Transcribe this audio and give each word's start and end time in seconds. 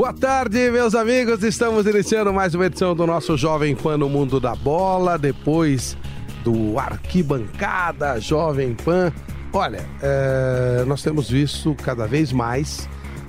Boa 0.00 0.14
tarde, 0.14 0.70
meus 0.70 0.94
amigos. 0.94 1.42
Estamos 1.42 1.84
iniciando 1.84 2.32
mais 2.32 2.54
uma 2.54 2.64
edição 2.64 2.96
do 2.96 3.06
nosso 3.06 3.36
Jovem 3.36 3.76
Pan 3.76 3.98
no 3.98 4.08
Mundo 4.08 4.40
da 4.40 4.54
Bola. 4.54 5.18
Depois 5.18 5.94
do 6.42 6.78
Arquibancada 6.78 8.18
Jovem 8.18 8.74
Pan. 8.74 9.12
Olha, 9.52 9.84
é, 10.00 10.84
nós 10.86 11.02
temos 11.02 11.28
visto 11.28 11.76
cada 11.84 12.06
vez 12.06 12.32
mais 12.32 12.88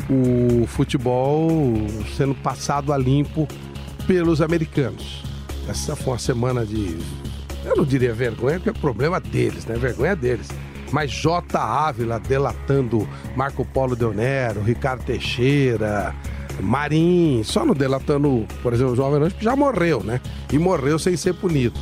o 0.10 0.66
futebol 0.66 1.50
sendo 2.16 2.34
passado 2.36 2.94
a 2.94 2.98
limpo 2.98 3.50
pelos 4.08 4.42
americanos. 4.42 5.26
Essa 5.68 5.94
foi 5.94 6.14
uma 6.14 6.20
semana 6.20 6.66
de. 6.66 6.98
Eu 7.66 7.76
não 7.76 7.84
diria 7.84 8.14
vergonha, 8.14 8.62
porque 8.62 8.70
é 8.70 8.74
problema 8.82 9.20
deles, 9.20 9.66
né? 9.66 9.76
Vergonha 9.76 10.16
deles. 10.16 10.48
Mas 10.90 11.12
J. 11.12 11.60
Ávila 11.60 12.18
delatando 12.18 13.06
Marco 13.36 13.66
Polo 13.66 13.94
Deonero, 13.94 14.62
Ricardo 14.62 15.04
Teixeira, 15.04 16.16
Marim, 16.60 17.42
só 17.44 17.66
no 17.66 17.74
delatando, 17.74 18.46
por 18.62 18.74
exemplo, 18.74 19.02
o 19.04 19.20
Nerd, 19.20 19.36
que 19.36 19.44
já 19.44 19.56
morreu, 19.56 20.04
né? 20.04 20.20
E 20.52 20.58
morreu 20.58 20.98
sem 21.00 21.16
ser 21.16 21.34
punido. 21.34 21.80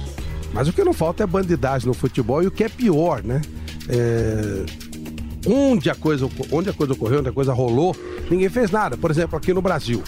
Mas 0.53 0.67
o 0.67 0.73
que 0.73 0.83
não 0.83 0.93
falta 0.93 1.23
é 1.23 1.27
bandidagem 1.27 1.87
no 1.87 1.93
futebol 1.93 2.41
e 2.43 2.47
o 2.47 2.51
que 2.51 2.63
é 2.63 2.69
pior, 2.69 3.23
né? 3.23 3.41
É... 3.87 4.65
Onde, 5.47 5.89
a 5.89 5.95
coisa, 5.95 6.29
onde 6.51 6.69
a 6.69 6.73
coisa 6.73 6.93
ocorreu, 6.93 7.19
onde 7.19 7.29
a 7.29 7.31
coisa 7.31 7.53
rolou, 7.53 7.95
ninguém 8.29 8.49
fez 8.49 8.71
nada. 8.71 8.97
Por 8.97 9.09
exemplo, 9.09 9.37
aqui 9.37 9.53
no 9.53 9.61
Brasil. 9.61 10.03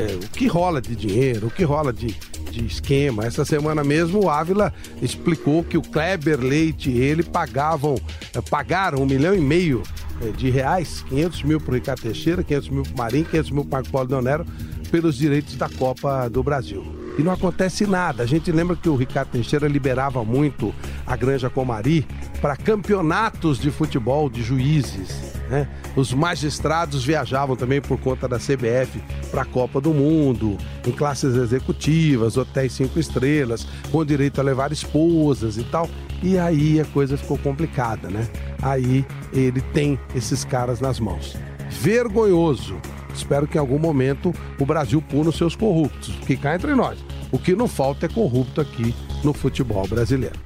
É, 0.00 0.14
o 0.14 0.28
que 0.30 0.46
rola 0.46 0.80
de 0.80 0.96
dinheiro, 0.96 1.48
o 1.48 1.50
que 1.50 1.62
rola 1.62 1.92
de, 1.92 2.16
de 2.50 2.64
esquema. 2.64 3.26
Essa 3.26 3.44
semana 3.44 3.84
mesmo 3.84 4.24
o 4.24 4.30
Ávila 4.30 4.72
explicou 5.02 5.62
que 5.62 5.76
o 5.76 5.82
Kleber 5.82 6.40
Leite 6.40 6.90
e 6.90 6.98
ele 6.98 7.22
pagavam, 7.22 7.96
eh, 8.34 8.40
pagaram 8.48 9.02
um 9.02 9.06
milhão 9.06 9.34
e 9.34 9.40
meio 9.40 9.82
eh, 10.22 10.30
de 10.30 10.48
reais, 10.48 11.04
500 11.10 11.42
mil 11.42 11.60
para 11.60 11.72
o 11.72 11.74
Ricardo 11.74 12.00
Teixeira, 12.00 12.42
500 12.42 12.68
mil 12.70 12.82
para 12.82 12.94
o 12.94 12.98
Marinho, 12.98 13.24
500 13.26 13.50
mil 13.50 13.64
para 13.64 13.68
o 13.68 13.72
Marco 13.72 13.90
Paulo 13.90 14.08
Deonero, 14.08 14.46
pelos 14.90 15.16
direitos 15.18 15.54
da 15.56 15.68
Copa 15.68 16.30
do 16.30 16.42
Brasil. 16.42 16.82
E 17.18 17.22
não 17.22 17.32
acontece 17.32 17.86
nada. 17.86 18.22
A 18.22 18.26
gente 18.26 18.50
lembra 18.50 18.76
que 18.76 18.88
o 18.88 18.96
Ricardo 18.96 19.32
Teixeira 19.32 19.68
liberava 19.68 20.24
muito 20.24 20.74
a 21.06 21.14
Granja 21.14 21.50
Comari 21.50 22.06
para 22.40 22.56
campeonatos 22.56 23.58
de 23.58 23.70
futebol 23.70 24.30
de 24.30 24.42
juízes. 24.42 25.39
Né? 25.50 25.66
Os 25.96 26.14
magistrados 26.14 27.04
viajavam 27.04 27.56
também 27.56 27.80
por 27.80 27.98
conta 27.98 28.28
da 28.28 28.38
CBF 28.38 29.02
para 29.32 29.42
a 29.42 29.44
Copa 29.44 29.80
do 29.80 29.92
Mundo, 29.92 30.56
em 30.86 30.92
classes 30.92 31.34
executivas, 31.34 32.36
hotéis 32.36 32.72
cinco 32.72 33.00
estrelas, 33.00 33.66
com 33.90 34.04
direito 34.04 34.40
a 34.40 34.44
levar 34.44 34.70
esposas 34.70 35.58
e 35.58 35.64
tal. 35.64 35.90
E 36.22 36.38
aí 36.38 36.78
a 36.80 36.84
coisa 36.84 37.16
ficou 37.16 37.36
complicada, 37.36 38.08
né? 38.08 38.28
Aí 38.62 39.04
ele 39.32 39.60
tem 39.60 39.98
esses 40.14 40.44
caras 40.44 40.80
nas 40.80 41.00
mãos. 41.00 41.36
Vergonhoso. 41.68 42.76
Espero 43.12 43.48
que 43.48 43.56
em 43.56 43.60
algum 43.60 43.78
momento 43.78 44.32
o 44.58 44.64
Brasil 44.64 45.02
puna 45.02 45.30
os 45.30 45.36
seus 45.36 45.56
corruptos, 45.56 46.14
que 46.26 46.36
cá 46.36 46.54
entre 46.54 46.74
nós. 46.76 46.98
O 47.32 47.38
que 47.38 47.56
não 47.56 47.66
falta 47.66 48.06
é 48.06 48.08
corrupto 48.08 48.60
aqui 48.60 48.94
no 49.24 49.32
futebol 49.32 49.86
brasileiro. 49.88 50.38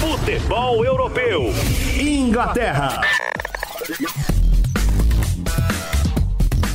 Futebol 0.00 0.84
europeu. 0.84 1.52
Inglaterra. 2.00 3.02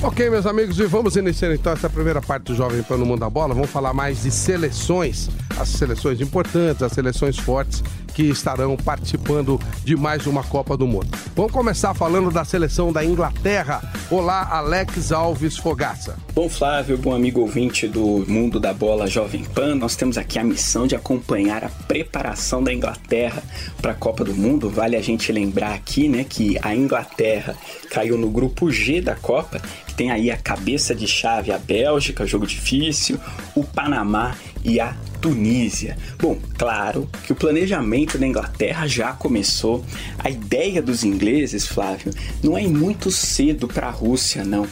Ok, 0.06 0.30
meus 0.30 0.46
amigos, 0.46 0.78
e 0.80 0.86
vamos 0.86 1.16
iniciar 1.16 1.56
então 1.56 1.72
essa 1.72 1.90
primeira 1.90 2.22
parte 2.22 2.48
do 2.48 2.56
Jovem 2.56 2.84
Pan 2.84 2.98
no 2.98 3.06
Mundo 3.06 3.22
da 3.22 3.30
Bola. 3.30 3.54
Vamos 3.54 3.70
falar 3.70 3.94
mais 3.94 4.24
de 4.24 4.32
seleções, 4.32 5.30
as 5.58 5.70
seleções 5.70 6.20
importantes, 6.20 6.84
as 6.84 6.92
seleções 6.92 7.38
fortes 7.40 7.82
que 8.14 8.24
estarão 8.24 8.76
participando 8.78 9.60
de 9.84 9.96
mais 9.96 10.28
uma 10.28 10.44
Copa 10.44 10.78
do 10.78 10.86
Mundo. 10.86 11.08
Vamos 11.36 11.52
começar 11.52 11.94
falando 11.94 12.30
da 12.30 12.46
seleção 12.46 12.92
da 12.92 13.04
Inglaterra. 13.04 13.82
Olá, 14.12 14.48
Alex 14.52 15.12
Alves 15.12 15.58
Fogaça. 15.58 16.16
Bom, 16.36 16.50
Flávio, 16.50 16.98
bom 16.98 17.16
amigo 17.16 17.42
ouvinte 17.42 17.88
do 17.88 18.24
Mundo 18.28 18.60
da 18.60 18.74
Bola 18.74 19.08
Jovem 19.08 19.44
Pan, 19.44 19.76
nós 19.76 19.96
temos 19.96 20.18
aqui 20.18 20.38
a 20.38 20.44
missão 20.44 20.86
de 20.86 20.96
acompanhar 20.96 21.64
a 21.64 21.70
preparação 21.70 22.64
da 22.64 22.74
Inglaterra 22.74 23.42
para 23.82 23.94
a 23.94 23.96
Copa 23.96 24.24
do 24.24 24.36
Mundo. 24.36 24.70
Vale 24.70 24.96
a 24.96 25.02
gente 25.02 25.32
lembrar 25.32 25.74
aqui, 25.74 26.08
né, 26.08 26.24
que 26.28 26.58
a 26.62 26.76
Inglaterra 26.76 27.56
caiu 27.90 28.18
no 28.18 28.30
grupo 28.30 28.72
G 28.72 29.02
da 29.02 29.16
Copa, 29.16 29.62
que 29.94 29.98
tem 29.98 30.12
aí 30.12 30.32
a 30.32 30.38
cabeça 30.38 30.96
de 30.96 31.08
chave 31.08 31.52
a 31.52 31.58
Bélgica, 31.58 32.26
jogo 32.26 32.48
difícil, 32.48 33.20
o 33.56 33.64
Panamá 33.64 34.36
e 34.64 34.80
a 34.80 34.96
Tunísia. 35.24 35.98
Bom, 36.20 36.38
claro 36.58 37.10
que 37.26 37.32
o 37.32 37.36
planejamento 37.36 38.18
da 38.18 38.28
Inglaterra 38.28 38.86
já 38.86 39.14
começou. 39.14 39.82
A 40.20 40.30
ideia 40.30 40.82
dos 40.82 41.06
ingleses, 41.06 41.66
Flávio, 41.66 42.14
não 42.44 42.58
é 42.58 42.64
muito 42.64 43.10
cedo 43.10 43.66
para 43.66 43.88
a 43.88 43.90
Rússia, 43.90 44.44
não. 44.44 44.68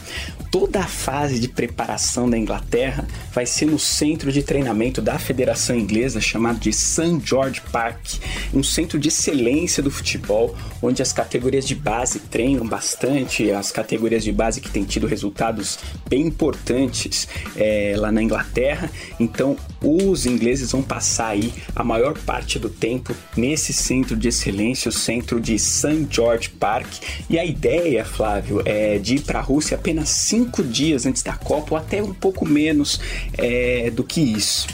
Toda 0.50 0.80
a 0.80 0.86
fase 0.86 1.40
de 1.40 1.48
preparação 1.48 2.28
da 2.28 2.36
Inglaterra 2.36 3.08
vai 3.32 3.46
ser 3.46 3.64
no 3.64 3.78
centro 3.78 4.30
de 4.30 4.42
treinamento 4.42 5.00
da 5.00 5.18
Federação 5.18 5.74
Inglesa, 5.74 6.20
chamado 6.20 6.60
de 6.60 6.70
St. 6.70 7.18
George 7.24 7.62
Park, 7.72 8.18
um 8.52 8.62
centro 8.62 8.98
de 8.98 9.08
excelência 9.08 9.82
do 9.82 9.90
futebol, 9.90 10.54
onde 10.82 11.00
as 11.00 11.14
categorias 11.14 11.66
de 11.66 11.74
base 11.74 12.18
treinam 12.18 12.68
bastante, 12.68 13.50
as 13.50 13.72
categorias 13.72 14.22
de 14.22 14.32
base 14.32 14.60
que 14.60 14.68
têm 14.68 14.84
tido 14.84 15.06
resultados 15.06 15.78
bem 16.10 16.26
importantes 16.26 17.26
é, 17.56 17.94
lá 17.96 18.12
na 18.12 18.22
Inglaterra. 18.22 18.90
Então, 19.18 19.56
os 19.82 20.26
ingleses 20.26 20.72
vão 20.72 20.82
passar 20.82 21.28
aí 21.28 21.52
a 21.74 21.82
maior 21.82 22.18
parte 22.18 22.58
do 22.58 22.68
tempo 22.68 23.14
nesse 23.36 23.72
centro 23.72 24.16
de 24.16 24.28
excelência, 24.28 24.88
o 24.88 24.92
centro 24.92 25.40
de 25.40 25.58
St. 25.58 26.06
George 26.10 26.50
Park. 26.50 26.88
E 27.28 27.38
a 27.38 27.44
ideia, 27.44 28.04
Flávio, 28.04 28.62
é 28.64 28.98
de 28.98 29.16
ir 29.16 29.20
para 29.22 29.38
a 29.38 29.42
Rússia 29.42 29.76
apenas 29.76 30.08
cinco 30.08 30.62
dias 30.62 31.06
antes 31.06 31.22
da 31.22 31.34
Copa, 31.34 31.74
ou 31.74 31.76
até 31.76 32.02
um 32.02 32.14
pouco 32.14 32.46
menos 32.46 33.00
é, 33.36 33.90
do 33.90 34.04
que 34.04 34.20
isso. 34.20 34.66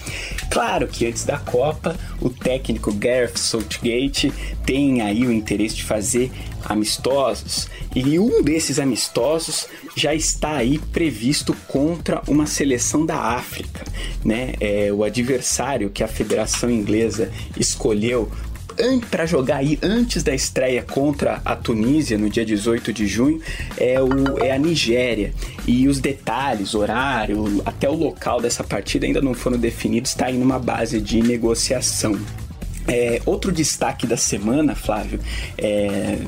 Claro 0.51 0.89
que 0.89 1.07
antes 1.07 1.25
da 1.25 1.39
Copa, 1.39 1.97
o 2.21 2.31
técnico 2.31 2.93
Gareth 2.93 3.37
Southgate 3.37 4.33
tem 4.65 5.03
aí 5.03 5.27
o 5.27 5.33
interesse 5.33 5.77
de 5.77 5.85
fazer 5.85 6.31
amistosos 6.69 7.69
e 7.95 8.19
um 8.19 8.43
desses 8.43 8.79
amistosos 8.79 9.67
já 9.97 10.15
está 10.15 10.57
aí 10.57 10.79
previsto 10.79 11.55
contra 11.67 12.23
uma 12.29 12.47
seleção 12.47 13.05
da 13.05 13.17
África, 13.17 13.85
né? 14.25 14.55
É 14.61 14.93
o 14.93 15.03
adversário 15.03 15.91
que 15.91 16.05
a 16.05 16.09
Federação 16.09 16.71
Inglesa 16.71 17.31
escolheu 17.57 18.31
para 19.11 19.27
jogar 19.27 19.57
aí 19.57 19.79
antes 19.83 20.23
da 20.23 20.35
estreia 20.35 20.83
contra 20.83 21.41
a 21.45 21.57
Tunísia 21.57 22.17
no 22.17 22.31
dia 22.31 22.45
18 22.45 22.93
de 22.93 23.07
junho 23.07 23.41
é, 23.77 24.01
o, 24.01 24.39
é 24.39 24.53
a 24.53 24.59
Nigéria. 24.59 25.33
E 25.67 25.89
os 25.89 25.99
detalhes, 25.99 26.75
horário, 26.75 27.61
até 27.65 27.89
o 27.89 27.95
local 27.95 28.41
dessa 28.41 28.63
partida 28.63 29.07
ainda 29.07 29.21
não 29.21 29.35
foram 29.35 29.59
definidos, 29.59 30.11
está 30.11 30.27
aí 30.27 30.39
numa 30.39 30.59
base 30.59 31.01
de 31.01 31.21
negociação. 31.21 32.19
É, 32.87 33.21
outro 33.27 33.53
destaque 33.53 34.07
da 34.07 34.17
semana, 34.17 34.75
Flávio, 34.75 35.21
é, 35.59 36.19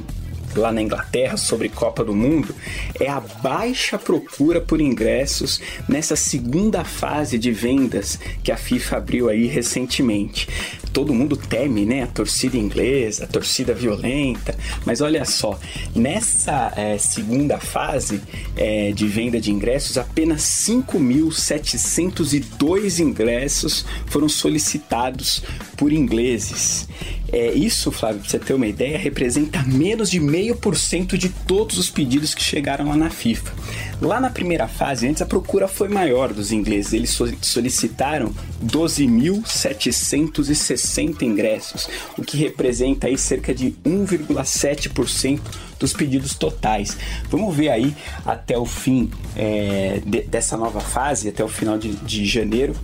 lá 0.55 0.73
na 0.73 0.83
Inglaterra 0.83 1.37
sobre 1.37 1.69
Copa 1.69 2.05
do 2.05 2.15
Mundo 2.15 2.55
é 2.99 3.09
a 3.09 3.21
baixa 3.21 3.99
procura 3.99 4.61
por 4.61 4.81
ingressos 4.81 5.61
nessa 5.89 6.17
segunda 6.17 6.85
fase 6.85 7.39
de 7.39 7.51
vendas 7.51 8.19
que 8.43 8.53
a 8.53 8.57
FIFA 8.57 8.97
abriu 8.97 9.29
aí 9.29 9.47
recentemente. 9.47 10.49
Todo 10.93 11.15
mundo 11.15 11.37
teme, 11.37 11.87
né? 11.87 12.03
A 12.03 12.07
torcida 12.07 12.57
inglesa, 12.57 13.25
a 13.25 13.27
torcida 13.27 13.75
violenta, 13.75 14.57
mas 14.85 15.01
olha 15.01 15.25
só, 15.25 15.59
nessa 15.95 16.73
é, 16.77 16.99
segunda 16.99 17.59
fase 17.59 18.21
é, 18.57 18.93
de 18.93 19.07
venda 19.07 19.41
de 19.41 19.51
ingressos, 19.51 19.97
apenas 19.99 20.43
5.702 20.43 22.99
ingressos 22.99 23.85
foram 24.07 24.29
solicitados 24.29 25.43
por 25.77 25.93
ingleses. 25.93 26.89
É, 27.33 27.53
isso, 27.53 27.93
Flávio, 27.93 28.21
para 28.21 28.29
você 28.29 28.39
ter 28.39 28.53
uma 28.55 28.67
ideia, 28.67 28.99
representa 28.99 29.63
menos 29.63 30.11
de 30.11 30.19
meio 30.19 30.57
por 30.57 30.77
cento 30.77 31.17
de 31.17 31.29
todos 31.29 31.79
os 31.79 31.89
pedidos 31.89 32.35
que 32.35 32.43
chegaram 32.43 32.89
lá 32.89 32.97
na 32.97 33.09
FIFA. 33.09 33.53
Lá 34.01 34.19
na 34.19 34.31
primeira 34.31 34.67
fase, 34.67 35.07
antes 35.07 35.23
a 35.23 35.27
procura 35.27 35.69
foi 35.69 35.89
maior 35.89 36.33
dos 36.33 36.51
ingleses. 36.51 36.93
Eles 36.93 37.17
solicitaram 37.43 38.35
12.760 38.65 40.51
60 40.81 41.25
ingressos, 41.25 41.89
o 42.17 42.23
que 42.23 42.37
representa 42.37 43.07
aí 43.07 43.17
cerca 43.17 43.55
de 43.55 43.73
1,7% 43.85 45.41
dos 45.79 45.93
pedidos 45.93 46.35
totais. 46.35 46.97
Vamos 47.29 47.55
ver 47.55 47.71
aí 47.71 47.95
até 48.25 48.57
o 48.57 48.67
fim 48.67 49.11
é, 49.37 50.01
de, 50.05 50.23
dessa 50.23 50.57
nova 50.57 50.81
fase, 50.81 51.29
até 51.29 51.43
o 51.43 51.49
final 51.49 51.79
de, 51.79 51.95
de 51.97 52.27
janeiro, 52.27 52.75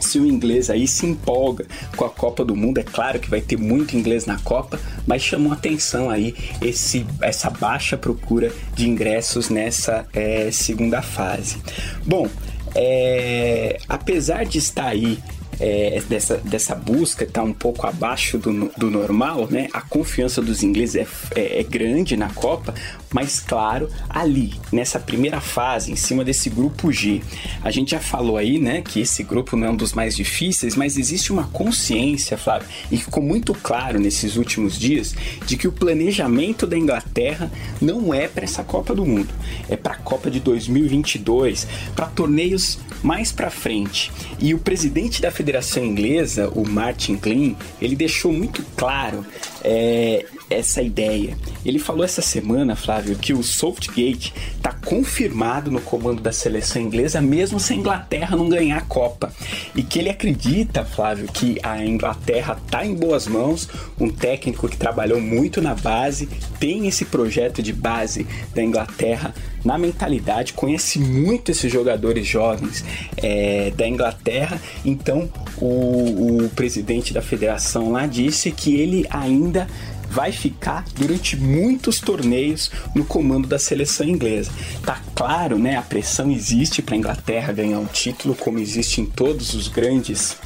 se 0.00 0.18
o 0.18 0.26
inglês 0.26 0.70
aí 0.70 0.88
se 0.88 1.06
empolga 1.06 1.66
com 1.96 2.04
a 2.04 2.10
Copa 2.10 2.44
do 2.44 2.56
Mundo. 2.56 2.78
É 2.78 2.82
claro 2.82 3.20
que 3.20 3.28
vai 3.28 3.40
ter 3.40 3.56
muito 3.56 3.96
inglês 3.96 4.26
na 4.26 4.38
Copa, 4.38 4.80
mas 5.06 5.22
chamou 5.22 5.52
atenção 5.52 6.10
aí 6.10 6.34
esse, 6.60 7.06
essa 7.20 7.50
baixa 7.50 7.96
procura 7.96 8.52
de 8.74 8.88
ingressos 8.88 9.50
nessa 9.50 10.06
é, 10.12 10.50
segunda 10.50 11.02
fase. 11.02 11.58
Bom, 12.04 12.28
é, 12.74 13.78
apesar 13.88 14.44
de 14.44 14.58
estar 14.58 14.86
aí 14.86 15.18
é, 15.60 16.02
dessa, 16.08 16.38
dessa 16.38 16.74
busca 16.74 17.24
está 17.24 17.42
um 17.42 17.52
pouco 17.52 17.86
abaixo 17.86 18.38
do, 18.38 18.70
do 18.76 18.90
normal, 18.90 19.46
né? 19.50 19.68
A 19.72 19.82
confiança 19.82 20.40
dos 20.40 20.62
ingleses 20.62 20.96
é, 20.96 21.06
é, 21.38 21.60
é, 21.60 21.62
grande 21.62 22.16
na 22.16 22.30
Copa, 22.30 22.74
mas 23.12 23.40
claro, 23.40 23.88
ali, 24.08 24.54
nessa 24.72 24.98
primeira 24.98 25.40
fase, 25.40 25.92
em 25.92 25.96
cima 25.96 26.24
desse 26.24 26.48
grupo 26.48 26.90
G, 26.90 27.20
a 27.62 27.70
gente 27.70 27.90
já 27.90 28.00
falou 28.00 28.36
aí, 28.36 28.58
né, 28.58 28.80
que 28.82 29.00
esse 29.00 29.22
grupo 29.22 29.56
não 29.56 29.66
é 29.66 29.70
um 29.70 29.76
dos 29.76 29.92
mais 29.92 30.16
difíceis, 30.16 30.76
mas 30.76 30.96
existe 30.96 31.32
uma 31.32 31.44
consciência, 31.48 32.38
Flávio, 32.38 32.68
e 32.90 32.96
ficou 32.96 33.22
muito 33.22 33.52
claro 33.52 33.98
nesses 33.98 34.36
últimos 34.36 34.78
dias, 34.78 35.14
de 35.46 35.56
que 35.56 35.68
o 35.68 35.72
planejamento 35.72 36.66
da 36.66 36.78
Inglaterra 36.78 37.50
não 37.80 38.14
é 38.14 38.28
para 38.28 38.44
essa 38.44 38.62
Copa 38.62 38.94
do 38.94 39.04
Mundo, 39.04 39.34
é 39.68 39.76
para 39.76 39.94
a 39.94 39.98
Copa 39.98 40.30
de 40.30 40.40
2022, 40.40 41.66
para 41.94 42.06
torneios 42.06 42.78
mais 43.02 43.32
para 43.32 43.50
frente. 43.50 44.12
E 44.38 44.54
o 44.54 44.58
presidente 44.58 45.20
da 45.20 45.30
Federação 45.30 45.49
Inglesa, 45.84 46.48
o 46.54 46.66
Martin 46.66 47.16
Klein, 47.16 47.56
ele 47.80 47.96
deixou 47.96 48.32
muito 48.32 48.64
claro 48.76 49.24
é, 49.62 50.24
essa 50.50 50.82
ideia. 50.82 51.38
Ele 51.64 51.78
falou 51.78 52.04
essa 52.04 52.20
semana, 52.20 52.74
Flávio, 52.74 53.16
que 53.16 53.32
o 53.32 53.42
Southgate 53.42 54.34
está 54.56 54.72
confirmado 54.72 55.70
no 55.70 55.80
comando 55.80 56.20
da 56.20 56.32
seleção 56.32 56.82
inglesa, 56.82 57.20
mesmo 57.20 57.60
se 57.60 57.72
a 57.72 57.76
Inglaterra 57.76 58.36
não 58.36 58.48
ganhar 58.48 58.78
a 58.78 58.82
Copa. 58.82 59.32
E 59.74 59.82
que 59.82 60.00
ele 60.00 60.10
acredita, 60.10 60.84
Flávio, 60.84 61.28
que 61.32 61.58
a 61.62 61.82
Inglaterra 61.84 62.58
está 62.62 62.84
em 62.84 62.94
boas 62.94 63.28
mãos, 63.28 63.68
um 63.98 64.10
técnico 64.10 64.68
que 64.68 64.76
trabalhou 64.76 65.20
muito 65.20 65.62
na 65.62 65.74
base, 65.74 66.28
tem 66.58 66.88
esse 66.88 67.04
projeto 67.04 67.62
de 67.62 67.72
base 67.72 68.26
da 68.52 68.62
Inglaterra 68.62 69.32
na 69.64 69.78
mentalidade, 69.78 70.54
conhece 70.54 70.98
muito 70.98 71.50
esses 71.52 71.70
jogadores 71.70 72.26
jovens 72.26 72.84
é, 73.16 73.70
da 73.76 73.86
Inglaterra. 73.86 74.60
Então, 74.84 75.30
o, 75.58 76.44
o 76.44 76.50
presidente 76.56 77.12
da 77.12 77.22
federação 77.22 77.92
lá 77.92 78.06
disse 78.06 78.50
que 78.50 78.74
ele 78.74 79.06
ainda 79.10 79.68
vai 80.10 80.32
ficar 80.32 80.84
durante 80.96 81.36
muitos 81.36 82.00
torneios 82.00 82.70
no 82.94 83.04
comando 83.04 83.46
da 83.46 83.58
seleção 83.58 84.06
inglesa. 84.06 84.50
Tá 84.84 85.00
claro, 85.14 85.58
né? 85.58 85.76
A 85.76 85.82
pressão 85.82 86.30
existe 86.30 86.82
para 86.82 86.96
a 86.96 86.98
Inglaterra 86.98 87.52
ganhar 87.52 87.78
um 87.78 87.86
título, 87.86 88.34
como 88.34 88.58
existe 88.58 89.00
em 89.00 89.06
todos 89.06 89.54
os 89.54 89.68
grandes 89.68 90.36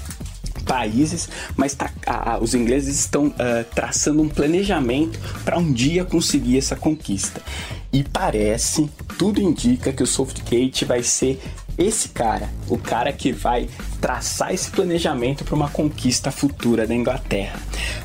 países, 0.64 1.28
mas 1.56 1.74
tá, 1.74 1.90
a, 2.06 2.38
os 2.38 2.54
ingleses 2.54 2.98
estão 2.98 3.26
uh, 3.26 3.64
traçando 3.74 4.22
um 4.22 4.28
planejamento 4.28 5.18
para 5.44 5.58
um 5.58 5.72
dia 5.72 6.04
conseguir 6.04 6.58
essa 6.58 6.74
conquista. 6.74 7.42
E 7.94 8.02
parece, 8.02 8.90
tudo 9.16 9.40
indica 9.40 9.92
que 9.92 10.02
o 10.02 10.06
Southgate 10.06 10.84
vai 10.84 11.00
ser 11.04 11.40
esse 11.78 12.08
cara, 12.08 12.48
o 12.68 12.76
cara 12.76 13.12
que 13.12 13.30
vai 13.30 13.68
traçar 14.00 14.52
esse 14.52 14.68
planejamento 14.68 15.44
para 15.44 15.54
uma 15.54 15.70
conquista 15.70 16.32
futura 16.32 16.88
da 16.88 16.94
Inglaterra. 16.94 17.56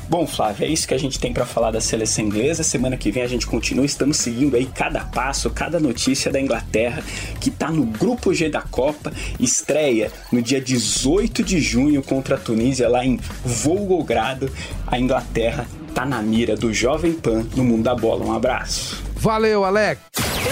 Bom, 0.08 0.28
Flávio, 0.28 0.64
é 0.64 0.68
isso 0.68 0.86
que 0.86 0.94
a 0.94 0.98
gente 0.98 1.18
tem 1.18 1.32
para 1.32 1.44
falar 1.44 1.72
da 1.72 1.80
seleção 1.80 2.24
inglesa. 2.24 2.62
Semana 2.62 2.96
que 2.96 3.10
vem 3.10 3.24
a 3.24 3.26
gente 3.26 3.48
continua, 3.48 3.84
estamos 3.84 4.18
seguindo 4.18 4.54
aí 4.54 4.66
cada 4.66 5.00
passo, 5.06 5.50
cada 5.50 5.80
notícia 5.80 6.30
da 6.30 6.40
Inglaterra, 6.40 7.02
que 7.40 7.48
está 7.48 7.68
no 7.68 7.84
grupo 7.84 8.32
G 8.32 8.48
da 8.48 8.62
Copa, 8.62 9.12
estreia 9.40 10.12
no 10.30 10.40
dia 10.40 10.60
18 10.60 11.42
de 11.42 11.60
junho 11.60 12.00
contra 12.00 12.36
a 12.36 12.38
Tunísia 12.38 12.88
lá 12.88 13.04
em 13.04 13.18
Volgogrado. 13.44 14.52
A 14.86 15.00
Inglaterra 15.00 15.66
tá 15.92 16.06
na 16.06 16.22
mira 16.22 16.54
do 16.54 16.72
Jovem 16.72 17.12
Pan 17.12 17.44
no 17.56 17.64
mundo 17.64 17.82
da 17.82 17.94
bola. 17.96 18.24
Um 18.24 18.32
abraço. 18.32 19.09
Valeu, 19.20 19.66
Alex. 19.66 20.00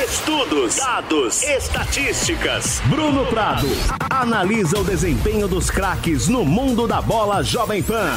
Estudos, 0.05 0.77
dados, 0.77 1.43
estatísticas. 1.43 2.83
Bruno 2.91 3.25
Prado 3.25 3.67
analisa 4.11 4.79
o 4.79 4.85
desempenho 4.85 5.49
dos 5.49 5.71
craques 5.71 6.29
no 6.29 6.45
mundo 6.45 6.87
da 6.87 7.01
bola 7.01 7.43
Jovem 7.43 7.83
Pan. 7.83 8.13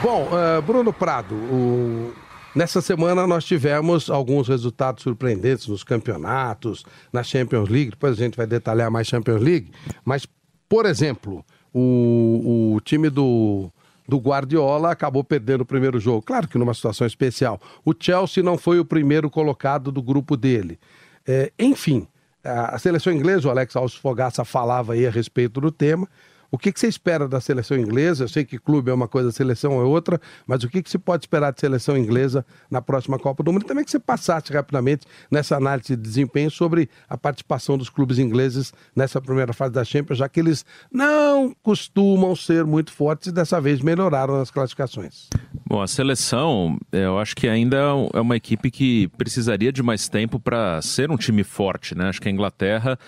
Bom, 0.00 0.28
uh, 0.28 0.62
Bruno 0.62 0.92
Prado, 0.92 1.34
o... 1.34 2.12
nessa 2.54 2.80
semana 2.80 3.26
nós 3.26 3.44
tivemos 3.44 4.08
alguns 4.08 4.46
resultados 4.46 5.02
surpreendentes 5.02 5.66
nos 5.66 5.82
campeonatos, 5.82 6.84
na 7.12 7.24
Champions 7.24 7.68
League. 7.68 7.90
Depois 7.90 8.12
a 8.12 8.16
gente 8.16 8.36
vai 8.36 8.46
detalhar 8.46 8.88
mais 8.92 9.08
Champions 9.08 9.42
League. 9.42 9.72
Mas, 10.04 10.24
por 10.68 10.86
exemplo, 10.86 11.44
o, 11.74 12.74
o 12.76 12.80
time 12.82 13.10
do 13.10 13.72
do 14.08 14.16
Guardiola 14.16 14.90
acabou 14.90 15.22
perdendo 15.22 15.60
o 15.60 15.66
primeiro 15.66 16.00
jogo. 16.00 16.22
Claro 16.22 16.48
que 16.48 16.56
numa 16.56 16.72
situação 16.72 17.06
especial. 17.06 17.60
O 17.84 17.92
Chelsea 17.98 18.42
não 18.42 18.56
foi 18.56 18.80
o 18.80 18.84
primeiro 18.84 19.28
colocado 19.28 19.92
do 19.92 20.02
grupo 20.02 20.34
dele. 20.34 20.78
É, 21.26 21.52
enfim, 21.58 22.08
a 22.42 22.78
seleção 22.78 23.12
inglesa, 23.12 23.48
o 23.48 23.50
Alex 23.50 23.76
Alves 23.76 23.94
Fogaça 23.94 24.44
falava 24.44 24.94
aí 24.94 25.06
a 25.06 25.10
respeito 25.10 25.60
do 25.60 25.70
tema. 25.70 26.08
O 26.50 26.56
que, 26.56 26.72
que, 26.72 26.80
você 26.80 26.88
espera 26.88 27.28
da 27.28 27.40
seleção 27.40 27.76
inglesa? 27.76 28.24
Eu 28.24 28.28
sei 28.28 28.44
que 28.44 28.58
clube 28.58 28.90
é 28.90 28.94
uma 28.94 29.06
coisa, 29.06 29.30
seleção 29.30 29.80
é 29.80 29.84
outra, 29.84 30.18
mas 30.46 30.64
o 30.64 30.68
que, 30.68 30.82
que 30.82 30.90
se 30.90 30.98
pode 30.98 31.24
esperar 31.24 31.52
de 31.52 31.60
seleção 31.60 31.96
inglesa 31.96 32.44
na 32.70 32.80
próxima 32.80 33.18
Copa 33.18 33.42
do 33.42 33.52
Mundo? 33.52 33.66
Também 33.66 33.84
que 33.84 33.90
você 33.90 33.98
passasse 33.98 34.50
rapidamente 34.52 35.06
nessa 35.30 35.56
análise 35.56 35.94
de 35.94 36.02
desempenho 36.02 36.50
sobre 36.50 36.88
a 37.08 37.18
participação 37.18 37.76
dos 37.76 37.90
clubes 37.90 38.18
ingleses 38.18 38.72
nessa 38.96 39.20
primeira 39.20 39.52
fase 39.52 39.74
da 39.74 39.84
Champions, 39.84 40.18
já 40.18 40.28
que 40.28 40.40
eles 40.40 40.64
não 40.90 41.54
costumam 41.62 42.34
ser 42.34 42.64
muito 42.64 42.92
fortes 42.92 43.28
e 43.28 43.32
dessa 43.32 43.60
vez 43.60 43.82
melhoraram 43.82 44.38
nas 44.38 44.50
classificações. 44.50 45.28
Bom, 45.66 45.82
a 45.82 45.86
seleção, 45.86 46.78
eu 46.90 47.18
acho 47.18 47.36
que 47.36 47.46
ainda 47.46 47.76
é 48.14 48.20
uma 48.20 48.36
equipe 48.36 48.70
que 48.70 49.08
precisaria 49.18 49.70
de 49.70 49.82
mais 49.82 50.08
tempo 50.08 50.40
para 50.40 50.80
ser 50.80 51.10
um 51.10 51.16
time 51.16 51.44
forte, 51.44 51.94
né? 51.94 52.08
Acho 52.08 52.22
que 52.22 52.28
a 52.28 52.32
Inglaterra 52.32 52.98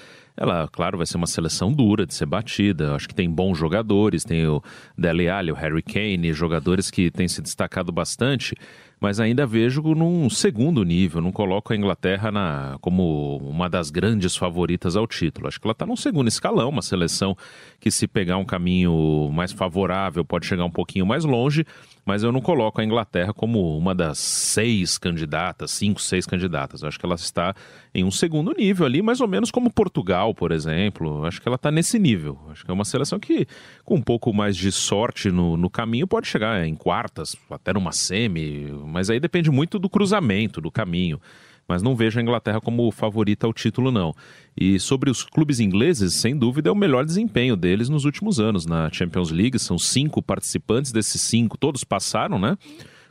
ela, 0.41 0.67
claro, 0.73 0.97
vai 0.97 1.07
ser 1.07 1.19
uma 1.19 1.27
seleção 1.27 1.71
dura 1.71 2.07
de 2.07 2.15
ser 2.15 2.25
batida. 2.25 2.95
Acho 2.97 3.07
que 3.07 3.15
tem 3.15 3.31
bons 3.31 3.59
jogadores, 3.59 4.25
tem 4.25 4.47
o 4.47 4.63
Dele 4.97 5.29
Alli, 5.29 5.53
o 5.53 5.55
Harry 5.55 5.83
Kane, 5.83 6.33
jogadores 6.33 6.91
que 6.91 7.11
têm 7.11 7.29
se 7.29 7.43
destacado 7.43 7.93
bastante 7.93 8.57
mas 9.01 9.19
ainda 9.19 9.47
vejo 9.47 9.81
num 9.95 10.29
segundo 10.29 10.85
nível. 10.85 11.23
Não 11.23 11.33
coloco 11.33 11.73
a 11.73 11.77
Inglaterra 11.77 12.31
na, 12.31 12.77
como 12.83 13.39
uma 13.39 13.69
das 13.69 13.91
grandes 13.91 14.37
favoritas 14.37 14.95
ao 14.95 15.07
título. 15.07 15.49
Acho 15.49 15.59
que 15.59 15.67
ela 15.67 15.73
está 15.73 15.87
num 15.87 15.97
segundo 15.97 16.29
escalão, 16.29 16.69
uma 16.69 16.83
seleção 16.83 17.35
que, 17.81 17.91
se 17.91 18.07
pegar 18.07 18.37
um 18.37 18.45
caminho 18.45 19.31
mais 19.33 19.53
favorável, 19.53 20.23
pode 20.23 20.45
chegar 20.45 20.67
um 20.67 20.71
pouquinho 20.71 21.07
mais 21.07 21.25
longe, 21.25 21.65
mas 22.05 22.23
eu 22.23 22.33
não 22.33 22.41
coloco 22.41 22.81
a 22.81 22.85
Inglaterra 22.85 23.33
como 23.33 23.77
uma 23.77 23.95
das 23.95 24.19
seis 24.19 24.99
candidatas, 24.99 25.71
cinco, 25.71 26.01
seis 26.01 26.27
candidatas. 26.27 26.83
acho 26.83 26.99
que 26.99 27.07
ela 27.07 27.15
está 27.15 27.55
em 27.95 28.05
um 28.05 28.11
segundo 28.11 28.53
nível 28.53 28.87
ali, 28.87 29.03
mais 29.03 29.21
ou 29.21 29.29
menos 29.29 29.51
como 29.51 29.73
Portugal, 29.73 30.35
por 30.35 30.53
exemplo. 30.53 31.25
acho 31.25 31.41
que 31.41 31.49
ela 31.49 31.57
está 31.57 31.71
nesse 31.71 31.99
nível. 31.99 32.39
acho 32.51 32.65
que 32.65 32.71
é 32.71 32.75
uma 32.75 32.85
seleção 32.85 33.19
que, 33.19 33.47
com 33.85 33.97
um 33.97 34.03
pouco 34.03 34.33
mais 34.33 34.57
de 34.57 34.73
sorte 34.73 35.31
no, 35.31 35.57
no 35.57 35.71
caminho, 35.71 36.07
pode 36.07 36.27
chegar 36.27 36.67
em 36.67 36.75
quartas, 36.75 37.37
até 37.51 37.73
numa 37.73 37.93
semi, 37.93 38.71
mas 38.87 39.11
aí 39.11 39.21
depende 39.21 39.51
muito 39.51 39.79
do 39.79 39.89
cruzamento, 39.89 40.61
do 40.61 40.71
caminho. 40.71 41.21
Mas 41.71 41.85
não 41.85 41.95
vejo 41.95 42.19
a 42.19 42.23
Inglaterra 42.23 42.61
como 42.61 42.91
favorita 42.91 43.47
ao 43.47 43.53
título, 43.53 43.93
não. 43.93 44.13
E 44.57 44.81
sobre 44.81 45.09
os 45.09 45.23
clubes 45.23 45.61
ingleses, 45.61 46.15
sem 46.15 46.37
dúvida 46.37 46.69
é 46.69 46.73
o 46.73 46.75
melhor 46.75 47.05
desempenho 47.05 47.55
deles 47.55 47.89
nos 47.89 48.05
últimos 48.05 48.41
anos 48.41 48.67
na 48.67 48.91
Champions 48.91 49.31
League. 49.31 49.57
São 49.57 49.79
cinco 49.79 50.21
participantes, 50.21 50.91
desses 50.91 51.23
cinco, 51.23 51.57
todos 51.57 51.85
passaram, 51.85 52.41
né? 52.41 52.59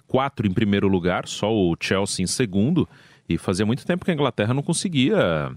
Quatro 0.07 0.45
em 0.45 0.51
primeiro 0.51 0.89
lugar, 0.89 1.25
só 1.25 1.49
o 1.49 1.73
Chelsea 1.79 2.21
em 2.21 2.27
segundo. 2.27 2.85
E 3.29 3.37
fazia 3.37 3.65
muito 3.65 3.85
tempo 3.85 4.03
que 4.03 4.11
a 4.11 4.13
Inglaterra 4.13 4.53
não 4.53 4.61
conseguia 4.61 5.49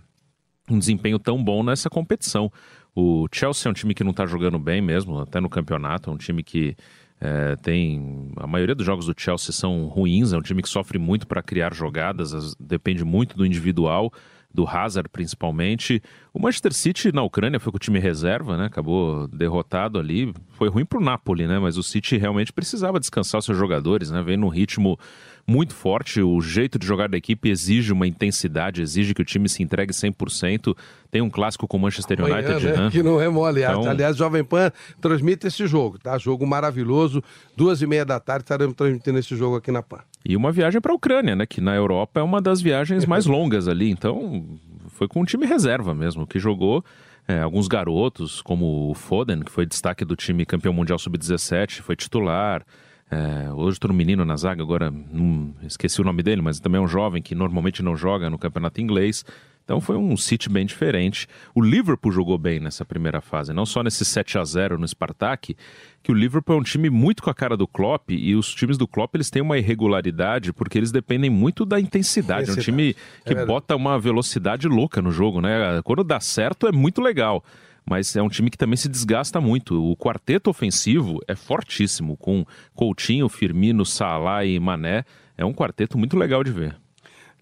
um 0.71 0.79
desempenho 0.79 1.19
tão 1.19 1.43
bom 1.43 1.65
nessa 1.65 1.91
competição. 1.91 2.53
O 2.95 3.27
Chelsea 3.33 3.69
é 3.69 3.71
um 3.73 3.75
time 3.75 3.95
que 3.95 4.05
não 4.05 4.13
está 4.13 4.27
jogando 4.27 4.61
bem 4.61 4.81
mesmo, 4.81 5.19
até 5.19 5.41
no 5.41 5.51
campeonato. 5.51 6.09
É 6.09 6.13
um 6.13 6.17
time 6.17 6.45
que 6.45 6.77
é, 7.25 7.55
tem 7.55 8.33
a 8.37 8.49
maioria 8.49 8.75
dos 8.75 8.85
jogos 8.85 9.07
do 9.07 9.15
Chelsea 9.17 9.53
são 9.53 9.87
ruins, 9.87 10.33
é 10.33 10.37
um 10.37 10.43
time 10.43 10.61
que 10.61 10.69
sofre 10.69 10.99
muito 10.99 11.25
para 11.25 11.41
criar 11.41 11.73
jogadas, 11.73 12.35
as, 12.35 12.57
depende 12.57 13.05
muito 13.05 13.37
do 13.37 13.47
individual, 13.47 14.13
do 14.53 14.67
Hazard 14.67 15.09
principalmente. 15.09 16.03
O 16.35 16.41
Manchester 16.41 16.73
City 16.75 17.13
na 17.13 17.23
Ucrânia 17.23 17.61
foi 17.61 17.71
com 17.71 17.77
o 17.77 17.81
time 17.81 18.01
reserva, 18.01 18.57
né? 18.57 18.67
Acabou 18.67 19.29
derrotado 19.29 20.01
ali. 20.01 20.35
Foi 20.51 20.69
ruim 20.69 20.85
para 20.85 20.99
o 20.99 21.03
Napoli, 21.03 21.47
né? 21.47 21.61
Mas 21.61 21.79
o 21.79 21.83
City 21.83 22.17
realmente 22.17 22.53
precisava 22.53 22.99
descansar 22.99 23.39
os 23.39 23.45
seus 23.45 23.57
jogadores, 23.57 24.11
né? 24.11 24.21
Vem 24.21 24.37
num 24.37 24.49
ritmo 24.49 24.99
muito 25.47 25.75
forte. 25.75 26.21
O 26.23 26.41
jeito 26.41 26.79
de 26.79 26.87
jogar 26.87 27.09
da 27.09 27.17
equipe 27.17 27.49
exige 27.51 27.93
uma 27.93 28.07
intensidade, 28.07 28.81
exige 28.83 29.15
que 29.15 29.23
o 29.23 29.25
time 29.25 29.49
se 29.49 29.63
entregue 29.63 29.93
100%. 29.93 30.77
Tem 31.11 31.21
um 31.21 31.29
clássico 31.29 31.67
com 31.67 31.77
o 31.77 31.81
Manchester 31.81 32.21
Amanhã, 32.21 32.37
United, 32.37 32.65
né? 32.67 32.77
né? 32.85 32.91
Que 32.91 33.03
não 33.03 33.21
é 33.21 33.29
mole. 33.29 33.63
Então- 33.63 33.89
Aliás, 33.89 34.17
Jovem 34.17 34.45
Pan 34.45 34.71
transmite 35.01 35.47
esse 35.47 35.67
jogo, 35.67 35.99
tá? 35.99 36.17
Jogo 36.19 36.47
maravilhoso. 36.47 37.23
Duas 37.57 37.83
e 37.83 37.87
meia 37.87 38.05
da 38.05 38.19
tarde 38.19 38.45
estaremos 38.45 38.75
transmitindo 38.75 39.19
esse 39.19 39.37
jogo 39.37 39.57
aqui 39.57 39.71
na 39.71 39.83
Pan. 39.83 39.99
E 40.25 40.37
uma 40.37 40.53
viagem 40.53 40.81
para 40.81 40.93
a 40.93 40.95
Ucrânia, 40.95 41.35
né? 41.37 41.45
Que 41.47 41.61
na 41.61 41.75
Europa 41.75 42.21
é 42.21 42.23
uma 42.23 42.41
das 42.41 42.61
viagens 42.61 43.05
mais 43.05 43.27
longas 43.27 43.69
ali. 43.69 43.91
Então, 43.91 44.45
foi 44.89 45.09
com 45.09 45.21
um 45.21 45.25
time 45.25 45.45
reserva 45.47 45.95
mesmo, 45.95 46.27
que 46.27 46.39
jogou 46.39 46.85
é, 47.29 47.41
alguns 47.41 47.69
garotos, 47.69 48.41
como 48.43 48.91
o 48.91 48.95
Foden, 48.95 49.41
que 49.41 49.51
foi 49.51 49.67
destaque 49.67 50.05
do 50.05 50.17
time 50.17 50.45
campeão 50.47 50.73
mundial 50.73 50.99
sub-17, 50.99 51.81
foi 51.81 51.95
titular. 51.97 52.65
É, 53.13 53.53
hoje 53.53 53.79
tem 53.79 53.91
um 53.91 53.95
menino 53.95 54.25
na 54.25 54.37
zaga, 54.39 54.63
agora 54.63 54.91
não, 54.91 55.55
esqueci 55.65 56.01
o 56.01 56.05
nome 56.05 56.23
dele, 56.23 56.41
mas 56.41 56.59
também 56.59 56.81
é 56.81 56.83
um 56.83 56.89
jovem 56.89 57.21
que 57.21 57.35
normalmente 57.35 57.83
não 57.83 57.95
joga 57.95 58.31
no 58.31 58.39
campeonato 58.39 58.81
inglês. 58.81 59.23
Então 59.63 59.83
foi 59.83 59.97
um 59.99 60.17
City 60.17 60.49
bem 60.49 60.65
diferente. 60.65 61.29
O 61.55 61.61
Liverpool 61.61 62.11
jogou 62.11 62.39
bem 62.39 62.59
nessa 62.59 62.87
primeira 62.87 63.21
fase, 63.21 63.53
não 63.53 63.67
só 63.67 63.83
nesse 63.83 64.03
7 64.03 64.39
a 64.39 64.45
0 64.45 64.79
no 64.79 64.89
Spartak, 64.89 65.55
que 66.03 66.11
o 66.11 66.15
Liverpool 66.15 66.57
é 66.57 66.59
um 66.59 66.63
time 66.63 66.89
muito 66.89 67.23
com 67.23 67.29
a 67.29 67.35
cara 67.35 67.55
do 67.55 67.69
Klopp 67.69 68.11
e 68.11 68.35
os 68.35 68.53
times 68.55 68.79
do 68.79 68.89
Klopp 68.89 69.15
eles 69.15 69.31
têm 69.31 69.43
uma 69.43 69.59
irregularidade 69.59 70.51
porque 70.53 70.79
eles 70.79 70.91
dependem 70.91 71.29
muito 71.29 71.67
da 71.67 71.79
intensidade. 71.79 72.49
É 72.49 72.53
um 72.55 72.57
time 72.57 72.91
Intensidade. 72.91 73.21
É 73.21 73.29
que 73.29 73.35
verdade. 73.35 73.47
bota 73.47 73.77
uma 73.77 73.99
velocidade 73.99 74.67
louca 74.67 75.03
no 75.03 75.13
jogo, 75.13 75.43
né? 75.43 75.83
Quando 75.85 76.03
dá 76.03 76.19
certo 76.19 76.67
é 76.67 76.73
muito 76.73 77.03
legal. 77.03 77.45
Mas 77.85 78.15
é 78.17 78.23
um 78.23 78.29
time 78.29 78.51
que 78.51 78.59
também 78.59 78.77
se 78.77 78.89
desgasta 78.89 79.41
muito. 79.41 79.83
O 79.83 79.97
quarteto 79.97 80.49
ofensivo 80.49 81.21
é 81.27 81.35
fortíssimo, 81.35 82.17
com 82.17 82.45
Coutinho, 82.75 83.29
Firmino, 83.29 83.85
Salah 83.85 84.45
e 84.45 84.59
Mané. 84.59 85.05
É 85.37 85.45
um 85.45 85.53
quarteto 85.53 85.99
muito 85.99 86.17
legal 86.17 86.45
de 86.45 86.53
ver. 86.53 86.83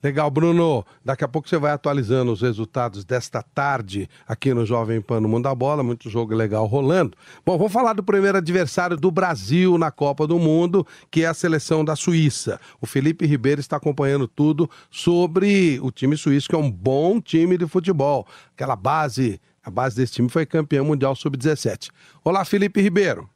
Legal, 0.02 0.30
Bruno. 0.30 0.82
Daqui 1.04 1.24
a 1.24 1.28
pouco 1.28 1.46
você 1.46 1.58
vai 1.58 1.72
atualizando 1.72 2.32
os 2.32 2.40
resultados 2.40 3.04
desta 3.04 3.42
tarde 3.42 4.08
aqui 4.26 4.54
no 4.54 4.64
Jovem 4.64 4.98
Pan 4.98 5.20
no 5.20 5.28
Mundo 5.28 5.44
da 5.44 5.54
Bola. 5.54 5.82
Muito 5.82 6.08
jogo 6.08 6.34
legal 6.34 6.64
rolando. 6.64 7.14
Bom, 7.44 7.58
vamos 7.58 7.72
falar 7.72 7.92
do 7.92 8.02
primeiro 8.02 8.38
adversário 8.38 8.96
do 8.96 9.10
Brasil 9.10 9.76
na 9.76 9.90
Copa 9.90 10.26
do 10.26 10.38
Mundo, 10.38 10.86
que 11.10 11.22
é 11.22 11.26
a 11.26 11.34
seleção 11.34 11.84
da 11.84 11.94
Suíça. 11.94 12.58
O 12.80 12.86
Felipe 12.86 13.26
Ribeiro 13.26 13.60
está 13.60 13.76
acompanhando 13.76 14.26
tudo 14.26 14.70
sobre 14.90 15.78
o 15.82 15.90
time 15.90 16.16
suíço, 16.16 16.48
que 16.48 16.54
é 16.54 16.58
um 16.58 16.70
bom 16.70 17.20
time 17.20 17.58
de 17.58 17.66
futebol. 17.66 18.26
Aquela 18.54 18.76
base, 18.76 19.38
a 19.62 19.70
base 19.70 19.96
desse 19.96 20.14
time 20.14 20.28
foi 20.28 20.46
campeão 20.46 20.84
mundial 20.84 21.14
sub-17. 21.14 21.90
Olá, 22.24 22.44
Felipe 22.44 22.80
Ribeiro. 22.80 23.28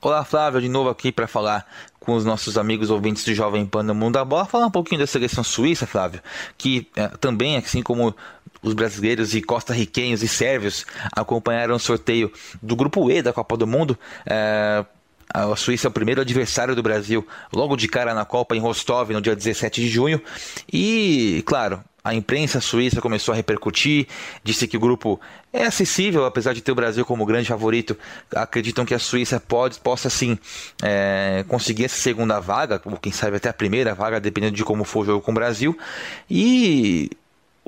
Olá, 0.00 0.24
Flávio, 0.24 0.60
de 0.60 0.68
novo 0.68 0.88
aqui 0.88 1.12
para 1.12 1.28
falar 1.28 1.64
com 2.00 2.14
os 2.14 2.24
nossos 2.24 2.58
amigos 2.58 2.90
ouvintes 2.90 3.24
do 3.24 3.34
Jovem 3.34 3.64
Pan 3.64 3.84
no 3.84 3.94
Mundo 3.94 4.14
da 4.14 4.24
Bola, 4.24 4.46
falar 4.46 4.66
um 4.66 4.70
pouquinho 4.70 5.00
da 5.00 5.06
seleção 5.06 5.44
suíça, 5.44 5.86
Flávio, 5.86 6.20
que 6.58 6.88
eh, 6.96 7.08
também, 7.20 7.56
assim 7.56 7.82
como 7.82 8.14
os 8.62 8.74
brasileiros 8.74 9.34
e 9.34 9.42
costarriquenhos 9.42 10.22
e 10.22 10.28
sérvios 10.28 10.84
acompanharam 11.12 11.76
o 11.76 11.78
sorteio 11.78 12.32
do 12.60 12.74
Grupo 12.74 13.08
E 13.10 13.22
da 13.22 13.32
Copa 13.32 13.56
do 13.56 13.66
Mundo, 13.66 13.96
eh, 14.26 14.84
a 15.32 15.56
Suíça 15.56 15.86
é 15.86 15.90
o 15.90 15.92
primeiro 15.92 16.20
adversário 16.20 16.74
do 16.74 16.82
Brasil 16.82 17.26
logo 17.52 17.76
de 17.76 17.88
cara 17.88 18.12
na 18.12 18.24
Copa 18.24 18.54
em 18.54 18.60
Rostov 18.60 19.12
no 19.12 19.20
dia 19.20 19.34
17 19.34 19.80
de 19.80 19.88
junho. 19.88 20.20
E, 20.70 21.42
claro, 21.46 21.82
a 22.04 22.14
imprensa 22.14 22.60
suíça 22.60 23.00
começou 23.00 23.32
a 23.32 23.36
repercutir, 23.36 24.08
disse 24.42 24.66
que 24.66 24.76
o 24.76 24.80
grupo 24.80 25.20
é 25.52 25.64
acessível, 25.64 26.24
apesar 26.24 26.52
de 26.52 26.60
ter 26.60 26.72
o 26.72 26.74
Brasil 26.74 27.04
como 27.04 27.24
grande 27.24 27.48
favorito. 27.48 27.96
Acreditam 28.34 28.84
que 28.84 28.94
a 28.94 28.98
Suíça 28.98 29.38
pode, 29.38 29.78
possa 29.78 30.10
sim 30.10 30.36
é, 30.82 31.44
conseguir 31.46 31.84
essa 31.84 31.96
segunda 31.96 32.40
vaga, 32.40 32.80
ou 32.84 32.96
quem 32.96 33.12
sabe 33.12 33.36
até 33.36 33.48
a 33.48 33.52
primeira 33.52 33.94
vaga, 33.94 34.20
dependendo 34.20 34.56
de 34.56 34.64
como 34.64 34.84
for 34.84 35.00
o 35.00 35.04
jogo 35.04 35.20
com 35.20 35.30
o 35.30 35.34
Brasil. 35.34 35.78
E 36.28 37.10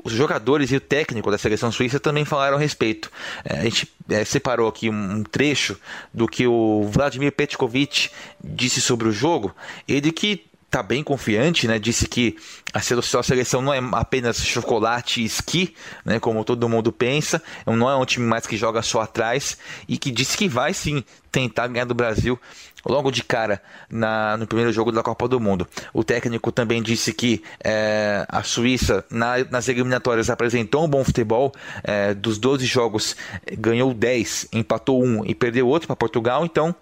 os 0.03 0.11
jogadores 0.11 0.71
e 0.71 0.75
o 0.75 0.81
técnico 0.81 1.31
da 1.31 1.37
seleção 1.37 1.71
suíça 1.71 1.99
também 1.99 2.25
falaram 2.25 2.57
a 2.57 2.59
respeito. 2.59 3.09
É, 3.43 3.59
a 3.59 3.63
gente 3.63 3.91
é, 4.09 4.25
separou 4.25 4.67
aqui 4.67 4.89
um, 4.89 5.23
trecho 5.23 5.79
do 6.13 6.27
que 6.27 6.45
o 6.45 6.83
Vladimir 6.91 7.31
Petkovic 7.31 8.09
disse 8.43 8.81
sobre 8.81 9.07
o 9.07 9.11
jogo. 9.11 9.55
Ele 9.87 10.11
que 10.11 10.45
está 10.75 10.83
bem 10.83 11.01
confiante, 11.01 11.69
né? 11.69 11.79
Disse 11.79 12.05
que 12.05 12.35
a 12.73 12.81
seleção, 12.81 13.21
a 13.21 13.23
seleção 13.23 13.61
não 13.61 13.73
é 13.73 13.79
apenas 13.93 14.43
chocolate 14.43 15.21
e 15.21 15.25
esqui, 15.25 15.73
né? 16.03 16.19
Como 16.19 16.43
todo 16.43 16.67
mundo 16.67 16.91
pensa. 16.91 17.41
Não 17.65 17.89
é 17.89 17.95
um 17.95 18.03
time 18.03 18.25
mais 18.25 18.45
que 18.45 18.57
joga 18.57 18.81
só 18.81 18.99
atrás 18.99 19.57
e 19.87 19.97
que 19.97 20.11
disse 20.11 20.35
que 20.35 20.49
vai 20.49 20.73
sim 20.73 21.01
tentar 21.31 21.67
ganhar 21.67 21.85
do 21.85 21.93
Brasil 21.93 22.37
logo 22.85 23.09
de 23.09 23.23
cara 23.23 23.61
na, 23.89 24.35
no 24.35 24.45
primeiro 24.45 24.71
jogo 24.73 24.91
da 24.91 25.01
Copa 25.01 25.29
do 25.29 25.39
Mundo. 25.39 25.65
O 25.93 26.03
técnico 26.03 26.51
também 26.51 26.83
disse 26.83 27.13
que 27.13 27.41
é, 27.63 28.25
a 28.27 28.43
Suíça 28.43 29.05
na, 29.09 29.43
nas 29.49 29.69
eliminatórias 29.69 30.29
apresentou 30.29 30.83
um 30.83 30.89
bom 30.89 31.05
futebol. 31.05 31.53
É, 31.83 32.13
dos 32.13 32.37
12 32.37 32.65
jogos 32.65 33.15
ganhou 33.57 33.93
10, 33.93 34.49
empatou 34.51 35.01
um 35.01 35.25
e 35.25 35.33
perdeu 35.33 35.67
outro 35.67 35.87
para 35.87 35.95
Portugal. 35.95 36.45
Então 36.45 36.75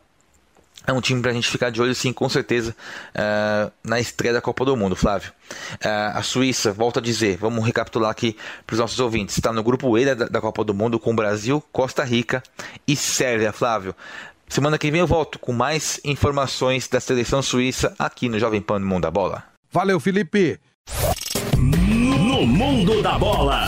é 0.85 0.93
um 0.93 1.01
time 1.01 1.21
para 1.21 1.31
a 1.31 1.33
gente 1.33 1.49
ficar 1.49 1.69
de 1.69 1.81
olho, 1.81 1.95
sim, 1.95 2.11
com 2.11 2.27
certeza, 2.27 2.75
uh, 3.15 3.71
na 3.83 3.99
estreia 3.99 4.33
da 4.33 4.41
Copa 4.41 4.65
do 4.65 4.75
Mundo, 4.75 4.95
Flávio. 4.95 5.31
Uh, 5.75 6.17
a 6.17 6.21
Suíça, 6.21 6.71
volto 6.73 6.99
a 6.99 7.01
dizer, 7.01 7.37
vamos 7.37 7.65
recapitular 7.65 8.11
aqui 8.11 8.35
para 8.65 8.73
os 8.73 8.79
nossos 8.79 8.99
ouvintes, 8.99 9.37
está 9.37 9.51
no 9.53 9.63
grupo 9.63 9.97
E 9.97 10.05
da, 10.05 10.25
da, 10.25 10.41
Copa 10.41 10.63
do 10.63 10.73
Mundo 10.73 10.99
com 10.99 11.15
Brasil, 11.15 11.63
Costa 11.71 12.03
Rica 12.03 12.43
e 12.87 12.95
Sérvia, 12.95 13.53
Flávio. 13.53 13.95
Semana 14.47 14.77
que 14.77 14.91
vem 14.91 14.99
eu 14.99 15.07
volto 15.07 15.39
com 15.39 15.53
mais 15.53 15.99
informações 16.03 16.87
da 16.87 16.99
seleção 16.99 17.41
suíça 17.41 17.95
aqui 17.97 18.27
no 18.27 18.37
Jovem 18.37 18.61
Pan 18.61 18.79
do 18.79 18.85
Mundo 18.85 19.03
da 19.03 19.11
Bola. 19.11 19.43
Valeu, 19.71 19.99
Felipe! 19.99 20.59
No 21.57 22.45
Mundo 22.45 23.01
da 23.01 23.17
Bola. 23.17 23.67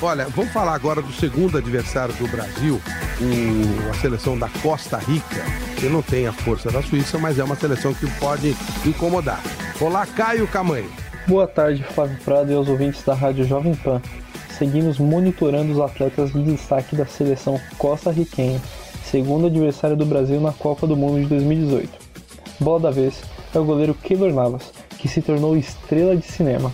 Olha, 0.00 0.28
vamos 0.28 0.52
falar 0.52 0.74
agora 0.74 1.02
do 1.02 1.12
segundo 1.12 1.58
adversário 1.58 2.14
do 2.14 2.28
Brasil, 2.28 2.80
o, 3.20 3.90
a 3.90 3.94
seleção 3.94 4.38
da 4.38 4.48
Costa 4.62 4.96
Rica, 4.96 5.42
que 5.76 5.88
não 5.88 6.02
tem 6.02 6.28
a 6.28 6.32
força 6.32 6.70
da 6.70 6.80
Suíça, 6.80 7.18
mas 7.18 7.36
é 7.36 7.42
uma 7.42 7.56
seleção 7.56 7.92
que 7.92 8.06
pode 8.20 8.56
incomodar. 8.86 9.42
Olá, 9.80 10.06
Caio 10.06 10.46
Camanho. 10.46 10.88
Boa 11.26 11.48
tarde, 11.48 11.82
Flávio 11.82 12.16
Prado 12.24 12.52
e 12.52 12.54
aos 12.54 12.68
ouvintes 12.68 13.02
da 13.02 13.12
Rádio 13.12 13.44
Jovem 13.44 13.74
Pan. 13.74 14.00
Seguimos 14.56 15.00
monitorando 15.00 15.72
os 15.72 15.80
atletas 15.80 16.32
de 16.32 16.44
destaque 16.44 16.94
da 16.94 17.04
seleção 17.04 17.60
costarriquenha, 17.76 18.62
segundo 19.04 19.48
adversário 19.48 19.96
do 19.96 20.06
Brasil 20.06 20.40
na 20.40 20.52
Copa 20.52 20.86
do 20.86 20.96
Mundo 20.96 21.22
de 21.22 21.26
2018. 21.26 21.90
Bola 22.60 22.78
da 22.78 22.90
vez 22.92 23.20
é 23.52 23.58
o 23.58 23.64
goleiro 23.64 23.94
Keylor 23.94 24.32
Navas, 24.32 24.72
que 24.96 25.08
se 25.08 25.20
tornou 25.20 25.56
estrela 25.56 26.16
de 26.16 26.24
cinema 26.24 26.72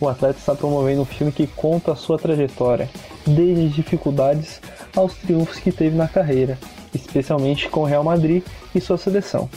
o 0.00 0.08
atleta 0.08 0.38
está 0.38 0.54
promovendo 0.54 1.02
um 1.02 1.06
filme 1.06 1.32
que 1.32 1.46
conta 1.46 1.92
a 1.92 1.96
sua 1.96 2.18
trajetória, 2.18 2.88
desde 3.26 3.68
dificuldades 3.68 4.60
aos 4.94 5.14
triunfos 5.14 5.58
que 5.58 5.72
teve 5.72 5.96
na 5.96 6.08
carreira, 6.08 6.58
especialmente 6.94 7.68
com 7.68 7.80
o 7.80 7.84
Real 7.84 8.04
Madrid 8.04 8.42
e 8.74 8.80
sua 8.80 8.98
seleção. 8.98 9.48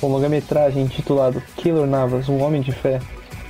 O 0.00 0.06
longa-metragem 0.08 0.82
intitulado 0.82 1.42
Keylor 1.56 1.86
Navas, 1.86 2.28
um 2.28 2.42
homem 2.42 2.60
de 2.60 2.72
fé, 2.72 3.00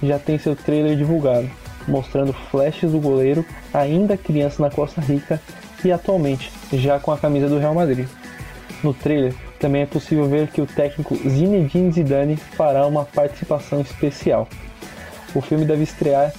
já 0.02 0.18
tem 0.18 0.38
seu 0.38 0.54
trailer 0.54 0.96
divulgado, 0.96 1.50
mostrando 1.88 2.32
flashes 2.32 2.92
do 2.92 3.00
goleiro 3.00 3.44
ainda 3.72 4.16
criança 4.16 4.62
na 4.62 4.70
Costa 4.70 5.00
Rica 5.00 5.40
e 5.84 5.90
atualmente 5.90 6.52
já 6.72 6.98
com 6.98 7.10
a 7.10 7.18
camisa 7.18 7.48
do 7.48 7.58
Real 7.58 7.74
Madrid. 7.74 8.06
No 8.82 8.92
trailer 8.92 9.34
também 9.58 9.82
é 9.82 9.86
possível 9.86 10.28
ver 10.28 10.48
que 10.48 10.60
o 10.60 10.66
técnico 10.66 11.16
Zinedine 11.16 11.92
Zidane 11.92 12.36
fará 12.36 12.86
uma 12.86 13.04
participação 13.04 13.80
especial. 13.80 14.48
O 15.34 15.40
filme 15.40 15.64
deve 15.64 15.82
estrear 15.84 16.32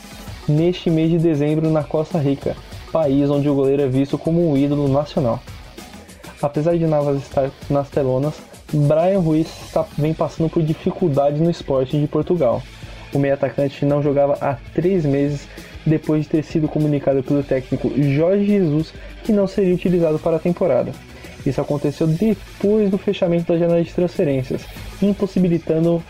neste 0.48 0.90
mês 0.90 1.10
de 1.10 1.18
dezembro 1.18 1.70
na 1.70 1.84
Costa 1.84 2.18
Rica, 2.20 2.56
país 2.92 3.30
onde 3.30 3.50
o 3.50 3.56
goleiro 3.56 3.82
é 3.82 3.88
visto 3.88 4.18
como 4.18 4.52
um 4.52 4.58
ídolo 4.58 4.88
nacional. 4.88 5.40
Apesar 6.42 6.78
de 6.78 6.86
Navas 6.86 7.22
estar 7.22 7.50
nas 7.70 7.90
telonas, 7.90 8.36
Brian 8.72 9.20
Ruiz 9.20 9.48
está, 9.66 9.86
vem 9.98 10.14
passando 10.14 10.50
por 10.50 10.62
dificuldades 10.62 11.40
no 11.40 11.50
esporte 11.50 12.00
de 12.00 12.08
Portugal. 12.08 12.62
O 13.14 13.20
meio-atacante 13.20 13.86
não 13.86 14.02
jogava 14.02 14.38
há 14.42 14.58
três 14.74 15.06
meses 15.06 15.48
depois 15.86 16.24
de 16.24 16.30
ter 16.30 16.44
sido 16.44 16.68
comunicado 16.68 17.24
pelo 17.24 17.44
técnico 17.44 17.92
Jorge 17.96 18.46
Jesus 18.46 18.94
que 19.24 19.32
não 19.32 19.48
seria 19.48 19.76
utilizado 19.76 20.20
para 20.20 20.38
a 20.38 20.40
temporada. 20.40 20.92
Isso 21.46 21.60
aconteceu 21.60 22.08
depois 22.08 22.90
do 22.90 22.98
fechamento 22.98 23.52
da 23.52 23.60
janela 23.60 23.84
de 23.84 23.94
transferências, 23.94 24.64
impossibilitando 25.02 26.02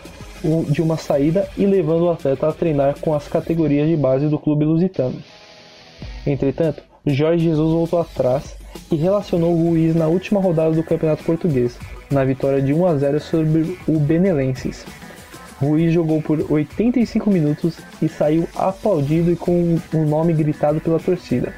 de 0.68 0.82
uma 0.82 0.96
saída 0.96 1.48
e 1.56 1.64
levando 1.64 2.02
o 2.02 2.10
atleta 2.10 2.48
a 2.48 2.52
treinar 2.52 2.98
com 3.00 3.14
as 3.14 3.26
categorias 3.28 3.88
de 3.88 3.96
base 3.96 4.28
do 4.28 4.38
clube 4.38 4.64
lusitano. 4.64 5.22
Entretanto, 6.26 6.82
Jorge 7.06 7.44
Jesus 7.44 7.72
voltou 7.72 8.00
atrás 8.00 8.56
e 8.90 8.96
relacionou 8.96 9.54
Ruiz 9.54 9.94
na 9.94 10.06
última 10.06 10.40
rodada 10.40 10.72
do 10.74 10.82
Campeonato 10.82 11.24
Português, 11.24 11.78
na 12.10 12.24
vitória 12.24 12.62
de 12.62 12.72
1 12.72 12.86
a 12.86 12.96
0 12.96 13.20
sobre 13.20 13.78
o 13.86 13.98
Benelenses. 13.98 14.84
Ruiz 15.58 15.92
jogou 15.92 16.20
por 16.20 16.50
85 16.50 17.30
minutos 17.30 17.78
e 18.02 18.08
saiu 18.08 18.48
aplaudido 18.54 19.30
e 19.30 19.36
com 19.36 19.78
o 19.92 20.04
nome 20.04 20.32
gritado 20.32 20.80
pela 20.80 20.98
torcida. 20.98 21.54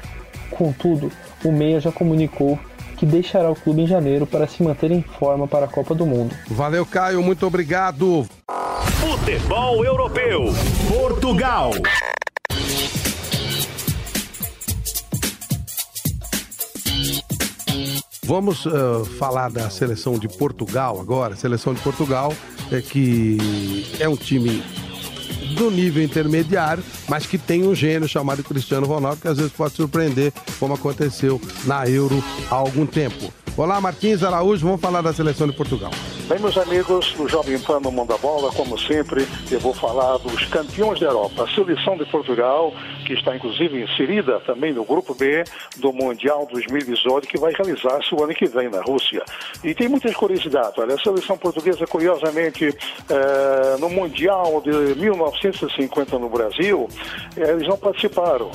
Contudo, 0.51 1.11
o 1.43 1.51
Meia 1.51 1.79
já 1.79 1.91
comunicou 1.91 2.57
que 2.97 3.05
deixará 3.05 3.49
o 3.49 3.55
clube 3.55 3.81
em 3.81 3.87
janeiro 3.87 4.25
para 4.25 4.47
se 4.47 4.61
manter 4.63 4.91
em 4.91 5.01
forma 5.01 5.47
para 5.47 5.65
a 5.65 5.67
Copa 5.67 5.93
do 5.93 6.05
Mundo. 6.05 6.35
Valeu, 6.47 6.85
Caio, 6.85 7.21
muito 7.21 7.45
obrigado. 7.45 8.27
Futebol 8.99 9.85
Europeu. 9.85 10.45
Portugal. 10.87 11.71
Vamos 18.23 18.65
uh, 18.65 19.05
falar 19.17 19.49
da 19.49 19.69
seleção 19.69 20.19
de 20.19 20.27
Portugal 20.27 20.99
agora. 20.99 21.35
Seleção 21.37 21.73
de 21.73 21.79
Portugal 21.79 22.33
é 22.69 22.81
que 22.81 23.37
é 24.01 24.09
um 24.09 24.17
time 24.17 24.61
do 25.57 25.71
nível 25.71 26.03
intermediário, 26.03 26.83
mas 27.09 27.25
que 27.25 27.37
tem 27.37 27.67
um 27.67 27.73
gênio 27.73 28.07
chamado 28.07 28.43
Cristiano 28.43 28.85
Ronaldo 28.85 29.21
que 29.21 29.27
às 29.27 29.37
vezes 29.37 29.51
pode 29.51 29.73
surpreender, 29.73 30.31
como 30.59 30.73
aconteceu 30.73 31.41
na 31.65 31.87
Euro 31.89 32.23
há 32.49 32.55
algum 32.55 32.85
tempo. 32.85 33.33
Olá, 33.57 33.81
Martins 33.81 34.21
Araújo, 34.21 34.67
vamos 34.67 34.79
falar 34.79 35.01
da 35.01 35.11
seleção 35.11 35.47
de 35.47 35.53
Portugal. 35.53 35.89
Bem, 36.27 36.37
meus 36.37 36.55
amigos 36.59 37.11
do 37.13 37.27
Jovem 37.27 37.57
Pan 37.57 37.79
no 37.79 37.91
Mundo 37.91 38.09
da 38.09 38.17
Bola, 38.19 38.51
como 38.51 38.77
sempre, 38.77 39.27
eu 39.49 39.59
vou 39.59 39.73
falar 39.73 40.19
dos 40.19 40.45
campeões 40.45 40.99
da 40.99 41.07
Europa. 41.07 41.43
A 41.43 41.47
seleção 41.55 41.97
de 41.97 42.05
Portugal, 42.05 42.71
que 43.03 43.13
está 43.13 43.35
inclusive 43.35 43.81
inserida 43.81 44.39
também 44.41 44.71
no 44.73 44.85
grupo 44.85 45.15
B 45.15 45.43
do 45.77 45.91
Mundial 45.91 46.47
2018, 46.51 47.27
que 47.27 47.39
vai 47.39 47.51
realizar-se 47.51 48.13
o 48.13 48.23
ano 48.23 48.35
que 48.35 48.45
vem 48.45 48.69
na 48.69 48.79
Rússia. 48.83 49.23
E 49.63 49.73
tem 49.73 49.89
muitas 49.89 50.15
curiosidades. 50.15 50.77
Olha, 50.77 50.93
a 50.93 50.99
seleção 50.99 51.35
portuguesa, 51.35 51.87
curiosamente, 51.87 52.65
eh, 53.09 53.77
no 53.79 53.89
Mundial 53.89 54.61
de 54.61 54.99
1950 54.99 56.19
no 56.19 56.29
Brasil, 56.29 56.87
eh, 57.35 57.53
eles 57.53 57.67
não 57.67 57.77
participaram 57.77 58.51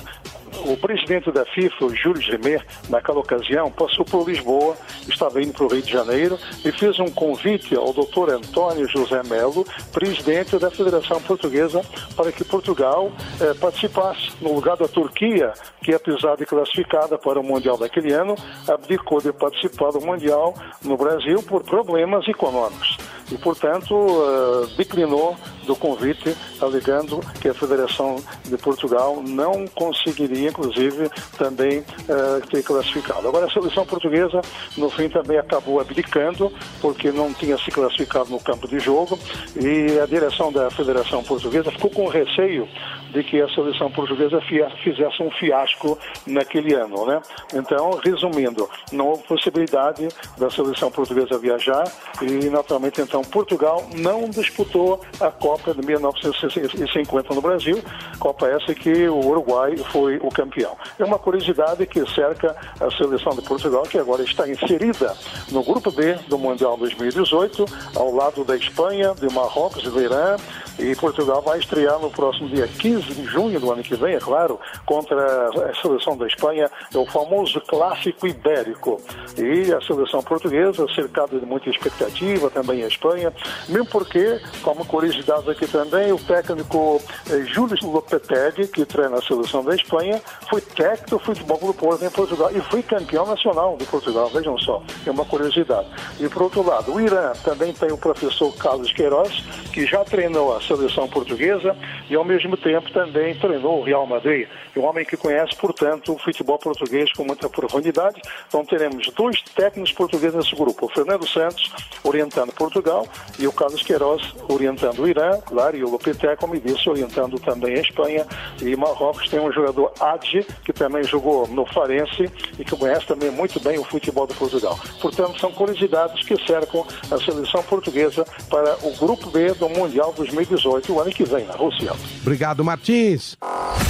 o 0.67 0.77
presidente 0.77 1.31
da 1.31 1.45
FIFA, 1.45 1.89
Júlio 1.95 2.23
Gemer, 2.23 2.65
naquela 2.89 3.21
ocasião, 3.21 3.71
passou 3.71 4.05
por 4.05 4.29
Lisboa, 4.29 4.77
estava 5.09 5.43
indo 5.43 5.53
para 5.53 5.65
o 5.65 5.69
Rio 5.69 5.83
de 5.83 5.93
Janeiro 5.93 6.39
e 6.65 6.71
fez 6.73 6.99
um 7.01 7.09
convite 7.09 7.75
ao 7.75 7.93
doutor 7.93 8.31
Antônio 8.31 8.89
José 8.89 9.23
Melo, 9.25 9.67
presidente 9.93 10.59
da 10.59 10.71
Federação 10.71 11.21
Portuguesa, 11.23 11.83
para 12.17 12.31
que 12.31 12.45
Portugal 12.45 13.11
eh, 13.41 13.55
participasse 13.55 14.31
no 14.41 14.55
lugar 14.55 14.77
da 14.77 14.89
Turquia, 14.89 15.53
que 15.83 15.95
apesar 15.95 16.37
de 16.37 16.47
classificada 16.47 17.19
para 17.19 17.41
o 17.41 17.43
Mundial 17.43 17.77
daquele 17.77 18.13
ano, 18.13 18.35
abdicou 18.69 19.21
de 19.21 19.33
participar 19.33 19.91
do 19.91 20.01
Mundial 20.01 20.55
no 20.85 20.97
Brasil 20.97 21.43
por 21.43 21.63
problemas 21.65 22.27
econômicos 22.29 22.99
e, 23.33 23.39
portanto, 23.39 23.95
uh, 23.95 24.67
declinou 24.77 25.37
do 25.67 25.75
convite, 25.75 26.37
alegando 26.61 27.21
que 27.41 27.49
a 27.49 27.55
Federação 27.55 28.17
de 28.45 28.57
Portugal 28.59 29.23
não 29.27 29.67
conseguiria, 29.69 30.51
inclusive, 30.51 31.09
também 31.39 31.79
uh, 31.79 32.47
ter 32.51 32.63
classificado. 32.63 33.27
Agora, 33.27 33.47
a 33.47 33.51
seleção 33.51 33.87
portuguesa, 33.87 34.43
no 34.77 34.91
fim, 34.91 35.09
também 35.09 35.39
acabou 35.39 35.81
abdicando, 35.81 36.53
porque 36.81 37.11
não 37.11 37.33
tinha 37.33 37.57
se 37.57 37.71
classificado 37.71 38.31
no 38.31 38.41
campo 38.41 38.69
de 38.69 38.79
jogo, 38.79 39.19
e 39.57 39.99
a 39.99 40.07
direção 40.07 40.53
da 40.53 40.71
Federação 40.71 41.23
Portuguesa 41.23 41.71
ficou 41.71 41.91
com 41.91 42.09
receio 42.09 42.69
de 43.13 43.23
que 43.23 43.41
a 43.41 43.49
seleção 43.49 43.91
portuguesa 43.91 44.41
fizesse 44.41 45.23
um 45.23 45.31
fiasco 45.31 45.99
naquele 46.27 46.75
ano, 46.75 47.07
né? 47.07 47.21
Então, 47.55 48.01
resumindo, 48.03 48.69
não 48.91 49.09
houve 49.09 49.23
possibilidade 49.25 50.09
da 50.39 50.51
seleção 50.51 50.91
portuguesa 50.91 51.39
viajar 51.39 51.85
e, 52.21 52.49
naturalmente, 52.49 53.01
então, 53.01 53.23
Portugal 53.23 53.87
não 53.95 54.29
disputou 54.29 55.01
a 55.21 55.31
Copa 55.31 55.75
de 55.75 55.87
1950 55.87 57.35
no 57.35 57.41
Brasil, 57.41 57.83
Copa 58.19 58.49
essa 58.49 58.75
que 58.75 59.09
o 59.09 59.27
Uruguai 59.27 59.77
foi 59.77 60.17
o 60.17 60.29
campeão. 60.29 60.77
É 60.99 61.05
uma 61.05 61.19
curiosidade 61.19 61.87
que 61.87 62.05
cerca 62.11 62.57
a 62.81 62.91
seleção 62.91 63.33
de 63.35 63.43
Portugal, 63.43 63.83
que 63.83 63.99
agora 63.99 64.23
está 64.23 64.49
inserida 64.49 65.17
no 65.51 65.63
grupo 65.63 65.91
B 65.91 66.15
do 66.29 66.39
Mundial 66.39 66.77
2018, 66.77 67.65
ao 67.97 68.15
lado 68.15 68.45
da 68.45 68.57
Espanha, 68.57 69.15
de 69.15 69.33
Marrocos 69.35 69.85
e 69.85 69.91
do 69.91 70.01
Irã, 70.01 70.37
e 70.79 70.95
Portugal 70.97 71.43
vai 71.43 71.59
estrear 71.59 71.99
no 71.99 72.11
próximo 72.11 72.49
dia 72.49 72.67
15 72.67 73.03
de 73.15 73.25
junho 73.25 73.61
do 73.61 73.71
ano 73.71 73.83
que 73.83 73.95
vem, 73.95 74.15
é 74.15 74.19
claro, 74.19 74.59
contra 74.87 75.49
a 75.49 75.75
seleção 75.81 76.17
da 76.17 76.27
Espanha, 76.27 76.71
é 76.93 76.99
o 76.99 77.07
famoso 77.07 77.61
clássico 77.63 78.27
ibérico. 78.27 79.01
E 79.37 79.73
a 79.73 79.81
seleção 79.81 80.23
portuguesa, 80.23 80.87
cercada 80.95 81.39
de 81.39 81.47
muita 81.47 81.71
expectativa, 81.71 82.51
também 82.51 82.85
a 82.85 82.89
Espanha, 82.89 83.33
mesmo 83.69 83.87
porque, 83.87 84.41
como 84.63 84.85
curiosidade 84.85 85.51
aqui 85.51 85.67
também, 85.67 86.13
o 86.13 86.19
técnico 86.19 87.01
eh, 87.31 87.45
Júlio 87.47 87.77
Lopetegui, 87.83 88.69
que 88.69 88.85
treina 88.85 89.19
a 89.19 89.23
seleção 89.23 89.65
da 89.65 89.75
Espanha, 89.75 90.21
foi 90.49 90.61
técnico 90.61 91.11
do 91.11 91.19
futebol 91.19 91.59
do 91.59 91.75
Porto 91.75 92.05
em 92.05 92.11
Portugal 92.11 92.51
e 92.55 92.61
foi 92.63 92.83
campeão 92.83 93.27
nacional 93.27 93.77
de 93.77 93.85
Portugal, 93.87 94.29
vejam 94.29 94.59
só, 94.59 94.83
é 95.07 95.11
uma 95.11 95.25
curiosidade. 95.25 95.87
E 96.19 96.29
por 96.29 96.43
outro 96.43 96.63
lado, 96.67 96.93
o 96.93 97.01
Irã 97.01 97.33
também 97.45 97.73
tem 97.73 97.93
o 97.93 97.99
professor 97.99 98.55
Carlos 98.57 98.93
Queiroz, 98.93 99.45
que 99.73 99.87
já 99.87 100.05
treinou 100.05 100.57
a 100.57 100.61
seleção 100.63 101.09
portuguesa 101.09 101.77
e 102.09 102.15
ao 102.15 102.25
mesmo 102.25 102.57
tempo 102.57 102.91
também 102.93 103.35
treinou 103.35 103.81
o 103.81 103.85
Real 103.85 104.07
Madrid. 104.07 104.49
É 104.75 104.79
um 104.79 104.85
homem 104.85 105.05
que 105.05 105.17
conhece, 105.17 105.55
portanto, 105.57 106.15
o 106.15 106.19
futebol 106.19 106.59
português 106.59 107.13
com 107.13 107.25
muita 107.25 107.49
profundidade. 107.49 108.21
Então 108.49 108.65
teremos 108.65 109.07
dois 109.15 109.43
técnicos 109.55 109.93
portugueses 109.93 110.35
nesse 110.35 110.55
grupo, 110.55 110.87
o 110.87 110.89
Fernando 110.89 111.27
Santos 111.29 111.71
orientando 112.05 112.53
Portugal 112.53 113.07
e 113.39 113.47
o 113.47 113.53
Carlos 113.53 113.83
Queiroz 113.83 114.35
orientando 114.49 115.01
o 115.01 115.09
Irã, 115.09 115.39
claro, 115.41 115.77
e 115.77 115.85
o 115.85 115.91
Lopetegui, 115.91 116.37
como 116.37 116.59
disse, 116.59 116.89
orientando 116.89 117.39
também 117.41 117.75
a 117.75 117.81
Espanha 117.81 118.27
e 118.61 118.77
Marrocos 118.77 119.29
tem 119.29 119.41
um 119.41 119.53
jogador 119.53 119.93
Adji, 120.01 120.47
que 120.65 120.73
também 120.73 121.03
jogou 121.05 121.47
no 121.49 121.67
Farense 121.67 122.31
e 122.59 122.65
que 122.65 122.77
conhece 122.77 123.07
também 123.07 123.31
muito 123.31 123.61
bem 123.61 123.79
o 123.79 123.85
futebol 123.85 124.27
de 124.27 124.35
Portugal. 124.35 124.79
Portanto, 125.01 125.39
são 125.39 125.53
curiosidades 125.53 126.25
que 126.27 126.37
cercam 126.47 126.87
a 127.11 127.19
seleção 127.19 127.63
portuguesa 127.63 128.25
para 128.49 128.77
o 128.87 128.97
Grupo 128.97 129.31
B 129.31 129.53
do 129.55 129.69
Mundial 129.69 130.13
2018, 130.13 130.52
o 130.89 131.01
ano 131.01 131.11
que 131.11 131.25
vem, 131.25 131.45
na 131.47 131.55
Rússia. 131.55 131.93
Obrigado, 132.21 132.65
Martins. 132.65 133.37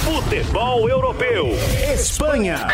Futebol 0.03 0.89
Europeu. 0.89 1.47
Espanha. 1.93 2.67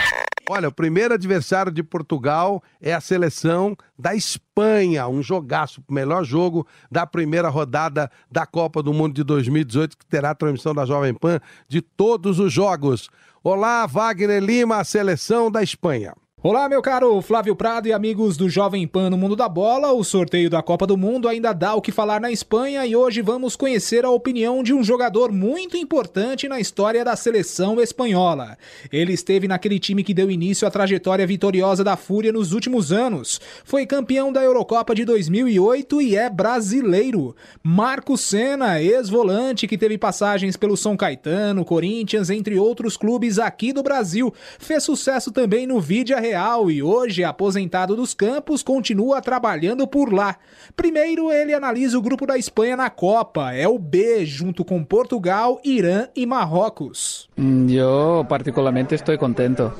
Olha, 0.51 0.67
o 0.67 0.71
primeiro 0.71 1.13
adversário 1.13 1.71
de 1.71 1.83
Portugal 1.83 2.63
é 2.81 2.91
a 2.91 2.99
seleção 2.99 3.77
da 3.97 4.15
Espanha, 4.15 5.07
um 5.07 5.21
jogaço, 5.21 5.83
o 5.87 5.93
melhor 5.93 6.23
jogo 6.23 6.65
da 6.91 7.05
primeira 7.05 7.49
rodada 7.49 8.09
da 8.31 8.47
Copa 8.47 8.81
do 8.81 8.91
Mundo 8.91 9.13
de 9.13 9.23
2018, 9.23 9.95
que 9.95 10.07
terá 10.07 10.33
transmissão 10.33 10.73
da 10.73 10.87
Jovem 10.87 11.13
Pan 11.13 11.39
de 11.67 11.83
todos 11.83 12.39
os 12.39 12.51
jogos. 12.51 13.09
Olá, 13.43 13.85
Wagner 13.85 14.41
Lima, 14.41 14.77
a 14.77 14.83
seleção 14.83 15.51
da 15.51 15.61
Espanha. 15.61 16.15
Olá, 16.41 16.69
meu 16.69 16.81
caro 16.81 17.21
Flávio 17.21 17.53
Prado 17.53 17.89
e 17.89 17.91
amigos 17.91 18.37
do 18.37 18.49
Jovem 18.49 18.87
Pan 18.87 19.09
no 19.09 19.17
Mundo 19.17 19.35
da 19.35 19.49
Bola. 19.49 19.91
O 19.91 20.05
sorteio 20.05 20.49
da 20.49 20.63
Copa 20.63 20.87
do 20.87 20.95
Mundo 20.95 21.27
ainda 21.27 21.51
dá 21.51 21.75
o 21.75 21.81
que 21.81 21.91
falar 21.91 22.21
na 22.21 22.31
Espanha 22.31 22.85
e 22.85 22.95
hoje 22.95 23.21
vamos 23.21 23.57
conhecer 23.57 24.05
a 24.05 24.09
opinião 24.09 24.63
de 24.63 24.73
um 24.73 24.81
jogador 24.81 25.33
muito 25.33 25.75
importante 25.75 26.47
na 26.47 26.57
história 26.57 27.03
da 27.03 27.13
seleção 27.17 27.81
espanhola. 27.81 28.57
Ele 28.89 29.11
esteve 29.11 29.49
naquele 29.49 29.77
time 29.79 30.01
que 30.01 30.13
deu 30.13 30.31
início 30.31 30.65
à 30.65 30.71
trajetória 30.71 31.27
vitoriosa 31.27 31.83
da 31.83 31.97
Fúria 31.97 32.31
nos 32.31 32.53
últimos 32.53 32.93
anos. 32.93 33.41
Foi 33.65 33.85
campeão 33.85 34.31
da 34.31 34.41
Eurocopa 34.41 34.95
de 34.95 35.03
2008 35.03 36.01
e 36.01 36.15
é 36.15 36.29
brasileiro. 36.29 37.35
Marco 37.61 38.17
Senna, 38.17 38.81
ex-volante 38.81 39.67
que 39.67 39.77
teve 39.77 39.97
passagens 39.97 40.55
pelo 40.55 40.77
São 40.77 40.95
Caetano, 40.95 41.65
Corinthians, 41.65 42.29
entre 42.29 42.57
outros 42.57 42.95
clubes 42.95 43.37
aqui 43.37 43.73
do 43.73 43.83
Brasil. 43.83 44.33
Fez 44.57 44.83
sucesso 44.83 45.33
também 45.33 45.67
no 45.67 45.81
Vídeo 45.81 46.15
Real 46.29 46.69
e 46.69 46.83
hoje, 46.83 47.23
aposentado 47.23 47.95
dos 47.95 48.13
campos, 48.13 48.61
continua 48.61 49.19
trabalhando 49.19 49.87
por 49.87 50.13
lá. 50.13 50.37
Primeiro, 50.75 51.31
ele 51.31 51.55
analisa 51.55 51.97
o 51.97 52.01
grupo 52.03 52.27
da 52.27 52.37
Espanha 52.37 52.77
na 52.77 52.87
Copa, 52.91 53.51
é 53.51 53.67
o 53.67 53.79
B, 53.79 54.23
junto 54.27 54.63
com 54.63 54.83
Portugal, 54.83 55.59
Irã 55.65 56.07
e 56.15 56.27
Marrocos. 56.27 57.27
Eu, 57.35 58.23
particularmente, 58.29 58.93
estou 58.93 59.17
contento. 59.17 59.73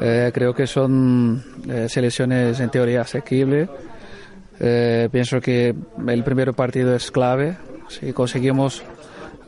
Eh, 0.00 0.32
creo 0.34 0.52
que 0.52 0.66
son 0.66 1.44
eh, 1.68 1.88
selecciones 1.88 2.58
en 2.58 2.70
teoría 2.70 3.02
asequibles. 3.02 3.68
Eh, 4.58 5.08
pienso 5.12 5.40
que 5.40 5.76
el 6.08 6.24
primer 6.24 6.54
partido 6.54 6.92
es 6.96 7.12
clave. 7.12 7.56
Si 7.86 8.12
conseguimos 8.12 8.82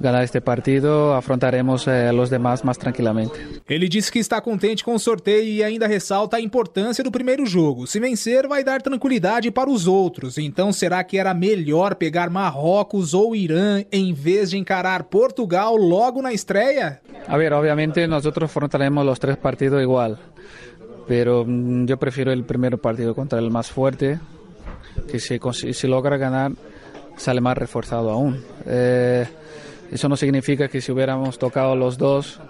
ganar 0.01 0.25
este 0.25 0.41
partido, 0.41 1.13
afrontaremos 1.13 1.87
eh, 1.87 2.11
los 2.11 2.31
demás 2.31 2.63
mais 2.63 2.79
tranquilamente. 2.79 3.33
Ele 3.69 3.89
disse 3.89 4.11
que 4.11 4.19
está 4.19 4.41
contente 4.41 4.83
com 4.83 4.95
o 4.95 4.99
sorteio 4.99 5.45
e 5.45 5.63
ainda 5.63 5.87
ressalta 5.87 6.39
a 6.39 6.41
importância 6.41 7.05
do 7.05 7.11
primeiro 7.11 7.45
jogo. 7.45 7.87
Se 7.87 8.01
vencer, 8.01 8.49
vai 8.49 8.65
dar 8.65 8.81
tranquilidade 8.81 9.51
para 9.51 9.69
os 9.69 9.87
outros. 9.87 10.39
Então, 10.39 10.73
será 10.73 11.05
que 11.05 11.19
era 11.19 11.35
melhor 11.35 11.95
pegar 11.95 12.31
Marrocos 12.31 13.13
ou 13.13 13.37
Irã 13.37 13.85
em 13.93 14.13
vez 14.15 14.51
de 14.51 14.59
encarar 14.59 15.05
Portugal 15.05 15.77
logo 15.77 16.23
na 16.23 16.33
estreia? 16.33 17.01
A 17.29 17.37
ver, 17.37 17.53
obviamente 17.53 18.07
nós 18.07 18.27
afrontaremos 18.27 19.07
os 19.07 19.19
três 19.19 19.37
partidos 19.37 19.83
igual, 19.83 20.17
pero 21.07 21.45
mm, 21.47 21.87
eu 21.89 21.99
prefiro 21.99 22.33
o 22.33 22.45
primeiro 22.45 22.79
partido 22.79 23.15
contra 23.15 23.41
o 23.41 23.51
mais 23.51 23.69
forte, 23.69 24.19
que 25.09 25.19
se, 25.19 25.39
se 25.75 25.87
logra 25.87 26.17
ganar 26.17 26.53
sale 27.17 27.41
mais 27.41 27.59
reforçado 27.59 28.09
aún. 28.09 28.41
Eh, 28.67 29.27
Eso 29.91 30.09
no 30.09 30.17
significa 30.17 30.69
que 30.69 30.81
si 30.81 30.93
hubiéramos 30.93 31.39
tocado 31.39 31.75
los 31.75 31.99
dos, 31.99 32.41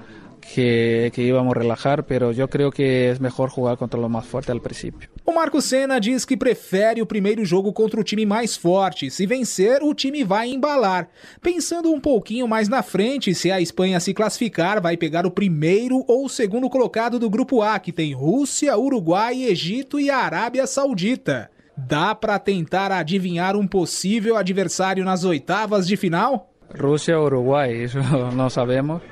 que, 0.41 1.11
que 1.15 1.23
íbamos 1.23 1.55
a 1.55 1.59
relajar, 1.59 2.05
pero 2.05 2.33
yo 2.33 2.49
creo 2.49 2.71
que 2.71 3.11
es 3.11 3.21
mejor 3.21 3.51
jugar 3.51 3.77
contra 3.77 4.01
lo 4.01 4.09
más 4.09 4.27
fuerte 4.27 4.51
al 4.51 4.61
principio. 4.61 5.09
O 5.25 5.33
Marco 5.33 5.61
Senna 5.61 6.01
diz 6.01 6.25
que 6.25 6.37
prefere 6.37 7.01
o 7.01 7.07
primeiro 7.07 7.45
jogo 7.45 7.73
contra 7.73 8.01
o 8.01 8.05
time 8.05 8.27
mais 8.27 8.57
forte. 8.57 9.11
Se 9.11 9.27
vencer, 9.27 9.83
o 9.83 9.95
time 9.95 10.25
vai 10.25 10.51
embalar. 10.51 11.09
Pensando 11.41 11.93
um 11.93 12.01
pouquinho 12.01 12.49
mais 12.49 12.69
na 12.69 12.83
frente, 12.83 13.35
se 13.35 13.51
a 13.51 13.61
Espanha 13.61 14.01
se 14.01 14.13
classificar, 14.13 14.81
vai 14.83 14.97
pegar 14.97 15.25
o 15.27 15.31
primeiro 15.31 16.05
ou 16.09 16.25
o 16.25 16.29
segundo 16.29 16.69
colocado 16.69 17.19
do 17.19 17.31
grupo 17.31 17.63
A, 17.63 17.79
que 17.79 17.93
tem 17.93 18.13
Rússia, 18.13 18.77
Uruguai, 18.77 19.45
Egito 19.45 20.01
e 20.01 20.11
Arábia 20.11 20.67
Saudita. 20.67 21.51
Dá 21.77 22.15
para 22.15 22.39
tentar 22.39 22.93
adivinhar 22.93 23.57
um 23.57 23.67
possível 23.67 24.37
adversário 24.37 25.05
nas 25.05 25.25
oitavas 25.25 25.87
de 25.87 25.97
final? 25.97 26.50
Rússia 26.75 27.19
ou 27.19 27.27
Uruguai, 27.27 27.85
isso 27.85 27.99
não 28.35 28.49
sabemos. 28.49 29.03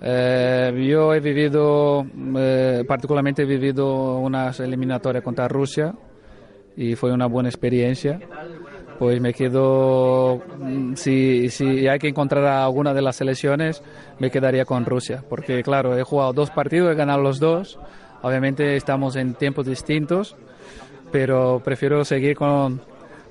Eh, 0.00 0.72
yo 0.86 1.14
he 1.14 1.20
vivido, 1.20 2.06
eh, 2.36 2.84
particularmente 2.86 3.42
he 3.42 3.46
vivido 3.46 4.18
unas 4.18 4.60
eliminatorias 4.60 5.24
contra 5.24 5.48
Rusia 5.48 5.94
y 6.76 6.94
fue 6.94 7.12
una 7.12 7.26
buena 7.26 7.48
experiencia. 7.48 8.20
Pues 8.98 9.20
me 9.20 9.34
quedo, 9.34 10.42
mm, 10.58 10.94
si, 10.94 11.50
si 11.50 11.86
hay 11.86 11.98
que 11.98 12.08
encontrar 12.08 12.44
a 12.44 12.64
alguna 12.64 12.94
de 12.94 13.02
las 13.02 13.16
selecciones, 13.16 13.82
me 14.18 14.30
quedaría 14.30 14.64
con 14.64 14.84
Rusia. 14.84 15.22
Porque 15.28 15.62
claro, 15.62 15.98
he 15.98 16.02
jugado 16.02 16.32
dos 16.32 16.50
partidos, 16.50 16.92
he 16.92 16.94
ganado 16.94 17.20
los 17.20 17.38
dos. 17.38 17.78
Obviamente 18.22 18.76
estamos 18.76 19.16
en 19.16 19.34
tiempos 19.34 19.66
distintos, 19.66 20.36
pero 21.12 21.60
prefiero 21.64 22.04
seguir 22.04 22.36
con, 22.36 22.80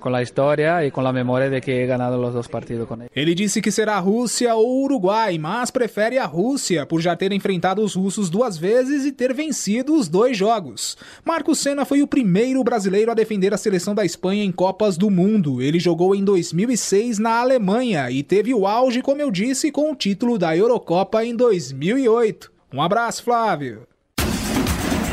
com 0.06 0.16
a 0.16 0.22
história 0.22 0.86
e 0.86 0.92
com 0.92 1.02
a 1.02 1.12
memória 1.12 1.50
de 1.50 1.60
que 1.60 1.72
he 1.72 1.88
ganado 1.88 2.22
os 2.22 2.34
dois 2.34 2.48
partidos 2.48 2.88
com 2.88 2.94
ele. 2.94 3.10
Ele 3.16 3.34
disse 3.34 3.60
que 3.60 3.72
será 3.72 3.98
Rússia 3.98 4.54
ou 4.54 4.84
Uruguai, 4.84 5.36
mas 5.40 5.72
prefere 5.72 6.20
a 6.20 6.28
Rússia 6.28 6.86
por 6.86 7.02
já 7.02 7.16
ter 7.16 7.32
enfrentado 7.32 7.82
os 7.82 7.96
russos 7.96 8.30
duas 8.30 8.56
vezes 8.56 9.04
e 9.04 9.12
ter 9.12 9.34
vencido 9.34 9.96
os 9.96 10.08
dois 10.08 10.38
jogos. 10.38 10.96
Marco 11.26 11.56
Senna 11.56 11.86
foi 11.86 12.04
o 12.04 12.08
primeiro 12.08 12.64
brasileiro 12.64 13.10
a 13.10 13.16
defender 13.16 13.52
a 13.52 13.58
seleção 13.58 13.96
da 13.96 14.06
Espanha 14.06 14.44
em 14.44 14.52
Copas 14.52 14.96
do 14.96 15.10
Mundo. 15.10 15.60
Ele 15.60 15.80
jogou 15.80 16.14
em 16.14 16.24
2006 16.24 17.18
na 17.18 17.40
Alemanha 17.40 18.12
e 18.12 18.22
teve 18.22 18.54
o 18.54 18.68
auge, 18.68 19.02
como 19.02 19.24
eu 19.24 19.32
disse, 19.32 19.72
com 19.72 19.92
o 19.92 19.96
título 19.96 20.38
da 20.38 20.56
Eurocopa 20.56 21.26
em 21.26 21.36
2008. 21.36 22.52
Um 22.72 22.80
abraço, 22.80 23.24
Flávio. 23.24 23.88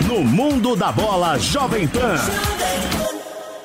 No 0.07 0.23
mundo 0.23 0.77
da 0.77 0.93
bola, 0.93 1.39
Jovem 1.39 1.89
Pan. 1.89 2.17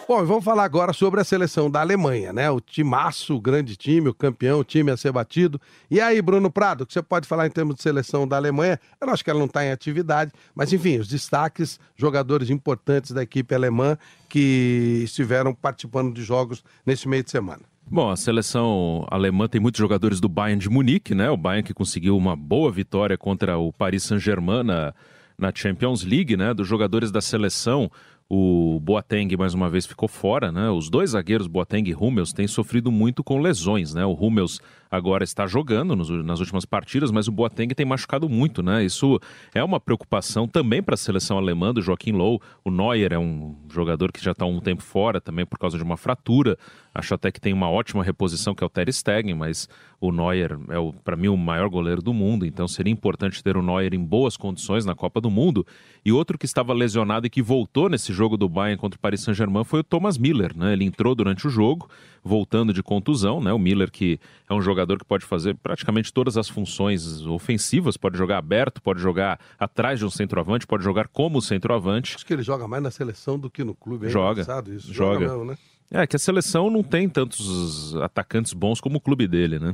Bom, 0.07 0.23
vamos 0.23 0.45
falar 0.45 0.63
agora 0.63 0.93
sobre 0.93 1.19
a 1.19 1.23
seleção 1.25 1.69
da 1.69 1.81
Alemanha, 1.81 2.31
né? 2.31 2.49
O 2.49 2.61
timaço, 2.61 3.35
o 3.35 3.41
grande 3.41 3.75
time, 3.75 4.07
o 4.07 4.13
campeão, 4.13 4.61
o 4.61 4.63
time 4.63 4.89
a 4.89 4.95
ser 4.95 5.11
batido. 5.11 5.59
E 5.91 5.99
aí, 5.99 6.21
Bruno 6.21 6.49
Prado, 6.49 6.85
o 6.85 6.87
que 6.87 6.93
você 6.93 7.01
pode 7.01 7.27
falar 7.27 7.45
em 7.45 7.49
termos 7.49 7.75
de 7.75 7.81
seleção 7.81 8.25
da 8.25 8.37
Alemanha? 8.37 8.79
Eu 9.01 9.09
acho 9.09 9.21
que 9.21 9.29
ela 9.29 9.37
não 9.37 9.47
está 9.47 9.65
em 9.65 9.71
atividade, 9.71 10.31
mas 10.55 10.71
enfim, 10.71 10.97
os 10.97 11.09
destaques, 11.09 11.77
jogadores 11.97 12.49
importantes 12.49 13.11
da 13.11 13.21
equipe 13.21 13.53
alemã 13.53 13.97
que 14.29 15.01
estiveram 15.03 15.53
participando 15.53 16.13
de 16.13 16.23
jogos 16.23 16.63
nesse 16.85 17.05
meio 17.05 17.25
de 17.25 17.29
semana. 17.29 17.63
Bom, 17.85 18.09
a 18.09 18.15
seleção 18.15 19.05
alemã 19.11 19.49
tem 19.49 19.59
muitos 19.59 19.79
jogadores 19.79 20.21
do 20.21 20.29
Bayern 20.29 20.61
de 20.61 20.69
Munique, 20.69 21.13
né? 21.13 21.29
O 21.29 21.35
Bayern 21.35 21.67
que 21.67 21.73
conseguiu 21.73 22.15
uma 22.15 22.33
boa 22.33 22.71
vitória 22.71 23.17
contra 23.17 23.57
o 23.57 23.73
Paris 23.73 24.03
Saint-Germain 24.03 24.63
na, 24.63 24.93
na 25.37 25.51
Champions 25.53 26.05
League, 26.05 26.37
né? 26.37 26.53
Dos 26.53 26.67
jogadores 26.67 27.11
da 27.11 27.19
seleção, 27.19 27.91
o 28.29 28.79
Boateng 28.81 29.35
mais 29.37 29.53
uma 29.53 29.69
vez 29.69 29.85
ficou 29.85 30.09
fora, 30.09 30.51
né? 30.51 30.69
Os 30.69 30.89
dois 30.89 31.11
zagueiros, 31.11 31.47
Boateng 31.47 31.89
e 31.89 31.95
Hummels, 31.95 32.33
têm 32.33 32.47
sofrido 32.47 32.91
muito 32.91 33.23
com 33.23 33.39
lesões, 33.39 33.93
né? 33.93 34.05
O 34.05 34.13
Hummels 34.13 34.59
agora 34.89 35.23
está 35.23 35.45
jogando 35.45 35.95
nos, 35.95 36.09
nas 36.25 36.39
últimas 36.39 36.65
partidas, 36.65 37.11
mas 37.11 37.27
o 37.27 37.31
Boateng 37.31 37.73
tem 37.73 37.85
machucado 37.85 38.29
muito, 38.29 38.61
né? 38.63 38.83
Isso 38.83 39.19
é 39.53 39.63
uma 39.63 39.79
preocupação 39.79 40.47
também 40.47 40.81
para 40.81 40.95
a 40.95 40.97
seleção 40.97 41.37
alemã 41.37 41.73
do 41.73 41.81
Joaquim 41.81 42.11
Low. 42.11 42.41
O 42.63 42.71
Neuer 42.71 43.13
é 43.13 43.19
um 43.19 43.55
jogador 43.71 44.11
que 44.11 44.23
já 44.23 44.31
está 44.31 44.45
um 44.45 44.59
tempo 44.59 44.83
fora 44.83 45.19
também 45.19 45.45
por 45.45 45.57
causa 45.57 45.77
de 45.77 45.83
uma 45.83 45.97
fratura. 45.97 46.57
Acho 46.93 47.13
até 47.13 47.31
que 47.31 47.39
tem 47.39 47.53
uma 47.53 47.69
ótima 47.69 48.03
reposição 48.03 48.55
que 48.55 48.63
é 48.63 48.67
o 48.67 48.69
Ter 48.69 48.91
Stegen, 48.91 49.35
mas 49.35 49.69
o 49.99 50.11
Neuer 50.11 50.53
é 50.69 50.93
para 51.03 51.15
mim 51.15 51.27
o 51.27 51.37
maior 51.37 51.69
goleiro 51.69 52.01
do 52.01 52.13
mundo, 52.13 52.45
então 52.45 52.67
seria 52.67 52.91
importante 52.91 53.43
ter 53.43 53.57
o 53.57 53.61
Neuer 53.61 53.93
em 53.93 54.03
boas 54.03 54.37
condições 54.37 54.85
na 54.85 54.95
Copa 54.95 55.19
do 55.19 55.29
Mundo. 55.29 55.65
E 56.05 56.11
outro 56.11 56.37
que 56.37 56.45
estava 56.45 56.73
lesionado 56.73 57.27
e 57.27 57.29
que 57.29 57.41
voltou 57.41 57.89
nesse 57.89 58.13
jogo 58.13 58.37
do 58.37 58.47
Bayern 58.47 58.79
contra 58.79 58.97
o 58.97 59.01
Paris 59.01 59.21
Saint-Germain 59.21 59.63
foi 59.63 59.81
o 59.81 59.83
Thomas 59.83 60.17
Miller, 60.17 60.55
né? 60.55 60.73
Ele 60.73 60.85
entrou 60.85 61.13
durante 61.13 61.45
o 61.45 61.49
jogo, 61.49 61.89
voltando 62.23 62.71
de 62.71 62.81
contusão, 62.81 63.41
né? 63.41 63.51
O 63.51 63.59
Miller 63.59 63.91
que 63.91 64.19
é 64.49 64.53
um 64.53 64.61
jogador 64.61 64.76
que 64.85 65.05
pode 65.05 65.25
fazer 65.25 65.55
praticamente 65.55 66.11
todas 66.11 66.37
as 66.37 66.49
funções 66.49 67.25
ofensivas, 67.25 67.97
pode 67.97 68.17
jogar 68.17 68.37
aberto, 68.37 68.81
pode 68.81 69.01
jogar 69.01 69.39
atrás 69.57 69.99
de 69.99 70.05
um 70.05 70.09
centroavante, 70.09 70.67
pode 70.67 70.83
jogar 70.83 71.07
como 71.07 71.41
centroavante. 71.41 72.15
Acho 72.15 72.25
que 72.25 72.33
ele 72.33 72.43
joga 72.43 72.67
mais 72.67 72.83
na 72.83 72.91
seleção 72.91 73.39
do 73.39 73.49
que 73.49 73.63
no 73.63 73.73
clube, 73.73 74.07
é 74.07 74.09
joga, 74.09 74.41
isso. 74.41 74.93
Joga. 74.93 75.19
joga 75.19 75.19
mesmo, 75.19 75.45
né? 75.45 75.57
É, 75.89 76.05
que 76.05 76.17
a 76.17 76.19
seleção 76.19 76.69
não 76.69 76.83
tem 76.83 77.07
tantos 77.07 77.95
atacantes 77.97 78.51
bons 78.51 78.81
como 78.81 78.97
o 78.97 79.01
clube 79.01 79.25
dele, 79.25 79.57
né? 79.57 79.73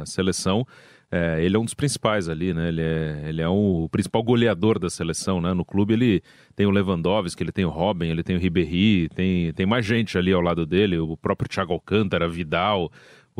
A 0.00 0.06
seleção, 0.06 0.64
é, 1.10 1.42
ele 1.44 1.56
é 1.56 1.58
um 1.58 1.64
dos 1.64 1.74
principais 1.74 2.28
ali, 2.28 2.54
né? 2.54 2.68
Ele 2.68 2.80
é, 2.80 3.24
ele 3.26 3.42
é 3.42 3.48
um, 3.48 3.82
o 3.82 3.88
principal 3.88 4.22
goleador 4.22 4.78
da 4.78 4.88
seleção, 4.88 5.40
né? 5.40 5.52
No 5.52 5.64
clube 5.64 5.94
ele 5.94 6.22
tem 6.54 6.64
o 6.64 6.70
Lewandowski, 6.70 7.42
ele 7.42 7.50
tem 7.50 7.64
o 7.64 7.70
Robin, 7.70 8.06
ele 8.06 8.22
tem 8.22 8.36
o 8.36 8.38
Ribéry, 8.38 9.08
tem, 9.08 9.52
tem 9.52 9.66
mais 9.66 9.84
gente 9.84 10.16
ali 10.16 10.32
ao 10.32 10.40
lado 10.40 10.64
dele, 10.64 10.96
o 10.98 11.16
próprio 11.16 11.48
Thiago 11.48 11.72
Alcântara, 11.72 12.28
Vidal... 12.28 12.90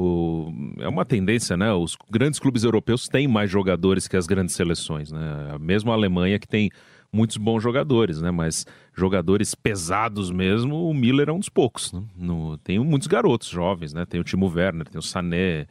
O, 0.00 0.52
é 0.78 0.87
uma 0.87 1.04
tendência, 1.04 1.56
né? 1.56 1.72
Os 1.72 1.96
grandes 2.08 2.38
clubes 2.38 2.62
europeus 2.62 3.08
têm 3.08 3.26
mais 3.26 3.50
jogadores 3.50 4.06
que 4.06 4.16
as 4.16 4.28
grandes 4.28 4.54
seleções, 4.54 5.11
né? 5.11 5.56
Mesmo 5.61 5.90
a 5.90 5.94
Alemanha 5.94 6.38
que 6.38 6.46
tem 6.46 6.70
muitos 7.12 7.37
bons 7.37 7.61
jogadores, 7.61 8.20
né? 8.20 8.30
Mas 8.30 8.64
jogadores 8.94 9.56
pesados 9.56 10.30
mesmo, 10.30 10.88
o 10.88 10.94
Miller 10.94 11.30
é 11.30 11.32
um 11.32 11.40
dos 11.40 11.48
poucos. 11.48 11.92
Né? 11.92 12.00
No, 12.16 12.56
tem 12.58 12.78
muitos 12.78 13.08
garotos 13.08 13.48
jovens, 13.48 13.92
né? 13.92 14.06
Tem 14.06 14.20
o 14.20 14.24
Timo 14.24 14.46
Werner, 14.46 14.87
tem 14.87 15.00
o 15.00 15.02
Sané, 15.02 15.66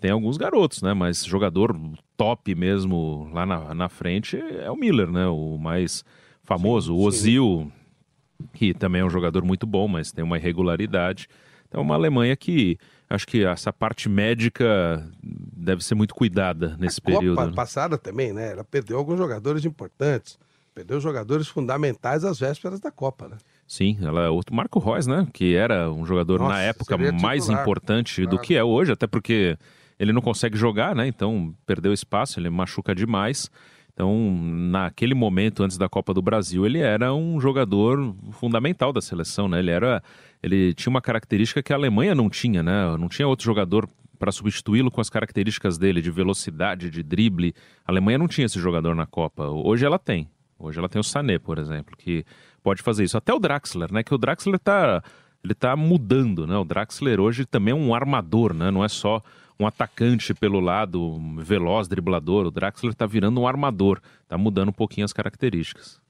tem 0.00 0.12
alguns 0.12 0.36
garotos, 0.36 0.80
né? 0.80 0.94
Mas 0.94 1.24
jogador 1.24 1.76
top 2.16 2.54
mesmo 2.54 3.28
lá 3.32 3.44
na, 3.44 3.74
na 3.74 3.88
frente 3.88 4.36
é 4.36 4.70
o 4.70 4.76
Miller, 4.76 5.10
né? 5.10 5.26
O 5.26 5.58
mais 5.58 6.04
famoso, 6.44 6.92
sim, 6.92 7.00
o 7.00 7.02
Ozil, 7.02 7.72
que 8.52 8.72
também 8.72 9.00
é 9.00 9.04
um 9.04 9.10
jogador 9.10 9.44
muito 9.44 9.66
bom, 9.66 9.88
mas 9.88 10.12
tem 10.12 10.24
uma 10.24 10.38
irregularidade. 10.38 11.26
Então, 11.66 11.82
uma 11.82 11.96
Alemanha 11.96 12.36
que 12.36 12.78
acho 13.14 13.26
que 13.26 13.44
essa 13.44 13.72
parte 13.72 14.08
médica 14.08 15.08
deve 15.22 15.84
ser 15.84 15.94
muito 15.94 16.14
cuidada 16.14 16.76
nesse 16.78 17.00
a 17.00 17.04
período. 17.04 17.36
Copa 17.36 17.48
né? 17.48 17.54
passada 17.54 17.96
também, 17.96 18.32
né? 18.32 18.52
Ela 18.52 18.64
perdeu 18.64 18.98
alguns 18.98 19.18
jogadores 19.18 19.64
importantes. 19.64 20.38
Perdeu 20.74 21.00
jogadores 21.00 21.46
fundamentais 21.46 22.24
às 22.24 22.38
vésperas 22.38 22.80
da 22.80 22.90
Copa, 22.90 23.28
né? 23.28 23.36
Sim, 23.66 23.96
ela, 24.02 24.30
o 24.30 24.40
Marco 24.50 24.78
Reus, 24.78 25.06
né? 25.06 25.26
Que 25.32 25.54
era 25.54 25.90
um 25.90 26.04
jogador 26.04 26.40
Nossa, 26.40 26.52
na 26.52 26.60
época 26.60 26.98
mais 26.98 27.44
titular, 27.44 27.62
importante 27.62 28.22
do 28.22 28.30
claro. 28.30 28.42
que 28.42 28.56
é 28.56 28.64
hoje, 28.64 28.92
até 28.92 29.06
porque 29.06 29.56
ele 29.98 30.12
não 30.12 30.20
consegue 30.20 30.56
jogar, 30.56 30.94
né? 30.94 31.06
Então 31.06 31.54
perdeu 31.64 31.92
espaço, 31.92 32.40
ele 32.40 32.50
machuca 32.50 32.94
demais. 32.94 33.50
Então, 33.94 34.36
naquele 34.70 35.14
momento 35.14 35.62
antes 35.62 35.78
da 35.78 35.88
Copa 35.88 36.12
do 36.12 36.20
Brasil, 36.20 36.66
ele 36.66 36.80
era 36.80 37.14
um 37.14 37.40
jogador 37.40 38.14
fundamental 38.32 38.92
da 38.92 39.00
seleção, 39.00 39.48
né? 39.48 39.60
Ele 39.60 39.70
era, 39.70 40.02
ele 40.42 40.74
tinha 40.74 40.90
uma 40.90 41.00
característica 41.00 41.62
que 41.62 41.72
a 41.72 41.76
Alemanha 41.76 42.12
não 42.12 42.28
tinha, 42.28 42.60
né? 42.60 42.96
Não 42.98 43.08
tinha 43.08 43.26
outro 43.26 43.44
jogador 43.44 43.88
para 44.18 44.32
substituí-lo 44.32 44.90
com 44.90 45.00
as 45.00 45.08
características 45.08 45.78
dele 45.78 46.02
de 46.02 46.10
velocidade, 46.10 46.90
de 46.90 47.04
drible. 47.04 47.54
A 47.86 47.92
Alemanha 47.92 48.18
não 48.18 48.26
tinha 48.26 48.46
esse 48.46 48.58
jogador 48.58 48.96
na 48.96 49.06
Copa. 49.06 49.46
Hoje 49.46 49.86
ela 49.86 49.98
tem. 49.98 50.28
Hoje 50.58 50.78
ela 50.78 50.88
tem 50.88 50.98
o 51.00 51.04
Sané, 51.04 51.38
por 51.38 51.58
exemplo, 51.58 51.96
que 51.96 52.24
pode 52.64 52.82
fazer 52.82 53.04
isso. 53.04 53.16
Até 53.16 53.32
o 53.32 53.38
Draxler, 53.38 53.92
né? 53.92 54.02
Que 54.02 54.14
o 54.14 54.18
Draxler 54.18 54.58
tá, 54.58 55.04
ele 55.42 55.54
tá 55.54 55.76
mudando, 55.76 56.48
né? 56.48 56.56
O 56.56 56.64
Draxler 56.64 57.20
hoje 57.20 57.44
também 57.44 57.72
é 57.72 57.76
um 57.76 57.94
armador, 57.94 58.52
né? 58.54 58.72
Não 58.72 58.82
é 58.82 58.88
só 58.88 59.22
um 59.58 59.66
atacante 59.66 60.34
pelo 60.34 60.60
lado, 60.60 61.20
veloz, 61.38 61.88
driblador. 61.88 62.46
O 62.46 62.50
Draxler 62.50 62.94
tá 62.94 63.06
virando 63.06 63.40
um 63.40 63.46
armador. 63.46 64.00
Tá 64.28 64.36
mudando 64.36 64.70
um 64.70 64.72
pouquinho 64.72 65.04
as 65.04 65.12
características. 65.12 66.00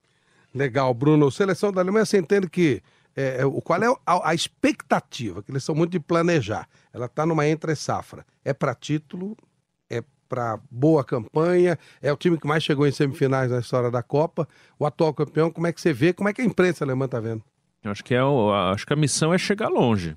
Legal, 0.54 0.92
Bruno. 0.94 1.30
Seleção 1.30 1.72
da 1.72 1.80
Alemanha, 1.80 2.04
você 2.04 2.18
entende 2.18 2.48
que 2.48 2.82
é, 3.16 3.42
é, 3.42 3.60
qual 3.62 3.82
é 3.82 3.94
a, 4.06 4.30
a 4.30 4.34
expectativa, 4.34 5.42
que 5.42 5.50
eles 5.50 5.62
são 5.62 5.74
muito 5.74 5.92
de 5.92 6.00
planejar. 6.00 6.68
Ela 6.92 7.06
está 7.06 7.24
numa 7.26 7.46
entre-safra. 7.46 8.24
É 8.44 8.52
para 8.52 8.74
título, 8.74 9.36
é 9.88 10.02
para 10.28 10.58
boa 10.70 11.04
campanha, 11.04 11.78
é 12.02 12.12
o 12.12 12.16
time 12.16 12.38
que 12.38 12.46
mais 12.46 12.64
chegou 12.64 12.86
em 12.86 12.92
semifinais 12.92 13.50
na 13.50 13.60
história 13.60 13.90
da 13.90 14.02
Copa. 14.02 14.48
O 14.78 14.86
atual 14.86 15.12
campeão, 15.14 15.50
como 15.50 15.66
é 15.66 15.72
que 15.72 15.80
você 15.80 15.92
vê? 15.92 16.12
Como 16.12 16.28
é 16.28 16.32
que 16.32 16.40
a 16.40 16.44
imprensa 16.44 16.84
alemã 16.84 17.04
está 17.04 17.20
vendo? 17.20 17.42
Eu 17.82 17.90
acho 17.90 18.02
que, 18.02 18.14
é, 18.14 18.20
acho 18.72 18.86
que 18.86 18.92
a 18.92 18.96
missão 18.96 19.32
é 19.32 19.38
chegar 19.38 19.68
longe. 19.68 20.16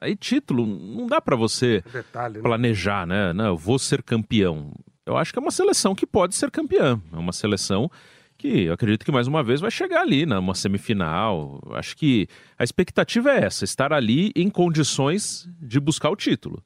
Aí, 0.00 0.16
título, 0.16 0.66
não 0.66 1.06
dá 1.06 1.20
para 1.20 1.36
você 1.36 1.82
Detalhe, 1.92 2.36
né? 2.36 2.42
planejar, 2.42 3.06
né? 3.06 3.32
Não, 3.32 3.46
eu 3.46 3.56
vou 3.56 3.78
ser 3.78 4.02
campeão. 4.02 4.72
Eu 5.06 5.16
acho 5.16 5.32
que 5.32 5.38
é 5.38 5.42
uma 5.42 5.50
seleção 5.50 5.94
que 5.94 6.06
pode 6.06 6.34
ser 6.34 6.50
campeã. 6.50 7.00
É 7.12 7.16
uma 7.16 7.32
seleção 7.32 7.90
que 8.38 8.62
eu 8.64 8.72
acredito 8.72 9.04
que 9.04 9.12
mais 9.12 9.26
uma 9.26 9.42
vez 9.42 9.60
vai 9.60 9.70
chegar 9.70 10.00
ali, 10.02 10.24
numa 10.26 10.54
semifinal. 10.54 11.60
Eu 11.66 11.74
Acho 11.76 11.96
que 11.96 12.26
a 12.58 12.64
expectativa 12.64 13.30
é 13.30 13.44
essa: 13.44 13.64
estar 13.64 13.92
ali 13.92 14.32
em 14.36 14.48
condições 14.50 15.48
de 15.60 15.78
buscar 15.80 16.10
o 16.10 16.16
título. 16.16 16.62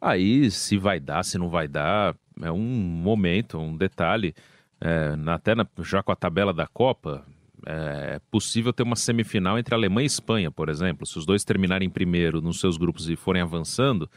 Aí, 0.00 0.50
se 0.50 0.76
vai 0.76 1.00
dar, 1.00 1.24
se 1.24 1.38
não 1.38 1.48
vai 1.48 1.66
dar, 1.66 2.14
é 2.42 2.50
um 2.52 2.58
momento, 2.60 3.58
um 3.58 3.76
detalhe. 3.76 4.34
É, 4.80 5.16
na- 5.16 5.34
até 5.34 5.54
na- 5.54 5.66
já 5.82 6.02
com 6.02 6.12
a 6.12 6.16
tabela 6.16 6.52
da 6.52 6.66
Copa, 6.66 7.24
É 7.68 8.20
possível 8.30 8.72
ter 8.72 8.84
uma 8.84 8.94
semifinal 8.94 9.58
entre 9.58 9.74
Alemanha 9.74 10.04
e 10.04 10.06
Espanha, 10.06 10.52
por 10.52 10.68
exemplo. 10.68 11.04
Se 11.04 11.18
os 11.18 11.26
dois 11.26 11.42
terminarem 11.42 11.90
primeiro 11.90 12.40
nos 12.40 12.60
seus 12.60 12.76
grupos 12.76 13.10
e 13.10 13.16
forem 13.16 13.42
avançando, 13.42 14.08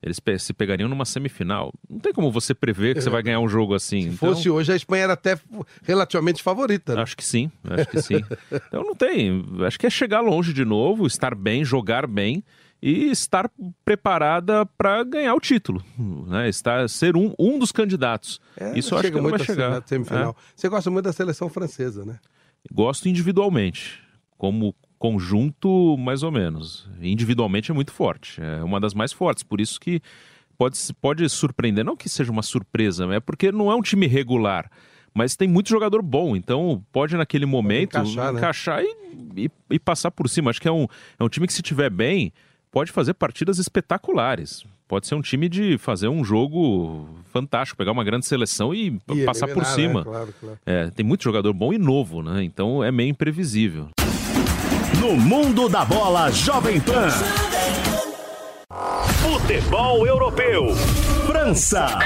eles 0.00 0.20
se 0.38 0.52
pegariam 0.52 0.88
numa 0.88 1.04
semifinal. 1.04 1.72
Não 1.90 1.98
tem 1.98 2.12
como 2.12 2.30
você 2.30 2.54
prever 2.54 2.94
que 2.94 3.00
você 3.00 3.10
vai 3.10 3.22
ganhar 3.22 3.40
um 3.40 3.48
jogo 3.48 3.74
assim. 3.74 4.12
Se 4.12 4.16
fosse 4.16 4.48
hoje, 4.48 4.72
a 4.72 4.76
Espanha 4.76 5.04
era 5.04 5.12
até 5.14 5.36
relativamente 5.82 6.42
favorita. 6.42 6.94
Né? 6.94 7.02
Acho 7.02 7.16
que 7.16 7.24
sim, 7.24 7.50
acho 7.64 7.88
que 7.88 8.02
sim. 8.02 8.22
Então 8.68 8.84
não 8.84 8.94
tem. 8.94 9.44
Acho 9.66 9.78
que 9.78 9.86
é 9.86 9.90
chegar 9.90 10.20
longe 10.20 10.52
de 10.52 10.64
novo, 10.64 11.04
estar 11.06 11.34
bem, 11.34 11.64
jogar 11.64 12.06
bem 12.06 12.44
e 12.80 13.10
estar 13.10 13.50
preparada 13.84 14.66
para 14.66 15.04
ganhar 15.04 15.34
o 15.34 15.40
título, 15.40 15.84
né? 16.26 16.48
Estar 16.48 16.88
ser 16.88 17.16
um, 17.16 17.32
um 17.38 17.58
dos 17.58 17.70
candidatos. 17.70 18.40
É, 18.56 18.76
Isso 18.76 18.94
eu 18.94 18.98
acho 18.98 19.08
que 19.08 19.14
não 19.14 19.22
vai 19.22 19.30
muito 19.30 19.42
a 19.42 19.46
chegar. 19.46 19.70
na 19.70 19.82
semifinal. 19.86 20.36
É. 20.36 20.52
Você 20.56 20.68
gosta 20.68 20.90
muito 20.90 21.04
da 21.04 21.12
seleção 21.12 21.48
francesa, 21.48 22.04
né? 22.04 22.18
Gosto 22.70 23.08
individualmente, 23.08 24.00
como 24.38 24.74
conjunto 24.98 25.96
mais 25.98 26.22
ou 26.22 26.30
menos. 26.30 26.88
Individualmente 27.00 27.70
é 27.70 27.74
muito 27.74 27.92
forte, 27.92 28.40
é 28.40 28.62
uma 28.62 28.78
das 28.80 28.94
mais 28.94 29.12
fortes, 29.12 29.42
por 29.42 29.60
isso 29.60 29.80
que 29.80 30.00
pode 30.56 30.78
pode 31.00 31.28
surpreender, 31.28 31.84
não 31.84 31.96
que 31.96 32.08
seja 32.08 32.30
uma 32.30 32.42
surpresa, 32.42 33.04
é 33.12 33.20
porque 33.20 33.50
não 33.50 33.70
é 33.70 33.74
um 33.74 33.82
time 33.82 34.06
regular. 34.06 34.70
Mas 35.14 35.36
tem 35.36 35.46
muito 35.46 35.68
jogador 35.68 36.00
bom, 36.00 36.34
então 36.34 36.82
pode 36.90 37.16
naquele 37.16 37.44
momento 37.44 37.98
encaixar, 37.98 38.32
né? 38.32 38.38
encaixar 38.38 38.82
e, 38.82 39.44
e- 39.44 39.50
e 39.72 39.78
passar 39.78 40.10
por 40.10 40.26
cima. 40.28 40.48
Acho 40.50 40.60
que 40.60 40.68
é 40.68 40.72
um, 40.72 40.86
é 41.18 41.24
um 41.24 41.28
time 41.28 41.46
que, 41.46 41.52
se 41.52 41.60
tiver 41.60 41.90
bem, 41.90 42.32
pode 42.70 42.90
fazer 42.90 43.12
partidas 43.12 43.58
espetaculares. 43.58 44.64
Pode 44.92 45.06
ser 45.06 45.14
um 45.14 45.22
time 45.22 45.48
de 45.48 45.78
fazer 45.78 46.08
um 46.08 46.22
jogo 46.22 47.08
fantástico, 47.32 47.78
pegar 47.78 47.92
uma 47.92 48.04
grande 48.04 48.26
seleção 48.26 48.74
e, 48.74 49.00
E 49.10 49.24
passar 49.24 49.46
por 49.46 49.62
eliminar, 49.62 49.74
cima. 49.74 50.00
né? 50.00 50.04
Claro, 50.04 50.34
claro. 50.38 50.58
É, 50.66 50.90
tem 50.90 51.02
muito 51.02 51.24
jogador 51.24 51.50
bom 51.54 51.72
e 51.72 51.78
novo, 51.78 52.22
né? 52.22 52.44
Então 52.44 52.84
é 52.84 52.92
meio 52.92 53.08
imprevisível. 53.08 53.88
No 55.00 55.16
mundo 55.16 55.66
da 55.66 55.82
bola 55.82 56.30
Jovem 56.30 56.78
Pan. 56.78 57.08
Futebol 59.22 60.06
europeu. 60.06 60.74
França. 61.26 61.98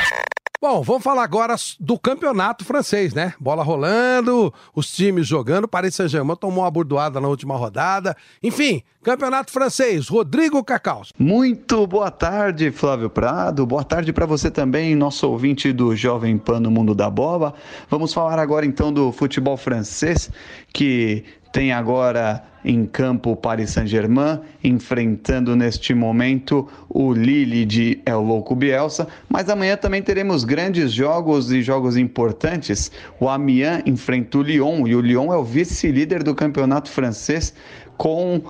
Bom, 0.68 0.82
vamos 0.82 1.04
falar 1.04 1.22
agora 1.22 1.54
do 1.78 1.96
campeonato 1.96 2.64
francês, 2.64 3.14
né? 3.14 3.34
Bola 3.38 3.62
rolando, 3.62 4.52
os 4.74 4.90
times 4.90 5.24
jogando. 5.24 5.68
Paris 5.68 5.94
Saint-Germain 5.94 6.34
tomou 6.34 6.64
uma 6.64 6.70
burdoada 6.72 7.20
na 7.20 7.28
última 7.28 7.56
rodada. 7.56 8.16
Enfim, 8.42 8.82
campeonato 9.00 9.52
francês. 9.52 10.08
Rodrigo 10.08 10.64
Cacaus. 10.64 11.12
Muito 11.16 11.86
boa 11.86 12.10
tarde, 12.10 12.72
Flávio 12.72 13.08
Prado. 13.08 13.64
Boa 13.64 13.84
tarde 13.84 14.12
para 14.12 14.26
você 14.26 14.50
também, 14.50 14.96
nosso 14.96 15.30
ouvinte 15.30 15.72
do 15.72 15.94
Jovem 15.94 16.36
Pan 16.36 16.58
no 16.58 16.68
Mundo 16.68 16.96
da 16.96 17.08
Bola. 17.08 17.54
Vamos 17.88 18.12
falar 18.12 18.40
agora 18.40 18.66
então 18.66 18.92
do 18.92 19.12
futebol 19.12 19.56
francês, 19.56 20.32
que 20.72 21.22
tem 21.52 21.70
agora 21.72 22.42
em 22.66 22.84
campo 22.84 23.30
o 23.30 23.36
Paris 23.36 23.70
Saint-Germain, 23.70 24.40
enfrentando 24.62 25.54
neste 25.54 25.94
momento 25.94 26.68
o 26.88 27.12
Lille 27.12 27.64
de 27.64 28.02
El 28.04 28.20
Louco 28.22 28.56
Bielsa. 28.56 29.06
Mas 29.28 29.48
amanhã 29.48 29.76
também 29.76 30.02
teremos 30.02 30.42
grandes 30.42 30.92
jogos 30.92 31.52
e 31.52 31.62
jogos 31.62 31.96
importantes. 31.96 32.90
O 33.20 33.28
Amiens 33.28 33.84
enfrenta 33.86 34.38
o 34.38 34.42
Lyon, 34.42 34.84
e 34.88 34.96
o 34.96 35.00
Lyon 35.00 35.32
é 35.32 35.36
o 35.36 35.44
vice-líder 35.44 36.24
do 36.24 36.34
campeonato 36.34 36.90
francês 36.90 37.54
com 37.96 38.42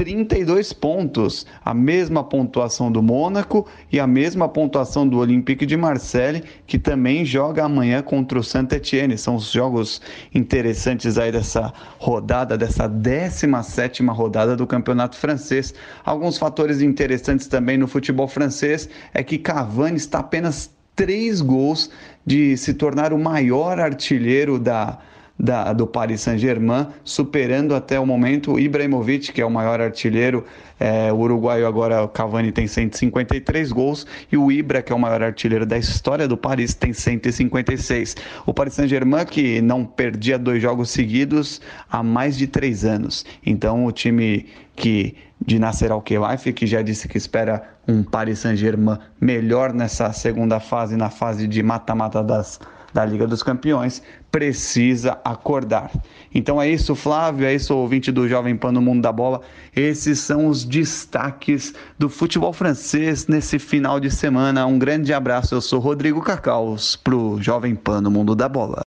32 0.00 0.72
pontos, 0.72 1.46
a 1.62 1.74
mesma 1.74 2.24
pontuação 2.24 2.90
do 2.90 3.02
Mônaco 3.02 3.66
e 3.92 4.00
a 4.00 4.06
mesma 4.06 4.48
pontuação 4.48 5.06
do 5.06 5.18
Olympique 5.18 5.66
de 5.66 5.76
Marseille, 5.76 6.42
que 6.66 6.78
também 6.78 7.22
joga 7.22 7.66
amanhã 7.66 8.00
contra 8.00 8.38
o 8.38 8.42
Saint-Etienne. 8.42 9.18
São 9.18 9.34
os 9.34 9.50
jogos 9.50 10.00
interessantes 10.34 11.18
aí 11.18 11.30
dessa 11.30 11.70
rodada, 11.98 12.56
dessa 12.56 12.88
17ª 12.88 14.10
rodada 14.10 14.56
do 14.56 14.66
Campeonato 14.66 15.16
Francês. 15.16 15.74
Alguns 16.02 16.38
fatores 16.38 16.80
interessantes 16.80 17.46
também 17.46 17.76
no 17.76 17.86
futebol 17.86 18.26
francês 18.26 18.88
é 19.12 19.22
que 19.22 19.36
Cavani 19.36 19.98
está 19.98 20.20
apenas 20.20 20.70
três 20.96 21.42
gols 21.42 21.90
de 22.24 22.56
se 22.56 22.72
tornar 22.72 23.12
o 23.12 23.18
maior 23.18 23.78
artilheiro 23.78 24.58
da 24.58 24.98
da, 25.40 25.72
do 25.72 25.86
Paris 25.86 26.20
Saint-Germain, 26.20 26.86
superando 27.02 27.74
até 27.74 27.98
o 27.98 28.04
momento 28.04 28.52
o 28.52 28.60
Ibrahimovic, 28.60 29.32
que 29.32 29.40
é 29.40 29.46
o 29.46 29.50
maior 29.50 29.80
artilheiro. 29.80 30.44
É, 30.78 31.12
uruguaio 31.12 31.66
agora, 31.66 32.02
o 32.02 32.08
Cavani, 32.08 32.52
tem 32.52 32.66
153 32.66 33.72
gols 33.72 34.06
e 34.30 34.36
o 34.36 34.50
Ibra, 34.52 34.82
que 34.82 34.92
é 34.92 34.96
o 34.96 34.98
maior 34.98 35.22
artilheiro 35.22 35.66
da 35.66 35.76
história 35.76 36.28
do 36.28 36.36
Paris, 36.36 36.74
tem 36.74 36.92
156. 36.92 38.16
O 38.46 38.52
Paris 38.52 38.74
Saint-Germain, 38.74 39.24
que 39.24 39.60
não 39.60 39.84
perdia 39.84 40.38
dois 40.38 40.62
jogos 40.62 40.90
seguidos 40.90 41.60
há 41.90 42.02
mais 42.02 42.36
de 42.36 42.46
três 42.46 42.84
anos. 42.84 43.24
Então, 43.44 43.84
o 43.86 43.92
time 43.92 44.46
que 44.76 45.16
de 45.44 45.58
Nasser 45.58 45.90
Al-Khelaifi, 45.90 46.52
que 46.52 46.66
já 46.66 46.82
disse 46.82 47.08
que 47.08 47.16
espera 47.16 47.62
um 47.88 48.02
Paris 48.02 48.40
Saint-Germain 48.40 48.98
melhor 49.18 49.72
nessa 49.72 50.12
segunda 50.12 50.60
fase, 50.60 50.96
na 50.96 51.08
fase 51.08 51.46
de 51.46 51.62
mata-mata 51.62 52.22
das 52.22 52.60
da 52.92 53.04
Liga 53.04 53.26
dos 53.26 53.42
Campeões, 53.42 54.02
precisa 54.30 55.18
acordar. 55.24 55.90
Então 56.34 56.60
é 56.60 56.68
isso, 56.68 56.94
Flávio, 56.94 57.46
é 57.46 57.54
isso, 57.54 57.74
ouvinte 57.74 58.12
do 58.12 58.28
Jovem 58.28 58.56
Pan 58.56 58.72
no 58.72 58.80
Mundo 58.80 59.02
da 59.02 59.12
Bola. 59.12 59.40
Esses 59.74 60.20
são 60.20 60.46
os 60.46 60.64
destaques 60.64 61.74
do 61.98 62.08
futebol 62.08 62.52
francês 62.52 63.26
nesse 63.26 63.58
final 63.58 63.98
de 63.98 64.10
semana. 64.10 64.66
Um 64.66 64.78
grande 64.78 65.12
abraço, 65.12 65.54
eu 65.54 65.60
sou 65.60 65.80
Rodrigo 65.80 66.20
Cacaus, 66.20 66.96
pro 66.96 67.38
Jovem 67.40 67.74
Pan 67.74 68.00
no 68.00 68.10
Mundo 68.10 68.34
da 68.34 68.48
Bola. 68.48 68.82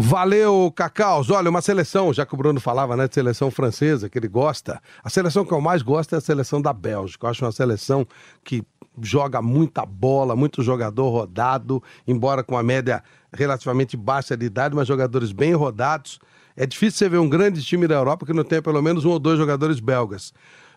Valeu, 0.00 0.72
Cacaus. 0.76 1.28
Olha, 1.28 1.50
uma 1.50 1.60
seleção, 1.60 2.12
já 2.12 2.24
que 2.24 2.32
o 2.32 2.36
Bruno 2.36 2.60
falava, 2.60 2.96
né, 2.96 3.08
de 3.08 3.14
seleção 3.14 3.50
francesa, 3.50 4.08
que 4.08 4.16
ele 4.16 4.28
gosta. 4.28 4.80
A 5.02 5.10
seleção 5.10 5.44
que 5.44 5.52
eu 5.52 5.60
mais 5.60 5.82
gosto 5.82 6.14
é 6.14 6.18
a 6.18 6.20
seleção 6.20 6.62
da 6.62 6.72
Bélgica. 6.72 7.26
Eu 7.26 7.30
acho 7.30 7.44
uma 7.44 7.50
seleção 7.50 8.06
que 8.44 8.62
joga 9.02 9.42
muita 9.42 9.84
bola, 9.84 10.36
muito 10.36 10.62
jogador 10.62 11.10
rodado, 11.10 11.82
embora 12.06 12.44
com 12.44 12.56
a 12.56 12.62
média 12.62 13.02
relativamente 13.32 13.96
baixa 13.96 14.36
de 14.36 14.46
idade, 14.46 14.74
mas 14.74 14.88
jogadores 14.88 15.32
bem 15.32 15.54
rodados. 15.54 16.18
É 16.56 16.66
difícil 16.66 16.98
você 16.98 17.08
ver 17.08 17.18
um 17.18 17.28
grande 17.28 17.62
time 17.62 17.86
da 17.86 17.94
Europa 17.94 18.26
que 18.26 18.32
não 18.32 18.44
tenha 18.44 18.60
pelo 18.60 18.82
menos 18.82 19.04
um 19.04 19.10
ou 19.10 19.18
dois 19.18 19.38
jogadores 19.38 19.80
belgas. 19.80 20.32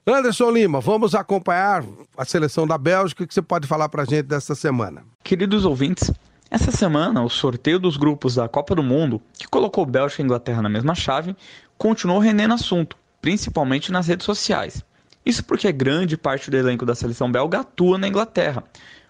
Anderson 0.06 0.50
Lima, 0.50 0.80
vamos 0.80 1.14
acompanhar 1.14 1.84
a 2.18 2.26
seleção 2.26 2.66
da 2.66 2.78
Bélgica. 2.78 3.24
O 3.24 3.28
que 3.28 3.34
você 3.34 3.42
pode 3.42 3.68
falar 3.68 3.88
pra 3.88 4.04
gente 4.04 4.24
dessa 4.24 4.56
semana? 4.56 5.04
Queridos 5.24 5.64
ouvintes, 5.64 6.12
essa 6.50 6.72
semana 6.72 7.24
o 7.24 7.30
sorteio 7.30 7.80
dos 7.80 7.98
grupos 7.98 8.36
da 8.36 8.50
Copa 8.50 8.76
do 8.76 8.84
Mundo, 8.84 9.22
que 9.38 9.48
colocou 9.48 9.86
Bélgica 9.86 10.22
e 10.22 10.26
Inglaterra 10.26 10.62
na 10.62 10.70
mesma 10.70 10.94
chave, 10.94 11.36
continuou 11.78 12.20
rendendo 12.20 12.54
assunto, 12.54 12.98
principalmente 13.22 13.92
nas 13.92 14.08
redes 14.08 14.26
sociais. 14.26 14.84
Isso 15.26 15.44
porque 15.44 15.72
grande 15.72 16.18
parte 16.18 16.50
do 16.50 16.58
elenco 16.58 16.86
da 16.86 16.96
seleção 16.96 17.32
belga 17.32 17.60
atua 17.60 17.98
na 17.98 18.08
Inglaterra, 18.08 18.64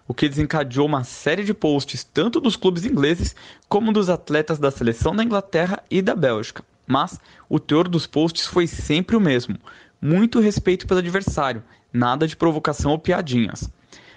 o 0.06 0.14
que 0.14 0.28
desencadeou 0.28 0.86
uma 0.86 1.04
série 1.04 1.44
de 1.44 1.54
posts 1.54 2.04
tanto 2.04 2.40
dos 2.40 2.56
clubes 2.56 2.84
ingleses 2.84 3.34
como 3.68 3.92
dos 3.92 4.08
atletas 4.08 4.58
da 4.58 4.70
seleção 4.70 5.14
da 5.14 5.24
Inglaterra 5.24 5.82
e 5.90 6.02
da 6.02 6.14
Bélgica. 6.14 6.64
Mas 6.86 7.20
o 7.48 7.58
teor 7.58 7.88
dos 7.88 8.06
posts 8.06 8.46
foi 8.46 8.66
sempre 8.66 9.16
o 9.16 9.20
mesmo: 9.20 9.56
muito 10.00 10.40
respeito 10.40 10.86
pelo 10.86 11.00
adversário, 11.00 11.62
nada 11.92 12.26
de 12.26 12.36
provocação 12.36 12.90
ou 12.90 12.98
piadinhas. 12.98 13.70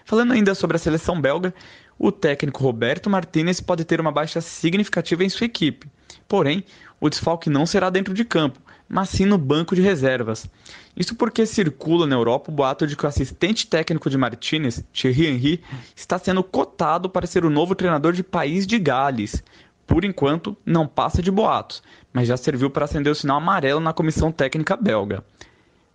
Falando 0.04 0.34
ainda 0.34 0.54
sobre 0.54 0.76
a 0.76 0.80
seleção 0.80 1.20
belga, 1.20 1.54
o 1.98 2.12
técnico 2.12 2.62
Roberto 2.64 3.10
Martinez 3.10 3.62
pode 3.62 3.86
ter 3.86 4.02
uma 4.02 4.12
baixa 4.12 4.42
significativa 4.42 5.24
em 5.24 5.30
sua 5.30 5.46
equipe. 5.46 5.88
Porém, 6.28 6.64
o 7.00 7.10
desfalque 7.10 7.50
não 7.50 7.66
será 7.66 7.90
dentro 7.90 8.14
de 8.14 8.26
campo, 8.26 8.60
mas 8.88 9.10
sim 9.10 9.26
no 9.26 9.38
banco 9.38 9.76
de 9.76 9.82
reservas. 9.82 10.50
Isso 10.96 11.16
porque 11.16 11.46
circula 11.46 12.08
na 12.08 12.16
Europa 12.16 12.52
o 12.52 12.54
boato 12.54 12.88
de 12.88 12.96
que 12.96 13.06
o 13.06 13.08
assistente 13.08 13.68
técnico 13.68 14.10
de 14.10 14.18
Martinez, 14.18 14.84
Thierry 14.94 15.28
Henry, 15.28 15.64
está 15.96 16.18
sendo 16.18 16.44
cotado 16.44 17.10
para 17.10 17.28
ser 17.28 17.44
o 17.44 17.50
novo 17.50 17.76
treinador 17.76 18.14
de 18.14 18.24
País 18.24 18.66
de 18.66 18.80
Gales. 18.80 19.44
Por 19.86 20.06
enquanto, 20.06 20.58
não 20.66 20.88
passa 20.88 21.22
de 21.22 21.30
boatos, 21.30 21.84
mas 22.14 22.28
já 22.28 22.38
serviu 22.38 22.70
para 22.70 22.86
acender 22.86 23.12
o 23.12 23.16
sinal 23.16 23.38
amarelo 23.38 23.80
na 23.80 23.94
comissão 23.94 24.32
técnica 24.32 24.76
belga. 24.76 25.24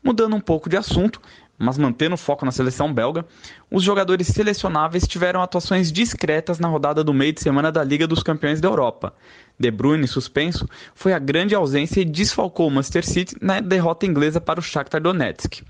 Mudando 0.03 0.37
um 0.37 0.41
pouco 0.41 0.69
de 0.69 0.77
assunto, 0.77 1.21
mas 1.61 1.77
mantendo 1.77 2.15
o 2.15 2.19
foco 2.19 2.47
na 2.47 2.51
seleção 2.51 2.91
belga, 2.91 3.27
os 3.71 3.83
jogadores 3.83 4.29
selecionáveis 4.29 5.07
tiveram 5.07 5.43
atuações 5.43 5.93
discretas 5.93 6.59
na 6.59 6.67
rodada 6.67 7.05
do 7.05 7.13
meio 7.13 7.35
de 7.35 7.43
semana 7.43 7.71
da 7.71 7.85
Liga 7.85 8.07
dos 8.07 8.23
Campeões 8.23 8.63
da 8.63 8.69
Europa. 8.69 9.13
De 9.59 9.71
Bruyne, 9.71 10.09
suspenso, 10.09 10.67
foi 10.95 11.13
a 11.13 11.19
grande 11.19 11.55
ausência 11.55 12.01
e 12.01 12.05
desfalcou 12.07 12.67
o 12.67 12.71
Manchester 12.71 13.07
City 13.07 13.37
na 13.43 13.61
derrota 13.61 14.07
inglesa 14.07 14.41
para 14.41 14.59
o 14.59 14.63
Shakhtar 14.63 15.03
Donetsk. 15.03 15.63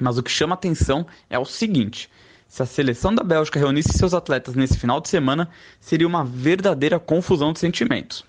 Mas 0.00 0.16
o 0.16 0.22
que 0.22 0.30
chama 0.30 0.54
atenção 0.54 1.06
é 1.28 1.38
o 1.38 1.44
seguinte: 1.44 2.08
se 2.48 2.62
a 2.62 2.66
seleção 2.66 3.14
da 3.14 3.22
Bélgica 3.22 3.60
reunisse 3.60 3.92
seus 3.92 4.14
atletas 4.14 4.54
nesse 4.54 4.78
final 4.78 5.02
de 5.02 5.10
semana, 5.10 5.50
seria 5.78 6.06
uma 6.06 6.24
verdadeira 6.24 6.98
confusão 6.98 7.52
de 7.52 7.58
sentimentos. 7.58 8.24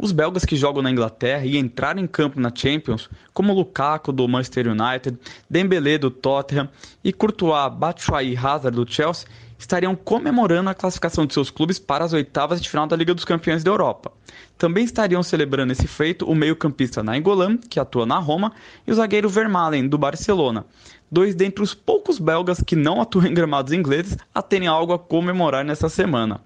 Os 0.00 0.12
belgas 0.12 0.44
que 0.44 0.54
jogam 0.54 0.80
na 0.80 0.92
Inglaterra 0.92 1.44
e 1.44 1.58
entraram 1.58 2.00
em 2.00 2.06
campo 2.06 2.38
na 2.38 2.52
Champions, 2.54 3.10
como 3.34 3.52
Lukaku 3.52 4.12
do 4.12 4.28
Manchester 4.28 4.68
United, 4.68 5.18
Dembélé 5.50 5.98
do 5.98 6.08
Tottenham 6.08 6.68
e 7.02 7.12
Courtois, 7.12 7.74
Batshuayi 7.74 8.34
e 8.34 8.36
Hazard 8.36 8.76
do 8.76 8.88
Chelsea, 8.88 9.26
estariam 9.58 9.96
comemorando 9.96 10.70
a 10.70 10.74
classificação 10.74 11.26
de 11.26 11.34
seus 11.34 11.50
clubes 11.50 11.80
para 11.80 12.04
as 12.04 12.12
oitavas 12.12 12.60
de 12.60 12.70
final 12.70 12.86
da 12.86 12.94
Liga 12.94 13.12
dos 13.12 13.24
Campeões 13.24 13.64
da 13.64 13.72
Europa. 13.72 14.12
Também 14.56 14.84
estariam 14.84 15.20
celebrando 15.20 15.72
esse 15.72 15.88
feito 15.88 16.24
o 16.24 16.34
meio-campista 16.34 17.02
Nainggolan, 17.02 17.56
que 17.56 17.80
atua 17.80 18.06
na 18.06 18.20
Roma, 18.20 18.52
e 18.86 18.92
o 18.92 18.94
zagueiro 18.94 19.28
Vermaelen, 19.28 19.88
do 19.88 19.98
Barcelona, 19.98 20.64
dois 21.10 21.34
dentre 21.34 21.60
os 21.60 21.74
poucos 21.74 22.20
belgas 22.20 22.62
que 22.64 22.76
não 22.76 23.00
atuam 23.00 23.26
em 23.26 23.34
gramados 23.34 23.72
ingleses 23.72 24.16
a 24.32 24.42
terem 24.42 24.68
algo 24.68 24.92
a 24.92 24.98
comemorar 24.98 25.64
nessa 25.64 25.88
semana. 25.88 26.40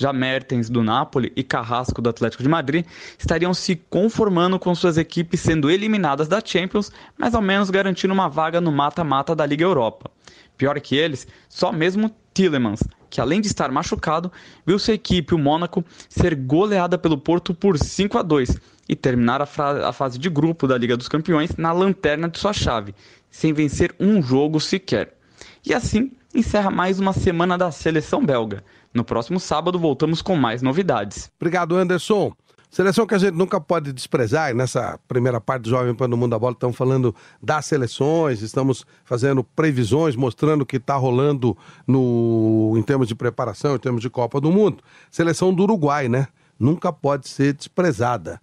Já 0.00 0.14
Mertens 0.14 0.70
do 0.70 0.82
Napoli 0.82 1.30
e 1.36 1.42
Carrasco 1.42 2.00
do 2.00 2.08
Atlético 2.08 2.42
de 2.42 2.48
Madrid 2.48 2.86
estariam 3.18 3.52
se 3.52 3.76
conformando 3.76 4.58
com 4.58 4.74
suas 4.74 4.96
equipes 4.96 5.40
sendo 5.40 5.70
eliminadas 5.70 6.26
da 6.26 6.40
Champions, 6.42 6.90
mas 7.18 7.34
ao 7.34 7.42
menos 7.42 7.68
garantindo 7.68 8.14
uma 8.14 8.26
vaga 8.26 8.62
no 8.62 8.72
mata-mata 8.72 9.36
da 9.36 9.44
Liga 9.44 9.62
Europa. 9.62 10.10
Pior 10.56 10.80
que 10.80 10.96
eles, 10.96 11.28
só 11.50 11.70
mesmo 11.70 12.10
Tillemans, 12.32 12.80
que 13.10 13.20
além 13.20 13.42
de 13.42 13.48
estar 13.48 13.70
machucado, 13.70 14.32
viu 14.66 14.78
sua 14.78 14.94
equipe, 14.94 15.34
o 15.34 15.38
Mônaco, 15.38 15.84
ser 16.08 16.34
goleada 16.34 16.96
pelo 16.96 17.18
Porto 17.18 17.52
por 17.52 17.76
5 17.76 18.16
a 18.16 18.22
2 18.22 18.56
e 18.88 18.96
terminar 18.96 19.42
a, 19.42 19.44
a 19.86 19.92
fase 19.92 20.18
de 20.18 20.30
grupo 20.30 20.66
da 20.66 20.78
Liga 20.78 20.96
dos 20.96 21.08
Campeões 21.08 21.54
na 21.58 21.72
lanterna 21.72 22.26
de 22.26 22.38
sua 22.38 22.54
chave, 22.54 22.94
sem 23.30 23.52
vencer 23.52 23.94
um 24.00 24.22
jogo 24.22 24.58
sequer. 24.60 25.14
E 25.62 25.74
assim 25.74 26.10
encerra 26.34 26.70
mais 26.70 26.98
uma 26.98 27.12
semana 27.12 27.58
da 27.58 27.70
seleção 27.70 28.24
belga. 28.24 28.64
No 28.92 29.04
próximo 29.04 29.38
sábado 29.38 29.78
voltamos 29.78 30.20
com 30.20 30.34
mais 30.34 30.62
novidades. 30.62 31.30
Obrigado, 31.40 31.76
Anderson. 31.76 32.32
Seleção 32.70 33.04
que 33.04 33.14
a 33.14 33.18
gente 33.18 33.34
nunca 33.34 33.60
pode 33.60 33.92
desprezar, 33.92 34.52
e 34.52 34.54
nessa 34.54 34.96
primeira 35.08 35.40
parte 35.40 35.62
do 35.62 35.70
Jovem 35.70 35.92
Pan 35.92 36.06
no 36.06 36.16
Mundo 36.16 36.30
da 36.30 36.38
Bola 36.38 36.52
estamos 36.52 36.76
falando 36.76 37.12
das 37.42 37.66
seleções, 37.66 38.42
estamos 38.42 38.86
fazendo 39.04 39.42
previsões, 39.42 40.14
mostrando 40.14 40.62
o 40.62 40.66
que 40.66 40.76
está 40.76 40.94
rolando 40.94 41.58
no, 41.84 42.74
em 42.76 42.82
termos 42.82 43.08
de 43.08 43.14
preparação, 43.16 43.74
em 43.74 43.78
termos 43.78 44.00
de 44.00 44.08
Copa 44.08 44.40
do 44.40 44.52
Mundo. 44.52 44.84
Seleção 45.10 45.52
do 45.52 45.64
Uruguai, 45.64 46.08
né? 46.08 46.28
Nunca 46.58 46.92
pode 46.92 47.28
ser 47.28 47.54
desprezada. 47.54 48.40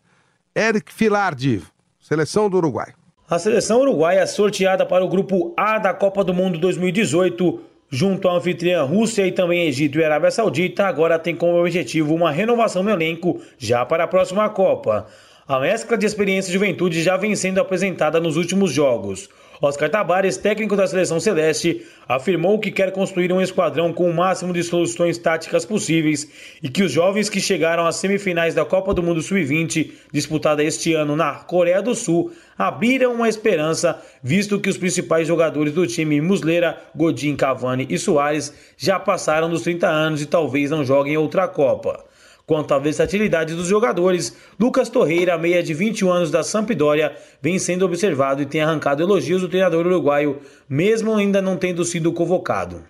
Eric 0.54 0.92
Filardi, 0.92 1.64
seleção 1.98 2.50
do 2.50 2.58
Uruguai. 2.58 2.94
A 3.30 3.40
seleção 3.40 3.82
uruguaia 3.82 4.26
sorteada 4.26 4.86
para 4.86 5.04
o 5.04 5.08
grupo 5.08 5.54
A 5.56 5.80
da 5.80 5.94
Copa 5.94 6.24
do 6.24 6.34
Mundo 6.34 6.58
2018 6.58 7.62
junto 7.90 8.28
à 8.28 8.34
anfitriã 8.34 8.84
Rússia 8.84 9.26
e 9.26 9.32
também 9.32 9.68
Egito 9.68 10.00
e 10.00 10.04
Arábia 10.04 10.32
Saudita, 10.32 10.86
agora 10.86 11.18
tem 11.18 11.36
como 11.36 11.60
objetivo 11.60 12.14
uma 12.14 12.32
renovação 12.32 12.84
no 12.84 12.90
elenco 12.90 13.42
já 13.58 13.86
para 13.86 14.04
a 14.04 14.08
próxima 14.08 14.50
Copa. 14.50 15.08
A 15.48 15.60
mescla 15.60 15.98
de 15.98 16.06
experiência 16.06 16.50
e 16.50 16.54
juventude 16.54 17.02
já 17.02 17.16
vem 17.16 17.36
sendo 17.36 17.62
apresentada 17.62 18.20
nos 18.20 18.36
últimos 18.36 18.72
jogos. 18.72 19.30
Oscar 19.62 19.90
Tabares, 19.90 20.38
técnico 20.38 20.76
da 20.76 20.86
seleção 20.86 21.20
celeste, 21.20 21.86
afirmou 22.08 22.60
que 22.60 22.72
quer 22.72 22.92
construir 22.92 23.32
um 23.34 23.42
esquadrão 23.42 23.92
com 23.92 24.10
o 24.10 24.14
máximo 24.14 24.54
de 24.54 24.62
soluções 24.64 25.18
táticas 25.18 25.66
possíveis 25.66 26.30
e 26.62 26.70
que 26.70 26.84
os 26.84 26.92
jovens 26.92 27.30
que 27.30 27.42
chegaram 27.42 27.86
às 27.86 27.96
semifinais 27.96 28.54
da 28.54 28.64
Copa 28.64 28.94
do 28.94 29.02
Mundo 29.02 29.22
Sub-20, 29.22 29.92
disputada 30.12 30.64
este 30.64 30.94
ano 30.94 31.16
na 31.16 31.34
Coreia 31.34 31.82
do 31.82 31.96
Sul, 31.96 32.32
abriram 32.58 33.14
uma 33.14 33.28
esperança, 33.28 34.00
visto 34.22 34.60
que 34.60 34.70
os 34.70 34.78
principais 34.78 35.28
jogadores 35.28 35.74
do 35.74 35.88
time, 35.88 36.22
Muslera, 36.22 36.78
Godin, 36.96 37.36
Cavani 37.36 37.88
e 37.90 37.98
Soares, 37.98 38.54
já 38.78 39.00
passaram 39.00 39.50
dos 39.50 39.64
30 39.64 39.88
anos 39.88 40.22
e 40.22 40.26
talvez 40.26 40.70
não 40.70 40.86
joguem 40.86 41.18
outra 41.18 41.48
Copa. 41.48 42.07
Quanto 42.48 42.74
à 42.74 42.80
versatilidade 42.80 43.54
dos 43.54 43.68
jogadores, 43.68 44.34
Lucas 44.58 44.88
Torreira, 44.88 45.38
meia 45.38 45.62
de 45.62 45.74
21 45.74 46.10
anos 46.10 46.32
da 46.32 46.44
Sampdoria, 46.44 47.14
vem 47.42 47.60
sendo 47.60 47.84
observado 47.84 48.42
e 48.42 48.46
tem 48.46 48.62
arrancado 48.62 49.04
elogios 49.04 49.42
do 49.42 49.50
treinador 49.50 49.86
uruguaio, 49.86 50.40
mesmo 50.70 51.14
ainda 51.14 51.42
não 51.42 51.58
tendo 51.58 51.84
sido 51.84 52.14
convocado. 52.14 52.86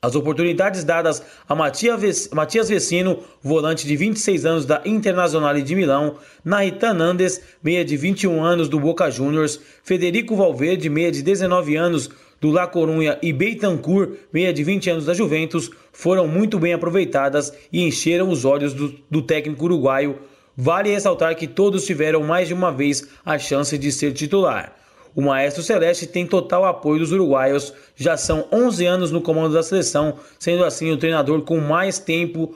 As 0.00 0.14
oportunidades 0.14 0.84
dadas 0.84 1.20
a 1.48 1.56
Matias 1.56 2.68
Vecino, 2.68 3.18
volante 3.42 3.84
de 3.84 3.96
26 3.96 4.46
anos 4.46 4.64
da 4.64 4.80
Internazionale 4.84 5.60
de 5.60 5.74
Milão, 5.74 6.14
Naritan 6.44 6.94
Nandes, 6.94 7.42
meia 7.60 7.84
de 7.84 7.96
21 7.96 8.44
anos 8.44 8.68
do 8.68 8.78
Boca 8.78 9.10
Juniors, 9.10 9.58
Federico 9.82 10.36
Valverde, 10.36 10.88
meia 10.88 11.10
de 11.10 11.20
19 11.20 11.74
anos 11.74 12.08
do 12.40 12.50
La 12.50 12.66
Corunha 12.66 13.18
e 13.22 13.32
Beitancourt, 13.32 14.12
meia 14.32 14.52
de 14.52 14.62
20 14.62 14.90
anos 14.90 15.06
da 15.06 15.14
Juventus, 15.14 15.70
foram 15.92 16.28
muito 16.28 16.58
bem 16.58 16.72
aproveitadas 16.72 17.52
e 17.72 17.82
encheram 17.82 18.30
os 18.30 18.44
olhos 18.44 18.72
do, 18.72 18.94
do 19.10 19.22
técnico 19.22 19.64
uruguaio. 19.64 20.18
Vale 20.56 20.90
ressaltar 20.90 21.36
que 21.36 21.46
todos 21.46 21.84
tiveram 21.84 22.22
mais 22.22 22.48
de 22.48 22.54
uma 22.54 22.72
vez 22.72 23.08
a 23.24 23.38
chance 23.38 23.76
de 23.76 23.92
ser 23.92 24.12
titular. 24.12 24.74
O 25.14 25.22
Maestro 25.22 25.62
Celeste 25.62 26.06
tem 26.06 26.26
total 26.26 26.64
apoio 26.64 27.00
dos 27.00 27.12
uruguaios, 27.12 27.72
já 27.96 28.16
são 28.16 28.46
11 28.52 28.86
anos 28.86 29.10
no 29.10 29.20
comando 29.20 29.54
da 29.54 29.62
seleção, 29.62 30.14
sendo 30.38 30.64
assim 30.64 30.92
o 30.92 30.96
treinador 30.96 31.42
com 31.42 31.58
mais 31.58 31.98
tempo 31.98 32.54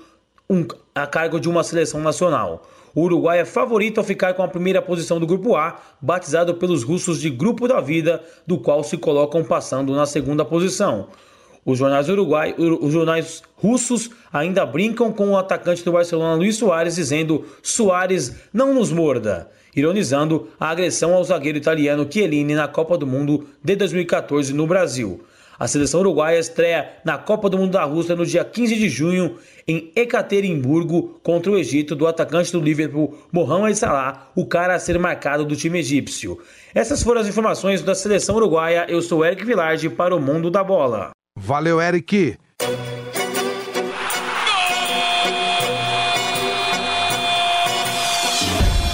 um, 0.49 0.65
a 0.95 1.07
cargo 1.07 1.41
de 1.41 1.49
uma 1.49 1.65
seleção 1.65 2.01
nacional. 2.01 2.63
O 2.95 3.03
Uruguai 3.03 3.41
é 3.41 3.45
favorito 3.45 4.01
a 4.01 4.05
ficar 4.05 4.35
com 4.35 4.43
a 4.43 4.49
primeira 4.49 4.83
posição 4.83 5.19
do 5.19 5.27
Grupo 5.27 5.57
A, 5.57 5.81
batizado 6.01 6.55
pelos 6.55 6.83
russos 6.83 7.21
de 7.21 7.31
Grupo 7.31 7.67
da 7.67 7.81
Vida, 7.81 8.23
do 8.47 8.59
qual 8.59 8.85
se 8.85 8.99
colocam 8.99 9.43
passando 9.43 9.95
na 9.95 10.05
segunda 10.05 10.45
posição. 10.45 11.09
Os 11.65 11.79
jornais 11.79 12.09
uruguai, 12.09 12.55
os 12.59 12.93
jornais 12.93 13.43
russos 13.55 14.11
ainda 14.33 14.67
brincam 14.67 15.13
com 15.13 15.31
o 15.31 15.37
atacante 15.39 15.85
do 15.85 15.93
Barcelona 15.93 16.35
Luiz 16.35 16.57
Soares, 16.57 16.97
dizendo: 16.97 17.45
Soares 17.63 18.35
não 18.53 18.75
nos 18.75 18.93
morda, 18.93 19.49
ironizando 19.75 20.49
a 20.59 20.69
agressão 20.69 21.15
ao 21.15 21.25
zagueiro 21.25 21.57
italiano 21.57 22.07
Chiellini 22.11 22.55
na 22.55 22.67
Copa 22.67 22.99
do 22.99 23.07
Mundo 23.07 23.47
de 23.63 23.77
2014 23.77 24.53
no 24.53 24.67
Brasil. 24.67 25.23
A 25.59 25.69
seleção 25.69 26.01
uruguaia 26.01 26.39
estreia 26.39 26.91
na 27.05 27.19
Copa 27.19 27.49
do 27.49 27.59
Mundo 27.59 27.73
da 27.73 27.85
Rússia 27.85 28.17
no 28.17 28.27
dia 28.27 28.45
15 28.45 28.75
de 28.77 28.89
junho 28.89 29.37
em 29.67 29.93
Ekaterimburgo 29.95 31.21
contra 31.23 31.53
o 31.53 31.57
Egito 31.57 31.95
do 31.95 32.07
atacante 32.07 32.53
do 32.53 32.61
Liverpool 32.61 33.17
Mohamed 33.31 33.77
Salah, 33.77 34.31
o 34.35 34.47
cara 34.47 34.75
a 34.75 34.79
ser 34.79 34.99
marcado 34.99 35.45
do 35.45 35.55
time 35.55 35.79
egípcio. 35.79 36.39
Essas 36.75 37.03
foram 37.03 37.21
as 37.21 37.29
informações 37.29 37.83
da 37.83 37.95
seleção 37.95 38.37
uruguaia. 38.37 38.87
Eu 38.89 39.03
sou 39.03 39.25
Eric 39.25 39.45
Vilardi 39.45 39.89
para 39.89 40.15
o 40.17 40.21
Mundo 40.21 40.51
da 40.51 40.65
Bola. 40.65 41.11
Valeu, 41.37 41.81
Eric. 41.81 42.37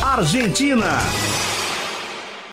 Argentina. 0.02 0.98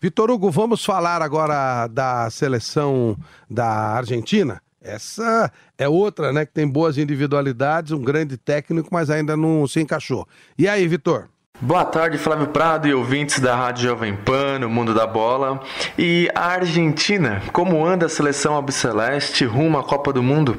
Vitor 0.06 0.30
Hugo, 0.30 0.52
vamos 0.52 0.86
falar 0.86 1.20
agora 1.24 1.88
da 1.88 2.30
seleção 2.30 3.18
da 3.50 3.68
Argentina. 3.68 4.62
Essa 4.80 5.52
é 5.80 5.90
outra, 5.90 6.32
né, 6.32 6.46
que 6.46 6.54
tem 6.54 6.68
boas 6.68 7.00
individualidades, 7.00 7.92
um 7.92 8.04
grande 8.04 8.38
técnico, 8.38 8.90
mas 8.92 9.10
ainda 9.10 9.36
não 9.36 9.68
se 9.68 9.82
encaixou. 9.82 10.28
E 10.60 10.68
aí, 10.68 10.88
Vitor? 10.88 11.28
Boa 11.60 11.86
tarde, 11.86 12.18
Flávio 12.18 12.48
Prado 12.48 12.86
e 12.86 12.94
ouvintes 12.94 13.40
da 13.40 13.56
Rádio 13.56 13.88
Jovem 13.88 14.14
Pan, 14.14 14.60
no 14.60 14.70
Mundo 14.70 14.94
da 14.94 15.08
Bola. 15.08 15.60
E 15.98 16.30
a 16.36 16.48
Argentina, 16.48 17.42
como 17.54 17.84
anda 17.84 18.08
a 18.08 18.10
seleção 18.10 18.54
albiceleste 18.54 19.46
rumo 19.46 19.80
à 19.80 19.84
Copa 19.84 20.12
do 20.12 20.22
Mundo? 20.22 20.58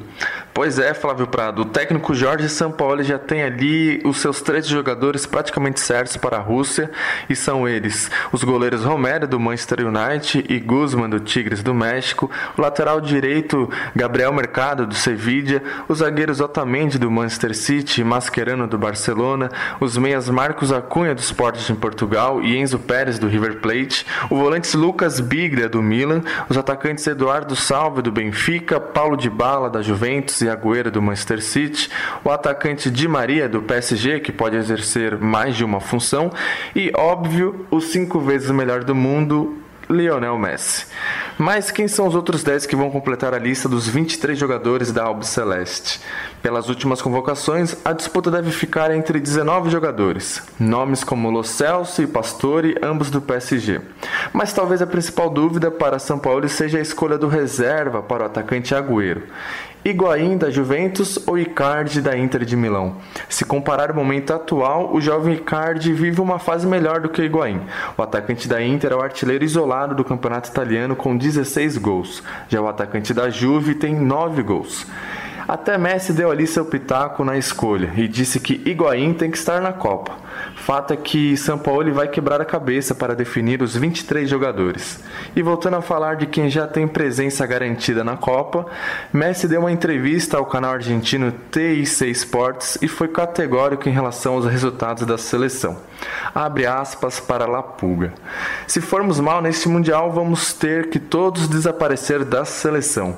Pois 0.57 0.79
é, 0.79 0.91
Flávio 0.91 1.27
Prado, 1.27 1.61
o 1.61 1.65
técnico 1.65 2.15
Jorge 2.15 2.49
Sampaoli 2.49 3.03
já 3.03 3.19
tem 3.19 3.43
ali 3.43 4.01
os 4.03 4.17
seus 4.17 4.41
três 4.41 4.65
jogadores 4.65 5.23
praticamente 5.23 5.79
certos 5.79 6.17
para 6.17 6.37
a 6.37 6.39
Rússia, 6.39 6.89
e 7.29 7.35
são 7.35 7.67
eles 7.67 8.09
os 8.31 8.43
goleiros 8.43 8.83
Romero, 8.83 9.27
do 9.27 9.39
Manchester 9.39 9.85
United, 9.85 10.43
e 10.49 10.59
Guzman, 10.59 11.11
do 11.11 11.19
Tigres 11.19 11.61
do 11.61 11.75
México, 11.75 12.31
o 12.57 12.61
lateral 12.63 12.99
direito 12.99 13.69
Gabriel 13.95 14.33
Mercado, 14.33 14.87
do 14.87 14.95
Sevilla, 14.95 15.61
os 15.87 15.99
zagueiros 15.99 16.41
Otamendi, 16.41 16.97
do 16.97 17.11
Manchester 17.11 17.55
City, 17.55 18.03
Mascherano, 18.03 18.65
do 18.65 18.79
Barcelona, 18.79 19.51
os 19.79 19.95
meias 19.95 20.27
Marcos 20.27 20.71
Cunha 20.89 21.13
do 21.13 21.21
Sporting 21.21 21.71
de 21.71 21.79
Portugal 21.79 22.41
e 22.41 22.57
Enzo 22.57 22.79
Pérez 22.79 23.19
do 23.19 23.27
River 23.27 23.59
Plate, 23.59 24.07
o 24.27 24.35
volante 24.35 24.75
Lucas 24.75 25.19
Biglia 25.19 25.69
do 25.69 25.83
Milan, 25.83 26.23
os 26.49 26.57
atacantes 26.57 27.05
Eduardo 27.05 27.55
Salve 27.55 28.01
do 28.01 28.11
Benfica, 28.11 28.79
Paulo 28.79 29.15
de 29.15 29.29
Bala 29.29 29.69
da 29.69 29.83
Juventus 29.83 30.41
e 30.41 30.46
Agüero 30.49 30.91
do 30.91 31.01
Manchester 31.01 31.41
City, 31.41 31.89
o 32.23 32.29
atacante 32.29 32.89
Di 32.89 33.07
Maria 33.07 33.47
do 33.47 33.61
PSG, 33.61 34.19
que 34.19 34.31
pode 34.31 34.55
exercer 34.55 35.17
mais 35.17 35.55
de 35.55 35.63
uma 35.63 35.79
função, 35.79 36.31
e 36.75 36.91
óbvio, 36.95 37.65
o 37.71 37.79
cinco 37.79 38.19
vezes 38.19 38.51
melhor 38.51 38.83
do 38.83 38.95
mundo, 38.95 39.61
Lionel 39.89 40.37
Messi. 40.37 40.85
Mas 41.37 41.71
quem 41.71 41.87
são 41.87 42.07
os 42.07 42.15
outros 42.15 42.43
10 42.43 42.65
que 42.65 42.75
vão 42.75 42.89
completar 42.89 43.33
a 43.33 43.39
lista 43.39 43.69
dos 43.69 43.87
23 43.87 44.37
jogadores 44.37 44.91
da 44.91 45.03
Albi 45.03 45.25
Celeste? 45.25 46.01
Pelas 46.41 46.67
últimas 46.67 47.01
convocações, 47.01 47.75
a 47.85 47.93
disputa 47.93 48.29
deve 48.29 48.51
ficar 48.51 48.91
entre 48.91 49.19
19 49.19 49.69
jogadores, 49.69 50.43
nomes 50.59 51.03
como 51.03 51.29
Lo 51.29 51.43
Celso 51.43 52.01
e 52.01 52.07
Pastore, 52.07 52.75
ambos 52.81 53.09
do 53.09 53.21
PSG. 53.21 53.81
Mas 54.33 54.51
talvez 54.51 54.81
a 54.81 54.87
principal 54.87 55.29
dúvida 55.29 55.71
para 55.71 55.99
São 55.99 56.19
Paulo 56.19 56.47
seja 56.49 56.79
a 56.79 56.81
escolha 56.81 57.17
do 57.17 57.27
reserva 57.27 58.01
para 58.01 58.23
o 58.23 58.25
atacante 58.25 58.75
Agüero. 58.75 59.23
Higuaín 59.89 60.37
da 60.37 60.49
Juventus 60.49 61.17
ou 61.25 61.37
Icardi 61.37 62.01
da 62.01 62.17
Inter 62.17 62.43
de 62.43 62.57
Milão. 62.57 62.97
Se 63.29 63.45
comparar 63.45 63.89
o 63.89 63.95
momento 63.95 64.33
atual, 64.33 64.93
o 64.93 64.99
jovem 64.99 65.35
Icardi 65.35 65.93
vive 65.93 66.19
uma 66.19 66.39
fase 66.39 66.67
melhor 66.67 66.99
do 66.99 67.07
que 67.07 67.21
o 67.21 67.23
Higuaín. 67.23 67.61
O 67.97 68.03
atacante 68.03 68.49
da 68.49 68.61
Inter 68.61 68.91
é 68.91 68.95
o 68.95 69.01
artilheiro 69.01 69.45
isolado 69.45 69.95
do 69.95 70.03
campeonato 70.03 70.49
italiano 70.49 70.93
com 70.93 71.15
16 71.15 71.77
gols. 71.77 72.21
Já 72.49 72.59
o 72.59 72.67
atacante 72.67 73.13
da 73.13 73.29
Juve 73.29 73.75
tem 73.75 73.95
9 73.95 74.43
gols. 74.43 74.85
Até 75.47 75.77
Messi 75.77 76.11
deu 76.11 76.29
ali 76.29 76.45
seu 76.45 76.65
pitaco 76.65 77.23
na 77.23 77.37
escolha 77.37 77.93
e 77.95 78.09
disse 78.09 78.41
que 78.41 78.61
Higuaín 78.65 79.13
tem 79.13 79.31
que 79.31 79.37
estar 79.37 79.61
na 79.61 79.71
Copa. 79.71 80.11
Fato 80.67 80.93
é 80.93 80.97
que 80.97 81.37
São 81.37 81.57
Paulo 81.57 81.93
vai 81.93 82.09
quebrar 82.09 82.41
a 82.41 82.45
cabeça 82.45 82.93
para 82.93 83.15
definir 83.15 83.61
os 83.61 83.77
23 83.77 84.29
jogadores. 84.29 85.01
E 85.33 85.41
voltando 85.41 85.77
a 85.77 85.81
falar 85.81 86.17
de 86.17 86.25
quem 86.25 86.49
já 86.49 86.67
tem 86.67 86.85
presença 86.85 87.47
garantida 87.47 88.03
na 88.03 88.17
Copa, 88.17 88.65
Messi 89.13 89.47
deu 89.47 89.61
uma 89.61 89.71
entrevista 89.71 90.35
ao 90.35 90.45
canal 90.45 90.73
argentino 90.73 91.33
TIC 91.51 92.11
Sports 92.11 92.77
e 92.81 92.87
foi 92.89 93.07
categórico 93.07 93.87
em 93.87 93.93
relação 93.93 94.33
aos 94.33 94.45
resultados 94.45 95.05
da 95.05 95.17
seleção. 95.17 95.77
Abre 96.35 96.65
aspas 96.65 97.17
para 97.17 97.47
La 97.47 97.63
Pulga. 97.63 98.13
Se 98.67 98.81
formos 98.81 99.21
mal 99.21 99.41
neste 99.41 99.69
Mundial, 99.69 100.11
vamos 100.11 100.51
ter 100.51 100.89
que 100.89 100.99
todos 100.99 101.47
desaparecer 101.47 102.25
da 102.25 102.43
seleção. 102.43 103.17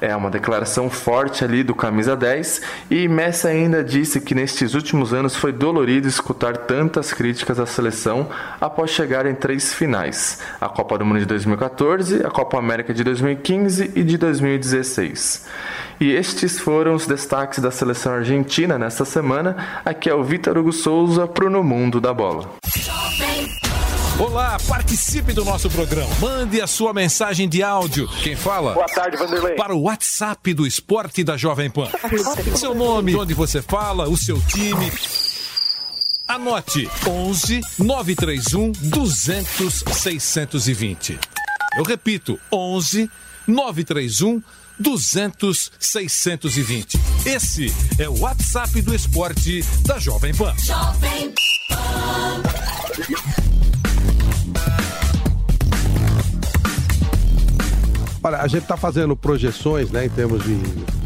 É 0.00 0.14
uma 0.14 0.30
declaração 0.30 0.90
forte 0.90 1.44
ali 1.44 1.62
do 1.62 1.74
camisa 1.74 2.14
10 2.14 2.60
e 2.90 3.08
Messi 3.08 3.46
ainda 3.46 3.82
disse 3.82 4.20
que 4.20 4.34
nestes 4.34 4.74
últimos 4.74 5.14
anos 5.14 5.34
foi 5.34 5.50
dolorido 5.50 6.06
escutar 6.06 6.58
tantas 6.74 7.12
críticas 7.12 7.60
à 7.60 7.66
seleção 7.66 8.28
após 8.60 8.90
chegar 8.90 9.26
em 9.26 9.34
três 9.34 9.72
finais: 9.72 10.40
a 10.60 10.68
Copa 10.68 10.98
do 10.98 11.04
Mundo 11.04 11.20
de 11.20 11.26
2014, 11.26 12.26
a 12.26 12.30
Copa 12.30 12.58
América 12.58 12.92
de 12.92 13.04
2015 13.04 13.92
e 13.94 14.02
de 14.02 14.18
2016. 14.18 15.46
E 16.00 16.10
estes 16.10 16.58
foram 16.58 16.96
os 16.96 17.06
destaques 17.06 17.60
da 17.60 17.70
seleção 17.70 18.14
argentina 18.14 18.76
nesta 18.76 19.04
semana. 19.04 19.82
Aqui 19.84 20.10
é 20.10 20.14
o 20.14 20.24
Vitor 20.24 20.58
Hugo 20.58 20.72
Souza 20.72 21.28
pro 21.28 21.48
No 21.48 21.62
Mundo 21.62 22.00
da 22.00 22.12
Bola. 22.12 22.50
Olá, 24.18 24.56
participe 24.66 25.32
do 25.32 25.44
nosso 25.44 25.70
programa. 25.70 26.10
Mande 26.20 26.60
a 26.60 26.66
sua 26.66 26.92
mensagem 26.92 27.48
de 27.48 27.62
áudio. 27.62 28.08
Quem 28.22 28.34
fala? 28.34 28.74
Boa 28.74 28.86
tarde, 28.86 29.16
Vanderlei. 29.16 29.54
Para 29.54 29.74
o 29.74 29.82
WhatsApp 29.82 30.52
do 30.54 30.66
Esporte 30.66 31.22
da 31.22 31.36
Jovem 31.36 31.70
Pan. 31.70 31.88
Seu 32.56 32.74
nome, 32.74 33.12
de 33.12 33.18
onde 33.18 33.34
você 33.34 33.62
fala, 33.62 34.08
o 34.08 34.16
seu 34.16 34.40
time. 34.40 34.90
Anote 36.34 36.90
11 37.06 37.60
931 37.78 38.72
200 38.72 39.84
620. 39.92 41.16
Eu 41.76 41.84
repito, 41.84 42.40
11 42.52 43.08
931 43.46 44.42
200 44.76 45.70
620. 45.78 46.98
Esse 47.24 47.72
é 48.00 48.08
o 48.08 48.18
WhatsApp 48.18 48.82
do 48.82 48.92
Esporte 48.92 49.62
da 49.86 50.00
Jovem 50.00 50.34
Pan. 50.34 50.52
Jovem 50.58 51.32
Pan. 51.68 52.42
Olha, 58.24 58.38
a 58.38 58.48
gente 58.48 58.62
está 58.62 58.76
fazendo 58.76 59.14
projeções, 59.14 59.88
né, 59.92 60.06
em 60.06 60.10
termos 60.10 60.42
de 60.42 60.58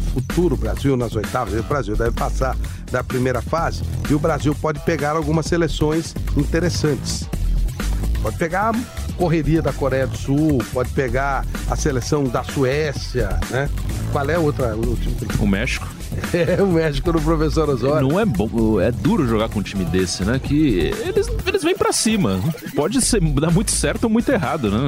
futuro 0.09 0.55
Brasil 0.57 0.95
nas 0.97 1.15
oitavas. 1.15 1.53
O 1.53 1.63
Brasil 1.63 1.95
deve 1.95 2.11
passar 2.11 2.55
da 2.91 3.03
primeira 3.03 3.41
fase 3.41 3.83
e 4.09 4.13
o 4.13 4.19
Brasil 4.19 4.55
pode 4.55 4.79
pegar 4.81 5.11
algumas 5.11 5.45
seleções 5.45 6.15
interessantes. 6.35 7.29
Pode 8.21 8.37
pegar 8.37 8.71
a 8.71 9.13
correria 9.13 9.61
da 9.61 9.71
Coreia 9.71 10.07
do 10.07 10.17
Sul, 10.17 10.59
pode 10.73 10.89
pegar 10.91 11.45
a 11.69 11.75
seleção 11.75 12.25
da 12.25 12.43
Suécia, 12.43 13.39
né? 13.49 13.69
Qual 14.11 14.29
é 14.29 14.37
outra? 14.37 14.75
O, 14.75 14.95
time? 14.95 15.15
o 15.39 15.47
México. 15.47 15.87
É, 16.39 16.61
o 16.61 16.67
México 16.67 17.11
no 17.11 17.21
professor 17.21 17.69
Osório. 17.69 18.07
Não 18.07 18.19
é 18.19 18.25
bom, 18.25 18.79
é 18.79 18.91
duro 18.91 19.27
jogar 19.27 19.49
com 19.49 19.59
um 19.59 19.63
time 19.63 19.83
desse, 19.85 20.23
né? 20.23 20.39
Que 20.41 20.91
eles, 21.05 21.27
eles 21.45 21.63
vêm 21.63 21.75
pra 21.75 21.91
cima. 21.91 22.39
Pode 22.75 23.01
ser, 23.01 23.19
dar 23.19 23.51
muito 23.51 23.71
certo 23.71 24.05
ou 24.05 24.09
muito 24.09 24.31
errado, 24.31 24.71
né? 24.71 24.79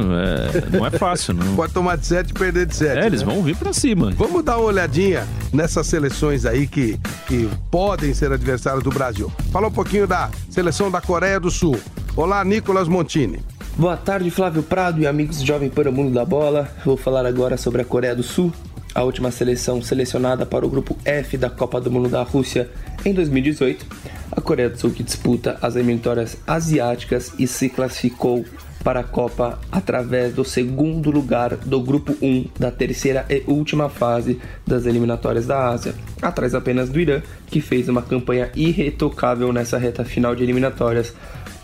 É, 0.72 0.78
não 0.78 0.86
é 0.86 0.92
fácil, 0.92 1.34
não. 1.34 1.56
Pode 1.56 1.74
tomar 1.74 1.98
de 1.98 2.06
7 2.06 2.30
e 2.30 2.34
perder 2.34 2.66
de 2.66 2.76
7. 2.76 3.00
É, 3.00 3.06
eles 3.06 3.22
né? 3.22 3.34
vão 3.34 3.44
vir 3.44 3.56
pra 3.56 3.74
cima. 3.74 4.12
Vamos 4.16 4.44
dar 4.44 4.58
uma 4.58 4.68
olhadinha 4.68 5.28
nessas 5.52 5.88
seleções 5.88 6.46
aí 6.46 6.68
que, 6.68 6.98
que 7.28 7.50
podem 7.70 8.14
ser 8.14 8.32
adversários 8.32 8.84
do 8.84 8.90
Brasil. 8.90 9.32
Fala 9.52 9.68
um 9.68 9.72
pouquinho 9.72 10.08
da 10.08 10.30
seleção 10.50 10.90
da 10.90 11.02
Coreia 11.02 11.40
do 11.40 11.52
Sul. 11.52 11.78
Olá, 12.16 12.44
Nicolas 12.44 12.88
Montini. 12.88 13.40
Boa 13.78 13.96
tarde, 13.96 14.30
Flávio 14.30 14.62
Prado 14.62 15.00
e 15.00 15.08
amigos 15.08 15.40
do 15.40 15.46
Jovem 15.46 15.70
Pan 15.70 15.90
Mundo 15.92 16.14
da 16.14 16.26
Bola. 16.26 16.70
Vou 16.86 16.98
falar 16.98 17.26
agora 17.26 17.58
sobre 17.58 17.82
a 17.82 17.86
Coreia 17.86 18.16
do 18.16 18.22
Sul, 18.22 18.54
a 18.94 19.04
última 19.04 19.32
seleção 19.32 19.82
selecionada 19.82 20.46
para 20.46 20.66
o 20.66 20.70
grupo 20.70 20.98
F 21.06 21.38
da 21.38 21.50
Copa 21.50 21.80
do 21.80 21.92
Mundo 21.92 22.10
da 22.10 22.24
Rússia 22.24 22.70
em 23.06 23.14
2018. 23.14 23.86
A 24.32 24.42
Coreia 24.42 24.70
do 24.70 24.78
Sul 24.78 24.92
que 24.92 25.04
disputa 25.04 25.58
as 25.62 25.76
eliminatórias 25.76 26.38
asiáticas 26.48 27.34
e 27.38 27.48
se 27.48 27.70
classificou 27.70 28.46
para 28.84 29.02
a 29.02 29.04
Copa 29.04 29.60
através 29.72 30.34
do 30.34 30.44
segundo 30.44 31.12
lugar 31.12 31.56
do 31.56 31.80
grupo 31.82 32.16
1 32.22 32.48
da 32.60 32.72
terceira 32.72 33.26
e 33.30 33.44
última 33.48 33.89
fase 33.89 34.39
das 34.66 34.86
eliminatórias 34.86 35.46
da 35.46 35.70
Ásia, 35.70 35.94
atrás 36.22 36.56
apenas 36.56 36.89
do 36.89 37.00
Irã, 37.00 37.22
que 37.48 37.62
fez 37.62 37.88
uma 37.88 38.02
campanha 38.02 38.52
irretocável 38.56 39.54
nessa 39.54 39.78
reta 39.78 40.04
final 40.04 40.36
de 40.36 40.44
eliminatórias 40.44 41.14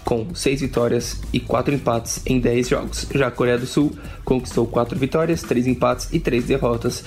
com 0.07 0.33
6 0.33 0.61
vitórias 0.61 1.19
e 1.33 1.39
4 1.41 1.75
empates 1.75 2.21
em 2.25 2.39
10 2.39 2.69
jogos. 2.69 3.07
Já 3.13 3.27
a 3.27 3.31
Coreia 3.31 3.57
do 3.57 3.65
Sul 3.65 3.91
conquistou 4.23 4.65
4 4.65 4.97
vitórias, 4.97 5.41
3 5.41 5.67
empates 5.67 6.07
e 6.13 6.17
3 6.17 6.45
derrotas 6.45 7.03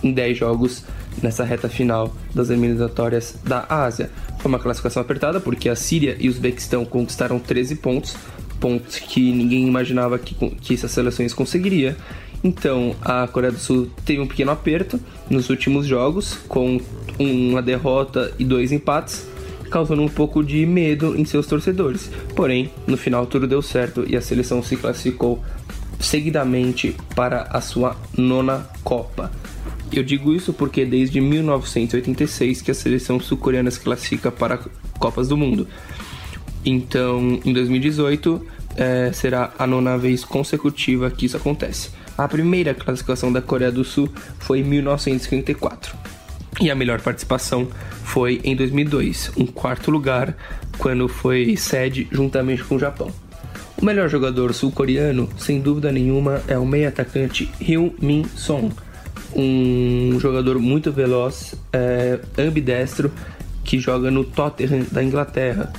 em 0.00 0.12
10 0.12 0.38
jogos 0.38 0.84
nessa 1.20 1.42
reta 1.42 1.68
final 1.68 2.14
das 2.32 2.48
eliminatórias 2.48 3.34
da 3.42 3.66
Ásia. 3.68 4.12
Foi 4.38 4.48
uma 4.48 4.60
classificação 4.60 5.02
apertada 5.02 5.40
porque 5.40 5.68
a 5.68 5.74
Síria 5.74 6.16
e 6.20 6.28
o 6.28 6.30
Uzbequistão 6.30 6.84
conquistaram 6.84 7.40
13 7.40 7.74
pontos, 7.74 8.16
pontos 8.60 8.96
que 9.00 9.32
ninguém 9.32 9.66
imaginava 9.66 10.16
que, 10.16 10.36
que 10.60 10.74
essas 10.74 10.92
seleções 10.92 11.34
conseguiriam. 11.34 11.96
Então 12.44 12.94
a 13.02 13.26
Coreia 13.26 13.50
do 13.52 13.58
Sul 13.58 13.90
teve 14.04 14.20
um 14.20 14.26
pequeno 14.28 14.52
aperto 14.52 15.00
nos 15.28 15.50
últimos 15.50 15.84
jogos, 15.84 16.38
com 16.46 16.80
uma 17.18 17.60
derrota 17.60 18.32
e 18.38 18.44
dois 18.44 18.70
empates 18.70 19.34
causando 19.70 20.02
um 20.02 20.08
pouco 20.08 20.42
de 20.42 20.64
medo 20.66 21.16
em 21.16 21.24
seus 21.24 21.46
torcedores. 21.46 22.10
Porém, 22.34 22.70
no 22.86 22.96
final 22.96 23.26
tudo 23.26 23.46
deu 23.46 23.62
certo 23.62 24.04
e 24.06 24.16
a 24.16 24.20
seleção 24.20 24.62
se 24.62 24.76
classificou 24.76 25.42
seguidamente 25.98 26.96
para 27.14 27.42
a 27.42 27.60
sua 27.60 27.96
nona 28.16 28.66
Copa. 28.84 29.30
Eu 29.92 30.02
digo 30.02 30.32
isso 30.32 30.52
porque 30.52 30.84
desde 30.84 31.20
1986 31.20 32.62
que 32.62 32.70
a 32.70 32.74
seleção 32.74 33.20
sul-coreana 33.20 33.70
se 33.70 33.80
classifica 33.80 34.30
para 34.30 34.58
Copas 34.98 35.28
do 35.28 35.36
Mundo. 35.36 35.66
Então, 36.64 37.40
em 37.44 37.52
2018 37.52 38.44
é, 38.76 39.12
será 39.12 39.52
a 39.58 39.66
nona 39.66 39.96
vez 39.96 40.24
consecutiva 40.24 41.10
que 41.10 41.26
isso 41.26 41.36
acontece. 41.36 41.90
A 42.18 42.26
primeira 42.26 42.74
classificação 42.74 43.32
da 43.32 43.40
Coreia 43.40 43.70
do 43.70 43.84
Sul 43.84 44.08
foi 44.38 44.60
em 44.60 44.64
1954 44.64 45.96
e 46.60 46.70
a 46.70 46.74
melhor 46.74 47.00
participação 47.00 47.68
foi 48.04 48.40
em 48.44 48.56
2002, 48.56 49.32
um 49.36 49.46
quarto 49.46 49.90
lugar, 49.90 50.36
quando 50.78 51.08
foi 51.08 51.56
sede 51.56 52.06
juntamente 52.10 52.64
com 52.64 52.76
o 52.76 52.78
Japão. 52.78 53.10
O 53.80 53.84
melhor 53.84 54.08
jogador 54.08 54.54
sul-coreano, 54.54 55.28
sem 55.36 55.60
dúvida 55.60 55.92
nenhuma, 55.92 56.42
é 56.48 56.56
o 56.56 56.64
meio 56.64 56.88
atacante 56.88 57.50
Hyun 57.60 57.90
Min 58.00 58.24
Song, 58.34 58.72
um 59.34 60.18
jogador 60.18 60.58
muito 60.58 60.90
veloz, 60.90 61.54
é, 61.72 62.18
ambidestro, 62.38 63.12
que 63.62 63.78
joga 63.78 64.10
no 64.10 64.24
Tottenham 64.24 64.86
da 64.90 65.02
Inglaterra. 65.04 65.72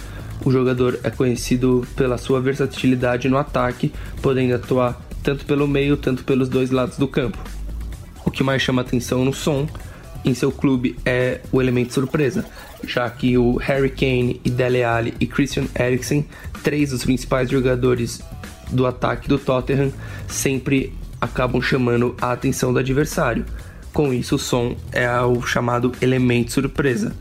O 0.46 0.52
jogador 0.52 1.00
é 1.04 1.10
conhecido 1.10 1.88
pela 1.96 2.18
sua 2.18 2.40
versatilidade 2.40 3.28
no 3.28 3.38
ataque, 3.38 3.92
podendo 4.22 4.54
atuar 4.54 5.02
tanto 5.24 5.46
pelo 5.46 5.68
meio, 5.68 5.98
tanto 5.98 6.24
pelos 6.24 6.48
dois 6.48 6.70
lados 6.70 6.98
do 6.98 7.08
campo. 7.08 7.40
O 8.24 8.30
que 8.30 8.44
mais 8.44 8.62
chama 8.62 8.82
atenção 8.82 9.26
no 9.26 9.34
som 9.34 9.68
em 10.24 10.34
seu 10.34 10.52
clube 10.52 10.98
é 11.06 11.42
o 11.52 11.62
elemento 11.62 11.94
surpresa, 11.94 12.46
já 12.84 13.10
que 13.10 13.38
o 13.38 13.58
Harry 13.58 13.90
Kane 13.90 14.42
e 14.44 14.50
Dele 14.50 14.84
Alli 14.84 15.14
e 15.20 15.26
Christian 15.26 15.66
Eriksen, 15.78 16.26
três 16.64 16.92
dos 16.92 17.04
principais 17.04 17.50
jogadores 17.50 18.22
do 18.72 18.86
ataque 18.86 19.28
do 19.28 19.38
Tottenham, 19.38 19.92
sempre 20.28 20.94
acabam 21.20 21.62
chamando 21.62 22.16
a 22.22 22.32
atenção 22.32 22.74
do 22.74 22.80
adversário. 22.80 23.46
Com 23.94 24.14
isso, 24.14 24.36
o 24.36 24.40
som 24.40 24.76
é 24.92 25.10
o 25.22 25.42
chamado 25.42 25.92
elemento 26.02 26.52
surpresa, 26.52 27.16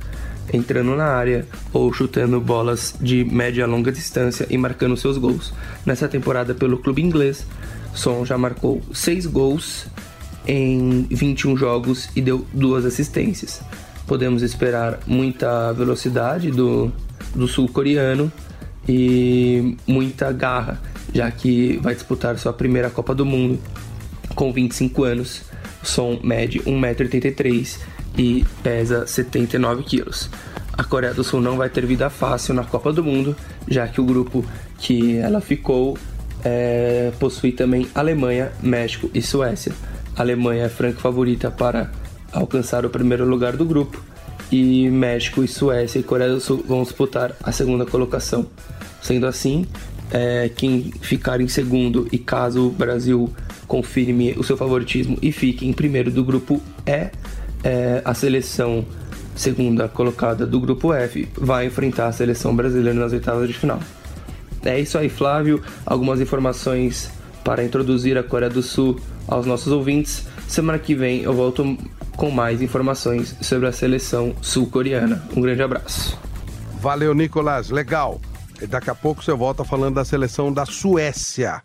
entrando 0.52 0.94
na 0.94 1.06
área 1.06 1.46
ou 1.72 1.92
chutando 1.92 2.40
bolas 2.40 2.94
de 3.00 3.24
média 3.24 3.64
a 3.64 3.66
longa 3.66 3.90
distância 3.90 4.46
e 4.50 4.58
marcando 4.58 4.96
seus 4.96 5.16
gols. 5.16 5.54
Nessa 5.84 6.08
temporada 6.08 6.54
pelo 6.54 6.78
clube 6.78 7.02
inglês, 7.02 7.46
Son 7.94 8.26
já 8.26 8.36
marcou 8.36 8.82
seis 8.92 9.24
gols 9.24 9.86
em 10.46 11.06
21 11.10 11.56
jogos 11.56 12.08
e 12.14 12.20
deu 12.20 12.46
duas 12.52 12.84
assistências. 12.84 13.60
Podemos 14.06 14.42
esperar 14.42 15.00
muita 15.06 15.72
velocidade 15.72 16.50
do, 16.50 16.92
do 17.34 17.48
sul-coreano 17.48 18.30
e 18.88 19.76
muita 19.86 20.30
garra, 20.30 20.80
já 21.12 21.30
que 21.30 21.78
vai 21.82 21.94
disputar 21.94 22.38
sua 22.38 22.52
primeira 22.52 22.88
Copa 22.88 23.14
do 23.14 23.26
Mundo 23.26 23.58
com 24.34 24.52
25 24.52 25.04
anos. 25.04 25.42
Som 25.82 26.18
mede 26.22 26.60
1,83m 26.60 27.78
e 28.18 28.44
pesa 28.62 29.06
79 29.06 29.82
kg. 29.84 30.10
A 30.72 30.84
Coreia 30.84 31.14
do 31.14 31.24
Sul 31.24 31.40
não 31.40 31.56
vai 31.56 31.70
ter 31.70 31.86
vida 31.86 32.10
fácil 32.10 32.54
na 32.54 32.64
Copa 32.64 32.92
do 32.92 33.02
Mundo, 33.02 33.36
já 33.66 33.88
que 33.88 34.00
o 34.00 34.04
grupo 34.04 34.44
que 34.78 35.16
ela 35.16 35.40
ficou 35.40 35.96
é, 36.44 37.12
possui 37.18 37.52
também 37.52 37.88
Alemanha, 37.94 38.52
México 38.62 39.10
e 39.14 39.22
Suécia. 39.22 39.72
A 40.16 40.22
Alemanha 40.22 40.64
é 40.64 40.68
franca 40.68 40.98
favorita 40.98 41.50
para 41.50 41.90
alcançaram 42.32 42.88
o 42.88 42.90
primeiro 42.92 43.24
lugar 43.26 43.56
do 43.56 43.64
grupo 43.64 44.02
e 44.50 44.88
México 44.88 45.44
e 45.44 45.48
Suécia 45.48 45.98
e 45.98 46.02
Coreia 46.02 46.30
do 46.30 46.40
Sul 46.40 46.64
vão 46.66 46.82
disputar 46.82 47.32
a 47.42 47.52
segunda 47.52 47.84
colocação. 47.84 48.46
Sendo 49.02 49.26
assim, 49.26 49.66
é, 50.10 50.50
quem 50.54 50.92
ficar 51.00 51.40
em 51.40 51.48
segundo 51.48 52.08
e 52.10 52.18
caso 52.18 52.66
o 52.66 52.70
Brasil 52.70 53.32
confirme 53.66 54.32
o 54.38 54.44
seu 54.44 54.56
favoritismo 54.56 55.18
e 55.20 55.32
fique 55.32 55.66
em 55.66 55.72
primeiro 55.72 56.10
do 56.10 56.24
grupo 56.24 56.62
E, 56.86 57.10
é, 57.64 58.00
a 58.04 58.14
seleção 58.14 58.84
segunda 59.34 59.86
colocada 59.86 60.46
do 60.46 60.58
grupo 60.58 60.94
F 60.94 61.28
vai 61.36 61.66
enfrentar 61.66 62.06
a 62.06 62.12
seleção 62.12 62.56
brasileira 62.56 62.98
nas 62.98 63.12
oitavas 63.12 63.46
de 63.48 63.54
final. 63.54 63.80
É 64.64 64.80
isso 64.80 64.96
aí, 64.96 65.08
Flávio. 65.08 65.62
Algumas 65.84 66.20
informações 66.20 67.10
para 67.46 67.62
introduzir 67.62 68.18
a 68.18 68.24
Coreia 68.24 68.50
do 68.50 68.60
Sul 68.60 68.98
aos 69.28 69.46
nossos 69.46 69.72
ouvintes. 69.72 70.26
Semana 70.48 70.80
que 70.80 70.96
vem 70.96 71.20
eu 71.20 71.32
volto 71.32 71.78
com 72.16 72.28
mais 72.28 72.60
informações 72.60 73.36
sobre 73.40 73.68
a 73.68 73.72
seleção 73.72 74.34
sul-coreana. 74.42 75.22
Um 75.36 75.40
grande 75.40 75.62
abraço. 75.62 76.18
Valeu, 76.80 77.14
Nicolas. 77.14 77.70
Legal. 77.70 78.20
Daqui 78.68 78.90
a 78.90 78.96
pouco 78.96 79.22
você 79.22 79.32
volta 79.32 79.62
falando 79.62 79.94
da 79.94 80.04
seleção 80.04 80.52
da 80.52 80.66
Suécia. 80.66 81.62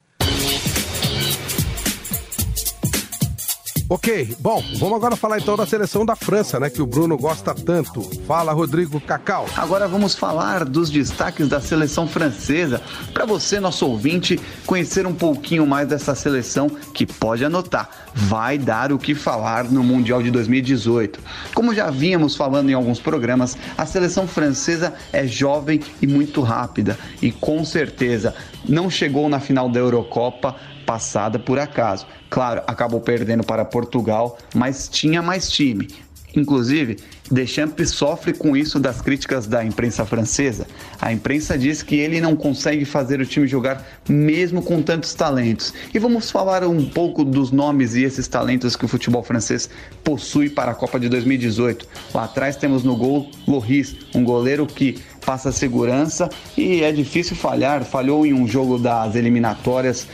Ok, 3.94 4.38
bom, 4.40 4.64
vamos 4.78 4.96
agora 4.96 5.18
falar 5.18 5.38
então 5.38 5.58
da 5.58 5.66
seleção 5.66 6.06
da 6.06 6.16
França, 6.16 6.58
né? 6.58 6.70
Que 6.70 6.82
o 6.82 6.86
Bruno 6.86 7.18
gosta 7.18 7.54
tanto. 7.54 8.02
Fala, 8.26 8.54
Rodrigo 8.54 9.02
Cacau. 9.02 9.46
Agora 9.58 9.86
vamos 9.86 10.16
falar 10.16 10.64
dos 10.64 10.90
destaques 10.90 11.50
da 11.50 11.60
seleção 11.60 12.08
francesa. 12.08 12.82
Para 13.14 13.26
você, 13.26 13.60
nosso 13.60 13.86
ouvinte, 13.86 14.40
conhecer 14.66 15.06
um 15.06 15.14
pouquinho 15.14 15.68
mais 15.68 15.90
dessa 15.90 16.16
seleção 16.16 16.70
que 16.70 17.06
pode 17.06 17.44
anotar, 17.44 17.90
vai 18.16 18.58
dar 18.58 18.94
o 18.94 18.98
que 18.98 19.14
falar 19.14 19.66
no 19.66 19.84
Mundial 19.84 20.24
de 20.24 20.32
2018. 20.32 21.20
Como 21.54 21.76
já 21.76 21.90
vínhamos 21.90 22.34
falando 22.34 22.70
em 22.70 22.74
alguns 22.74 23.02
programas, 23.02 23.58
a 23.78 23.86
seleção 23.86 24.26
francesa 24.26 24.94
é 25.12 25.28
jovem 25.28 25.82
e 26.02 26.08
muito 26.08 26.40
rápida 26.40 26.98
e 27.22 27.30
com 27.30 27.66
certeza 27.66 28.34
não 28.64 28.90
chegou 28.90 29.28
na 29.28 29.42
final 29.42 29.68
da 29.68 29.80
Eurocopa 29.80 30.56
passada 30.92 31.40
por 31.40 31.58
acaso. 31.58 32.06
Claro, 32.30 32.64
acabou 32.68 33.00
perdendo 33.00 33.46
para 33.46 33.64
Portugal, 33.64 34.38
mas 34.54 34.90
tinha 34.90 35.22
mais 35.22 35.50
time. 35.50 35.88
Inclusive, 36.36 36.98
Deschamps 37.30 37.92
sofre 37.92 38.34
com 38.34 38.56
isso 38.56 38.78
das 38.78 39.02
críticas 39.02 39.48
da 39.48 39.64
imprensa 39.64 40.06
francesa. 40.06 40.68
A 41.00 41.14
imprensa 41.14 41.58
diz 41.58 41.82
que 41.82 41.96
ele 41.96 42.20
não 42.20 42.36
consegue 42.36 42.84
fazer 42.84 43.22
o 43.22 43.26
time 43.26 43.48
jogar 43.48 43.86
mesmo 44.08 44.62
com 44.62 44.82
tantos 44.82 45.14
talentos. 45.14 45.74
E 45.94 46.00
vamos 46.00 46.30
falar 46.30 46.66
um 46.66 46.86
pouco 46.86 47.24
dos 47.24 47.52
nomes 47.52 47.96
e 47.96 48.04
esses 48.04 48.28
talentos 48.28 48.76
que 48.76 48.84
o 48.84 48.88
futebol 48.90 49.24
francês 49.24 49.70
possui 50.04 50.50
para 50.50 50.72
a 50.72 50.76
Copa 50.76 51.00
de 51.00 51.08
2018. 51.08 51.88
Lá 52.14 52.26
atrás 52.26 52.58
temos 52.58 52.84
no 52.84 52.98
gol 52.98 53.30
Loris, 53.48 53.96
um 54.14 54.26
goleiro 54.26 54.66
que 54.66 55.00
passa 55.26 55.52
segurança 55.54 56.30
e 56.58 56.82
é 56.82 56.92
difícil 56.92 57.36
falhar. 57.36 57.86
Falhou 57.86 58.26
em 58.26 58.34
um 58.34 58.46
jogo 58.46 58.78
das 58.78 59.16
eliminatórias 59.16 60.08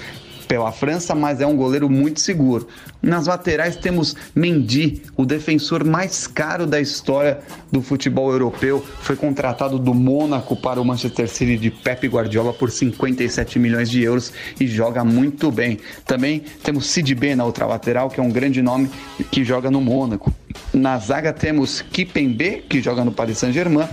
pela 0.48 0.72
França, 0.72 1.14
mas 1.14 1.42
é 1.42 1.46
um 1.46 1.56
goleiro 1.56 1.90
muito 1.90 2.20
seguro. 2.20 2.68
Nas 3.02 3.28
laterais 3.28 3.76
temos 3.76 4.16
Mendy, 4.34 5.02
o 5.16 5.26
defensor 5.26 5.84
mais 5.84 6.26
caro 6.26 6.66
da 6.66 6.80
história 6.80 7.40
do 7.72 7.82
futebol 7.82 8.32
europeu, 8.32 8.84
foi 9.02 9.16
contratado 9.16 9.78
do 9.78 9.94
Mônaco 9.94 10.56
para 10.56 10.82
o 10.82 10.86
Manchester 10.86 11.28
City 11.28 11.58
de 11.58 11.70
Pep 11.70 12.08
Guardiola 12.08 12.54
por 12.54 12.72
57 12.72 13.60
milhões 13.60 13.90
de 13.90 14.02
euros 14.02 14.32
e 14.60 14.68
joga 14.68 15.04
muito 15.04 15.52
bem. 15.52 15.80
Também 16.06 16.44
temos 16.64 16.88
Sidibé 16.88 17.36
na 17.36 17.46
outra 17.46 17.66
lateral, 17.66 18.10
que 18.10 18.20
é 18.20 18.24
um 18.24 18.32
grande 18.32 18.62
nome 18.62 18.90
que 19.32 19.44
joga 19.44 19.70
no 19.70 19.82
Mônaco. 19.82 20.34
Na 20.74 20.98
zaga 20.98 21.34
temos 21.34 21.82
Kipembe, 21.82 22.64
que 22.68 22.82
joga 22.82 23.04
no 23.04 23.12
Paris 23.12 23.38
Saint-Germain, 23.38 23.88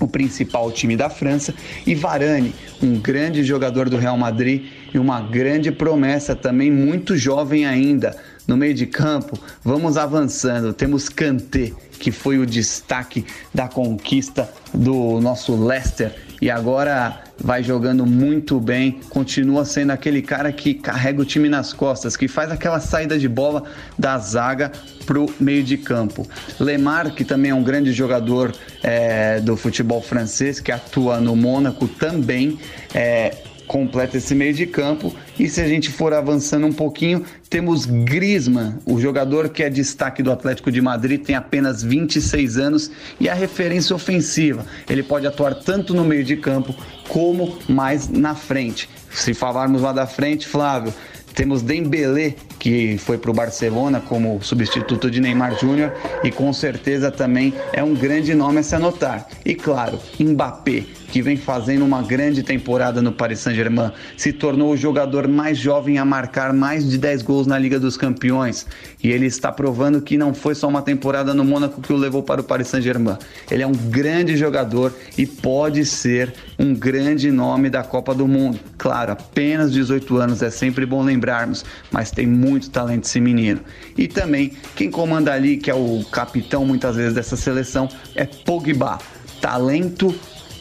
o 0.00 0.06
principal 0.06 0.70
time 0.70 0.96
da 0.96 1.10
França, 1.10 1.54
e 1.86 1.94
Varane, 1.94 2.54
um 2.82 2.98
grande 2.98 3.42
jogador 3.42 3.88
do 3.88 3.96
Real 3.96 4.16
Madrid 4.16 4.66
e 4.92 4.98
uma 4.98 5.20
grande 5.20 5.70
promessa 5.70 6.34
também, 6.34 6.70
muito 6.70 7.16
jovem 7.16 7.66
ainda. 7.66 8.16
No 8.46 8.56
meio 8.56 8.72
de 8.72 8.86
campo, 8.86 9.38
vamos 9.62 9.98
avançando. 9.98 10.72
Temos 10.72 11.10
Kanté, 11.10 11.72
que 11.98 12.10
foi 12.10 12.38
o 12.38 12.46
destaque 12.46 13.26
da 13.52 13.68
conquista 13.68 14.48
do 14.72 15.20
nosso 15.20 15.54
Leicester 15.54 16.14
e 16.40 16.50
agora 16.50 17.20
vai 17.36 17.62
jogando 17.62 18.06
muito 18.06 18.60
bem, 18.60 19.00
continua 19.10 19.64
sendo 19.64 19.90
aquele 19.90 20.22
cara 20.22 20.52
que 20.52 20.74
carrega 20.74 21.20
o 21.20 21.24
time 21.24 21.48
nas 21.48 21.72
costas, 21.72 22.16
que 22.16 22.28
faz 22.28 22.50
aquela 22.50 22.80
saída 22.80 23.18
de 23.18 23.28
bola 23.28 23.64
da 23.98 24.18
zaga 24.18 24.72
pro 25.04 25.32
meio 25.40 25.62
de 25.62 25.76
campo. 25.76 26.26
Lemar, 26.58 27.12
que 27.12 27.24
também 27.24 27.50
é 27.50 27.54
um 27.54 27.62
grande 27.62 27.92
jogador 27.92 28.54
é, 28.82 29.40
do 29.40 29.56
futebol 29.56 30.00
francês, 30.00 30.60
que 30.60 30.70
atua 30.70 31.20
no 31.20 31.34
Mônaco 31.34 31.86
também, 31.88 32.58
é, 32.94 33.34
completa 33.68 34.16
esse 34.16 34.34
meio 34.34 34.52
de 34.52 34.66
campo. 34.66 35.14
E 35.38 35.48
se 35.48 35.60
a 35.60 35.68
gente 35.68 35.90
for 35.90 36.12
avançando 36.12 36.66
um 36.66 36.72
pouquinho, 36.72 37.22
temos 37.48 37.86
Griezmann, 37.86 38.78
o 38.84 38.98
jogador 38.98 39.50
que 39.50 39.62
é 39.62 39.70
destaque 39.70 40.22
do 40.22 40.32
Atlético 40.32 40.72
de 40.72 40.80
Madrid, 40.80 41.22
tem 41.22 41.36
apenas 41.36 41.82
26 41.82 42.56
anos 42.56 42.90
e 43.20 43.28
é 43.28 43.30
a 43.30 43.34
referência 43.34 43.94
ofensiva. 43.94 44.66
Ele 44.88 45.02
pode 45.02 45.26
atuar 45.26 45.54
tanto 45.54 45.94
no 45.94 46.04
meio 46.04 46.24
de 46.24 46.36
campo 46.36 46.74
como 47.08 47.56
mais 47.68 48.08
na 48.08 48.34
frente. 48.34 48.88
Se 49.10 49.32
falarmos 49.34 49.82
lá 49.82 49.92
da 49.92 50.06
frente, 50.06 50.48
Flávio, 50.48 50.92
temos 51.38 51.62
Dembélé, 51.62 52.34
que 52.58 52.98
foi 52.98 53.16
para 53.16 53.30
o 53.30 53.34
Barcelona 53.34 54.00
como 54.00 54.42
substituto 54.42 55.08
de 55.08 55.20
Neymar 55.20 55.56
Júnior 55.56 55.92
e 56.24 56.32
com 56.32 56.52
certeza 56.52 57.12
também 57.12 57.54
é 57.72 57.80
um 57.80 57.94
grande 57.94 58.34
nome 58.34 58.58
a 58.58 58.62
se 58.64 58.74
anotar. 58.74 59.28
E 59.44 59.54
claro, 59.54 60.00
Mbappé, 60.18 60.84
que 61.08 61.22
vem 61.22 61.36
fazendo 61.36 61.84
uma 61.84 62.02
grande 62.02 62.42
temporada 62.42 63.02
no 63.02 63.10
Paris 63.10 63.40
Saint-Germain, 63.40 63.90
se 64.16 64.32
tornou 64.32 64.72
o 64.72 64.76
jogador 64.76 65.26
mais 65.26 65.58
jovem 65.58 65.98
a 65.98 66.04
marcar 66.04 66.52
mais 66.52 66.88
de 66.88 66.98
10 66.98 67.22
gols 67.22 67.46
na 67.46 67.58
Liga 67.58 67.80
dos 67.80 67.96
Campeões. 67.96 68.66
E 69.02 69.10
ele 69.10 69.26
está 69.26 69.50
provando 69.50 70.00
que 70.02 70.18
não 70.18 70.34
foi 70.34 70.54
só 70.54 70.68
uma 70.68 70.82
temporada 70.82 71.32
no 71.32 71.44
Mônaco 71.44 71.80
que 71.80 71.92
o 71.92 71.96
levou 71.96 72.22
para 72.22 72.40
o 72.40 72.44
Paris 72.44 72.68
Saint-Germain. 72.68 73.16
Ele 73.50 73.62
é 73.62 73.66
um 73.66 73.72
grande 73.72 74.36
jogador 74.36 74.94
e 75.16 75.26
pode 75.26 75.84
ser 75.84 76.34
um 76.58 76.74
grande 76.74 77.30
nome 77.30 77.70
da 77.70 77.82
Copa 77.82 78.14
do 78.14 78.28
Mundo. 78.28 78.60
Claro, 78.76 79.12
apenas 79.12 79.72
18 79.72 80.16
anos 80.18 80.42
é 80.42 80.50
sempre 80.50 80.84
bom 80.84 81.02
lembrarmos, 81.02 81.64
mas 81.90 82.10
tem 82.10 82.26
muito 82.26 82.70
talento 82.70 83.04
esse 83.04 83.20
menino. 83.20 83.60
E 83.96 84.06
também 84.06 84.52
quem 84.76 84.90
comanda 84.90 85.32
ali, 85.32 85.56
que 85.56 85.70
é 85.70 85.74
o 85.74 86.04
capitão 86.12 86.64
muitas 86.64 86.96
vezes 86.96 87.14
dessa 87.14 87.36
seleção, 87.36 87.88
é 88.14 88.24
Pogba. 88.24 88.98
Talento 89.40 90.14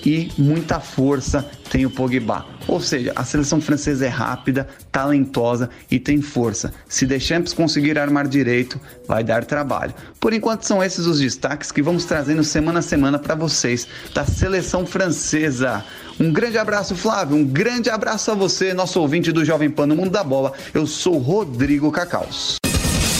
e 0.07 0.31
muita 0.37 0.79
força 0.79 1.45
tem 1.69 1.85
o 1.85 1.89
Pogba. 1.89 2.45
Ou 2.65 2.79
seja, 2.79 3.11
a 3.13 3.25
seleção 3.25 3.59
francesa 3.59 4.05
é 4.05 4.07
rápida, 4.07 4.65
talentosa 4.89 5.69
e 5.91 5.99
tem 5.99 6.21
força. 6.21 6.73
Se 6.87 7.05
Deschamps 7.05 7.51
conseguir 7.51 7.99
armar 7.99 8.25
direito, 8.25 8.79
vai 9.05 9.21
dar 9.21 9.43
trabalho. 9.43 9.93
Por 10.17 10.31
enquanto 10.31 10.63
são 10.63 10.81
esses 10.81 11.05
os 11.05 11.19
destaques 11.19 11.73
que 11.73 11.81
vamos 11.81 12.05
trazendo 12.05 12.41
semana 12.41 12.79
a 12.79 12.81
semana 12.81 13.19
para 13.19 13.35
vocês 13.35 13.85
da 14.13 14.25
seleção 14.25 14.85
francesa. 14.85 15.83
Um 16.17 16.31
grande 16.31 16.57
abraço, 16.57 16.95
Flávio. 16.95 17.35
Um 17.35 17.43
grande 17.43 17.89
abraço 17.89 18.31
a 18.31 18.33
você, 18.33 18.73
nosso 18.73 19.01
ouvinte 19.01 19.33
do 19.33 19.43
Jovem 19.43 19.69
Pan 19.69 19.87
no 19.87 19.95
Mundo 19.95 20.11
da 20.11 20.23
Bola. 20.23 20.53
Eu 20.73 20.87
sou 20.87 21.17
Rodrigo 21.17 21.91
Cacaus. 21.91 22.55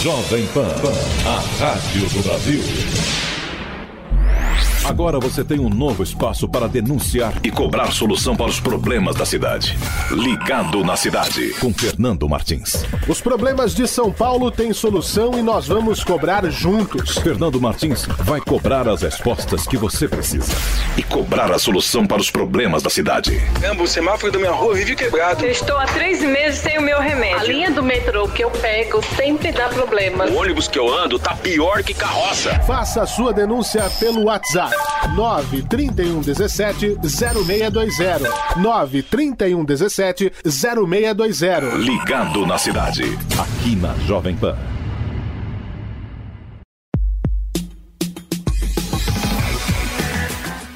Jovem 0.01 0.47
Pan, 0.53 0.73
a 1.25 1.39
rádio 1.59 2.09
do 2.09 2.23
Brasil. 2.23 3.26
Agora 4.87 5.19
você 5.19 5.43
tem 5.43 5.59
um 5.59 5.67
novo 5.67 6.01
espaço 6.01 6.47
para 6.47 6.65
denunciar 6.65 7.33
e 7.43 7.51
cobrar 7.51 7.91
solução 7.91 8.37
para 8.37 8.45
os 8.45 8.61
problemas 8.61 9.17
da 9.17 9.25
cidade. 9.25 9.77
Ligado 10.09 10.81
na 10.81 10.95
cidade. 10.95 11.49
Com 11.59 11.73
Fernando 11.73 12.27
Martins. 12.29 12.85
Os 13.05 13.19
problemas 13.19 13.75
de 13.75 13.85
São 13.85 14.13
Paulo 14.13 14.49
têm 14.49 14.71
solução 14.71 15.37
e 15.37 15.41
nós 15.41 15.67
vamos 15.67 16.05
cobrar 16.05 16.49
juntos. 16.49 17.17
Fernando 17.17 17.59
Martins 17.59 18.05
vai 18.19 18.39
cobrar 18.39 18.87
as 18.87 19.01
respostas 19.01 19.67
que 19.67 19.75
você 19.75 20.07
precisa. 20.07 20.53
E 20.95 21.03
cobrar 21.03 21.51
a 21.51 21.59
solução 21.59 22.07
para 22.07 22.21
os 22.21 22.31
problemas 22.31 22.81
da 22.81 22.89
cidade. 22.89 23.37
Caramba, 23.59 23.83
o 23.83 23.87
semáforo 23.87 24.31
da 24.31 24.39
minha 24.39 24.53
rua 24.53 24.73
vive 24.73 24.95
quebrado. 24.95 25.43
Eu 25.43 25.51
estou 25.51 25.77
há 25.77 25.85
três 25.85 26.21
meses 26.21 26.61
sem 26.61 26.77
o 26.77 26.81
meu 26.81 27.01
remédio. 27.01 27.39
A 27.39 27.43
linha 27.43 27.71
do 27.71 27.83
metrô 27.83 28.25
que 28.29 28.41
eu 28.41 28.49
pego 28.49 29.03
sempre 29.17 29.51
dá 29.51 29.67
problema. 29.67 30.27
O 30.27 30.35
ônibus 30.37 30.69
que 30.69 30.79
eu 30.79 30.87
ando 30.97 31.19
tá 31.19 31.35
pior 31.35 31.83
que 31.83 31.93
carroça. 31.93 32.57
Faça 32.61 33.01
a 33.01 33.05
sua 33.05 33.33
denúncia 33.33 33.83
pelo 33.99 34.23
WhatsApp 34.23 34.76
931 35.15 36.21
17 36.21 36.97
0620. 37.03 38.29
931 38.57 39.65
17 39.65 40.31
0620. 40.45 41.77
Ligado 41.77 42.45
na 42.45 42.57
cidade. 42.57 43.03
Aqui 43.39 43.75
na 43.75 43.93
Jovem 44.05 44.35
Pan. 44.35 44.57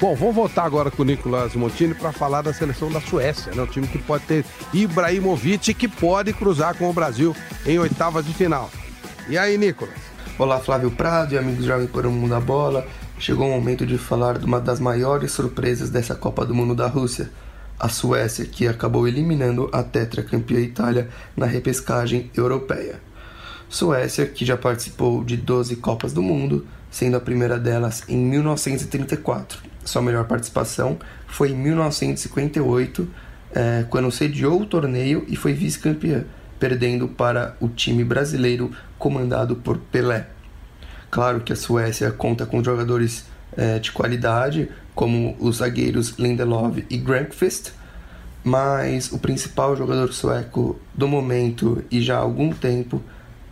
Bom, 0.02 0.16
vamos 0.16 0.34
voltar 0.34 0.64
agora 0.64 0.90
com 0.90 1.02
o 1.02 1.04
Nicolas 1.04 1.54
Montini 1.54 1.94
para 1.94 2.10
falar 2.10 2.42
da 2.42 2.52
seleção 2.52 2.90
da 2.90 3.00
Suécia, 3.00 3.54
né? 3.54 3.62
Um 3.62 3.66
time 3.66 3.86
que 3.86 3.98
pode 3.98 4.24
ter 4.24 4.44
Ibrahimovic 4.74 5.72
que 5.74 5.86
pode 5.86 6.32
cruzar 6.32 6.74
com 6.74 6.90
o 6.90 6.92
Brasil 6.92 7.36
em 7.64 7.78
oitavas 7.78 8.26
de 8.26 8.34
final. 8.34 8.68
E 9.28 9.38
aí, 9.38 9.56
Nicolas? 9.56 9.94
Olá, 10.36 10.58
Flávio 10.58 10.90
Prado 10.90 11.34
e 11.34 11.38
amigos 11.38 11.64
Jovem 11.64 11.86
para 11.86 12.08
o 12.08 12.10
Mundo 12.10 12.30
da 12.30 12.40
Bola. 12.40 12.84
Chegou 13.22 13.46
o 13.46 13.50
momento 13.52 13.86
de 13.86 13.96
falar 13.98 14.36
de 14.36 14.44
uma 14.44 14.60
das 14.60 14.80
maiores 14.80 15.30
surpresas 15.30 15.90
dessa 15.90 16.12
Copa 16.12 16.44
do 16.44 16.52
Mundo 16.52 16.74
da 16.74 16.88
Rússia, 16.88 17.30
a 17.78 17.88
Suécia, 17.88 18.44
que 18.44 18.66
acabou 18.66 19.06
eliminando 19.06 19.70
a 19.72 19.80
tetracampeã 19.80 20.58
Itália 20.58 21.08
na 21.36 21.46
repescagem 21.46 22.32
europeia. 22.36 23.00
Suécia, 23.68 24.26
que 24.26 24.44
já 24.44 24.56
participou 24.56 25.22
de 25.22 25.36
12 25.36 25.76
Copas 25.76 26.12
do 26.12 26.20
Mundo, 26.20 26.66
sendo 26.90 27.16
a 27.16 27.20
primeira 27.20 27.60
delas 27.60 28.02
em 28.08 28.16
1934. 28.16 29.60
Sua 29.84 30.02
melhor 30.02 30.24
participação 30.24 30.98
foi 31.28 31.52
em 31.52 31.56
1958, 31.56 33.08
eh, 33.54 33.86
quando 33.88 34.10
sediou 34.10 34.62
o 34.62 34.66
torneio 34.66 35.24
e 35.28 35.36
foi 35.36 35.52
vice-campeã, 35.52 36.24
perdendo 36.58 37.06
para 37.06 37.56
o 37.60 37.68
time 37.68 38.02
brasileiro 38.02 38.72
comandado 38.98 39.54
por 39.54 39.78
Pelé. 39.78 40.26
Claro 41.12 41.42
que 41.42 41.52
a 41.52 41.56
Suécia 41.56 42.10
conta 42.10 42.46
com 42.46 42.64
jogadores 42.64 43.26
eh, 43.54 43.78
de 43.78 43.92
qualidade, 43.92 44.70
como 44.94 45.36
os 45.38 45.58
zagueiros 45.58 46.14
Lindelof 46.18 46.86
e 46.88 46.96
Grankvist, 46.96 47.74
mas 48.42 49.12
o 49.12 49.18
principal 49.18 49.76
jogador 49.76 50.10
sueco 50.14 50.80
do 50.94 51.06
momento 51.06 51.84
e 51.90 52.00
já 52.00 52.16
há 52.16 52.20
algum 52.20 52.48
tempo 52.50 53.02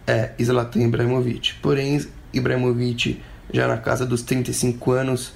é 0.07 0.33
Zlatan 0.43 0.85
Ibrahimovic. 0.85 1.57
Porém, 1.61 2.03
Ibrahimovic, 2.33 3.21
já 3.53 3.69
na 3.69 3.77
casa 3.77 4.07
dos 4.07 4.23
35 4.23 4.93
anos, 4.93 5.35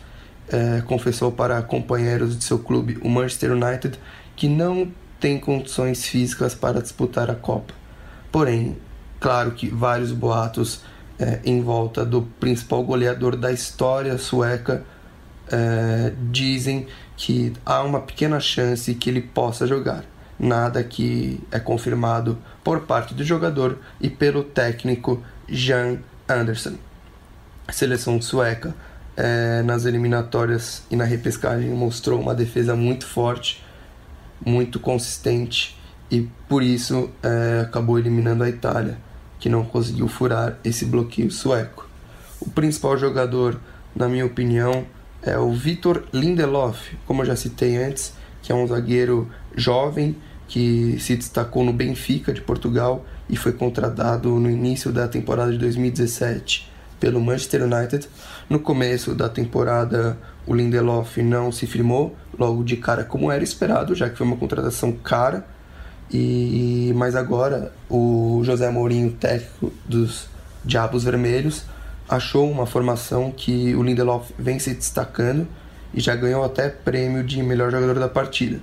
é, 0.49 0.81
confessou 0.81 1.31
para 1.31 1.61
companheiros 1.61 2.39
de 2.39 2.43
seu 2.43 2.59
clube, 2.59 2.97
o 3.03 3.09
Manchester 3.11 3.53
United, 3.53 4.01
que 4.35 4.49
não 4.49 4.91
tem 5.20 5.39
condições 5.39 6.07
físicas 6.07 6.55
para 6.55 6.81
disputar 6.81 7.31
a 7.31 7.35
Copa. 7.35 7.75
Porém, 8.33 8.79
claro 9.20 9.51
que 9.51 9.68
vários 9.68 10.11
boatos 10.11 10.81
é, 11.19 11.41
em 11.45 11.62
volta 11.62 12.05
do 12.05 12.23
principal 12.41 12.83
goleador 12.83 13.37
da 13.37 13.53
história 13.53 14.19
sueca 14.19 14.85
é, 15.51 16.12
dizem 16.31 16.87
que 17.17 17.53
há 17.65 17.83
uma 17.83 18.01
pequena 18.01 18.41
chance 18.41 18.95
que 18.95 19.11
ele 19.11 19.21
possa 19.21 19.67
jogar. 19.67 20.05
Nada 20.39 20.83
que 20.83 21.41
é 21.51 21.61
confirmado 21.61 22.39
por 22.62 22.81
parte 22.81 23.15
do 23.15 23.23
jogador 23.23 23.79
e 24.01 24.11
pelo 24.11 24.43
técnico 24.43 25.23
Jan 25.49 25.99
Anderson. 26.29 26.75
A 27.67 27.73
seleção 27.73 28.21
sueca 28.21 28.75
é, 29.17 29.62
nas 29.62 29.85
eliminatórias 29.85 30.83
e 30.91 30.97
na 30.97 31.05
repescagem 31.05 31.71
mostrou 31.71 32.21
uma 32.21 32.35
defesa 32.35 32.75
muito 32.75 33.07
forte, 33.07 33.65
muito 34.45 34.81
consistente 34.81 35.79
e 36.11 36.29
por 36.49 36.62
isso 36.62 37.11
é, 37.23 37.61
acabou 37.62 37.99
eliminando 37.99 38.45
a 38.45 38.49
Itália, 38.49 38.99
que 39.45 39.49
não 39.51 39.62
conseguiu 39.62 40.09
furar 40.09 40.57
esse 40.64 40.86
bloqueio 40.86 41.30
sueco. 41.30 41.86
O 42.40 42.49
principal 42.49 42.97
jogador, 42.97 43.61
na 43.95 44.09
minha 44.09 44.24
opinião, 44.24 44.86
é 45.20 45.38
o 45.38 45.53
Vitor 45.53 46.03
Lindelof, 46.14 46.97
como 47.05 47.20
eu 47.20 47.26
já 47.26 47.36
citei 47.36 47.76
antes, 47.76 48.14
que 48.40 48.51
é 48.51 48.55
um 48.55 48.66
zagueiro 48.66 49.30
jovem 49.55 50.16
que 50.49 50.97
se 50.99 51.14
destacou 51.14 51.62
no 51.62 51.74
Benfica 51.74 52.32
de 52.32 52.40
Portugal 52.40 53.05
e 53.28 53.36
foi 53.36 53.53
contratado 53.53 54.30
no 54.40 54.49
início 54.49 54.90
da 54.90 55.07
temporada 55.07 55.53
de 55.53 55.59
2017 55.59 56.72
pelo 56.99 57.20
Manchester 57.20 57.64
United. 57.64 58.09
No 58.49 58.59
começo 58.59 59.14
da 59.14 59.28
temporada, 59.28 60.16
o 60.47 60.55
Lindelof 60.55 61.18
não 61.18 61.53
se 61.53 61.66
firmou 61.66 62.16
logo 62.38 62.64
de 62.64 62.78
cara 62.78 63.05
como 63.05 63.30
era 63.30 63.45
esperado, 63.45 63.95
já 63.95 64.09
que 64.09 64.16
foi 64.16 64.26
uma 64.26 64.38
contratação 64.38 64.90
cara. 64.90 65.47
E 66.11 66.92
mas 66.96 67.14
agora 67.14 67.72
o 67.88 68.40
José 68.44 68.70
Mourinho, 68.70 69.11
técnico 69.12 69.72
dos 69.86 70.28
Diabos 70.64 71.05
Vermelhos, 71.05 71.64
achou 72.09 72.50
uma 72.50 72.66
formação 72.66 73.30
que 73.30 73.74
o 73.74 73.82
Lindelof 73.82 74.30
vem 74.38 74.59
se 74.59 74.74
destacando 74.74 75.46
e 75.92 76.00
já 76.00 76.14
ganhou 76.14 76.44
até 76.44 76.68
prêmio 76.68 77.22
de 77.24 77.42
melhor 77.42 77.70
jogador 77.70 77.98
da 77.98 78.09
partida. 78.09 78.61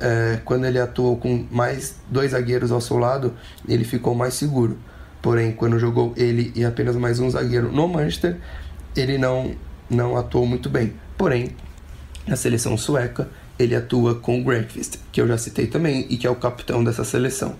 É, 0.00 0.40
quando 0.44 0.66
ele 0.66 0.78
atuou 0.78 1.16
com 1.16 1.46
mais 1.50 1.96
dois 2.08 2.32
zagueiros 2.32 2.70
ao 2.70 2.80
seu 2.80 2.98
lado, 2.98 3.34
ele 3.66 3.84
ficou 3.84 4.14
mais 4.14 4.34
seguro. 4.34 4.78
Porém, 5.22 5.52
quando 5.52 5.78
jogou 5.78 6.12
ele 6.16 6.52
e 6.54 6.64
apenas 6.64 6.94
mais 6.96 7.18
um 7.18 7.28
zagueiro 7.30 7.72
no 7.72 7.88
Manchester, 7.88 8.36
ele 8.96 9.18
não, 9.18 9.54
não 9.88 10.16
atuou 10.16 10.46
muito 10.46 10.68
bem. 10.68 10.92
Porém, 11.16 11.50
na 12.26 12.36
seleção 12.36 12.76
sueca, 12.76 13.28
ele 13.58 13.74
atua 13.74 14.14
com 14.14 14.40
o 14.40 14.44
Grankvist, 14.44 14.98
que 15.10 15.20
eu 15.20 15.26
já 15.26 15.36
citei 15.36 15.66
também 15.66 16.06
e 16.08 16.16
que 16.16 16.26
é 16.26 16.30
o 16.30 16.36
capitão 16.36 16.82
dessa 16.84 17.04
seleção. 17.04 17.56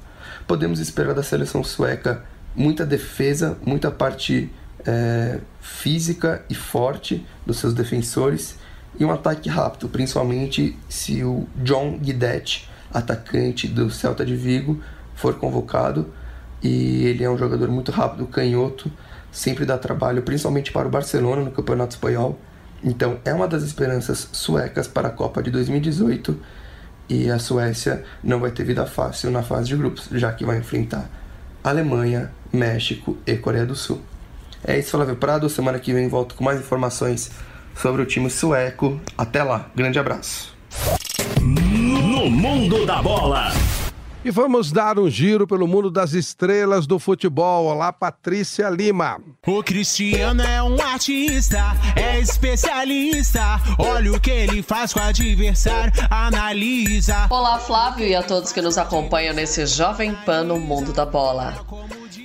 Podemos 0.46 0.78
esperar 0.78 1.14
da 1.14 1.22
seleção 1.22 1.64
sueca 1.64 2.24
muita 2.54 2.86
defesa, 2.86 3.56
muita 3.64 3.90
parte 3.90 4.50
é, 4.86 5.40
física 5.60 6.42
e 6.48 6.54
forte 6.54 7.26
dos 7.44 7.58
seus 7.58 7.74
defensores 7.74 8.56
e 8.98 9.04
um 9.04 9.12
ataque 9.12 9.48
rápido, 9.48 9.88
principalmente 9.88 10.76
se 10.88 11.22
o 11.22 11.46
John 11.56 11.98
Guidetti, 11.98 12.68
atacante 12.92 13.68
do 13.68 13.90
Celta 13.90 14.24
de 14.24 14.34
Vigo, 14.34 14.80
for 15.14 15.34
convocado. 15.34 16.12
E 16.60 17.04
ele 17.04 17.22
é 17.22 17.30
um 17.30 17.38
jogador 17.38 17.68
muito 17.68 17.92
rápido, 17.92 18.26
canhoto, 18.26 18.90
sempre 19.30 19.64
dá 19.64 19.78
trabalho, 19.78 20.22
principalmente 20.22 20.72
para 20.72 20.88
o 20.88 20.90
Barcelona 20.90 21.42
no 21.42 21.52
Campeonato 21.52 21.94
Espanhol. 21.94 22.38
Então 22.82 23.18
é 23.24 23.32
uma 23.32 23.48
das 23.48 23.62
esperanças 23.62 24.28
suecas 24.32 24.86
para 24.86 25.08
a 25.08 25.10
Copa 25.10 25.42
de 25.42 25.50
2018 25.50 26.38
e 27.08 27.30
a 27.30 27.38
Suécia 27.38 28.04
não 28.22 28.38
vai 28.38 28.50
ter 28.50 28.64
vida 28.64 28.86
fácil 28.86 29.30
na 29.30 29.42
fase 29.42 29.68
de 29.68 29.76
grupos, 29.76 30.08
já 30.12 30.32
que 30.32 30.44
vai 30.44 30.58
enfrentar 30.58 31.10
Alemanha, 31.64 32.30
México 32.52 33.16
e 33.26 33.36
Coreia 33.36 33.66
do 33.66 33.74
Sul. 33.74 34.00
É 34.64 34.78
isso, 34.78 34.90
Flávio 34.90 35.16
Prado. 35.16 35.48
Semana 35.48 35.78
que 35.78 35.92
vem 35.92 36.08
volto 36.08 36.34
com 36.34 36.44
mais 36.44 36.60
informações 36.60 37.30
sobre 37.74 38.02
o 38.02 38.06
time 38.06 38.30
sueco. 38.30 39.00
Até 39.16 39.42
lá, 39.42 39.70
grande 39.74 39.98
abraço. 39.98 40.56
No 41.40 42.28
mundo 42.30 42.84
da 42.84 43.02
bola. 43.02 43.52
E 44.24 44.32
vamos 44.32 44.72
dar 44.72 44.98
um 44.98 45.08
giro 45.08 45.46
pelo 45.46 45.68
mundo 45.68 45.90
das 45.92 46.12
estrelas 46.12 46.88
do 46.88 46.98
futebol. 46.98 47.66
Olá, 47.66 47.92
Patrícia 47.92 48.68
Lima. 48.68 49.20
O 49.46 49.62
Cristiano 49.62 50.42
é 50.42 50.60
um 50.60 50.80
artista, 50.82 51.58
é 51.94 52.18
especialista. 52.18 53.40
Olha 53.78 54.12
o 54.12 54.20
que 54.20 54.30
ele 54.30 54.60
faz 54.60 54.92
com 54.92 54.98
o 54.98 55.02
adversário, 55.04 55.92
analisa. 56.10 57.28
Olá, 57.30 57.60
Flávio, 57.60 58.08
e 58.08 58.14
a 58.16 58.22
todos 58.22 58.50
que 58.50 58.60
nos 58.60 58.76
acompanham 58.76 59.32
nesse 59.32 59.64
Jovem 59.66 60.12
Pan 60.26 60.42
no 60.42 60.58
Mundo 60.58 60.92
da 60.92 61.06
Bola. 61.06 61.64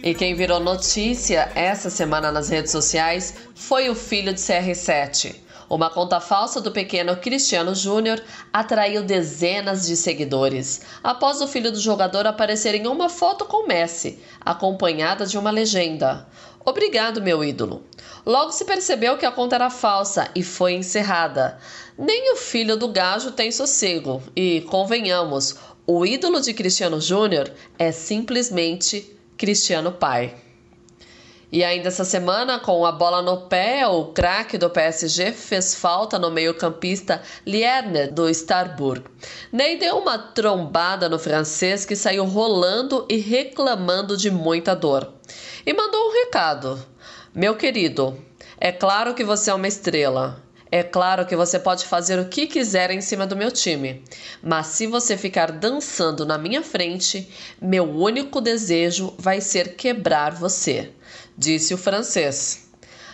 E 0.01 0.15
quem 0.15 0.33
virou 0.33 0.59
notícia 0.59 1.51
essa 1.53 1.91
semana 1.91 2.31
nas 2.31 2.49
redes 2.49 2.71
sociais 2.71 3.35
foi 3.53 3.87
o 3.89 3.95
filho 3.95 4.33
de 4.33 4.39
CR7. 4.39 5.35
Uma 5.73 5.89
conta 5.89 6.19
falsa 6.19 6.61
do 6.61 6.71
pequeno 6.71 7.17
Cristiano 7.17 7.73
Júnior 7.73 8.21
atraiu 8.53 9.01
dezenas 9.01 9.87
de 9.87 9.97
seguidores 9.97 10.81
após 11.03 11.41
o 11.41 11.47
filho 11.47 11.71
do 11.71 11.79
jogador 11.79 12.27
aparecer 12.27 12.75
em 12.75 12.85
uma 12.85 13.09
foto 13.09 13.43
com 13.43 13.65
Messi, 13.65 14.19
acompanhada 14.39 15.25
de 15.25 15.35
uma 15.35 15.49
legenda. 15.49 16.27
Obrigado, 16.63 17.23
meu 17.23 17.43
ídolo. 17.43 17.81
Logo 18.23 18.51
se 18.51 18.65
percebeu 18.65 19.17
que 19.17 19.25
a 19.25 19.31
conta 19.31 19.55
era 19.55 19.71
falsa 19.71 20.29
e 20.35 20.43
foi 20.43 20.73
encerrada. 20.73 21.57
Nem 21.97 22.33
o 22.33 22.35
filho 22.35 22.77
do 22.77 22.89
gajo 22.89 23.31
tem 23.31 23.51
sossego 23.51 24.21
e, 24.35 24.61
convenhamos, 24.69 25.55
o 25.87 26.05
ídolo 26.05 26.39
de 26.39 26.53
Cristiano 26.53 27.01
Júnior 27.01 27.51
é 27.79 27.91
simplesmente 27.91 29.17
Cristiano 29.35 29.91
Pai. 29.91 30.35
E 31.53 31.63
ainda 31.63 31.89
essa 31.89 32.03
semana, 32.03 32.57
com 32.57 32.83
a 32.83 32.91
bola 32.91 33.21
no 33.21 33.41
pé, 33.41 33.85
o 33.85 34.05
craque 34.05 34.57
do 34.57 34.71
PSG 34.71 35.31
fez 35.33 35.75
falta 35.75 36.17
no 36.17 36.31
meio-campista 36.31 37.21
Lierne 37.45 38.07
do 38.07 38.27
Starburg. 38.27 39.03
Ney 39.51 39.77
deu 39.77 39.99
uma 39.99 40.17
trombada 40.17 41.07
no 41.07 41.19
francês 41.19 41.85
que 41.85 41.95
saiu 41.95 42.25
rolando 42.25 43.05
e 43.07 43.17
reclamando 43.17 44.17
de 44.17 44.31
muita 44.31 44.75
dor. 44.75 45.13
E 45.63 45.71
mandou 45.75 46.09
um 46.09 46.23
recado: 46.25 46.83
Meu 47.35 47.55
querido, 47.55 48.17
é 48.59 48.71
claro 48.71 49.13
que 49.13 49.23
você 49.23 49.51
é 49.51 49.53
uma 49.53 49.67
estrela. 49.67 50.41
É 50.71 50.81
claro 50.81 51.23
que 51.27 51.35
você 51.35 51.59
pode 51.59 51.85
fazer 51.85 52.17
o 52.17 52.29
que 52.29 52.47
quiser 52.47 52.89
em 52.89 52.99
cima 52.99 53.27
do 53.27 53.35
meu 53.35 53.51
time, 53.51 54.03
mas 54.41 54.65
se 54.65 54.87
você 54.87 55.15
ficar 55.15 55.51
dançando 55.51 56.25
na 56.25 56.35
minha 56.35 56.63
frente, 56.63 57.29
meu 57.61 57.83
único 57.83 58.41
desejo 58.41 59.13
vai 59.19 59.39
ser 59.39 59.75
quebrar 59.75 60.33
você, 60.33 60.91
disse 61.37 61.73
o 61.73 61.77
francês. 61.77 62.69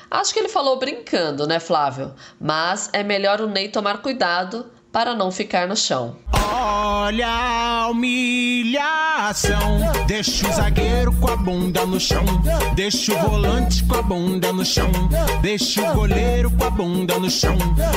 Acho 0.09 0.33
que 0.33 0.39
ele 0.39 0.49
falou 0.49 0.79
brincando, 0.79 1.45
né, 1.45 1.59
Flávio? 1.59 2.13
Mas 2.39 2.89
é 2.91 3.03
melhor 3.03 3.41
o 3.41 3.47
Ney 3.47 3.69
tomar 3.69 4.01
cuidado 4.01 4.65
para 4.91 5.13
não 5.13 5.31
ficar 5.31 5.67
no 5.67 5.75
chão. 5.75 6.15
Olha 6.51 7.27
a 7.27 7.87
humilhação. 7.89 9.79
Deixa 10.07 10.47
o 10.47 10.51
zagueiro 10.51 11.13
com 11.13 11.29
a 11.29 11.35
bunda 11.35 11.85
no 11.85 11.99
chão. 11.99 12.25
Deixa 12.75 13.13
o 13.13 13.29
volante 13.29 13.85
com 13.85 13.95
a 13.95 14.01
bunda 14.01 14.51
no 14.51 14.65
chão. 14.65 14.91
Deixa 15.41 15.91
o 15.91 15.93
goleiro 15.93 16.49
com 16.51 16.63
a 16.63 16.69
bunda 16.71 17.19
no 17.19 17.29
chão. 17.29 17.55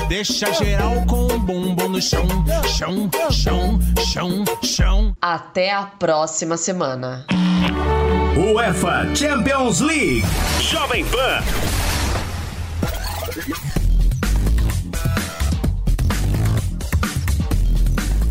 Deixa 0.09 0.53
geral 0.53 1.03
com 1.07 1.25
o 1.25 1.39
bumbum 1.39 1.89
no 1.89 2.03
chão. 2.03 2.27
Chão, 2.77 3.11
chão, 3.31 3.79
chão, 4.13 4.45
chão. 4.63 5.17
Até 5.21 5.73
a 5.73 5.85
próxima 5.85 6.59
semana. 6.59 7.25
UEFA 8.37 9.15
Champions 9.15 9.81
League. 9.81 10.25
Jovem 10.61 11.05
Pan. 11.05 11.43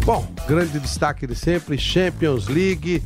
Bom, 0.05 0.27
grande 0.47 0.79
destaque 0.79 1.27
de 1.27 1.35
sempre, 1.35 1.77
Champions 1.77 2.47
League. 2.47 3.03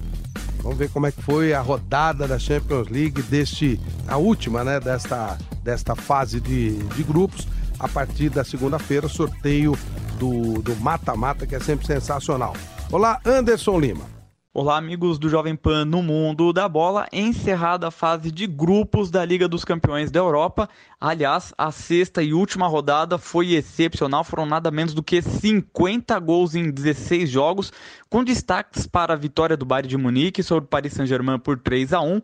Vamos 0.63 0.78
ver 0.78 0.89
como 0.89 1.05
é 1.05 1.11
que 1.11 1.21
foi 1.21 1.53
a 1.53 1.61
rodada 1.61 2.28
da 2.28 2.39
Champions 2.39 2.88
League 2.89 3.21
deste, 3.23 3.80
a 4.07 4.17
última, 4.17 4.63
né, 4.63 4.80
desta, 4.80 5.38
desta 5.63 5.95
fase 5.95 6.39
de, 6.39 6.71
de 6.71 7.03
grupos. 7.03 7.47
A 7.78 7.88
partir 7.88 8.30
da 8.30 8.43
segunda-feira, 8.43 9.07
sorteio 9.07 9.78
do 10.17 10.61
do 10.61 10.76
mata-mata, 10.78 11.45
que 11.45 11.55
é 11.55 11.59
sempre 11.59 11.86
sensacional. 11.86 12.55
Olá, 12.91 13.19
Anderson 13.26 13.80
Lima. 13.80 14.14
Olá, 14.58 14.78
amigos 14.78 15.20
do 15.20 15.28
Jovem 15.28 15.53
Pan 15.53 15.84
no 15.84 16.01
Mundo 16.01 16.53
da 16.53 16.70
Bola. 16.70 17.10
Encerrada 17.12 17.89
a 17.89 17.91
fase 17.91 18.32
de 18.32 18.47
grupos 18.47 19.12
da 19.12 19.26
Liga 19.26 19.49
dos 19.49 19.66
Campeões 19.66 20.10
da 20.10 20.22
Europa. 20.22 20.70
Aliás, 20.97 21.53
a 21.58 21.74
sexta 21.74 22.24
e 22.24 22.34
última 22.34 22.66
rodada 22.66 23.18
foi 23.18 23.51
excepcional. 23.51 24.24
Foram 24.24 24.45
nada 24.45 24.72
menos 24.72 24.93
do 24.93 25.03
que 25.03 25.22
50 25.22 26.18
gols 26.20 26.56
em 26.56 26.72
16 26.72 27.30
jogos, 27.30 27.74
com 28.10 28.24
destaques 28.24 28.88
para 28.88 29.14
a 29.14 29.18
vitória 29.18 29.58
do 29.58 29.66
Bayern 29.66 29.89
de 29.89 29.97
Munique 29.97 30.41
sobre 30.41 30.64
o 30.64 30.70
Paris 30.70 30.93
Saint-Germain 30.93 31.38
por 31.38 31.60
3 31.60 31.91
a 31.91 31.99
1 31.99 32.22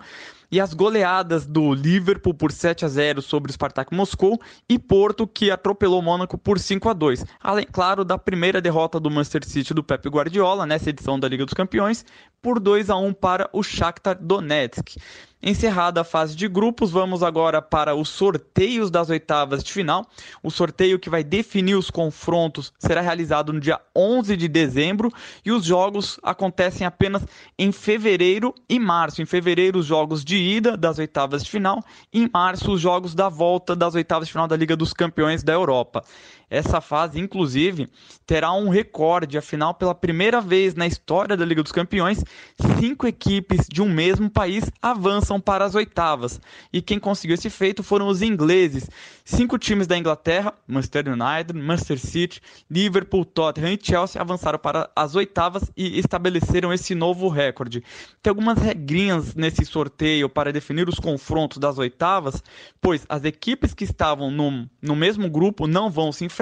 e 0.51 0.59
as 0.59 0.73
goleadas 0.73 1.45
do 1.45 1.73
Liverpool 1.73 2.33
por 2.33 2.51
7 2.51 2.85
a 2.85 2.87
0 2.87 3.21
sobre 3.21 3.49
o 3.49 3.53
Spartak 3.53 3.95
Moscou 3.95 4.39
e 4.67 4.77
Porto 4.77 5.25
que 5.25 5.49
atropelou 5.49 5.99
o 5.99 6.03
Mônaco 6.03 6.37
por 6.37 6.59
5 6.59 6.89
a 6.89 6.93
2. 6.93 7.25
Além, 7.39 7.65
claro, 7.71 8.03
da 8.03 8.17
primeira 8.17 8.59
derrota 8.59 8.99
do 8.99 9.09
Manchester 9.09 9.45
City 9.45 9.73
do 9.73 9.83
Pep 9.83 10.07
Guardiola 10.09 10.65
nessa 10.65 10.89
edição 10.89 11.19
da 11.19 11.27
Liga 11.27 11.45
dos 11.45 11.53
Campeões 11.53 12.05
por 12.41 12.59
2 12.59 12.89
a 12.89 12.97
1 12.97 13.13
para 13.13 13.49
o 13.53 13.63
Shakhtar 13.63 14.17
Donetsk. 14.19 14.97
Encerrada 15.43 16.01
a 16.01 16.03
fase 16.03 16.35
de 16.35 16.47
grupos, 16.47 16.91
vamos 16.91 17.23
agora 17.23 17.61
para 17.63 17.95
os 17.95 18.09
sorteios 18.09 18.91
das 18.91 19.09
oitavas 19.09 19.63
de 19.63 19.73
final. 19.73 20.05
O 20.43 20.51
sorteio 20.51 20.99
que 20.99 21.09
vai 21.09 21.23
definir 21.23 21.73
os 21.73 21.89
confrontos 21.89 22.71
será 22.77 23.01
realizado 23.01 23.51
no 23.51 23.59
dia 23.59 23.79
11 23.95 24.37
de 24.37 24.47
dezembro 24.47 25.11
e 25.43 25.51
os 25.51 25.65
jogos 25.65 26.19
acontecem 26.21 26.85
apenas 26.85 27.25
em 27.57 27.71
fevereiro 27.71 28.53
e 28.69 28.77
março. 28.77 29.21
Em 29.21 29.25
fevereiro, 29.25 29.79
os 29.79 29.85
jogos 29.87 30.23
de 30.23 30.37
ida 30.37 30.77
das 30.77 30.99
oitavas 30.99 31.43
de 31.43 31.49
final, 31.49 31.83
e 32.13 32.21
em 32.21 32.29
março, 32.31 32.71
os 32.71 32.79
jogos 32.79 33.15
da 33.15 33.27
volta 33.27 33.75
das 33.75 33.95
oitavas 33.95 34.27
de 34.27 34.33
final 34.33 34.47
da 34.47 34.55
Liga 34.55 34.75
dos 34.75 34.93
Campeões 34.93 35.41
da 35.41 35.53
Europa. 35.53 36.03
Essa 36.51 36.81
fase, 36.81 37.17
inclusive, 37.17 37.87
terá 38.25 38.51
um 38.51 38.67
recorde. 38.67 39.37
Afinal, 39.37 39.73
pela 39.73 39.95
primeira 39.95 40.41
vez 40.41 40.75
na 40.75 40.85
história 40.85 41.37
da 41.37 41.45
Liga 41.45 41.63
dos 41.63 41.71
Campeões, 41.71 42.25
cinco 42.77 43.07
equipes 43.07 43.67
de 43.71 43.81
um 43.81 43.87
mesmo 43.87 44.29
país 44.29 44.69
avançam 44.81 45.39
para 45.39 45.63
as 45.63 45.75
oitavas. 45.75 46.41
E 46.73 46.81
quem 46.81 46.99
conseguiu 46.99 47.35
esse 47.35 47.49
feito 47.49 47.81
foram 47.81 48.09
os 48.09 48.21
ingleses. 48.21 48.89
Cinco 49.23 49.57
times 49.57 49.87
da 49.87 49.97
Inglaterra, 49.97 50.53
Manchester 50.67 51.05
United, 51.07 51.57
Manchester 51.57 51.97
City, 51.97 52.41
Liverpool, 52.69 53.23
Tottenham 53.23 53.71
e 53.71 53.79
Chelsea, 53.81 54.21
avançaram 54.21 54.59
para 54.59 54.89
as 54.93 55.15
oitavas 55.15 55.71
e 55.77 55.97
estabeleceram 55.99 56.73
esse 56.73 56.93
novo 56.93 57.29
recorde. 57.29 57.81
Tem 58.21 58.29
algumas 58.29 58.57
regrinhas 58.57 59.35
nesse 59.35 59.63
sorteio 59.63 60.27
para 60.27 60.51
definir 60.51 60.89
os 60.89 60.99
confrontos 60.99 61.59
das 61.59 61.77
oitavas, 61.77 62.43
pois 62.81 63.05
as 63.07 63.23
equipes 63.23 63.73
que 63.73 63.85
estavam 63.85 64.29
no, 64.29 64.69
no 64.81 64.97
mesmo 64.97 65.29
grupo 65.29 65.65
não 65.65 65.89
vão 65.89 66.11
se 66.11 66.25
enfrentar 66.25 66.40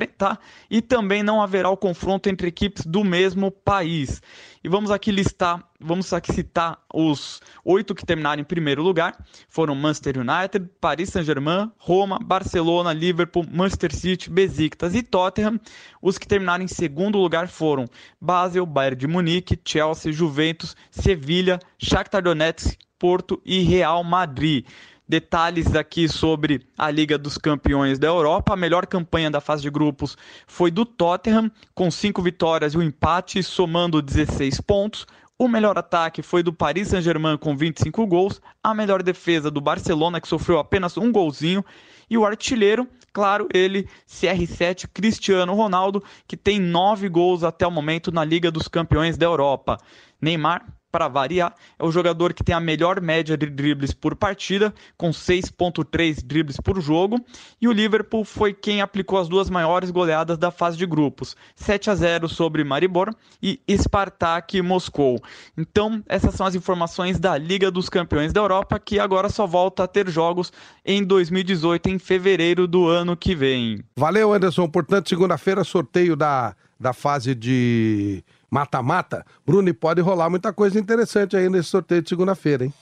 e 0.69 0.81
também 0.81 1.23
não 1.23 1.41
haverá 1.41 1.69
o 1.69 1.77
confronto 1.77 2.29
entre 2.29 2.47
equipes 2.47 2.85
do 2.85 3.03
mesmo 3.03 3.51
país. 3.51 4.21
E 4.63 4.67
vamos 4.67 4.91
aqui 4.91 5.11
listar, 5.11 5.63
vamos 5.79 6.11
aqui 6.11 6.33
citar 6.33 6.77
os 6.93 7.41
oito 7.63 7.95
que 7.95 8.05
terminaram 8.05 8.41
em 8.41 8.45
primeiro 8.45 8.83
lugar. 8.83 9.17
Foram 9.47 9.73
Manchester 9.73 10.17
United, 10.17 10.69
Paris 10.81 11.09
Saint-Germain, 11.09 11.71
Roma, 11.77 12.19
Barcelona, 12.21 12.91
Liverpool, 12.91 13.45
Manchester 13.49 13.95
City, 13.95 14.29
Besiktas 14.29 14.95
e 14.95 15.01
Tottenham. 15.01 15.59
Os 16.01 16.17
que 16.17 16.27
terminaram 16.27 16.63
em 16.63 16.67
segundo 16.67 17.17
lugar 17.17 17.47
foram 17.47 17.85
Basel, 18.19 18.65
Bayern 18.65 18.97
de 18.97 19.07
Munique, 19.07 19.59
Chelsea, 19.63 20.11
Juventus, 20.11 20.75
Sevilha, 20.91 21.59
Shakhtar 21.77 22.21
Donetsk, 22.21 22.77
Porto 22.99 23.41
e 23.45 23.61
Real 23.61 24.03
Madrid 24.03 24.65
detalhes 25.09 25.73
aqui 25.75 26.07
sobre 26.07 26.61
a 26.77 26.91
Liga 26.91 27.17
dos 27.17 27.35
Campeões 27.35 27.97
da 27.97 28.07
Europa. 28.07 28.53
A 28.53 28.55
melhor 28.55 28.85
campanha 28.85 29.31
da 29.31 29.41
fase 29.41 29.63
de 29.63 29.69
grupos 29.71 30.15
foi 30.45 30.69
do 30.69 30.85
Tottenham, 30.85 31.51
com 31.73 31.89
cinco 31.89 32.21
vitórias 32.21 32.75
e 32.75 32.77
um 32.77 32.83
empate, 32.83 33.41
somando 33.41 34.03
16 34.03 34.61
pontos. 34.61 35.07
O 35.39 35.47
melhor 35.47 35.77
ataque 35.79 36.21
foi 36.21 36.43
do 36.43 36.53
Paris 36.53 36.89
Saint-Germain 36.89 37.37
com 37.37 37.57
25 37.57 38.05
gols, 38.05 38.39
a 38.63 38.73
melhor 38.73 39.01
defesa 39.01 39.49
do 39.49 39.59
Barcelona, 39.59 40.21
que 40.21 40.27
sofreu 40.27 40.59
apenas 40.59 40.95
um 40.97 41.11
golzinho, 41.11 41.63
e 42.09 42.17
o 42.17 42.25
artilheiro, 42.25 42.87
claro, 43.13 43.47
ele, 43.53 43.87
CR7 44.07 44.89
Cristiano 44.93 45.53
Ronaldo, 45.53 46.03
que 46.27 46.35
tem 46.35 46.59
nove 46.59 47.07
gols 47.07 47.43
até 47.43 47.65
o 47.65 47.71
momento 47.71 48.11
na 48.11 48.23
Liga 48.23 48.51
dos 48.51 48.67
Campeões 48.67 49.17
da 49.17 49.25
Europa. 49.25 49.77
Neymar 50.21 50.65
para 50.91 51.07
variar, 51.07 51.53
é 51.77 51.83
o 51.83 51.91
jogador 51.91 52.33
que 52.33 52.43
tem 52.43 52.55
a 52.55 52.59
melhor 52.59 52.99
média 53.01 53.37
de 53.37 53.45
dribles 53.47 53.93
por 53.93 54.15
partida, 54.15 54.73
com 54.97 55.09
6.3 55.09 56.23
dribles 56.23 56.57
por 56.57 56.81
jogo, 56.81 57.23
e 57.61 57.67
o 57.67 57.71
Liverpool 57.71 58.25
foi 58.25 58.53
quem 58.53 58.81
aplicou 58.81 59.19
as 59.19 59.27
duas 59.27 59.49
maiores 59.49 59.91
goleadas 59.91 60.37
da 60.37 60.51
fase 60.51 60.77
de 60.77 60.85
grupos, 60.85 61.35
7 61.55 61.89
a 61.89 61.95
0 61.95 62.29
sobre 62.29 62.63
Maribor 62.63 63.13
e 63.41 63.59
Spartak 63.77 64.61
Moscou. 64.61 65.21
Então, 65.57 66.03
essas 66.07 66.33
são 66.35 66.45
as 66.45 66.55
informações 66.55 67.19
da 67.19 67.37
Liga 67.37 67.69
dos 67.69 67.89
Campeões 67.89 68.33
da 68.33 68.41
Europa, 68.41 68.79
que 68.79 68.99
agora 68.99 69.29
só 69.29 69.45
volta 69.45 69.83
a 69.83 69.87
ter 69.87 70.09
jogos 70.09 70.51
em 70.85 71.03
2018, 71.03 71.89
em 71.89 71.99
fevereiro 71.99 72.67
do 72.67 72.87
ano 72.87 73.15
que 73.15 73.35
vem. 73.35 73.83
Valeu, 73.95 74.33
Anderson. 74.33 74.67
Portanto, 74.67 75.09
segunda-feira, 75.09 75.63
sorteio 75.63 76.15
da, 76.15 76.55
da 76.79 76.93
fase 76.93 77.35
de 77.35 78.23
mata-mata. 78.49 79.25
Bruno, 79.45 79.73
pode 79.73 80.01
rolar 80.01 80.29
muita 80.29 80.51
coisa 80.51 80.79
interessante 80.79 81.35
aí 81.35 81.49
nesse 81.49 81.69
sorteio 81.69 82.01
de 82.01 82.09
segunda-feira, 82.09 82.65
hein? 82.65 82.73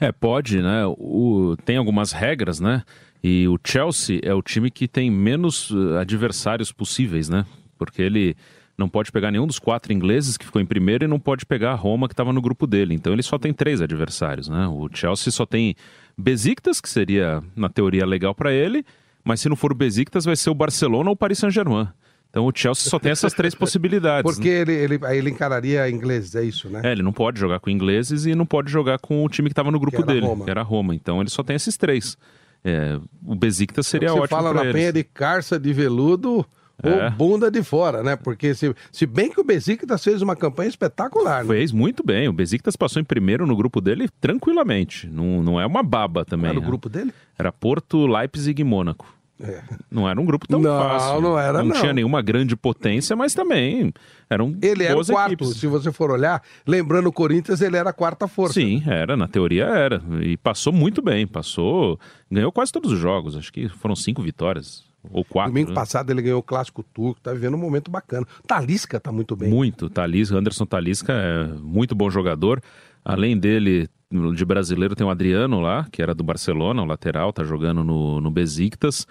É, 0.00 0.12
pode, 0.12 0.60
né? 0.60 0.84
O, 0.86 1.56
tem 1.64 1.76
algumas 1.76 2.12
regras, 2.12 2.60
né? 2.60 2.82
E 3.22 3.48
o 3.48 3.58
Chelsea 3.64 4.20
é 4.22 4.34
o 4.34 4.42
time 4.42 4.70
que 4.70 4.86
tem 4.86 5.10
menos 5.10 5.70
uh, 5.70 5.96
adversários 5.98 6.70
possíveis, 6.70 7.28
né? 7.28 7.46
Porque 7.78 8.02
ele 8.02 8.36
não 8.76 8.88
pode 8.88 9.10
pegar 9.12 9.30
nenhum 9.30 9.46
dos 9.46 9.58
quatro 9.58 9.92
ingleses 9.92 10.36
que 10.36 10.44
ficou 10.44 10.60
em 10.60 10.66
primeiro 10.66 11.04
e 11.04 11.08
não 11.08 11.18
pode 11.18 11.46
pegar 11.46 11.72
a 11.72 11.74
Roma 11.74 12.08
que 12.08 12.12
estava 12.12 12.32
no 12.32 12.42
grupo 12.42 12.66
dele. 12.66 12.94
Então 12.94 13.12
ele 13.12 13.22
só 13.22 13.38
tem 13.38 13.52
três 13.52 13.80
adversários, 13.80 14.48
né? 14.48 14.66
O 14.66 14.88
Chelsea 14.92 15.32
só 15.32 15.46
tem 15.46 15.74
Besiktas, 16.18 16.80
que 16.80 16.88
seria, 16.88 17.42
na 17.56 17.68
teoria, 17.68 18.04
legal 18.04 18.34
para 18.34 18.52
ele, 18.52 18.84
mas 19.24 19.40
se 19.40 19.48
não 19.48 19.56
for 19.56 19.72
o 19.72 19.74
Besiktas, 19.74 20.24
vai 20.24 20.36
ser 20.36 20.50
o 20.50 20.54
Barcelona 20.54 21.08
ou 21.08 21.14
o 21.14 21.16
Paris 21.16 21.38
Saint-Germain. 21.38 21.88
Então 22.34 22.46
o 22.46 22.52
Chelsea 22.52 22.90
só 22.90 22.98
tem 22.98 23.12
essas 23.12 23.32
três 23.32 23.54
possibilidades. 23.54 24.28
Porque 24.28 24.48
né? 24.50 24.60
ele, 24.62 24.72
ele, 24.72 24.98
aí 25.04 25.18
ele 25.18 25.30
encararia 25.30 25.88
ingleses, 25.88 26.34
é 26.34 26.42
isso, 26.42 26.68
né? 26.68 26.80
É, 26.82 26.90
ele 26.90 27.02
não 27.02 27.12
pode 27.12 27.38
jogar 27.38 27.60
com 27.60 27.70
ingleses 27.70 28.26
e 28.26 28.34
não 28.34 28.44
pode 28.44 28.72
jogar 28.72 28.98
com 28.98 29.24
o 29.24 29.28
time 29.28 29.48
que 29.48 29.52
estava 29.52 29.70
no 29.70 29.78
grupo 29.78 30.02
dele, 30.02 30.26
Roma. 30.26 30.44
que 30.44 30.50
era 30.50 30.60
Roma. 30.62 30.96
Então 30.96 31.20
ele 31.20 31.30
só 31.30 31.44
tem 31.44 31.54
esses 31.54 31.76
três. 31.76 32.18
É, 32.64 32.98
o 33.24 33.36
Besiktas 33.36 33.86
seria 33.86 34.08
Você 34.08 34.18
ótimo 34.18 34.36
fala 34.36 34.50
pra 34.50 34.62
na 34.64 34.68
eles. 34.70 34.74
penha 34.74 34.92
de 34.92 35.04
carça 35.04 35.60
de 35.60 35.72
veludo 35.72 36.44
É. 36.82 37.04
ou 37.04 37.10
bunda 37.12 37.50
de 37.52 37.62
fora, 37.62 38.02
né? 38.02 38.16
Porque 38.16 38.52
se, 38.52 38.74
se 38.90 39.06
bem 39.06 39.30
que 39.30 39.40
o 39.40 39.44
Besiktas 39.44 40.02
fez 40.02 40.20
uma 40.20 40.34
campanha 40.34 40.70
espetacular, 40.70 41.44
né? 41.44 41.54
Fez 41.54 41.70
muito 41.70 42.02
bem. 42.04 42.26
O 42.26 42.32
Besiktas 42.32 42.74
passou 42.74 43.00
em 43.00 43.04
primeiro 43.04 43.46
no 43.46 43.54
grupo 43.54 43.80
dele 43.80 44.08
tranquilamente. 44.20 45.06
Não, 45.06 45.40
não 45.40 45.60
é 45.60 45.66
uma 45.66 45.84
baba 45.84 46.24
também. 46.24 46.50
Era 46.50 46.58
o 46.58 46.62
né? 46.62 46.66
grupo 46.66 46.88
dele? 46.88 47.14
Era 47.38 47.52
Porto, 47.52 48.06
Leipzig 48.08 48.60
e 48.60 48.64
Mônaco. 48.64 49.06
É. 49.40 49.62
Não 49.90 50.08
era 50.08 50.20
um 50.20 50.24
grupo 50.24 50.46
tão 50.46 50.60
Não, 50.60 50.78
fácil. 50.78 51.20
não 51.20 51.38
era, 51.38 51.62
não. 51.62 51.74
tinha 51.74 51.92
nenhuma 51.92 52.22
grande 52.22 52.54
potência, 52.54 53.16
mas 53.16 53.34
também 53.34 53.92
eram 54.30 54.56
Ele 54.62 54.84
era 54.84 54.98
o 54.98 55.04
quarto, 55.04 55.32
equipes. 55.32 55.56
se 55.56 55.66
você 55.66 55.90
for 55.90 56.10
olhar. 56.10 56.40
Lembrando 56.66 57.08
o 57.08 57.12
Corinthians, 57.12 57.60
ele 57.60 57.76
era 57.76 57.90
a 57.90 57.92
quarta 57.92 58.28
força. 58.28 58.54
Sim, 58.54 58.82
era, 58.86 59.16
na 59.16 59.26
teoria 59.26 59.64
era. 59.64 60.00
E 60.22 60.36
passou 60.36 60.72
muito 60.72 61.02
bem, 61.02 61.26
passou. 61.26 61.98
Ganhou 62.30 62.52
quase 62.52 62.70
todos 62.70 62.92
os 62.92 62.98
jogos, 62.98 63.36
acho 63.36 63.52
que 63.52 63.68
foram 63.68 63.96
cinco 63.96 64.22
vitórias. 64.22 64.84
Ou 65.10 65.24
quatro. 65.24 65.52
Domingo 65.52 65.70
né? 65.70 65.74
passado 65.74 66.10
ele 66.10 66.22
ganhou 66.22 66.38
o 66.38 66.42
Clássico 66.42 66.82
Turco, 66.82 67.20
tá 67.20 67.32
vivendo 67.32 67.54
um 67.54 67.58
momento 67.58 67.90
bacana. 67.90 68.26
Talisca 68.46 68.98
tá 69.00 69.12
muito 69.12 69.36
bem. 69.36 69.50
Muito. 69.50 69.90
Talisca, 69.90 70.36
Anderson 70.36 70.64
Talisca 70.64 71.12
é 71.12 71.44
muito 71.60 71.94
bom 71.94 72.08
jogador. 72.08 72.62
Além 73.04 73.36
dele, 73.36 73.88
de 74.34 74.44
brasileiro, 74.44 74.94
tem 74.94 75.06
o 75.06 75.10
Adriano 75.10 75.60
lá, 75.60 75.86
que 75.90 76.00
era 76.00 76.14
do 76.14 76.22
Barcelona, 76.22 76.82
o 76.82 76.86
lateral, 76.86 77.32
tá 77.32 77.42
jogando 77.42 77.82
no, 77.82 78.20
no 78.20 78.30
Besiktas. 78.30 79.06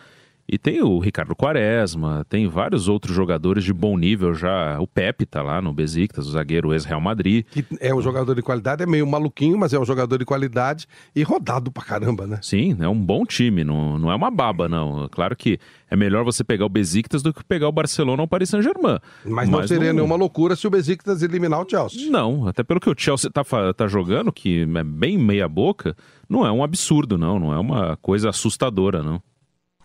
E 0.47 0.57
tem 0.57 0.81
o 0.81 0.99
Ricardo 0.99 1.35
Quaresma, 1.35 2.25
tem 2.27 2.47
vários 2.47 2.89
outros 2.89 3.15
jogadores 3.15 3.63
de 3.63 3.73
bom 3.73 3.97
nível 3.97 4.33
já. 4.33 4.77
O 4.79 4.85
Pepe 4.85 5.25
tá 5.25 5.41
lá 5.41 5.61
no 5.61 5.73
Besiktas, 5.73 6.27
o 6.27 6.31
zagueiro 6.31 6.73
ex-Real 6.73 6.99
Madrid. 6.99 7.45
Que 7.49 7.65
é 7.79 7.95
um 7.95 8.01
jogador 8.01 8.35
de 8.35 8.41
qualidade, 8.41 8.83
é 8.83 8.85
meio 8.85 9.07
maluquinho, 9.07 9.57
mas 9.57 9.73
é 9.73 9.79
um 9.79 9.85
jogador 9.85 10.17
de 10.17 10.25
qualidade 10.25 10.85
e 11.15 11.23
rodado 11.23 11.71
pra 11.71 11.83
caramba, 11.83 12.27
né? 12.27 12.39
Sim, 12.41 12.75
é 12.81 12.87
um 12.87 12.99
bom 12.99 13.25
time, 13.25 13.63
não, 13.63 13.97
não 13.97 14.11
é 14.11 14.15
uma 14.15 14.29
baba, 14.29 14.67
não. 14.67 15.07
Claro 15.09 15.33
que 15.35 15.57
é 15.89 15.95
melhor 15.95 16.25
você 16.25 16.43
pegar 16.43 16.65
o 16.65 16.69
Besiktas 16.69 17.23
do 17.23 17.33
que 17.33 17.43
pegar 17.43 17.69
o 17.69 17.71
Barcelona 17.71 18.21
ou 18.21 18.25
o 18.25 18.29
Paris 18.29 18.49
Saint-Germain. 18.49 18.99
Mas, 19.25 19.47
não 19.47 19.65
seria 19.65 19.93
nenhuma 19.93 20.15
loucura 20.17 20.57
se 20.57 20.67
o 20.67 20.69
Besiktas 20.69 21.23
eliminar 21.23 21.61
o 21.61 21.69
Chelsea. 21.69 22.11
Não, 22.11 22.47
até 22.47 22.63
pelo 22.63 22.81
que 22.81 22.89
o 22.89 22.95
Chelsea 22.97 23.31
tá, 23.31 23.43
tá 23.73 23.87
jogando, 23.87 24.31
que 24.31 24.63
é 24.63 24.83
bem 24.83 25.17
meia 25.17 25.47
boca, 25.47 25.95
não 26.27 26.45
é 26.45 26.51
um 26.51 26.63
absurdo, 26.63 27.17
não. 27.17 27.39
Não 27.39 27.53
é 27.53 27.59
uma 27.59 27.97
coisa 28.01 28.29
assustadora, 28.29 29.01
não. 29.01 29.21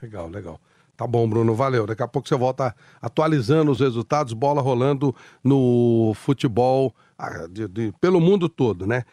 Legal, 0.02 0.28
legal. 0.28 0.60
Tá 0.96 1.06
bom, 1.06 1.28
Bruno, 1.28 1.54
valeu. 1.54 1.86
Daqui 1.86 2.02
a 2.02 2.08
pouco 2.08 2.28
você 2.28 2.34
volta 2.36 2.74
atualizando 3.00 3.70
os 3.70 3.80
resultados, 3.80 4.32
bola 4.32 4.60
rolando 4.60 5.14
no 5.44 6.12
futebol 6.16 6.94
ah, 7.16 7.46
de- 7.48 7.68
de- 7.68 7.92
pelo 8.00 8.20
mundo 8.20 8.48
todo, 8.48 8.86
né? 8.86 9.04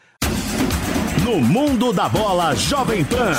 No 1.24 1.40
mundo 1.40 1.94
da 1.94 2.10
bola 2.10 2.54
Jovem 2.56 3.04
Pan. 3.06 3.32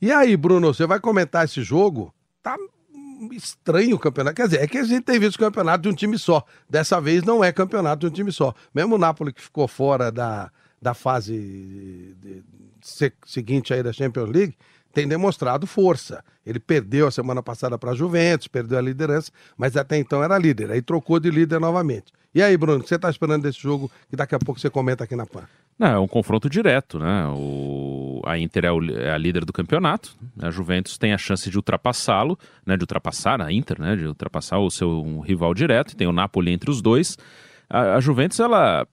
E 0.00 0.12
aí, 0.12 0.36
Bruno, 0.36 0.72
você 0.74 0.86
vai 0.86 1.00
comentar 1.00 1.44
esse 1.44 1.62
jogo? 1.62 2.12
Tá 2.42 2.56
estranho 3.32 3.96
o 3.96 3.98
campeonato. 3.98 4.36
Quer 4.36 4.44
dizer, 4.44 4.60
é 4.62 4.66
que 4.66 4.76
a 4.76 4.84
gente 4.84 5.02
tem 5.02 5.18
visto 5.18 5.38
campeonato 5.38 5.82
de 5.82 5.88
um 5.88 5.94
time 5.94 6.18
só. 6.18 6.44
Dessa 6.68 7.00
vez 7.00 7.22
não 7.22 7.42
é 7.42 7.50
campeonato 7.52 8.00
de 8.00 8.06
um 8.06 8.10
time 8.14 8.30
só. 8.30 8.54
Mesmo 8.74 8.96
o 8.96 8.98
Napoli 8.98 9.32
que 9.32 9.40
ficou 9.40 9.66
fora 9.66 10.12
da, 10.12 10.50
da 10.84 10.92
fase 10.92 12.14
seguinte 13.24 13.72
aí 13.72 13.82
da 13.82 13.92
Champions 13.92 14.28
League, 14.28 14.54
tem 14.92 15.08
demonstrado 15.08 15.66
força. 15.66 16.22
Ele 16.46 16.60
perdeu 16.60 17.06
a 17.06 17.10
semana 17.10 17.42
passada 17.42 17.78
para 17.78 17.92
a 17.92 17.94
Juventus, 17.94 18.46
perdeu 18.46 18.78
a 18.78 18.82
liderança, 18.82 19.32
mas 19.56 19.76
até 19.76 19.96
então 19.98 20.22
era 20.22 20.38
líder. 20.38 20.70
Aí 20.70 20.82
trocou 20.82 21.18
de 21.18 21.30
líder 21.30 21.58
novamente. 21.58 22.12
E 22.34 22.42
aí, 22.42 22.56
Bruno, 22.56 22.80
o 22.80 22.82
que 22.82 22.88
você 22.88 22.96
está 22.96 23.08
esperando 23.08 23.42
desse 23.42 23.60
jogo 23.60 23.90
que 24.10 24.14
daqui 24.16 24.34
a 24.34 24.38
pouco 24.38 24.60
você 24.60 24.68
comenta 24.68 25.04
aqui 25.04 25.16
na 25.16 25.24
PAN? 25.24 25.44
Não, 25.78 25.88
é 25.88 25.98
um 25.98 26.06
confronto 26.06 26.48
direto, 26.50 26.98
né? 26.98 27.26
O... 27.28 28.20
A 28.24 28.38
Inter 28.38 28.64
é, 28.66 28.72
o- 28.72 28.84
é 28.84 29.10
a 29.10 29.18
líder 29.18 29.44
do 29.44 29.52
campeonato, 29.52 30.16
né? 30.36 30.48
a 30.48 30.50
Juventus 30.50 30.96
tem 30.98 31.12
a 31.12 31.18
chance 31.18 31.48
de 31.50 31.56
ultrapassá-lo, 31.56 32.38
né? 32.64 32.76
De 32.76 32.82
ultrapassar 32.82 33.40
a 33.40 33.52
Inter, 33.52 33.80
né? 33.80 33.96
De 33.96 34.06
ultrapassar 34.06 34.58
o 34.58 34.70
seu 34.70 35.20
rival 35.20 35.52
direto, 35.54 35.92
e 35.92 35.96
tem 35.96 36.06
o 36.06 36.12
Napoli 36.12 36.52
entre 36.52 36.70
os 36.70 36.80
dois. 36.82 37.16
A, 37.68 37.94
a 37.96 38.00
Juventus, 38.00 38.38
ela, 38.38 38.86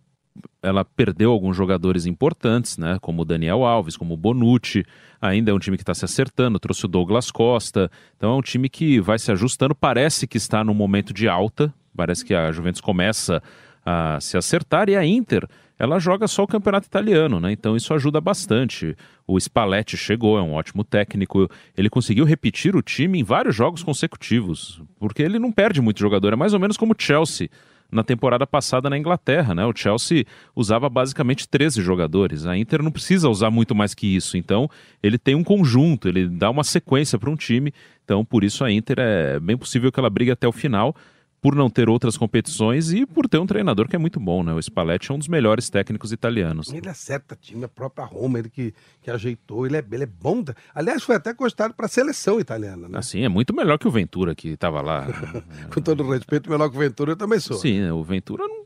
ela 0.61 0.85
perdeu 0.85 1.31
alguns 1.31 1.55
jogadores 1.55 2.05
importantes, 2.05 2.77
né? 2.77 2.97
Como 3.01 3.21
o 3.21 3.25
Daniel 3.25 3.63
Alves, 3.63 3.97
como 3.97 4.13
o 4.13 4.17
Bonucci, 4.17 4.85
ainda 5.21 5.51
é 5.51 5.53
um 5.53 5.59
time 5.59 5.77
que 5.77 5.83
está 5.83 5.93
se 5.93 6.05
acertando, 6.05 6.59
trouxe 6.59 6.85
o 6.85 6.87
Douglas 6.87 7.31
Costa, 7.31 7.89
então 8.15 8.31
é 8.31 8.35
um 8.35 8.41
time 8.41 8.69
que 8.69 8.99
vai 8.99 9.19
se 9.19 9.31
ajustando, 9.31 9.75
parece 9.75 10.27
que 10.27 10.37
está 10.37 10.63
num 10.63 10.73
momento 10.73 11.13
de 11.13 11.27
alta, 11.27 11.73
parece 11.95 12.23
que 12.23 12.33
a 12.33 12.51
Juventus 12.51 12.81
começa 12.81 13.41
a 13.85 14.19
se 14.19 14.37
acertar 14.37 14.89
e 14.89 14.95
a 14.95 15.05
Inter 15.05 15.47
ela 15.81 15.97
joga 15.97 16.27
só 16.27 16.43
o 16.43 16.47
campeonato 16.47 16.85
italiano, 16.85 17.39
né? 17.39 17.51
Então 17.51 17.75
isso 17.75 17.91
ajuda 17.91 18.21
bastante. 18.21 18.95
O 19.25 19.39
Spalletti 19.39 19.97
chegou, 19.97 20.37
é 20.37 20.41
um 20.41 20.53
ótimo 20.53 20.83
técnico. 20.83 21.49
Ele 21.75 21.89
conseguiu 21.89 22.23
repetir 22.23 22.75
o 22.75 22.83
time 22.83 23.19
em 23.19 23.23
vários 23.23 23.55
jogos 23.55 23.81
consecutivos, 23.81 24.79
porque 24.99 25.23
ele 25.23 25.39
não 25.39 25.51
perde 25.51 25.81
muito 25.81 25.99
jogador. 25.99 26.33
É 26.33 26.35
mais 26.35 26.53
ou 26.53 26.59
menos 26.59 26.77
como 26.77 26.93
o 26.93 26.95
Chelsea 26.95 27.49
na 27.91 28.03
temporada 28.03 28.47
passada 28.47 28.89
na 28.89 28.97
Inglaterra, 28.97 29.53
né? 29.53 29.65
O 29.65 29.75
Chelsea 29.75 30.25
usava 30.55 30.89
basicamente 30.89 31.47
13 31.47 31.81
jogadores. 31.81 32.45
A 32.45 32.57
Inter 32.57 32.81
não 32.81 32.91
precisa 32.91 33.29
usar 33.29 33.51
muito 33.51 33.75
mais 33.75 33.93
que 33.93 34.07
isso. 34.15 34.37
Então, 34.37 34.69
ele 35.03 35.17
tem 35.17 35.35
um 35.35 35.43
conjunto, 35.43 36.07
ele 36.07 36.27
dá 36.27 36.49
uma 36.49 36.63
sequência 36.63 37.19
para 37.19 37.29
um 37.29 37.35
time. 37.35 37.73
Então, 38.03 38.23
por 38.23 38.43
isso 38.43 38.63
a 38.63 38.71
Inter 38.71 38.97
é 38.99 39.39
bem 39.39 39.57
possível 39.57 39.91
que 39.91 39.99
ela 39.99 40.09
brigue 40.09 40.31
até 40.31 40.47
o 40.47 40.51
final 40.51 40.95
por 41.41 41.55
não 41.55 41.71
ter 41.71 41.89
outras 41.89 42.15
competições 42.15 42.93
e 42.93 43.03
por 43.03 43.27
ter 43.27 43.39
um 43.39 43.47
treinador 43.47 43.87
que 43.87 43.95
é 43.95 43.99
muito 43.99 44.19
bom, 44.19 44.43
né? 44.43 44.53
O 44.53 44.61
Spalletti 44.61 45.09
é 45.11 45.13
um 45.15 45.17
dos 45.17 45.27
melhores 45.27 45.71
técnicos 45.71 46.11
italianos. 46.11 46.71
Ele 46.71 46.87
acerta 46.87 47.35
time, 47.35 47.63
a 47.65 47.67
própria 47.67 48.05
Roma, 48.05 48.37
ele 48.37 48.47
que, 48.49 48.73
que 49.01 49.09
ajeitou, 49.09 49.65
ele 49.65 49.75
é, 49.77 49.83
ele 49.91 50.03
é 50.03 50.05
bom. 50.07 50.43
Aliás, 50.75 51.01
foi 51.01 51.15
até 51.15 51.33
cogitado 51.33 51.73
para 51.73 51.87
a 51.87 51.89
seleção 51.89 52.39
italiana, 52.39 52.87
né? 52.87 52.99
Assim, 52.99 53.23
é 53.23 53.29
muito 53.29 53.55
melhor 53.55 53.79
que 53.79 53.87
o 53.87 53.91
Ventura 53.91 54.35
que 54.35 54.49
estava 54.49 54.81
lá. 54.81 55.07
Com 55.73 55.81
todo 55.81 56.07
respeito, 56.11 56.47
melhor 56.49 56.69
que 56.69 56.75
o 56.75 56.79
Ventura, 56.79 57.13
eu 57.13 57.17
também 57.17 57.39
sou. 57.39 57.57
Sim, 57.57 57.89
o 57.89 58.03
Ventura 58.03 58.43
não- 58.47 58.61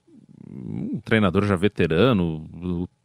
um 0.51 0.99
treinador 1.03 1.45
já 1.45 1.55
veterano, 1.55 2.45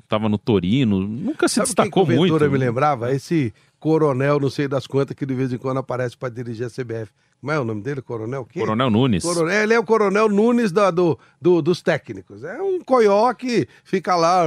estava 0.02 0.28
no 0.28 0.36
Torino, 0.38 1.00
nunca 1.00 1.46
se 1.48 1.54
Sabe 1.56 1.66
quem 1.66 1.74
que 1.74 1.82
destacou 1.82 2.02
o 2.02 2.06
Ventura 2.06 2.48
muito. 2.48 2.52
me 2.52 2.58
lembrava? 2.58 3.12
Esse 3.14 3.52
coronel, 3.78 4.38
não 4.40 4.50
sei 4.50 4.66
das 4.68 4.86
quantas, 4.86 5.16
que 5.16 5.24
de 5.24 5.34
vez 5.34 5.52
em 5.52 5.58
quando 5.58 5.78
aparece 5.78 6.16
para 6.16 6.28
dirigir 6.28 6.66
a 6.66 6.70
CBF. 6.70 7.12
Como 7.40 7.50
é 7.52 7.58
o 7.58 7.64
nome 7.64 7.80
dele? 7.82 8.02
Coronel 8.02 8.44
quê? 8.44 8.60
Coronel 8.60 8.90
Nunes. 8.90 9.22
Coronel, 9.22 9.62
ele 9.62 9.72
é 9.74 9.78
o 9.78 9.84
coronel 9.84 10.28
Nunes 10.28 10.70
da- 10.70 10.90
do, 10.90 11.18
do- 11.40 11.62
dos 11.62 11.80
técnicos. 11.80 12.44
É 12.44 12.60
um 12.60 12.80
coió 12.82 13.32
que 13.32 13.66
fica 13.82 14.14
lá 14.14 14.42
"Ah", 14.42 14.46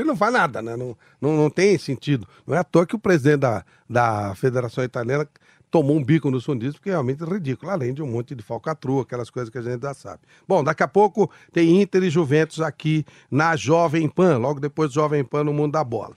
e 0.00 0.04
não 0.04 0.16
faz 0.16 0.32
nada, 0.32 0.60
né? 0.60 0.76
Não, 0.76 0.96
não, 1.20 1.36
não 1.36 1.48
tem 1.50 1.78
sentido. 1.78 2.26
Não 2.46 2.56
é 2.56 2.58
à 2.58 2.64
toa 2.64 2.84
que 2.84 2.96
o 2.96 2.98
presidente 2.98 3.38
da, 3.40 3.64
da 3.88 4.34
Federação 4.34 4.82
Italiana 4.82 5.28
tomou 5.70 5.96
um 5.96 6.04
bico 6.04 6.30
nos 6.30 6.44
fundistas, 6.44 6.74
porque 6.76 6.90
é 6.90 6.92
realmente 6.92 7.24
ridículo, 7.24 7.70
além 7.70 7.94
de 7.94 8.02
um 8.02 8.06
monte 8.06 8.34
de 8.34 8.42
falcatrua, 8.42 9.02
aquelas 9.02 9.30
coisas 9.30 9.48
que 9.48 9.56
a 9.56 9.62
gente 9.62 9.80
já 9.80 9.94
sabe. 9.94 10.18
Bom, 10.46 10.62
daqui 10.64 10.82
a 10.82 10.88
pouco 10.88 11.30
tem 11.52 11.80
Inter 11.80 12.02
e 12.02 12.10
Juventus 12.10 12.60
aqui 12.60 13.06
na 13.30 13.54
Jovem 13.56 14.08
Pan, 14.08 14.36
logo 14.38 14.58
depois 14.60 14.90
do 14.90 14.94
Jovem 14.94 15.24
Pan 15.24 15.44
no 15.44 15.52
Mundo 15.52 15.72
da 15.72 15.82
Bola. 15.84 16.14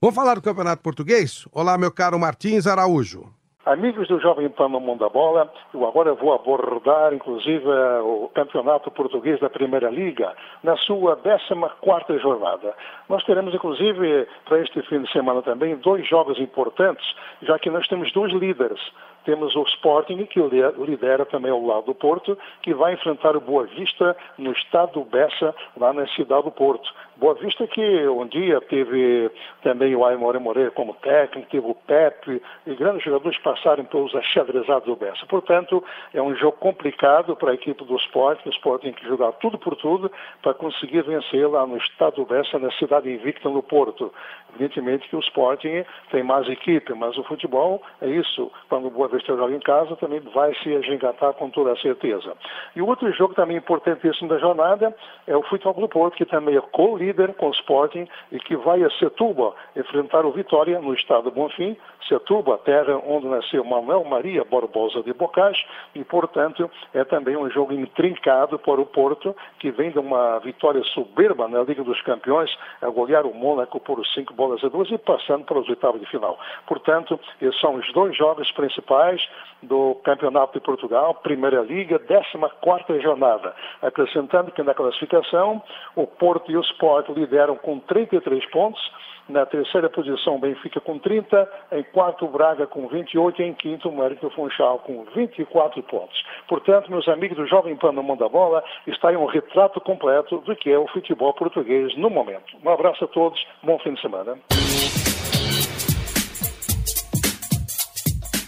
Vamos 0.00 0.14
falar 0.14 0.34
do 0.34 0.42
Campeonato 0.42 0.82
Português? 0.82 1.46
Olá, 1.52 1.78
meu 1.78 1.90
caro 1.90 2.18
Martins 2.18 2.66
Araújo. 2.66 3.26
Amigos 3.66 4.06
do 4.06 4.20
Jovem 4.20 4.48
Pan 4.48 4.68
no 4.68 4.78
Mundo 4.78 5.00
da 5.00 5.08
Bola, 5.08 5.52
eu 5.74 5.84
agora 5.84 6.14
vou 6.14 6.32
abordar, 6.32 7.12
inclusive, 7.12 7.66
o 7.68 8.30
Campeonato 8.32 8.92
Português 8.92 9.40
da 9.40 9.50
Primeira 9.50 9.90
Liga, 9.90 10.32
na 10.62 10.76
sua 10.76 11.16
14ª 11.16 12.16
jornada. 12.20 12.72
Nós 13.08 13.24
teremos, 13.24 13.52
inclusive, 13.52 14.28
para 14.44 14.60
este 14.60 14.80
fim 14.82 15.02
de 15.02 15.10
semana 15.10 15.42
também, 15.42 15.74
dois 15.78 16.06
jogos 16.06 16.38
importantes, 16.38 17.04
já 17.42 17.58
que 17.58 17.68
nós 17.68 17.88
temos 17.88 18.12
dois 18.12 18.32
líderes. 18.32 18.80
Temos 19.24 19.56
o 19.56 19.62
Sporting, 19.64 20.24
que 20.26 20.40
li- 20.40 20.62
lidera 20.86 21.26
também 21.26 21.50
ao 21.50 21.60
lado 21.66 21.86
do 21.86 21.94
Porto, 21.96 22.38
que 22.62 22.72
vai 22.72 22.92
enfrentar 22.92 23.36
o 23.36 23.40
Boa 23.40 23.64
Vista 23.64 24.16
no 24.38 24.52
estado 24.52 24.92
do 24.92 25.04
Bessa, 25.04 25.52
lá 25.76 25.92
na 25.92 26.06
cidade 26.06 26.44
do 26.44 26.52
Porto. 26.52 26.88
Boa 27.18 27.32
Vista 27.34 27.66
que 27.66 28.06
um 28.08 28.26
dia 28.26 28.60
teve 28.60 29.30
também 29.62 29.96
o 29.96 30.04
Aimore 30.04 30.38
Moreira 30.38 30.70
como 30.70 30.92
técnico, 30.94 31.48
teve 31.50 31.66
o 31.66 31.74
Pepe, 31.74 32.42
e 32.66 32.74
grandes 32.74 33.04
jogadores 33.04 33.38
passaram 33.38 33.86
pelos 33.86 34.14
achadrezados 34.14 34.84
do 34.84 34.96
Bessa. 34.96 35.24
Portanto, 35.26 35.82
é 36.12 36.20
um 36.20 36.34
jogo 36.36 36.58
complicado 36.58 37.34
para 37.34 37.52
a 37.52 37.54
equipe 37.54 37.82
do 37.84 37.96
Sporting. 37.96 38.48
O 38.48 38.52
Sporting 38.52 38.86
tem 38.86 38.92
que 38.92 39.08
jogar 39.08 39.32
tudo 39.32 39.58
por 39.58 39.74
tudo 39.76 40.12
para 40.42 40.52
conseguir 40.52 41.02
vencer 41.02 41.48
lá 41.48 41.66
no 41.66 41.78
estado 41.78 42.16
do 42.16 42.26
Bessa, 42.26 42.58
na 42.58 42.70
cidade 42.72 43.10
invicta 43.10 43.48
no 43.48 43.62
Porto. 43.62 44.12
Evidentemente 44.50 45.08
que 45.08 45.16
o 45.16 45.20
Sporting 45.20 45.84
tem 46.10 46.22
mais 46.22 46.48
equipe, 46.48 46.92
mas 46.94 47.16
o 47.16 47.24
futebol 47.24 47.82
é 48.00 48.08
isso. 48.08 48.50
Quando 48.68 48.88
o 48.88 48.90
Boa 48.90 49.08
Vista 49.08 49.34
joga 49.34 49.54
em 49.54 49.60
casa, 49.60 49.96
também 49.96 50.20
vai 50.20 50.54
se 50.62 50.74
agingatar 50.74 51.32
com 51.34 51.50
toda 51.50 51.72
a 51.72 51.76
certeza. 51.76 52.34
E 52.74 52.82
outro 52.82 53.10
jogo 53.12 53.34
também 53.34 53.56
importantíssimo 53.56 54.28
da 54.28 54.38
jornada 54.38 54.94
é 55.26 55.36
o 55.36 55.42
Futebol 55.42 55.74
do 55.74 55.88
Porto, 55.88 56.16
que 56.16 56.24
também 56.24 56.56
é 56.56 56.60
co-líder 57.06 57.34
com 57.34 57.48
o 57.48 57.52
Sporting 57.52 58.08
e 58.32 58.38
que 58.40 58.56
vai 58.56 58.82
a 58.82 58.90
Setúbal 58.90 59.54
enfrentar 59.76 60.24
o 60.24 60.32
Vitória 60.32 60.80
no 60.80 60.94
estado 60.94 61.24
do 61.24 61.30
Bonfim. 61.30 61.76
Setúbal, 62.08 62.58
terra 62.58 63.00
onde 63.06 63.26
nasceu 63.26 63.64
Manuel 63.64 64.04
Maria 64.04 64.44
Barbosa 64.44 65.02
de 65.02 65.12
Bocage 65.12 65.64
e, 65.94 66.04
portanto, 66.04 66.70
é 66.94 67.04
também 67.04 67.36
um 67.36 67.50
jogo 67.50 67.72
intrincado 67.72 68.58
para 68.58 68.80
o 68.80 68.86
Porto, 68.86 69.34
que 69.58 69.70
vem 69.70 69.90
de 69.90 69.98
uma 69.98 70.38
vitória 70.38 70.82
soberba 70.84 71.48
na 71.48 71.62
Liga 71.62 71.82
dos 71.82 72.00
Campeões, 72.02 72.50
a 72.80 72.88
golear 72.88 73.26
o 73.26 73.34
Mônaco 73.34 73.80
por 73.80 74.04
5 74.06 74.32
bolas 74.34 74.62
a 74.62 74.68
2 74.68 74.92
e 74.92 74.98
passando 74.98 75.44
para 75.44 75.58
os 75.58 75.68
oitavos 75.68 76.00
de 76.00 76.06
final. 76.06 76.38
Portanto, 76.66 77.18
esses 77.40 77.60
são 77.60 77.74
os 77.74 77.92
dois 77.92 78.16
jogos 78.16 78.50
principais 78.52 79.20
do 79.62 79.96
Campeonato 80.04 80.52
de 80.52 80.64
Portugal, 80.64 81.14
Primeira 81.14 81.62
Liga, 81.62 81.98
14ª 81.98 83.00
jornada. 83.00 83.54
Acrescentando 83.82 84.52
que 84.52 84.62
na 84.62 84.74
classificação, 84.74 85.62
o 85.96 86.06
Porto 86.06 86.52
e 86.52 86.56
o 86.56 86.60
Lideram 87.08 87.56
com 87.56 87.78
33 87.80 88.44
pontos, 88.50 88.80
na 89.28 89.44
terceira 89.44 89.90
posição, 89.90 90.38
Benfica 90.38 90.80
com 90.80 90.98
30, 90.98 91.48
em 91.72 91.82
quarto, 91.84 92.28
Braga 92.28 92.66
com 92.66 92.86
28 92.86 93.42
e 93.42 93.44
em 93.44 93.54
quinto, 93.54 93.88
o 93.88 93.92
América 93.92 94.30
Funchal 94.30 94.78
com 94.80 95.04
24 95.16 95.82
pontos. 95.82 96.16
Portanto, 96.48 96.90
meus 96.90 97.08
amigos 97.08 97.36
do 97.36 97.46
Jovem 97.46 97.76
Pan 97.76 97.92
no 97.92 98.04
Mundo 98.04 98.20
da 98.20 98.28
Bola, 98.28 98.62
está 98.86 99.08
aí 99.08 99.16
um 99.16 99.26
retrato 99.26 99.80
completo 99.80 100.38
do 100.38 100.54
que 100.54 100.70
é 100.70 100.78
o 100.78 100.86
futebol 100.88 101.34
português 101.34 101.96
no 101.96 102.08
momento. 102.08 102.56
Um 102.64 102.70
abraço 102.70 103.04
a 103.04 103.08
todos, 103.08 103.44
bom 103.62 103.78
fim 103.80 103.94
de 103.94 104.00
semana. 104.00 104.38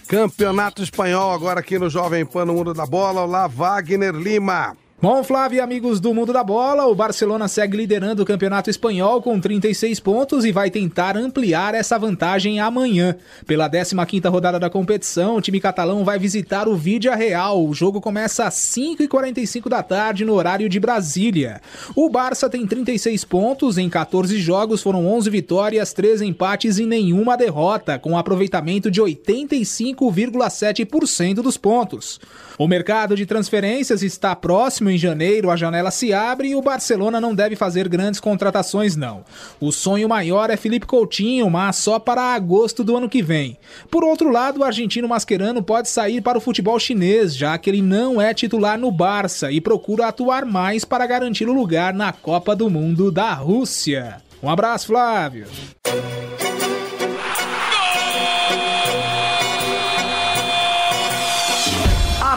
Campeonato 0.09 0.81
Espanhol 0.81 1.33
agora 1.33 1.61
aqui 1.61 1.79
no 1.79 1.91
Jovem 1.91 2.25
Pan 2.25 2.47
no 2.47 2.55
Mundo 2.55 2.73
da 2.73 2.87
Bola. 2.87 3.23
Olá, 3.23 3.47
Wagner 3.47 4.15
Lima. 4.15 4.88
Bom, 5.01 5.23
Flávio 5.23 5.59
e 5.59 5.61
amigos 5.61 6.01
do 6.01 6.13
Mundo 6.13 6.33
da 6.33 6.43
Bola, 6.43 6.89
o 6.89 6.95
Barcelona 6.95 7.47
segue 7.47 7.77
liderando 7.77 8.25
o 8.25 8.27
Campeonato 8.27 8.69
Espanhol 8.69 9.23
com 9.23 9.39
36 9.39 10.01
pontos 10.01 10.45
e 10.45 10.51
vai 10.51 10.73
tentar 10.73 11.17
ampliar 11.17 11.73
essa 11.73 11.97
vantagem 11.97 12.59
amanhã. 12.59 13.15
Pela 13.47 13.71
15ª 13.71 14.29
rodada 14.29 14.59
da 14.59 14.69
competição, 14.69 15.37
o 15.37 15.41
time 15.41 15.61
catalão 15.61 16.05
vai 16.05 16.19
visitar 16.19 16.67
o 16.67 16.77
Vídea 16.77 17.15
Real. 17.15 17.65
O 17.65 17.73
jogo 17.73 18.01
começa 18.01 18.45
às 18.45 18.55
5h45 18.55 19.69
da 19.69 19.85
tarde 19.85 20.25
no 20.25 20.35
horário 20.35 20.69
de 20.69 20.81
Brasília. 20.81 21.61
O 21.95 22.11
Barça 22.11 22.51
tem 22.51 22.67
36 22.67 23.25
pontos, 23.25 23.79
em 23.79 23.89
14 23.89 24.37
jogos 24.41 24.83
foram 24.83 25.07
11 25.07 25.31
vitórias, 25.31 25.93
3 25.93 26.23
empates 26.23 26.81
e 26.81 26.87
nenhuma 26.87 27.37
derrota, 27.37 28.01
com 28.01 28.11
um 28.11 28.19
aproveitamento 28.19 28.91
de 28.91 29.01
85,7% 29.01 31.35
dos 31.35 31.57
pontos. 31.57 32.19
O 32.59 32.67
mercado 32.67 33.15
de 33.15 33.25
transferências 33.25 34.03
está 34.03 34.35
próximo 34.35 34.88
em 34.91 34.99
janeiro, 34.99 35.51
a 35.51 35.57
janela 35.57 35.91
se 35.91 36.13
abre 36.13 36.49
e 36.49 36.55
o 36.55 36.63
Barcelona 36.63 37.21
não 37.21 37.35
deve 37.35 37.57
fazer 37.57 37.89
grandes 37.89 38.21
contratações 38.21 38.97
não. 38.97 39.25
O 39.61 39.73
sonho 39.73 40.09
maior 40.09 40.51
é 40.51 40.57
Felipe 40.57 40.87
Coutinho, 40.87 41.49
mas 41.51 41.77
só 41.77 41.99
para 41.99 42.35
agosto 42.35 42.83
do 42.83 42.97
ano 42.97 43.09
que 43.09 43.23
vem. 43.23 43.57
Por 43.91 44.05
outro 44.05 44.31
lado, 44.31 44.61
o 44.61 44.65
argentino 44.65 45.09
Mascherano 45.09 45.63
pode 45.63 45.89
sair 45.89 46.21
para 46.21 46.39
o 46.39 46.41
futebol 46.41 46.79
chinês, 46.79 47.37
já 47.37 47.57
que 47.59 47.71
ele 47.71 47.83
não 47.83 48.21
é 48.21 48.33
titular 48.33 48.79
no 48.79 48.91
Barça 48.91 49.51
e 49.51 49.61
procura 49.61 50.09
atuar 50.09 50.45
mais 50.45 50.85
para 50.85 51.07
garantir 51.07 51.49
o 51.49 51.53
lugar 51.53 51.93
na 51.93 52.13
Copa 52.13 52.55
do 52.55 52.71
Mundo 52.71 53.11
da 53.11 53.33
Rússia. 53.35 54.23
Um 54.43 54.49
abraço, 54.49 54.87
Flávio. 54.89 55.47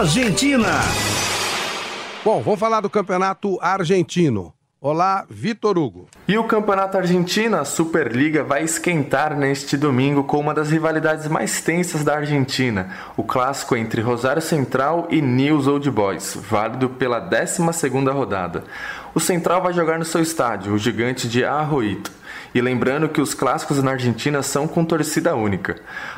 Argentina. 0.02 0.82
Bom, 2.24 2.40
vamos 2.40 2.60
falar 2.60 2.82
do 2.82 2.90
campeonato 2.90 3.58
argentino. 3.60 4.54
Olá, 4.80 5.26
Vitor 5.28 5.76
Hugo. 5.76 6.08
E 6.28 6.38
o 6.38 6.44
Campeonato 6.44 6.98
Argentino, 6.98 7.58
a 7.58 7.66
Superliga, 7.66 8.44
vai 8.44 8.64
esquentar 8.64 9.36
neste 9.36 9.76
domingo 9.76 10.24
com 10.24 10.40
uma 10.40 10.54
das 10.54 10.70
rivalidades 10.70 11.28
mais 11.28 11.62
tensas 11.62 12.04
da 12.04 12.18
Argentina, 12.18 12.90
o 13.18 13.24
clássico 13.24 13.76
entre 13.76 14.02
Rosário 14.02 14.42
Central 14.42 15.08
e 15.10 15.20
News 15.20 15.66
Old 15.66 15.90
Boys, 15.90 16.36
válido 16.36 16.90
pela 16.90 17.20
12ª 17.28 18.12
rodada. 18.12 18.64
O 19.16 19.20
Central 19.20 19.64
vai 19.64 19.74
jogar 19.74 19.98
no 19.98 20.06
seu 20.06 20.22
estádio, 20.22 20.74
o 20.74 20.78
gigante 20.78 21.28
de 21.28 21.44
Arroito. 21.44 22.12
E 22.54 22.62
lembrando 22.62 23.10
que 23.10 23.22
os 23.22 23.34
clássicos 23.34 23.82
na 23.82 23.92
Argentina 23.92 24.44
são 24.44 24.68
com 24.68 24.86
torcida 24.86 25.36
única. 25.36 25.78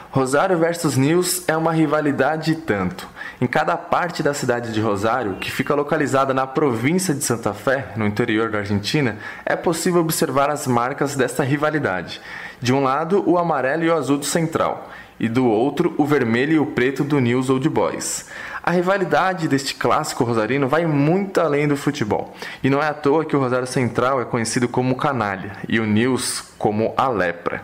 Rosário 0.10 0.58
versus 0.58 0.98
News 0.98 1.44
é 1.48 1.56
uma 1.56 1.72
rivalidade 1.72 2.56
tanto. 2.56 3.08
Em 3.42 3.48
cada 3.48 3.76
parte 3.76 4.22
da 4.22 4.34
cidade 4.34 4.72
de 4.72 4.80
Rosário, 4.80 5.36
que 5.36 5.52
fica 5.52 5.74
localizada 5.74 6.34
na 6.34 6.46
província 6.46 7.14
de 7.14 7.24
Santa 7.24 7.54
Fé, 7.54 7.88
no 7.96 8.06
interior 8.06 8.52
da 8.52 8.60
Argentina, 8.60 9.18
é 9.46 9.56
possível 9.56 10.02
observar 10.02 10.50
as 10.50 10.68
marcas 10.68 11.16
desta 11.16 11.44
rivalidade. 11.44 12.22
De 12.62 12.72
um 12.72 12.84
lado, 12.84 13.24
o 13.28 13.38
amarelo 13.38 13.84
e 13.84 13.90
o 13.90 13.96
azul 13.96 14.18
do 14.18 14.26
Central, 14.26 14.90
e 15.20 15.28
do 15.28 15.46
outro, 15.46 15.94
o 15.98 16.06
vermelho 16.06 16.54
e 16.54 16.60
o 16.60 16.68
preto 16.68 17.04
do 17.04 17.20
News 17.20 17.50
Old 17.50 17.68
Boys. 17.70 18.30
A 18.62 18.72
rivalidade 18.72 19.48
deste 19.48 19.76
clássico 19.76 20.24
rosarino 20.24 20.68
vai 20.68 20.86
muito 20.86 21.42
além 21.42 21.68
do 21.68 21.76
futebol, 21.76 22.34
e 22.64 22.70
não 22.70 22.82
é 22.82 22.88
à 22.88 22.94
toa 22.94 23.26
que 23.26 23.36
o 23.36 23.40
Rosário 23.40 23.68
Central 23.68 24.22
é 24.22 24.26
conhecido 24.26 24.70
como 24.70 24.96
Canalha 24.96 25.58
e 25.68 25.80
o 25.80 25.86
News 25.86 26.54
como 26.58 26.94
a 26.96 27.10
Lepra. 27.10 27.64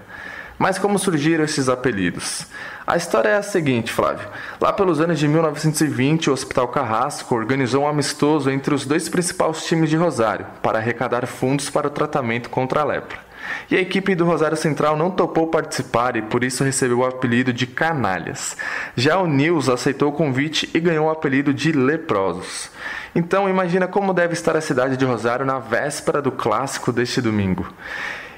Mas 0.58 0.78
como 0.78 1.00
surgiram 1.00 1.46
esses 1.46 1.70
apelidos? 1.70 2.46
A 2.90 2.98
história 2.98 3.30
é 3.30 3.36
a 3.36 3.44
seguinte, 3.44 3.92
Flávio. 3.94 4.28
Lá 4.60 4.74
pelos 4.74 5.00
anos 5.00 5.20
de 5.20 5.28
1920, 5.28 6.32
o 6.32 6.34
Hospital 6.34 6.68
Carrasco 6.70 7.36
organizou 7.36 7.84
um 7.84 7.88
amistoso 7.88 8.50
entre 8.50 8.74
os 8.74 8.84
dois 8.84 9.08
principais 9.08 9.64
times 9.64 9.92
de 9.92 9.96
Rosário 9.96 10.48
para 10.60 10.80
arrecadar 10.80 11.28
fundos 11.28 11.70
para 11.70 11.86
o 11.86 11.92
tratamento 11.92 12.50
contra 12.50 12.82
a 12.82 12.84
lepra. 12.84 13.20
E 13.70 13.76
a 13.76 13.80
equipe 13.80 14.16
do 14.16 14.26
Rosário 14.26 14.58
Central 14.58 14.98
não 14.98 15.12
topou 15.12 15.46
participar 15.46 16.16
e 16.16 16.24
por 16.24 16.44
isso 16.44 16.64
recebeu 16.64 17.02
o 17.02 17.06
apelido 17.06 17.54
de 17.54 17.68
Canalhas. 17.68 18.58
Já 18.96 19.20
o 19.20 19.28
Nils 19.28 19.70
aceitou 19.70 20.10
o 20.10 20.14
convite 20.14 20.68
e 20.74 20.80
ganhou 20.80 21.06
o 21.06 21.12
apelido 21.12 21.54
de 21.54 21.72
Leprosos. 21.72 22.72
Então 23.14 23.48
imagina 23.48 23.88
como 23.88 24.16
deve 24.16 24.34
estar 24.34 24.58
a 24.58 24.62
cidade 24.62 24.98
de 24.98 25.06
Rosário 25.06 25.46
na 25.46 25.60
véspera 25.60 26.24
do 26.24 26.32
clássico 26.32 26.92
deste 26.92 27.22
domingo. 27.22 27.72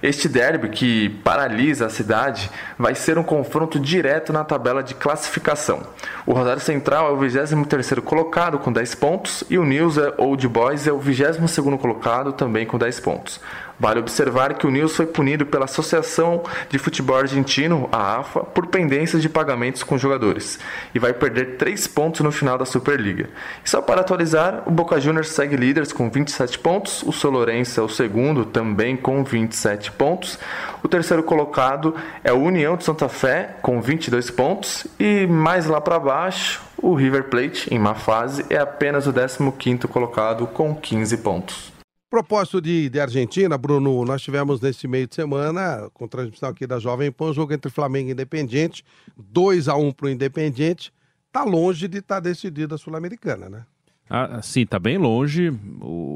Este 0.01 0.27
derby, 0.27 0.69
que 0.69 1.09
paralisa 1.23 1.85
a 1.85 1.89
cidade, 1.89 2.49
vai 2.77 2.95
ser 2.95 3.19
um 3.19 3.23
confronto 3.23 3.79
direto 3.79 4.33
na 4.33 4.43
tabela 4.43 4.81
de 4.81 4.95
classificação. 4.95 5.83
O 6.25 6.33
Rosário 6.33 6.61
Central 6.61 7.09
é 7.09 7.11
o 7.11 7.17
23º 7.17 8.01
colocado 8.01 8.57
com 8.57 8.71
10 8.71 8.95
pontos 8.95 9.43
e 9.49 9.59
o 9.59 9.63
News 9.63 9.97
Old 10.17 10.47
Boys 10.47 10.87
é 10.87 10.91
o 10.91 10.99
22º 10.99 11.77
colocado 11.77 12.33
também 12.33 12.65
com 12.65 12.79
10 12.79 12.99
pontos. 12.99 13.39
Vale 13.81 13.99
observar 13.99 14.53
que 14.53 14.67
o 14.67 14.69
Nils 14.69 14.95
foi 14.95 15.07
punido 15.07 15.43
pela 15.43 15.65
Associação 15.65 16.43
de 16.69 16.77
Futebol 16.77 17.17
Argentino, 17.17 17.89
a 17.91 18.19
AFA, 18.19 18.41
por 18.41 18.67
pendências 18.67 19.23
de 19.23 19.27
pagamentos 19.27 19.81
com 19.81 19.97
jogadores 19.97 20.59
e 20.93 20.99
vai 20.99 21.13
perder 21.13 21.57
3 21.57 21.87
pontos 21.87 22.21
no 22.21 22.31
final 22.31 22.59
da 22.59 22.65
Superliga. 22.65 23.27
E 23.65 23.67
só 23.67 23.81
para 23.81 24.01
atualizar, 24.01 24.61
o 24.67 24.71
Boca 24.71 25.01
Juniors 25.01 25.29
segue 25.29 25.55
líderes 25.55 25.91
com 25.91 26.11
27 26.11 26.59
pontos, 26.59 27.01
o 27.01 27.11
Solorense 27.11 27.79
é 27.79 27.81
o 27.81 27.89
segundo 27.89 28.45
também 28.45 28.95
com 28.95 29.23
27 29.23 29.91
pontos, 29.93 30.37
o 30.83 30.87
terceiro 30.87 31.23
colocado 31.23 31.95
é 32.23 32.31
o 32.31 32.37
União 32.37 32.77
de 32.77 32.83
Santa 32.83 33.09
Fé 33.09 33.55
com 33.63 33.81
22 33.81 34.29
pontos 34.29 34.85
e 34.99 35.25
mais 35.25 35.65
lá 35.65 35.81
para 35.81 35.97
baixo, 35.97 36.61
o 36.77 36.93
River 36.93 37.29
Plate, 37.29 37.73
em 37.73 37.79
má 37.79 37.95
fase, 37.95 38.45
é 38.47 38.57
apenas 38.57 39.07
o 39.07 39.13
15º 39.13 39.87
colocado 39.87 40.45
com 40.45 40.75
15 40.75 41.17
pontos. 41.17 41.70
Propósito 42.11 42.59
de, 42.59 42.89
de 42.89 42.99
Argentina, 42.99 43.57
Bruno, 43.57 44.03
nós 44.03 44.21
tivemos 44.21 44.59
nesse 44.59 44.85
meio 44.85 45.07
de 45.07 45.15
semana, 45.15 45.89
com 45.93 46.09
transmissão 46.09 46.49
aqui 46.49 46.67
da 46.67 46.77
Jovem 46.77 47.09
Pan, 47.09 47.31
jogo 47.31 47.53
entre 47.53 47.71
Flamengo 47.71 48.09
e 48.09 48.11
Independiente, 48.11 48.83
2 49.17 49.69
a 49.69 49.77
1 49.77 49.93
para 49.93 50.07
o 50.07 50.09
Independiente, 50.09 50.91
tá 51.31 51.45
longe 51.45 51.87
de 51.87 51.99
estar 51.99 52.15
tá 52.15 52.19
decidida 52.19 52.75
a 52.75 52.77
Sul-Americana, 52.77 53.47
né? 53.47 53.65
Ah, 54.09 54.41
sim, 54.41 54.65
tá 54.65 54.77
bem 54.77 54.97
longe, 54.97 55.57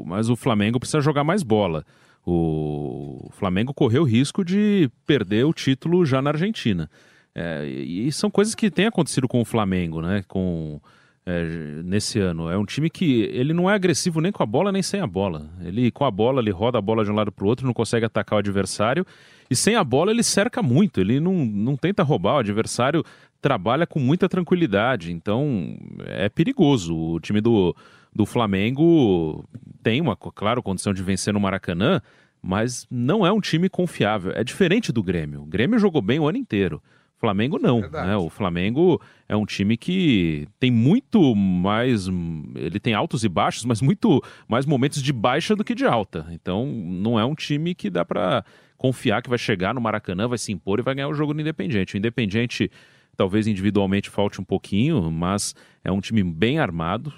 mas 0.04 0.28
o 0.28 0.36
Flamengo 0.36 0.78
precisa 0.78 1.00
jogar 1.00 1.24
mais 1.24 1.42
bola. 1.42 1.82
O 2.26 3.30
Flamengo 3.32 3.72
correu 3.72 4.02
o 4.02 4.06
risco 4.06 4.44
de 4.44 4.90
perder 5.06 5.46
o 5.46 5.54
título 5.54 6.04
já 6.04 6.20
na 6.20 6.28
Argentina. 6.28 6.90
É, 7.34 7.66
e 7.66 8.12
são 8.12 8.30
coisas 8.30 8.54
que 8.54 8.70
têm 8.70 8.84
acontecido 8.84 9.26
com 9.26 9.40
o 9.40 9.46
Flamengo, 9.46 10.02
né? 10.02 10.22
Com 10.28 10.78
é, 11.26 11.82
nesse 11.82 12.20
ano. 12.20 12.48
É 12.48 12.56
um 12.56 12.64
time 12.64 12.88
que 12.88 13.22
ele 13.32 13.52
não 13.52 13.68
é 13.68 13.74
agressivo 13.74 14.20
nem 14.20 14.30
com 14.30 14.42
a 14.42 14.46
bola 14.46 14.70
nem 14.70 14.82
sem 14.82 15.00
a 15.00 15.06
bola. 15.06 15.50
Ele 15.60 15.90
com 15.90 16.04
a 16.04 16.10
bola 16.10 16.40
ele 16.40 16.52
roda 16.52 16.78
a 16.78 16.80
bola 16.80 17.04
de 17.04 17.10
um 17.10 17.14
lado 17.14 17.32
para 17.32 17.44
o 17.44 17.48
outro, 17.48 17.66
não 17.66 17.74
consegue 17.74 18.06
atacar 18.06 18.36
o 18.36 18.38
adversário 18.38 19.04
e 19.50 19.56
sem 19.56 19.74
a 19.74 19.82
bola 19.82 20.12
ele 20.12 20.22
cerca 20.22 20.62
muito. 20.62 21.00
Ele 21.00 21.18
não, 21.18 21.44
não 21.44 21.76
tenta 21.76 22.04
roubar 22.04 22.36
o 22.36 22.38
adversário, 22.38 23.04
trabalha 23.42 23.86
com 23.86 23.98
muita 23.98 24.28
tranquilidade. 24.28 25.12
Então 25.12 25.76
é 26.06 26.28
perigoso. 26.28 26.96
O 26.96 27.18
time 27.18 27.40
do, 27.40 27.74
do 28.14 28.24
Flamengo 28.24 29.44
tem 29.82 30.00
uma 30.00 30.16
claro 30.16 30.62
condição 30.62 30.94
de 30.94 31.02
vencer 31.02 31.34
no 31.34 31.40
Maracanã, 31.40 32.00
mas 32.40 32.86
não 32.88 33.26
é 33.26 33.32
um 33.32 33.40
time 33.40 33.68
confiável. 33.68 34.32
É 34.32 34.44
diferente 34.44 34.92
do 34.92 35.02
Grêmio. 35.02 35.42
O 35.42 35.46
Grêmio 35.46 35.80
jogou 35.80 36.00
bem 36.00 36.20
o 36.20 36.28
ano 36.28 36.38
inteiro. 36.38 36.80
Flamengo 37.18 37.58
não. 37.58 37.80
Né? 37.80 38.16
O 38.16 38.28
Flamengo 38.28 39.00
é 39.28 39.36
um 39.36 39.46
time 39.46 39.76
que 39.76 40.46
tem 40.60 40.70
muito 40.70 41.34
mais. 41.34 42.08
Ele 42.54 42.78
tem 42.78 42.94
altos 42.94 43.24
e 43.24 43.28
baixos, 43.28 43.64
mas 43.64 43.80
muito 43.80 44.22
mais 44.46 44.66
momentos 44.66 45.02
de 45.02 45.12
baixa 45.12 45.56
do 45.56 45.64
que 45.64 45.74
de 45.74 45.86
alta. 45.86 46.26
Então 46.30 46.66
não 46.66 47.18
é 47.18 47.24
um 47.24 47.34
time 47.34 47.74
que 47.74 47.88
dá 47.88 48.04
para 48.04 48.44
confiar 48.76 49.22
que 49.22 49.30
vai 49.30 49.38
chegar 49.38 49.74
no 49.74 49.80
Maracanã, 49.80 50.28
vai 50.28 50.38
se 50.38 50.52
impor 50.52 50.78
e 50.78 50.82
vai 50.82 50.94
ganhar 50.94 51.08
o 51.08 51.14
jogo 51.14 51.32
no 51.32 51.40
Independente. 51.40 51.94
O 51.94 51.98
Independente 51.98 52.70
talvez 53.16 53.46
individualmente 53.46 54.10
falte 54.10 54.40
um 54.40 54.44
pouquinho, 54.44 55.10
mas 55.10 55.54
é 55.82 55.90
um 55.90 56.00
time 56.00 56.22
bem 56.22 56.58
armado. 56.58 57.12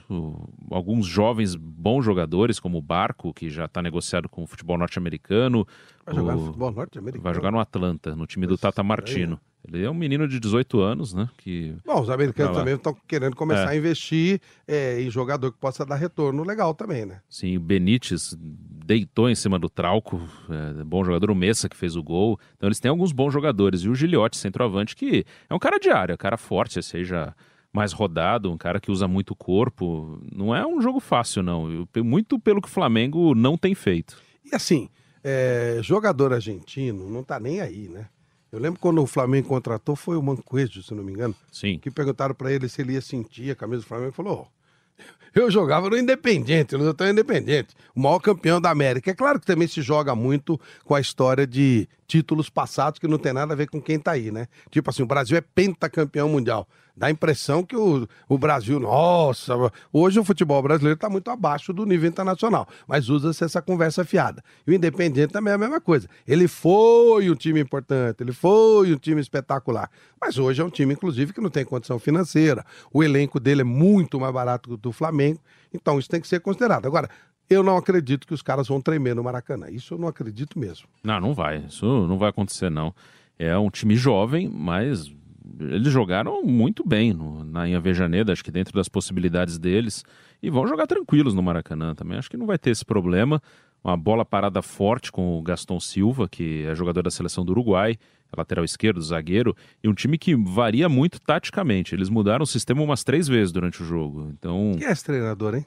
Alguns 0.71 1.07
jovens 1.07 1.57
bons 1.57 2.05
jogadores, 2.05 2.61
como 2.61 2.79
o 2.79 2.83
Barco, 2.83 3.35
que 3.35 3.51
já 3.51 3.65
está 3.65 3.83
negociado 3.83 4.29
com 4.29 4.45
o 4.45 4.47
futebol 4.47 4.79
norte-americano. 4.79 5.67
Vai 6.09 6.15
jogar 6.15 6.37
no 6.37 6.47
futebol 6.47 6.73
norte-americano? 6.73 7.23
Vai 7.23 7.35
jogar 7.35 7.51
no 7.51 7.61
Atlanta, 7.61 8.17
no 8.17 8.27
time 8.27 8.47
do 8.47 8.57
Tata 8.57 8.83
Martino. 8.83 9.39
Ele 9.67 9.85
é 9.85 9.91
um 9.91 9.95
menino 9.95 10.27
de 10.27 10.41
18 10.41 10.81
anos, 10.81 11.13
né? 11.13 11.29
Que... 11.37 11.75
Bom, 11.85 12.01
os 12.01 12.09
americanos 12.09 12.57
também 12.57 12.75
estão 12.75 12.97
querendo 13.07 13.37
começar 13.37 13.67
é. 13.67 13.75
a 13.75 13.77
investir 13.77 14.41
é, 14.67 15.01
em 15.03 15.11
jogador 15.11 15.53
que 15.53 15.59
possa 15.59 15.85
dar 15.85 15.97
retorno 15.97 16.43
legal 16.43 16.73
também, 16.73 17.05
né? 17.05 17.21
Sim, 17.29 17.57
o 17.57 17.61
Benítez 17.61 18.35
deitou 18.39 19.29
em 19.29 19.35
cima 19.35 19.59
do 19.59 19.69
Trauco, 19.69 20.21
é, 20.49 20.85
bom 20.85 21.05
jogador, 21.05 21.31
o 21.31 21.35
Messa 21.35 21.69
que 21.69 21.77
fez 21.77 21.97
o 21.97 22.03
gol. 22.03 22.39
Então 22.57 22.69
eles 22.69 22.81
têm 22.81 22.89
alguns 22.89 23.13
bons 23.13 23.33
jogadores. 23.33 23.83
E 23.83 23.89
o 23.89 23.95
Giliotti, 23.95 24.39
centroavante, 24.39 24.97
que 24.97 25.27
é 25.51 25.55
um 25.55 25.59
cara 25.59 25.79
de 25.79 25.91
área, 25.91 26.15
um 26.15 26.19
cara 26.19 26.39
forte, 26.39 26.83
seja 26.83 27.35
mais 27.73 27.93
rodado, 27.93 28.51
um 28.51 28.57
cara 28.57 28.81
que 28.81 28.91
usa 28.91 29.07
muito 29.07 29.35
corpo. 29.35 30.19
Não 30.35 30.55
é 30.55 30.67
um 30.67 30.81
jogo 30.81 31.01
fácil, 31.01 31.43
não. 31.43 31.87
Muito 32.03 32.39
pelo 32.39 32.63
que 32.63 32.69
o 32.69 32.71
Flamengo 32.71 33.35
não 33.35 33.59
tem 33.59 33.75
feito. 33.75 34.17
E 34.51 34.55
assim, 34.55 34.89
é, 35.23 35.79
jogador 35.83 36.33
argentino 36.33 37.09
não 37.09 37.23
tá 37.23 37.39
nem 37.39 37.61
aí, 37.61 37.89
né? 37.89 38.07
Eu 38.51 38.59
lembro 38.59 38.81
quando 38.81 39.03
o 39.03 39.07
Flamengo 39.07 39.49
contratou, 39.49 39.95
foi 39.95 40.17
o 40.17 40.23
Mancoejo, 40.23 40.83
se 40.83 40.95
não 40.95 41.05
me 41.05 41.13
engano. 41.13 41.35
Sim. 41.53 41.79
Que 41.79 41.91
perguntaram 41.91 42.35
para 42.35 42.51
ele 42.51 42.69
se 42.69 42.81
ele 42.81 42.95
ia 42.95 43.01
sentir 43.01 43.51
a 43.51 43.55
camisa 43.55 43.83
do 43.83 43.87
Flamengo. 43.87 44.09
Ele 44.09 44.17
falou: 44.17 44.49
oh, 44.49 45.03
Eu 45.35 45.51
jogava 45.51 45.91
no 45.91 45.99
Independente, 45.99 46.77
no 46.77 46.85
Doutor 46.85 47.09
Independente, 47.09 47.75
o 47.95 48.01
maior 48.01 48.19
campeão 48.21 48.61
da 48.61 48.71
América. 48.71 49.11
É 49.11 49.15
claro 49.15 49.39
que 49.39 49.47
também 49.47 49.69
se 49.69 49.83
joga 49.83 50.15
muito 50.15 50.59
com 50.83 50.95
a 50.95 51.01
história 51.01 51.47
de 51.47 51.87
títulos 52.09 52.49
passados 52.49 52.99
que 52.99 53.07
não 53.07 53.19
tem 53.19 53.35
nada 53.35 53.53
a 53.53 53.57
ver 53.57 53.69
com 53.69 53.81
quem 53.81 53.99
tá 53.99 54.13
aí, 54.13 54.33
né? 54.33 54.49
Tipo 54.71 54.89
assim, 54.89 55.03
o 55.03 55.07
Brasil 55.07 55.37
é 55.37 55.43
pentacampeão 55.43 56.29
mundial. 56.29 56.67
Dá 56.97 57.07
a 57.07 57.11
impressão 57.13 57.63
que 57.63 57.77
o, 57.77 58.09
o 58.29 58.37
Brasil, 58.37 58.81
nossa, 58.81 59.55
hoje 59.93 60.19
o 60.19 60.25
futebol 60.25 60.61
brasileiro 60.61 60.97
está 60.97 61.09
muito 61.09 61.31
abaixo 61.31 61.73
do 61.73 61.87
nível 61.87 62.09
internacional, 62.09 62.67
mas 62.89 63.09
usa-se 63.09 63.45
essa 63.45 63.63
conversa 63.63 64.05
fiada. 64.05 64.43
E 64.67 64.73
o 64.73 64.75
Independente 64.75 65.33
também 65.33 65.53
é 65.53 65.55
a 65.55 65.59
mesma 65.59 65.81
coisa. 65.81 66.09
Ele 66.27 66.49
foi 66.49 67.31
um 67.31 67.37
time 67.37 67.61
importante, 67.61 68.21
ele 68.21 68.33
foi 68.33 68.93
um 68.93 68.99
time 68.99 69.21
espetacular, 69.21 69.89
mas 70.21 70.39
hoje 70.39 70.61
é 70.61 70.65
um 70.65 70.71
time, 70.71 70.95
inclusive, 70.95 71.33
que 71.33 71.41
não 71.41 71.51
tem 71.51 71.65
condição 71.65 72.01
financeira. 72.01 72.67
O 72.93 73.05
elenco 73.05 73.39
dele 73.39 73.61
é 73.61 73.65
muito 73.65 74.19
mais 74.19 74.35
barato 74.35 74.71
que 74.71 74.75
o 74.75 74.77
do 74.77 74.91
Flamengo, 74.91 75.39
então 75.73 76.01
isso 76.01 76.09
tem 76.09 76.21
que 76.21 76.27
ser 76.27 76.41
considerado. 76.41 76.87
Agora, 76.87 77.09
eu 77.49 77.63
não 77.63 77.77
acredito 77.77 78.27
que 78.27 78.35
os 78.35 78.43
caras 78.43 78.69
vão 78.69 78.81
tremer 78.81 79.15
no 79.15 79.25
Maracanã. 79.25 79.71
Isso 79.71 79.95
eu 79.95 79.99
não 79.99 80.09
acredito 80.09 80.59
mesmo. 80.59 80.87
Não, 81.03 81.21
não 81.21 81.35
vai. 81.35 81.65
Isso 81.69 81.87
não 82.07 82.19
vai 82.19 82.31
acontecer, 82.31 82.71
não. 82.71 82.95
É 83.39 83.57
um 83.57 83.71
time 83.71 83.97
jovem, 83.97 84.49
mas 84.49 85.13
eles 85.61 85.93
jogaram 85.93 86.43
muito 86.43 86.87
bem 86.87 87.13
no, 87.13 87.45
na 87.45 87.69
Inhavejaneda, 87.69 88.33
acho 88.33 88.45
que 88.45 88.51
dentro 88.51 88.75
das 88.75 88.89
possibilidades 88.89 89.59
deles, 89.59 90.05
e 90.43 90.51
vão 90.51 90.67
jogar 90.67 90.87
tranquilos 90.87 91.35
no 91.35 91.43
Maracanã 91.43 91.95
também. 91.95 92.19
Acho 92.19 92.31
que 92.31 92.37
não 92.37 92.47
vai 92.47 92.59
ter 92.59 92.71
esse 92.71 92.85
problema. 92.85 93.41
Uma 93.83 93.97
bola 93.97 94.25
parada 94.25 94.61
forte 94.61 95.11
com 95.11 95.39
o 95.39 95.43
Gaston 95.43 95.81
Silva, 95.81 96.29
que 96.29 96.65
é 96.65 96.75
jogador 96.75 97.03
da 97.03 97.11
seleção 97.11 97.45
do 97.45 97.53
Uruguai, 97.53 97.97
lateral 98.37 98.65
esquerdo, 98.65 99.01
zagueiro, 99.01 99.57
e 99.83 99.89
um 99.89 99.95
time 99.95 100.19
que 100.19 100.35
varia 100.35 100.89
muito 100.89 101.21
taticamente. 101.21 101.95
Eles 101.95 102.09
mudaram 102.09 102.43
o 102.43 102.47
sistema 102.47 102.83
umas 102.83 103.03
três 103.03 103.27
vezes 103.29 103.53
durante 103.53 103.83
o 103.83 103.87
jogo. 103.87 104.29
Então. 104.31 104.75
Quem 104.77 104.87
é 104.87 104.93
esse 104.93 105.05
treinador, 105.05 105.55
hein? 105.55 105.67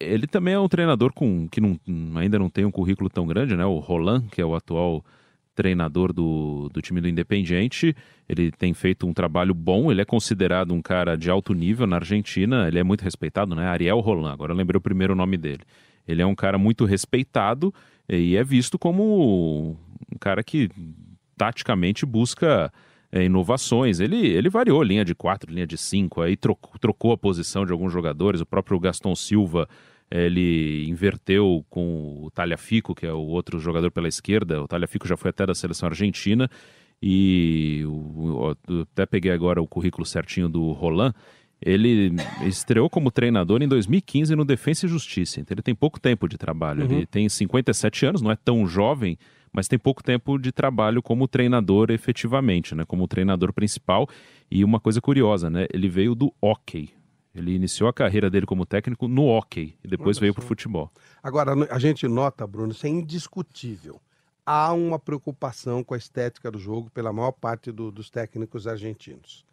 Ele 0.00 0.26
também 0.26 0.54
é 0.54 0.58
um 0.58 0.68
treinador 0.68 1.12
com 1.12 1.48
que 1.48 1.60
não, 1.60 1.78
ainda 2.16 2.36
não 2.38 2.50
tem 2.50 2.64
um 2.64 2.70
currículo 2.70 3.08
tão 3.08 3.26
grande, 3.26 3.56
né? 3.56 3.64
O 3.64 3.78
Roland, 3.78 4.26
que 4.28 4.40
é 4.40 4.44
o 4.44 4.56
atual 4.56 5.04
treinador 5.54 6.12
do, 6.12 6.68
do 6.72 6.82
time 6.82 7.00
do 7.00 7.08
Independiente. 7.08 7.94
Ele 8.28 8.50
tem 8.50 8.74
feito 8.74 9.06
um 9.06 9.12
trabalho 9.12 9.54
bom, 9.54 9.90
ele 9.90 10.00
é 10.00 10.04
considerado 10.04 10.74
um 10.74 10.82
cara 10.82 11.16
de 11.16 11.30
alto 11.30 11.54
nível 11.54 11.86
na 11.86 11.96
Argentina, 11.96 12.66
ele 12.66 12.78
é 12.78 12.82
muito 12.82 13.02
respeitado, 13.02 13.54
né? 13.54 13.66
Ariel 13.66 14.00
Roland, 14.00 14.32
agora 14.32 14.52
eu 14.52 14.56
lembrei 14.56 14.78
o 14.78 14.80
primeiro 14.80 15.14
nome 15.14 15.36
dele. 15.36 15.62
Ele 16.06 16.22
é 16.22 16.26
um 16.26 16.34
cara 16.34 16.58
muito 16.58 16.84
respeitado 16.84 17.72
e 18.08 18.36
é 18.36 18.42
visto 18.42 18.78
como 18.78 19.76
um 20.12 20.18
cara 20.18 20.42
que 20.42 20.70
taticamente 21.36 22.04
busca 22.04 22.72
é, 23.10 23.24
inovações. 23.24 24.00
Ele, 24.00 24.26
ele 24.26 24.48
variou 24.48 24.82
linha 24.82 25.04
de 25.04 25.14
quatro, 25.14 25.52
linha 25.52 25.66
de 25.66 25.76
cinco, 25.76 26.20
aí 26.20 26.36
trocou, 26.36 26.72
trocou 26.78 27.12
a 27.12 27.18
posição 27.18 27.64
de 27.64 27.72
alguns 27.72 27.92
jogadores. 27.92 28.40
O 28.40 28.46
próprio 28.46 28.78
Gaston 28.78 29.14
Silva 29.14 29.68
ele 30.10 30.88
inverteu 30.88 31.64
com 31.68 32.24
o 32.24 32.30
Talhafico, 32.30 32.94
que 32.94 33.06
é 33.06 33.12
o 33.12 33.26
outro 33.26 33.58
jogador 33.58 33.90
pela 33.90 34.08
esquerda. 34.08 34.62
O 34.62 34.68
Talhafico 34.68 35.06
já 35.06 35.16
foi 35.16 35.30
até 35.30 35.44
da 35.44 35.54
seleção 35.54 35.88
argentina. 35.88 36.50
E 37.00 37.84
o, 37.86 38.56
até 38.92 39.06
peguei 39.06 39.30
agora 39.30 39.62
o 39.62 39.68
currículo 39.68 40.06
certinho 40.06 40.48
do 40.48 40.72
Roland. 40.72 41.14
Ele 41.60 42.12
estreou 42.42 42.88
como 42.88 43.10
treinador 43.10 43.62
em 43.62 43.68
2015 43.68 44.34
no 44.34 44.44
Defensa 44.44 44.86
e 44.86 44.88
Justiça. 44.88 45.40
Então 45.40 45.54
ele 45.54 45.62
tem 45.62 45.74
pouco 45.74 46.00
tempo 46.00 46.28
de 46.28 46.38
trabalho. 46.38 46.86
Uhum. 46.86 46.96
Ele 46.98 47.06
tem 47.06 47.28
57 47.28 48.06
anos, 48.06 48.22
não 48.22 48.30
é 48.30 48.36
tão 48.36 48.66
jovem, 48.66 49.18
mas 49.52 49.68
tem 49.68 49.78
pouco 49.78 50.02
tempo 50.02 50.38
de 50.38 50.52
trabalho 50.52 51.02
como 51.02 51.28
treinador 51.28 51.90
efetivamente, 51.90 52.74
né? 52.74 52.84
Como 52.84 53.06
treinador 53.08 53.52
principal. 53.52 54.08
E 54.50 54.64
uma 54.64 54.80
coisa 54.80 55.00
curiosa, 55.00 55.50
né? 55.50 55.66
Ele 55.72 55.88
veio 55.88 56.14
do 56.14 56.32
hockey. 56.40 56.90
Ele 57.34 57.54
iniciou 57.54 57.88
a 57.88 57.92
carreira 57.92 58.30
dele 58.30 58.46
como 58.46 58.66
técnico 58.66 59.06
no 59.06 59.26
hockey 59.26 59.76
e 59.84 59.88
depois 59.88 60.16
Olha 60.16 60.22
veio 60.22 60.34
para 60.34 60.44
o 60.44 60.46
futebol. 60.46 60.90
Agora, 61.22 61.52
a 61.70 61.78
gente 61.78 62.08
nota, 62.08 62.46
Bruno, 62.46 62.72
isso 62.72 62.86
é 62.86 62.90
indiscutível. 62.90 64.00
Há 64.44 64.72
uma 64.72 64.98
preocupação 64.98 65.84
com 65.84 65.94
a 65.94 65.98
estética 65.98 66.50
do 66.50 66.58
jogo 66.58 66.90
pela 66.90 67.12
maior 67.12 67.32
parte 67.32 67.70
do, 67.70 67.90
dos 67.90 68.10
técnicos 68.10 68.66
argentinos. 68.66 69.44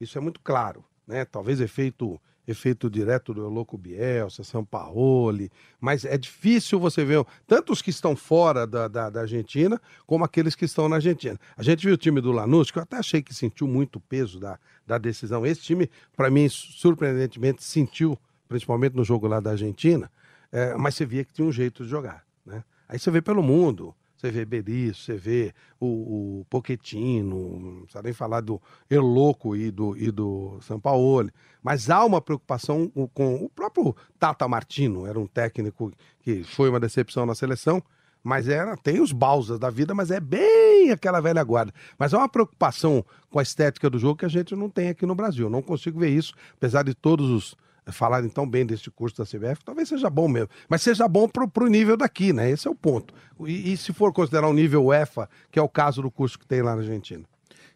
Isso 0.00 0.18
é 0.18 0.20
muito 0.20 0.40
claro, 0.40 0.84
né? 1.06 1.24
Talvez 1.24 1.60
efeito 1.60 2.20
efeito 2.46 2.90
direto 2.90 3.32
do 3.32 3.48
Louco 3.48 3.78
Bielsa, 3.78 4.42
São 4.42 4.64
Paulo, 4.64 5.48
mas 5.80 6.04
é 6.04 6.18
difícil 6.18 6.78
você 6.80 7.04
ver 7.04 7.24
tanto 7.46 7.72
os 7.72 7.80
que 7.80 7.90
estão 7.90 8.16
fora 8.16 8.66
da, 8.66 8.88
da, 8.88 9.10
da, 9.10 9.20
Argentina 9.20 9.80
como 10.06 10.24
aqueles 10.24 10.54
que 10.54 10.64
estão 10.64 10.88
na 10.88 10.96
Argentina. 10.96 11.38
A 11.56 11.62
gente 11.62 11.86
viu 11.86 11.94
o 11.94 11.98
time 11.98 12.20
do 12.20 12.32
Lanús, 12.32 12.70
que 12.70 12.78
eu 12.78 12.82
até 12.82 12.96
achei 12.96 13.22
que 13.22 13.32
sentiu 13.32 13.68
muito 13.68 14.00
peso 14.00 14.40
da, 14.40 14.58
da 14.86 14.98
decisão. 14.98 15.46
Esse 15.46 15.62
time, 15.62 15.88
para 16.16 16.30
mim, 16.30 16.48
surpreendentemente, 16.48 17.62
sentiu, 17.62 18.18
principalmente 18.48 18.96
no 18.96 19.04
jogo 19.04 19.26
lá 19.28 19.38
da 19.38 19.50
Argentina, 19.50 20.10
é, 20.50 20.74
mas 20.74 20.94
você 20.94 21.06
via 21.06 21.24
que 21.24 21.32
tinha 21.32 21.46
um 21.46 21.52
jeito 21.52 21.84
de 21.84 21.88
jogar. 21.88 22.24
Né? 22.44 22.64
Aí 22.88 22.98
você 22.98 23.10
vê 23.10 23.22
pelo 23.22 23.42
mundo, 23.42 23.94
você 24.22 24.30
vê 24.30 24.44
Berizzo, 24.44 25.02
você 25.02 25.16
vê 25.16 25.54
o, 25.80 26.40
o 26.40 26.46
Pochettino, 26.48 27.58
não 27.58 27.80
precisa 27.82 28.02
nem 28.02 28.12
falar 28.12 28.40
do 28.40 28.62
Eloco 28.88 29.56
e 29.56 29.70
do, 29.70 29.96
e 29.96 30.12
do 30.12 30.58
Sampaoli. 30.60 31.32
Mas 31.60 31.90
há 31.90 32.04
uma 32.04 32.20
preocupação 32.20 32.88
com 33.12 33.34
o 33.34 33.48
próprio 33.48 33.96
Tata 34.20 34.46
Martino, 34.46 35.06
era 35.06 35.18
um 35.18 35.26
técnico 35.26 35.92
que 36.20 36.44
foi 36.44 36.70
uma 36.70 36.78
decepção 36.78 37.26
na 37.26 37.34
seleção, 37.34 37.82
mas 38.22 38.48
era, 38.48 38.76
tem 38.76 39.00
os 39.00 39.10
Balsas 39.10 39.58
da 39.58 39.68
vida, 39.68 39.92
mas 39.92 40.12
é 40.12 40.20
bem 40.20 40.92
aquela 40.92 41.20
velha 41.20 41.42
guarda. 41.42 41.74
Mas 41.98 42.14
há 42.14 42.18
uma 42.18 42.28
preocupação 42.28 43.04
com 43.28 43.40
a 43.40 43.42
estética 43.42 43.90
do 43.90 43.98
jogo 43.98 44.18
que 44.18 44.24
a 44.24 44.28
gente 44.28 44.54
não 44.54 44.70
tem 44.70 44.88
aqui 44.88 45.04
no 45.04 45.16
Brasil. 45.16 45.50
Não 45.50 45.60
consigo 45.60 45.98
ver 45.98 46.10
isso, 46.10 46.32
apesar 46.54 46.84
de 46.84 46.94
todos 46.94 47.28
os 47.28 47.56
falarem 47.90 48.28
tão 48.28 48.48
bem 48.48 48.64
deste 48.64 48.90
curso 48.90 49.16
da 49.16 49.24
CBF, 49.24 49.64
talvez 49.64 49.88
seja 49.88 50.08
bom 50.08 50.28
mesmo. 50.28 50.48
Mas 50.68 50.82
seja 50.82 51.08
bom 51.08 51.28
para 51.28 51.64
o 51.64 51.68
nível 51.68 51.96
daqui, 51.96 52.32
né? 52.32 52.50
Esse 52.50 52.68
é 52.68 52.70
o 52.70 52.74
ponto. 52.74 53.12
E, 53.46 53.72
e, 53.72 53.76
se 53.76 53.92
for 53.92 54.12
considerar 54.12 54.48
um 54.48 54.52
nível 54.52 54.84
UEFA, 54.84 55.28
que 55.50 55.58
é 55.58 55.62
o 55.62 55.68
caso 55.68 56.02
do 56.02 56.10
curso 56.10 56.38
que 56.38 56.46
tem 56.46 56.62
lá 56.62 56.76
na 56.76 56.82
Argentina? 56.82 57.24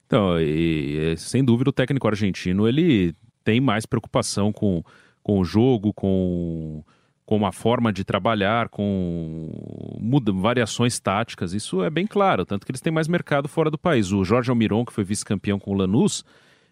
Então, 0.07 0.39
e, 0.41 1.13
e, 1.13 1.17
sem 1.17 1.45
dúvida, 1.45 1.71
o 1.71 1.73
técnico 1.73 2.07
argentino 2.07 2.69
ele 2.69 3.15
tem 3.43 3.61
mais 3.61 3.85
preocupação 3.85 4.53
com, 4.53 4.83
com 5.23 5.41
o 5.41 5.45
jogo, 5.45 5.93
com, 5.93 6.85
com 7.25 7.37
uma 7.37 7.51
forma 7.51 7.93
de 7.93 8.05
trabalhar, 8.05 8.69
com 8.69 9.51
muda, 10.01 10.33
variações 10.33 11.01
táticas. 11.01 11.53
Isso 11.53 11.83
é 11.83 11.91
bem 11.91 12.07
claro, 12.07 12.47
tanto 12.47 12.65
que 12.65 12.71
eles 12.71 12.81
têm 12.81 12.93
mais 12.93 13.09
mercado 13.09 13.49
fora 13.49 13.71
do 13.71 13.79
país. 13.79 14.13
O 14.13 14.25
Jorge 14.25 14.51
Almiron, 14.51 14.85
que 14.85 14.93
foi 14.93 15.03
vice-campeão 15.03 15.59
com 15.59 15.73
o 15.73 15.75
Lanús, 15.75 16.25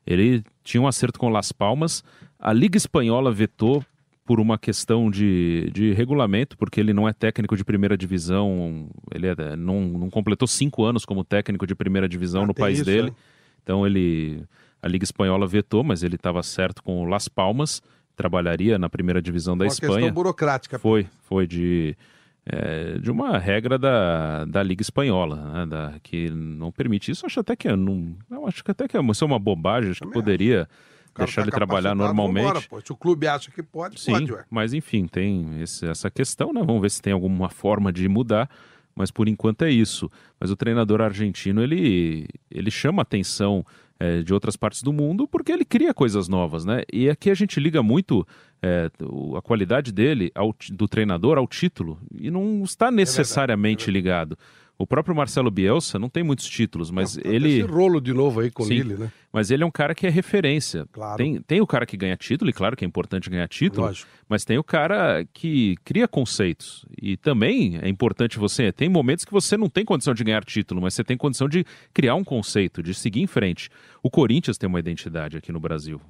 ele 0.06 0.44
tinha 0.62 0.80
um 0.80 0.86
acerto 0.86 1.18
com 1.18 1.28
Las 1.28 1.50
Palmas. 1.50 2.04
A 2.44 2.52
Liga 2.52 2.76
Espanhola 2.76 3.32
vetou 3.32 3.82
por 4.26 4.38
uma 4.38 4.58
questão 4.58 5.10
de, 5.10 5.70
de 5.72 5.94
regulamento, 5.94 6.58
porque 6.58 6.78
ele 6.78 6.92
não 6.92 7.08
é 7.08 7.12
técnico 7.14 7.56
de 7.56 7.64
primeira 7.64 7.96
divisão, 7.96 8.86
ele 9.14 9.28
é, 9.28 9.56
não, 9.56 9.80
não 9.80 10.10
completou 10.10 10.46
cinco 10.46 10.84
anos 10.84 11.06
como 11.06 11.24
técnico 11.24 11.66
de 11.66 11.74
primeira 11.74 12.06
divisão 12.06 12.42
ah, 12.42 12.46
no 12.46 12.54
país 12.54 12.78
isso, 12.78 12.84
dele. 12.84 13.14
Então 13.62 13.86
ele. 13.86 14.44
A 14.82 14.88
Liga 14.88 15.04
Espanhola 15.04 15.46
vetou, 15.46 15.82
mas 15.82 16.02
ele 16.02 16.16
estava 16.16 16.42
certo 16.42 16.82
com 16.82 17.02
o 17.02 17.06
Las 17.06 17.26
Palmas, 17.26 17.80
trabalharia 18.14 18.78
na 18.78 18.90
primeira 18.90 19.22
divisão 19.22 19.56
da 19.56 19.64
uma 19.64 19.68
Espanha. 19.68 19.92
questão 19.94 20.12
burocrática. 20.12 20.78
Foi, 20.78 21.06
foi 21.22 21.46
de 21.46 21.96
é, 22.44 22.98
de 22.98 23.10
uma 23.10 23.38
regra 23.38 23.78
da, 23.78 24.44
da 24.44 24.62
Liga 24.62 24.82
Espanhola, 24.82 25.36
né, 25.36 25.66
da, 25.66 25.94
que 26.02 26.28
não 26.28 26.70
permite 26.70 27.10
isso. 27.10 27.24
Acho 27.24 27.40
até 27.40 27.56
que 27.56 27.68
é, 27.68 27.74
não, 27.74 28.14
acho 28.46 28.62
que 28.62 28.70
até 28.70 28.86
que 28.86 28.98
é 28.98 29.00
uma, 29.00 29.14
é 29.18 29.24
uma 29.24 29.38
bobagem, 29.38 29.92
acho 29.92 30.02
que 30.02 30.12
poderia 30.12 30.68
deixar 31.16 31.42
tá 31.42 31.48
ele 31.48 31.50
trabalhar 31.50 31.94
normalmente. 31.94 32.68
Pô. 32.68 32.80
Se 32.80 32.92
o 32.92 32.96
clube 32.96 33.26
acha 33.26 33.50
que 33.50 33.62
pode, 33.62 34.00
Sim, 34.00 34.12
pode, 34.12 34.32
ué. 34.32 34.44
Mas 34.50 34.72
enfim, 34.72 35.06
tem 35.06 35.60
esse, 35.60 35.86
essa 35.86 36.10
questão, 36.10 36.52
né? 36.52 36.62
Vamos 36.64 36.82
ver 36.82 36.90
se 36.90 37.00
tem 37.00 37.12
alguma 37.12 37.48
forma 37.48 37.92
de 37.92 38.08
mudar. 38.08 38.48
Mas 38.96 39.10
por 39.10 39.28
enquanto 39.28 39.62
é 39.62 39.70
isso. 39.70 40.10
Mas 40.38 40.50
o 40.50 40.56
treinador 40.56 41.00
argentino 41.00 41.62
ele, 41.62 42.28
ele 42.48 42.70
chama 42.70 43.02
atenção 43.02 43.66
é, 43.98 44.22
de 44.22 44.32
outras 44.32 44.56
partes 44.56 44.82
do 44.82 44.92
mundo 44.92 45.26
porque 45.26 45.52
ele 45.52 45.64
cria 45.64 45.92
coisas 45.92 46.28
novas, 46.28 46.64
né? 46.64 46.82
E 46.92 47.08
aqui 47.08 47.30
a 47.30 47.34
gente 47.34 47.58
liga 47.58 47.82
muito 47.82 48.26
é, 48.62 48.90
a 49.36 49.42
qualidade 49.42 49.92
dele, 49.92 50.30
ao, 50.34 50.54
do 50.70 50.88
treinador, 50.88 51.38
ao 51.38 51.46
título, 51.46 51.98
e 52.14 52.30
não 52.30 52.62
está 52.62 52.90
necessariamente 52.90 53.90
é 53.90 53.92
verdade, 53.92 54.08
é 54.08 54.12
verdade. 54.12 54.30
ligado. 54.30 54.38
O 54.76 54.86
próprio 54.86 55.14
Marcelo 55.14 55.52
Bielsa 55.52 56.00
não 56.00 56.08
tem 56.08 56.24
muitos 56.24 56.46
títulos, 56.46 56.90
mas 56.90 57.16
não, 57.16 57.30
ele. 57.30 57.58
Esse 57.58 57.62
rolo 57.62 58.00
de 58.00 58.12
novo 58.12 58.40
aí 58.40 58.50
com 58.50 58.64
ele, 58.64 58.94
né? 58.96 59.12
Mas 59.32 59.50
ele 59.50 59.62
é 59.62 59.66
um 59.66 59.70
cara 59.70 59.94
que 59.94 60.04
é 60.04 60.10
referência. 60.10 60.84
Claro. 60.92 61.16
Tem, 61.16 61.40
tem 61.42 61.60
o 61.60 61.66
cara 61.66 61.86
que 61.86 61.96
ganha 61.96 62.16
título, 62.16 62.50
e 62.50 62.52
claro 62.52 62.76
que 62.76 62.84
é 62.84 62.88
importante 62.88 63.30
ganhar 63.30 63.46
título, 63.48 63.86
Lógico. 63.86 64.10
mas 64.28 64.44
tem 64.44 64.58
o 64.58 64.64
cara 64.64 65.24
que 65.32 65.76
cria 65.84 66.08
conceitos. 66.08 66.84
E 67.00 67.16
também 67.16 67.78
é 67.82 67.88
importante 67.88 68.36
você. 68.36 68.72
Tem 68.72 68.88
momentos 68.88 69.24
que 69.24 69.32
você 69.32 69.56
não 69.56 69.68
tem 69.68 69.84
condição 69.84 70.12
de 70.12 70.24
ganhar 70.24 70.44
título, 70.44 70.82
mas 70.82 70.94
você 70.94 71.04
tem 71.04 71.16
condição 71.16 71.48
de 71.48 71.64
criar 71.92 72.16
um 72.16 72.24
conceito, 72.24 72.82
de 72.82 72.94
seguir 72.94 73.20
em 73.20 73.28
frente. 73.28 73.70
O 74.02 74.10
Corinthians 74.10 74.58
tem 74.58 74.68
uma 74.68 74.80
identidade 74.80 75.36
aqui 75.36 75.52
no 75.52 75.60
Brasil. 75.60 76.00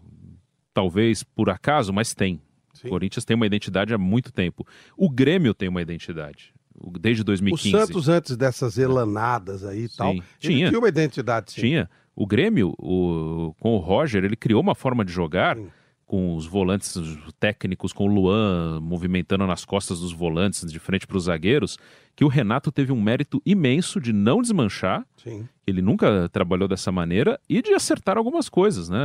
Talvez 0.72 1.22
por 1.22 1.50
acaso, 1.50 1.92
mas 1.92 2.14
tem. 2.14 2.40
Sim. 2.72 2.88
O 2.88 2.90
Corinthians 2.90 3.26
tem 3.26 3.36
uma 3.36 3.46
identidade 3.46 3.92
há 3.92 3.98
muito 3.98 4.32
tempo. 4.32 4.66
O 4.96 5.10
Grêmio 5.10 5.52
tem 5.52 5.68
uma 5.68 5.82
identidade 5.82 6.54
desde 7.00 7.22
2015. 7.22 7.76
O 7.76 7.78
Santos, 7.78 8.08
antes 8.08 8.36
dessas 8.36 8.78
elanadas 8.78 9.64
aí 9.64 9.84
e 9.84 9.88
tal, 9.88 10.14
tinha. 10.38 10.68
tinha 10.68 10.78
uma 10.78 10.88
identidade. 10.88 11.52
Sim. 11.52 11.60
Tinha. 11.60 11.90
O 12.16 12.26
Grêmio, 12.26 12.74
o, 12.78 13.54
com 13.58 13.74
o 13.74 13.78
Roger, 13.78 14.24
ele 14.24 14.36
criou 14.36 14.60
uma 14.60 14.74
forma 14.74 15.04
de 15.04 15.12
jogar. 15.12 15.56
Sim. 15.56 15.68
com 16.06 16.36
os 16.36 16.46
volantes 16.46 16.96
técnicos, 17.40 17.92
com 17.92 18.04
o 18.04 18.06
Luan 18.06 18.78
movimentando 18.80 19.46
nas 19.46 19.64
costas 19.64 20.00
dos 20.00 20.12
volantes 20.12 20.70
de 20.70 20.78
frente 20.78 21.06
para 21.06 21.16
os 21.16 21.24
zagueiros, 21.24 21.78
que 22.14 22.24
o 22.24 22.28
Renato 22.28 22.70
teve 22.70 22.92
um 22.92 23.00
mérito 23.00 23.42
imenso 23.44 23.98
de 23.98 24.12
não 24.12 24.42
desmanchar. 24.42 25.04
Sim. 25.16 25.48
Ele 25.66 25.80
nunca 25.80 26.28
trabalhou 26.28 26.68
dessa 26.68 26.92
maneira 26.92 27.40
e 27.48 27.62
de 27.62 27.72
acertar 27.72 28.18
algumas 28.18 28.48
coisas, 28.50 28.88
né? 28.88 28.98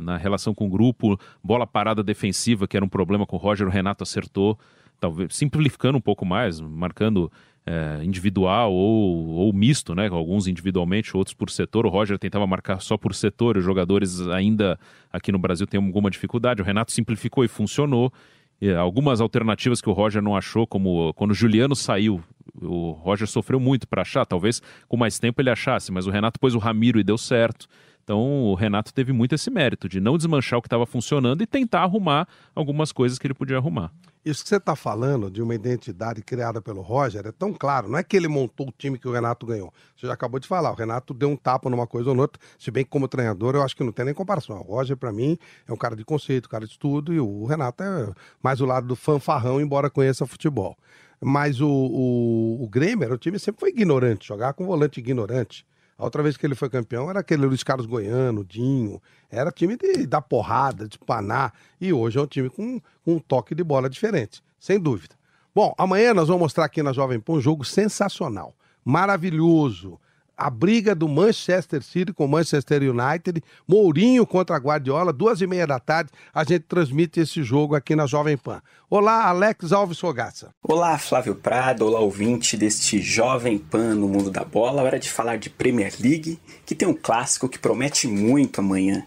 Na 0.00 0.16
relação 0.18 0.54
com 0.54 0.66
o 0.66 0.70
grupo, 0.70 1.18
bola 1.42 1.66
parada 1.66 2.02
defensiva, 2.02 2.68
que 2.68 2.76
era 2.76 2.84
um 2.84 2.88
problema 2.88 3.26
com 3.26 3.36
o 3.36 3.38
Roger, 3.38 3.66
o 3.66 3.70
Renato 3.70 4.02
acertou, 4.04 4.58
talvez 5.02 5.34
simplificando 5.34 5.98
um 5.98 6.00
pouco 6.00 6.24
mais, 6.24 6.60
marcando 6.60 7.30
é, 7.66 8.04
individual 8.04 8.72
ou, 8.72 9.30
ou 9.30 9.52
misto, 9.52 9.96
né? 9.96 10.08
Alguns 10.08 10.46
individualmente, 10.46 11.16
outros 11.16 11.34
por 11.34 11.50
setor. 11.50 11.84
O 11.84 11.88
Roger 11.88 12.16
tentava 12.20 12.46
marcar 12.46 12.80
só 12.80 12.96
por 12.96 13.12
setor, 13.12 13.56
os 13.56 13.64
jogadores 13.64 14.20
ainda 14.28 14.78
aqui 15.12 15.32
no 15.32 15.40
Brasil 15.40 15.66
têm 15.66 15.84
alguma 15.84 16.08
dificuldade. 16.08 16.62
O 16.62 16.64
Renato 16.64 16.92
simplificou 16.92 17.44
e 17.44 17.48
funcionou. 17.48 18.12
E 18.60 18.72
algumas 18.72 19.20
alternativas 19.20 19.80
que 19.80 19.90
o 19.90 19.92
Roger 19.92 20.22
não 20.22 20.36
achou, 20.36 20.68
como 20.68 21.12
quando 21.14 21.32
o 21.32 21.34
Juliano 21.34 21.74
saiu, 21.74 22.22
o 22.54 22.92
Roger 22.92 23.26
sofreu 23.26 23.58
muito 23.58 23.88
para 23.88 24.02
achar. 24.02 24.24
Talvez 24.24 24.62
com 24.86 24.96
mais 24.96 25.18
tempo 25.18 25.42
ele 25.42 25.50
achasse, 25.50 25.90
mas 25.90 26.06
o 26.06 26.10
Renato 26.10 26.38
pôs 26.38 26.54
o 26.54 26.58
Ramiro 26.58 27.00
e 27.00 27.02
deu 27.02 27.18
certo. 27.18 27.66
Então 28.04 28.44
o 28.44 28.54
Renato 28.54 28.94
teve 28.94 29.12
muito 29.12 29.34
esse 29.34 29.50
mérito 29.50 29.88
de 29.88 30.00
não 30.00 30.16
desmanchar 30.16 30.60
o 30.60 30.62
que 30.62 30.68
estava 30.68 30.86
funcionando 30.86 31.42
e 31.42 31.46
tentar 31.46 31.82
arrumar 31.82 32.28
algumas 32.54 32.92
coisas 32.92 33.18
que 33.18 33.26
ele 33.26 33.34
podia 33.34 33.56
arrumar. 33.56 33.90
Isso 34.24 34.44
que 34.44 34.48
você 34.48 34.56
está 34.56 34.76
falando 34.76 35.28
de 35.28 35.42
uma 35.42 35.52
identidade 35.52 36.22
criada 36.22 36.62
pelo 36.62 36.80
Roger 36.80 37.26
é 37.26 37.32
tão 37.32 37.52
claro. 37.52 37.88
Não 37.88 37.98
é 37.98 38.04
que 38.04 38.16
ele 38.16 38.28
montou 38.28 38.68
o 38.68 38.72
time 38.72 38.96
que 38.96 39.08
o 39.08 39.12
Renato 39.12 39.44
ganhou. 39.44 39.74
Você 39.96 40.06
já 40.06 40.12
acabou 40.12 40.38
de 40.38 40.46
falar. 40.46 40.70
O 40.70 40.74
Renato 40.74 41.12
deu 41.12 41.28
um 41.28 41.36
tapa 41.36 41.68
numa 41.68 41.88
coisa 41.88 42.10
ou 42.10 42.14
noutra. 42.14 42.40
Se 42.56 42.70
bem 42.70 42.84
que, 42.84 42.90
como 42.90 43.08
treinador, 43.08 43.56
eu 43.56 43.62
acho 43.62 43.74
que 43.74 43.82
não 43.82 43.90
tem 43.90 44.04
nem 44.04 44.14
comparação. 44.14 44.60
O 44.60 44.62
Roger, 44.62 44.96
para 44.96 45.10
mim, 45.10 45.36
é 45.66 45.72
um 45.72 45.76
cara 45.76 45.96
de 45.96 46.04
conceito, 46.04 46.48
cara 46.48 46.64
de 46.64 46.70
estudo. 46.70 47.12
E 47.12 47.18
o 47.18 47.44
Renato 47.46 47.82
é 47.82 48.12
mais 48.40 48.60
o 48.60 48.64
lado 48.64 48.86
do 48.86 48.94
fanfarrão, 48.94 49.60
embora 49.60 49.90
conheça 49.90 50.24
futebol. 50.24 50.78
Mas 51.20 51.60
o, 51.60 51.68
o, 51.68 52.62
o 52.62 52.68
Grêmio, 52.68 53.12
o 53.12 53.18
time 53.18 53.40
sempre 53.40 53.58
foi 53.58 53.70
ignorante. 53.70 54.28
Jogar 54.28 54.52
com 54.52 54.64
volante 54.64 55.00
ignorante. 55.00 55.66
A 56.02 56.04
outra 56.04 56.20
vez 56.20 56.36
que 56.36 56.44
ele 56.44 56.56
foi 56.56 56.68
campeão 56.68 57.08
era 57.08 57.20
aquele 57.20 57.46
Luiz 57.46 57.62
Carlos 57.62 57.86
Goiano, 57.86 58.44
Dinho. 58.44 59.00
Era 59.30 59.52
time 59.52 59.76
de 59.76 60.04
dar 60.04 60.20
porrada, 60.20 60.88
de 60.88 60.98
panar. 60.98 61.54
E 61.80 61.92
hoje 61.92 62.18
é 62.18 62.20
um 62.20 62.26
time 62.26 62.50
com, 62.50 62.80
com 63.04 63.14
um 63.14 63.18
toque 63.20 63.54
de 63.54 63.62
bola 63.62 63.88
diferente, 63.88 64.42
sem 64.58 64.80
dúvida. 64.80 65.14
Bom, 65.54 65.72
amanhã 65.78 66.12
nós 66.12 66.26
vamos 66.26 66.42
mostrar 66.42 66.64
aqui 66.64 66.82
na 66.82 66.92
Jovem 66.92 67.20
Pan 67.20 67.34
um 67.34 67.40
jogo 67.40 67.64
sensacional, 67.64 68.52
maravilhoso 68.84 69.96
a 70.42 70.50
briga 70.50 70.92
do 70.92 71.08
Manchester 71.08 71.80
City 71.84 72.12
com 72.12 72.24
o 72.24 72.28
Manchester 72.28 72.82
United, 72.82 73.40
Mourinho 73.66 74.26
contra 74.26 74.56
a 74.56 74.58
Guardiola, 74.58 75.12
duas 75.12 75.40
e 75.40 75.46
meia 75.46 75.68
da 75.68 75.78
tarde, 75.78 76.10
a 76.34 76.42
gente 76.42 76.62
transmite 76.62 77.20
esse 77.20 77.44
jogo 77.44 77.76
aqui 77.76 77.94
na 77.94 78.08
Jovem 78.08 78.36
Pan. 78.36 78.60
Olá, 78.90 79.26
Alex 79.28 79.70
Alves 79.70 80.00
Fogaça. 80.00 80.52
Olá, 80.60 80.98
Flávio 80.98 81.36
Prado, 81.36 81.86
olá, 81.86 82.00
ouvinte 82.00 82.56
deste 82.56 83.00
Jovem 83.00 83.56
Pan 83.56 83.94
no 83.94 84.08
mundo 84.08 84.32
da 84.32 84.44
bola. 84.44 84.82
Hora 84.82 84.98
de 84.98 85.08
falar 85.08 85.38
de 85.38 85.48
Premier 85.48 85.94
League, 86.00 86.40
que 86.66 86.74
tem 86.74 86.88
um 86.88 86.94
clássico 86.94 87.48
que 87.48 87.58
promete 87.58 88.08
muito 88.08 88.60
amanhã. 88.60 89.06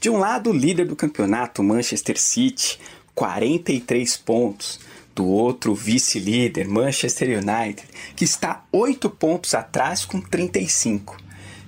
De 0.00 0.08
um 0.08 0.18
lado, 0.18 0.50
o 0.50 0.56
líder 0.56 0.86
do 0.86 0.94
campeonato, 0.94 1.64
Manchester 1.64 2.16
City, 2.16 2.78
43 3.12 4.16
pontos 4.18 4.78
do 5.16 5.26
outro 5.26 5.74
vice-líder, 5.74 6.68
Manchester 6.68 7.38
United, 7.38 7.88
que 8.14 8.22
está 8.22 8.66
oito 8.70 9.08
pontos 9.08 9.54
atrás 9.54 10.04
com 10.04 10.20
35. 10.20 11.16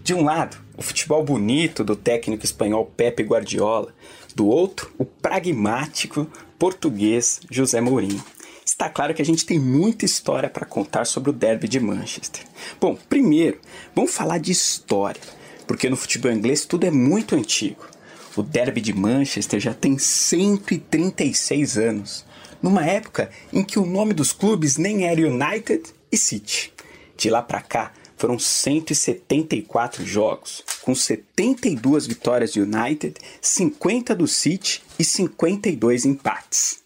De 0.05 0.13
um 0.13 0.23
lado, 0.23 0.59
o 0.77 0.83
futebol 0.83 1.25
bonito 1.25 1.83
do 1.83 1.97
técnico 1.97 2.45
espanhol 2.45 2.85
Pepe 2.85 3.23
Guardiola, 3.23 3.95
do 4.35 4.47
outro, 4.47 4.93
o 4.99 5.05
pragmático 5.07 6.31
português 6.59 7.41
José 7.51 7.81
Mourinho. 7.81 8.23
Está 8.63 8.91
claro 8.91 9.15
que 9.15 9.23
a 9.23 9.25
gente 9.25 9.47
tem 9.47 9.59
muita 9.59 10.05
história 10.05 10.51
para 10.51 10.67
contar 10.67 11.07
sobre 11.07 11.31
o 11.31 11.33
derby 11.33 11.69
de 11.69 11.81
Manchester. 11.81 12.45
Bom, 12.79 12.99
primeiro, 13.09 13.59
vamos 13.95 14.15
falar 14.15 14.37
de 14.37 14.53
história, 14.53 15.23
porque 15.67 15.89
no 15.89 15.97
futebol 15.97 16.31
inglês 16.31 16.67
tudo 16.67 16.85
é 16.85 16.91
muito 16.91 17.35
antigo. 17.35 17.89
O 18.37 18.43
derby 18.43 18.83
de 18.83 18.93
Manchester 18.93 19.59
já 19.59 19.73
tem 19.73 19.97
136 19.97 21.79
anos 21.79 22.28
numa 22.63 22.85
época 22.85 23.31
em 23.53 23.63
que 23.63 23.79
o 23.79 23.87
nome 23.87 24.13
dos 24.13 24.33
clubes 24.33 24.77
nem 24.77 25.07
era 25.07 25.21
United 25.21 25.83
e 26.11 26.17
City. 26.17 26.73
De 27.17 27.31
lá 27.31 27.43
para 27.43 27.61
cá, 27.61 27.93
foram 28.17 28.39
174 28.39 30.05
jogos, 30.05 30.65
com 30.83 30.95
72 30.95 32.07
vitórias 32.07 32.53
do 32.53 32.63
United, 32.63 33.15
50 33.41 34.15
do 34.15 34.27
City 34.27 34.83
e 34.99 35.05
52 35.05 36.05
empates. 36.05 36.81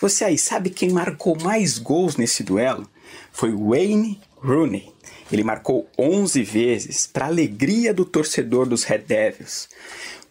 Você 0.00 0.24
aí 0.24 0.36
sabe 0.36 0.70
quem 0.70 0.90
marcou 0.90 1.40
mais 1.40 1.78
gols 1.78 2.16
nesse 2.16 2.42
duelo? 2.42 2.88
Foi 3.30 3.52
Wayne 3.52 4.20
Rooney. 4.36 4.92
Ele 5.30 5.44
marcou 5.44 5.88
11 5.96 6.42
vezes, 6.42 7.06
para 7.06 7.26
alegria 7.26 7.94
do 7.94 8.04
torcedor 8.04 8.66
dos 8.66 8.82
Red 8.82 8.98
Devils. 8.98 9.68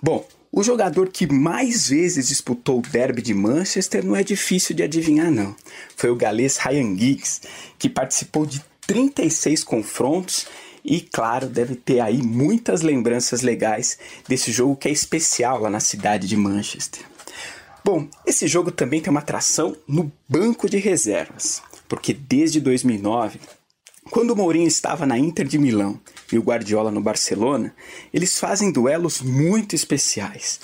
Bom, 0.01 0.27
o 0.51 0.61
jogador 0.63 1.09
que 1.09 1.31
mais 1.31 1.87
vezes 1.87 2.27
disputou 2.27 2.79
o 2.79 2.81
derby 2.81 3.21
de 3.21 3.33
Manchester 3.33 4.05
não 4.05 4.15
é 4.15 4.23
difícil 4.23 4.75
de 4.75 4.83
adivinhar, 4.83 5.31
não. 5.31 5.55
Foi 5.95 6.09
o 6.09 6.15
galês 6.15 6.57
Ryan 6.57 6.97
Giggs, 6.97 7.41
que 7.79 7.87
participou 7.87 8.45
de 8.45 8.61
36 8.85 9.63
confrontos 9.63 10.47
e, 10.83 10.99
claro, 10.99 11.47
deve 11.47 11.75
ter 11.75 12.01
aí 12.01 12.21
muitas 12.21 12.81
lembranças 12.81 13.41
legais 13.41 13.97
desse 14.27 14.51
jogo 14.51 14.75
que 14.75 14.89
é 14.89 14.91
especial 14.91 15.59
lá 15.59 15.69
na 15.69 15.79
cidade 15.79 16.27
de 16.27 16.35
Manchester. 16.35 17.05
Bom, 17.83 18.07
esse 18.25 18.47
jogo 18.47 18.71
também 18.71 19.01
tem 19.01 19.09
uma 19.09 19.21
atração 19.21 19.75
no 19.87 20.11
banco 20.27 20.69
de 20.69 20.77
reservas, 20.77 21.61
porque 21.87 22.13
desde 22.13 22.59
2009 22.59 23.39
quando 24.09 24.31
o 24.31 24.35
Mourinho 24.35 24.67
estava 24.67 25.05
na 25.05 25.17
Inter 25.17 25.47
de 25.47 25.57
Milão 25.57 25.99
e 26.31 26.37
o 26.37 26.41
Guardiola 26.41 26.91
no 26.91 27.01
Barcelona, 27.01 27.73
eles 28.13 28.39
fazem 28.39 28.71
duelos 28.71 29.21
muito 29.21 29.75
especiais. 29.75 30.59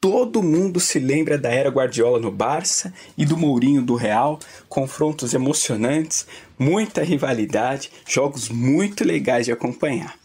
Todo 0.00 0.42
mundo 0.42 0.80
se 0.80 0.98
lembra 0.98 1.38
da 1.38 1.48
era 1.50 1.70
Guardiola 1.70 2.18
no 2.18 2.30
Barça 2.30 2.92
e 3.16 3.24
do 3.24 3.36
Mourinho 3.36 3.82
do 3.82 3.94
Real, 3.94 4.40
confrontos 4.68 5.32
emocionantes, 5.32 6.26
muita 6.58 7.04
rivalidade, 7.04 7.92
jogos 8.04 8.48
muito 8.48 9.04
legais 9.04 9.46
de 9.46 9.52
acompanhar. 9.52 10.18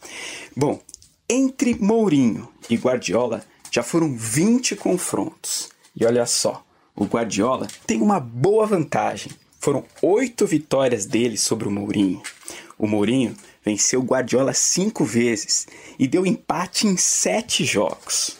Bom, 0.56 0.82
entre 1.30 1.76
Mourinho 1.76 2.50
e 2.68 2.76
Guardiola 2.76 3.44
já 3.70 3.84
foram 3.84 4.16
20 4.16 4.76
confrontos. 4.76 5.70
E 5.96 6.06
olha 6.06 6.26
só, 6.26 6.66
o 6.96 7.06
Guardiola 7.06 7.68
tem 7.86 8.02
uma 8.02 8.20
boa 8.20 8.66
vantagem. 8.66 9.32
Foram 9.60 9.84
oito 10.02 10.48
vitórias 10.48 11.06
dele 11.06 11.38
sobre 11.38 11.68
o 11.68 11.72
Mourinho. 11.72 12.24
O 12.80 12.88
Mourinho 12.88 13.36
venceu 13.68 14.02
Guardiola 14.02 14.54
cinco 14.54 15.04
vezes 15.04 15.68
e 16.00 16.08
deu 16.08 16.26
empate 16.26 16.88
em 16.88 16.96
sete 16.96 17.66
jogos. 17.66 18.38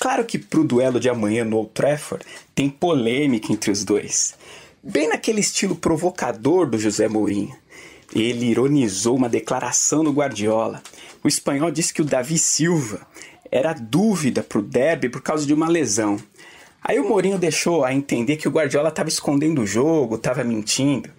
Claro 0.00 0.24
que 0.24 0.38
para 0.38 0.60
o 0.60 0.64
duelo 0.64 0.98
de 0.98 1.10
amanhã 1.10 1.44
no 1.44 1.58
Old 1.58 1.72
Trafford 1.74 2.24
tem 2.54 2.70
polêmica 2.70 3.52
entre 3.52 3.70
os 3.70 3.84
dois. 3.84 4.34
Bem 4.82 5.08
naquele 5.08 5.40
estilo 5.40 5.76
provocador 5.76 6.66
do 6.66 6.78
José 6.78 7.06
Mourinho. 7.06 7.54
Ele 8.14 8.46
ironizou 8.46 9.14
uma 9.14 9.28
declaração 9.28 10.02
do 10.02 10.12
Guardiola. 10.12 10.82
O 11.22 11.28
espanhol 11.28 11.70
disse 11.70 11.92
que 11.92 12.02
o 12.02 12.04
Davi 12.04 12.38
Silva 12.38 13.06
era 13.50 13.74
dúvida 13.74 14.42
para 14.42 14.58
o 14.58 14.62
derby 14.62 15.10
por 15.10 15.20
causa 15.20 15.46
de 15.46 15.52
uma 15.52 15.68
lesão. 15.68 16.18
Aí 16.82 16.98
o 16.98 17.08
Mourinho 17.08 17.38
deixou 17.38 17.84
a 17.84 17.92
entender 17.92 18.36
que 18.36 18.48
o 18.48 18.50
Guardiola 18.50 18.88
estava 18.88 19.08
escondendo 19.08 19.62
o 19.62 19.66
jogo, 19.66 20.16
estava 20.16 20.44
mentindo. 20.44 21.10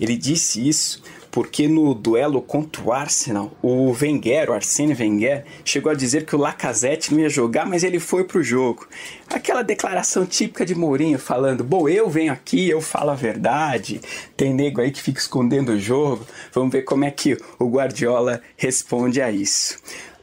Ele 0.00 0.16
disse 0.16 0.66
isso 0.68 1.02
porque 1.32 1.66
no 1.66 1.94
duelo 1.94 2.42
contra 2.42 2.82
o 2.82 2.92
Arsenal, 2.92 3.50
o 3.62 3.90
Wenger, 3.90 4.50
o 4.50 4.52
Arsene 4.52 4.94
Wenger, 4.94 5.46
chegou 5.64 5.90
a 5.90 5.94
dizer 5.94 6.26
que 6.26 6.36
o 6.36 6.38
Lacazette 6.38 7.12
não 7.12 7.20
ia 7.20 7.28
jogar, 7.30 7.64
mas 7.64 7.82
ele 7.82 7.98
foi 7.98 8.22
pro 8.22 8.42
jogo. 8.42 8.86
Aquela 9.30 9.62
declaração 9.62 10.26
típica 10.26 10.66
de 10.66 10.74
Mourinho 10.74 11.18
falando: 11.18 11.64
"Bom, 11.64 11.88
eu 11.88 12.08
venho 12.10 12.30
aqui, 12.30 12.68
eu 12.68 12.82
falo 12.82 13.10
a 13.10 13.14
verdade". 13.14 13.98
Tem 14.36 14.52
nego 14.52 14.82
aí 14.82 14.90
que 14.90 15.00
fica 15.00 15.18
escondendo 15.18 15.72
o 15.72 15.80
jogo. 15.80 16.26
Vamos 16.52 16.70
ver 16.70 16.82
como 16.82 17.06
é 17.06 17.10
que 17.10 17.38
o 17.58 17.66
Guardiola 17.66 18.42
responde 18.54 19.22
a 19.22 19.30
isso. 19.30 19.78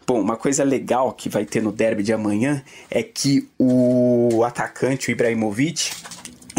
Bom, 0.05 0.21
uma 0.21 0.37
coisa 0.37 0.63
legal 0.63 1.11
que 1.11 1.27
vai 1.27 1.45
ter 1.45 1.61
no 1.61 1.71
derby 1.71 2.03
de 2.03 2.13
amanhã 2.13 2.63
é 2.89 3.01
que 3.01 3.47
o 3.57 4.43
atacante, 4.43 5.09
o 5.09 5.11
Ibrahimovic, 5.11 5.91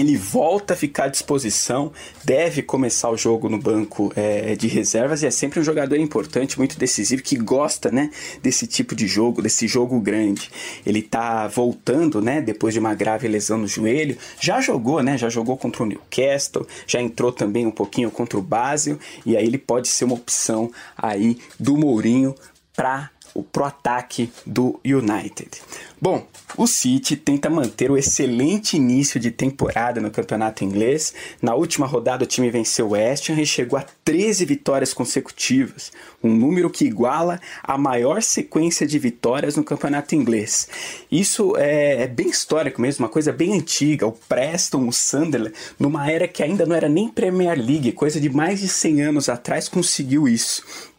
ele 0.01 0.17
volta 0.17 0.75
a 0.75 0.77
ficar 0.77 1.05
à 1.05 1.09
disposição, 1.09 1.93
deve 2.25 2.63
começar 2.63 3.11
o 3.11 3.17
jogo 3.17 3.49
no 3.49 3.59
banco 3.59 4.13
é, 4.17 4.55
de 4.55 4.67
reservas 4.67 5.23
e 5.23 5.27
é 5.27 5.31
sempre 5.31 5.61
um 5.61 5.65
jogador 5.65 5.97
importante, 5.97 6.59
muito 6.59 6.79
decisivo, 6.79 7.23
que 7.23 7.37
gosta 7.37 7.91
né, 7.91 8.11
desse 8.43 8.67
tipo 8.67 8.95
de 8.95 9.07
jogo, 9.07 9.43
desse 9.43 9.67
jogo 9.69 10.01
grande. 10.01 10.51
Ele 10.85 11.01
está 11.01 11.47
voltando 11.49 12.21
né, 12.21 12.41
depois 12.41 12.75
de 12.75 12.81
uma 12.81 12.95
grave 12.95 13.29
lesão 13.29 13.59
no 13.59 13.69
joelho, 13.69 14.17
já 14.41 14.61
jogou, 14.61 15.03
né, 15.03 15.19
já 15.19 15.29
jogou 15.29 15.57
contra 15.57 15.83
o 15.83 15.87
Newcastle, 15.87 16.67
já 16.87 17.01
entrou 17.01 17.33
também 17.33 17.67
um 17.67 17.71
pouquinho 17.71 18.11
contra 18.11 18.39
o 18.39 18.43
Basel, 18.43 18.99
e 19.25 19.37
aí 19.37 19.47
ele 19.47 19.59
pode 19.59 19.89
ser 19.89 20.05
uma 20.05 20.15
opção 20.15 20.71
aí 20.97 21.39
do 21.59 21.77
Mourinho 21.77 22.35
para 22.75 23.11
pro 23.43 23.65
ataque 23.65 24.33
do 24.45 24.79
United. 24.85 25.63
Bom, 26.01 26.27
o 26.57 26.67
City 26.67 27.15
tenta 27.15 27.51
manter 27.51 27.91
o 27.91 27.97
excelente 27.97 28.77
início 28.77 29.21
de 29.21 29.31
temporada 29.31 30.01
no 30.01 30.11
campeonato 30.11 30.65
inglês. 30.65 31.13
Na 31.43 31.55
última 31.55 31.87
rodada, 31.87 32.25
o 32.25 32.27
time 32.27 32.51
venceu 32.51 32.87
o 32.87 32.91
West 32.91 33.29
Ham 33.29 33.41
e 33.41 33.45
chegou 33.45 33.79
a 33.79 33.85
13 34.05 34.47
vitórias 34.47 34.95
consecutivas, 34.95 35.93
um 36.25 36.35
número 36.35 36.71
que 36.71 36.87
iguala 36.87 37.39
a 37.63 37.77
maior 37.77 38.23
sequência 38.23 38.87
de 38.87 38.99
vitórias 38.99 39.57
no 39.57 39.63
campeonato 39.63 40.15
inglês. 40.15 40.69
Isso 41.13 41.55
é, 41.57 42.03
é 42.03 42.07
bem 42.07 42.29
histórico 42.29 42.81
mesmo, 42.81 43.05
uma 43.05 43.13
coisa 43.13 43.31
bem 43.31 43.55
antiga. 43.55 44.07
O 44.07 44.13
Preston, 44.13 44.89
o 44.89 44.93
Sunderland, 44.93 45.55
numa 45.79 46.11
era 46.11 46.27
que 46.27 46.43
ainda 46.43 46.65
não 46.65 46.75
era 46.75 46.89
nem 46.89 47.09
Premier 47.09 47.59
League, 47.59 47.93
coisa 47.93 48.19
de 48.19 48.31
mais 48.31 48.61
de 48.61 48.69
100 48.69 49.03
anos 49.03 49.29
atrás, 49.29 49.69
conseguiu 49.69 50.27
isso. 50.27 50.90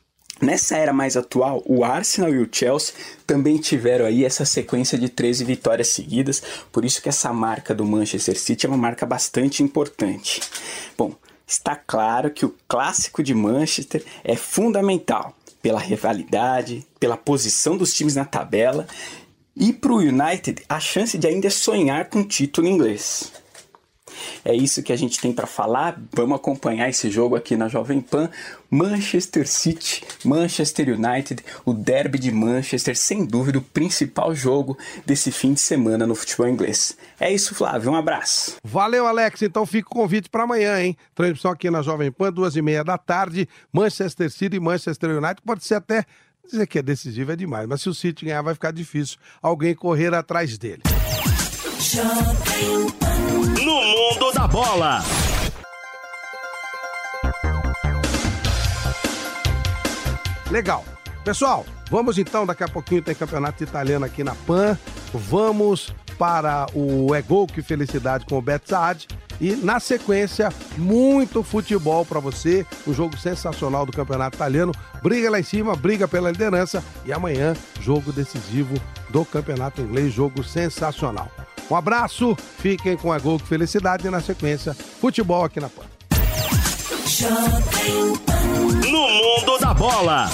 Nessa 0.42 0.76
era 0.76 0.92
mais 0.92 1.16
atual, 1.16 1.62
o 1.68 1.84
Arsenal 1.84 2.34
e 2.34 2.40
o 2.40 2.50
Chelsea 2.52 2.96
também 3.28 3.58
tiveram 3.58 4.06
aí 4.06 4.26
essa 4.26 4.44
sequência 4.44 4.98
de 4.98 5.08
13 5.08 5.46
vitórias 5.46 5.90
seguidas, 5.90 6.42
por 6.72 6.84
isso 6.84 7.00
que 7.00 7.10
essa 7.10 7.32
marca 7.32 7.76
do 7.76 7.86
Manchester 7.86 8.40
City 8.40 8.66
é 8.66 8.70
uma 8.70 8.78
marca 8.78 9.06
bastante 9.06 9.62
importante. 9.62 10.42
Bom, 10.98 11.14
está 11.48 11.76
claro 11.76 12.32
que 12.32 12.44
o 12.44 12.56
clássico 12.68 13.22
de 13.22 13.36
Manchester 13.36 14.04
é 14.24 14.36
fundamental 14.36 15.36
pela 15.62 15.80
rivalidade, 15.80 16.88
pela 17.00 17.16
posição 17.16 17.78
dos 17.78 17.94
times 17.94 18.16
na 18.16 18.26
tabela 18.26 18.88
e 19.56 19.72
para 19.72 19.92
o 19.92 20.00
United 20.00 20.64
a 20.68 20.80
chance 20.80 21.20
de 21.20 21.28
ainda 21.28 21.52
sonhar 21.52 22.10
com 22.10 22.22
o 22.22 22.28
título 22.28 22.68
inglês. 22.68 23.32
É 24.44 24.56
isso 24.56 24.84
que 24.84 24.94
a 24.94 24.96
gente 24.96 25.20
tem 25.20 25.34
para 25.34 25.48
falar. 25.48 26.00
Vamos 26.14 26.36
acompanhar 26.36 26.90
esse 26.90 27.10
jogo 27.10 27.36
aqui 27.36 27.56
na 27.56 27.68
Jovem 27.68 28.02
Pan. 28.02 28.30
Manchester 28.70 29.46
City, 29.48 30.02
Manchester 30.24 30.98
United, 30.98 31.44
o 31.66 31.74
derby 31.74 32.18
de 32.18 32.32
Manchester, 32.32 32.98
sem 32.98 33.26
dúvida 33.26 33.58
o 33.58 33.62
principal 33.62 34.34
jogo 34.34 34.78
desse 35.06 35.30
fim 35.30 35.54
de 35.54 35.60
semana 35.60 36.08
no 36.08 36.16
futebol 36.16 36.48
inglês. 36.48 36.98
É 37.20 37.32
isso, 37.32 37.54
Flávio. 37.54 37.92
Um 37.92 37.96
abraço. 37.96 38.56
Valeu, 38.64 39.06
Alex. 39.06 39.42
Então 39.42 39.66
fica 39.66 39.90
o 39.90 39.92
convite 39.92 40.30
para 40.30 40.44
amanhã, 40.44 40.82
hein? 40.82 40.96
Transmissão 41.14 41.52
aqui 41.52 41.70
na 41.70 41.82
Jovem 41.82 42.12
Pan, 42.12 42.32
duas 42.32 42.56
e 42.56 42.62
meia 42.62 42.84
da 42.84 42.98
tarde. 42.98 43.48
Manchester 43.74 44.32
City 44.32 44.56
e 44.56 44.60
Manchester 44.60 45.10
United. 45.10 45.42
Pode 45.46 45.66
ser 45.66 45.76
até 45.76 46.06
dizer 46.50 46.68
que 46.68 46.80
é 46.80 46.82
decisivo 46.82 47.32
é 47.32 47.36
demais, 47.36 47.68
mas 47.68 47.82
se 47.82 47.90
o 47.90 47.94
City 47.94 48.26
ganhar 48.26 48.42
vai 48.42 48.54
ficar 48.54 48.72
difícil 48.72 49.18
alguém 49.42 49.76
correr 49.76 50.14
atrás 50.14 50.58
dele. 50.58 50.82
No 53.64 53.82
mundo 53.82 54.32
da 54.34 54.48
bola. 54.48 55.04
Legal. 60.50 60.84
Pessoal, 61.24 61.66
vamos 61.90 62.18
então, 62.18 62.46
daqui 62.46 62.64
a 62.64 62.68
pouquinho 62.68 63.02
tem 63.02 63.14
campeonato 63.14 63.64
italiano 63.64 64.06
aqui 64.06 64.24
na 64.24 64.34
PAN. 64.34 64.78
Vamos 65.14 65.94
para 66.18 66.68
o 66.74 67.16
É 67.16 67.22
Gol 67.22 67.48
Que 67.48 67.62
Felicidade 67.62 68.26
com 68.26 68.38
o 68.38 68.42
Bet 68.42 68.68
Saad. 68.68 69.08
E 69.40 69.56
na 69.56 69.80
sequência, 69.80 70.54
muito 70.78 71.42
futebol 71.42 72.06
para 72.06 72.20
você. 72.20 72.66
Um 72.88 72.94
jogo 72.94 73.18
sensacional 73.18 73.86
do 73.86 73.92
campeonato 73.92 74.36
italiano. 74.36 74.72
Briga 75.02 75.32
lá 75.32 75.40
em 75.40 75.44
cima, 75.44 75.76
briga 75.76 76.08
pela 76.08 76.30
liderança. 76.30 76.84
E 77.06 77.14
amanhã, 77.14 77.56
jogo 77.80 78.12
decisivo 78.12 78.76
do 79.10 79.26
campeonato 79.26 79.82
inglês. 79.82 80.14
Jogo 80.14 80.44
sensacional. 80.44 81.32
Um 81.72 81.76
abraço, 81.78 82.36
fiquem 82.58 82.98
com 82.98 83.14
a 83.14 83.18
Gol 83.18 83.40
Que 83.40 83.48
Felicidade. 83.48 84.06
E 84.06 84.10
na 84.10 84.20
sequência, 84.20 84.74
futebol 84.74 85.46
aqui 85.46 85.62
na 85.62 85.70
PAN. 85.70 85.86
No 88.92 89.10
mundo 89.10 89.58
da 89.58 89.74
bola. 89.74 90.30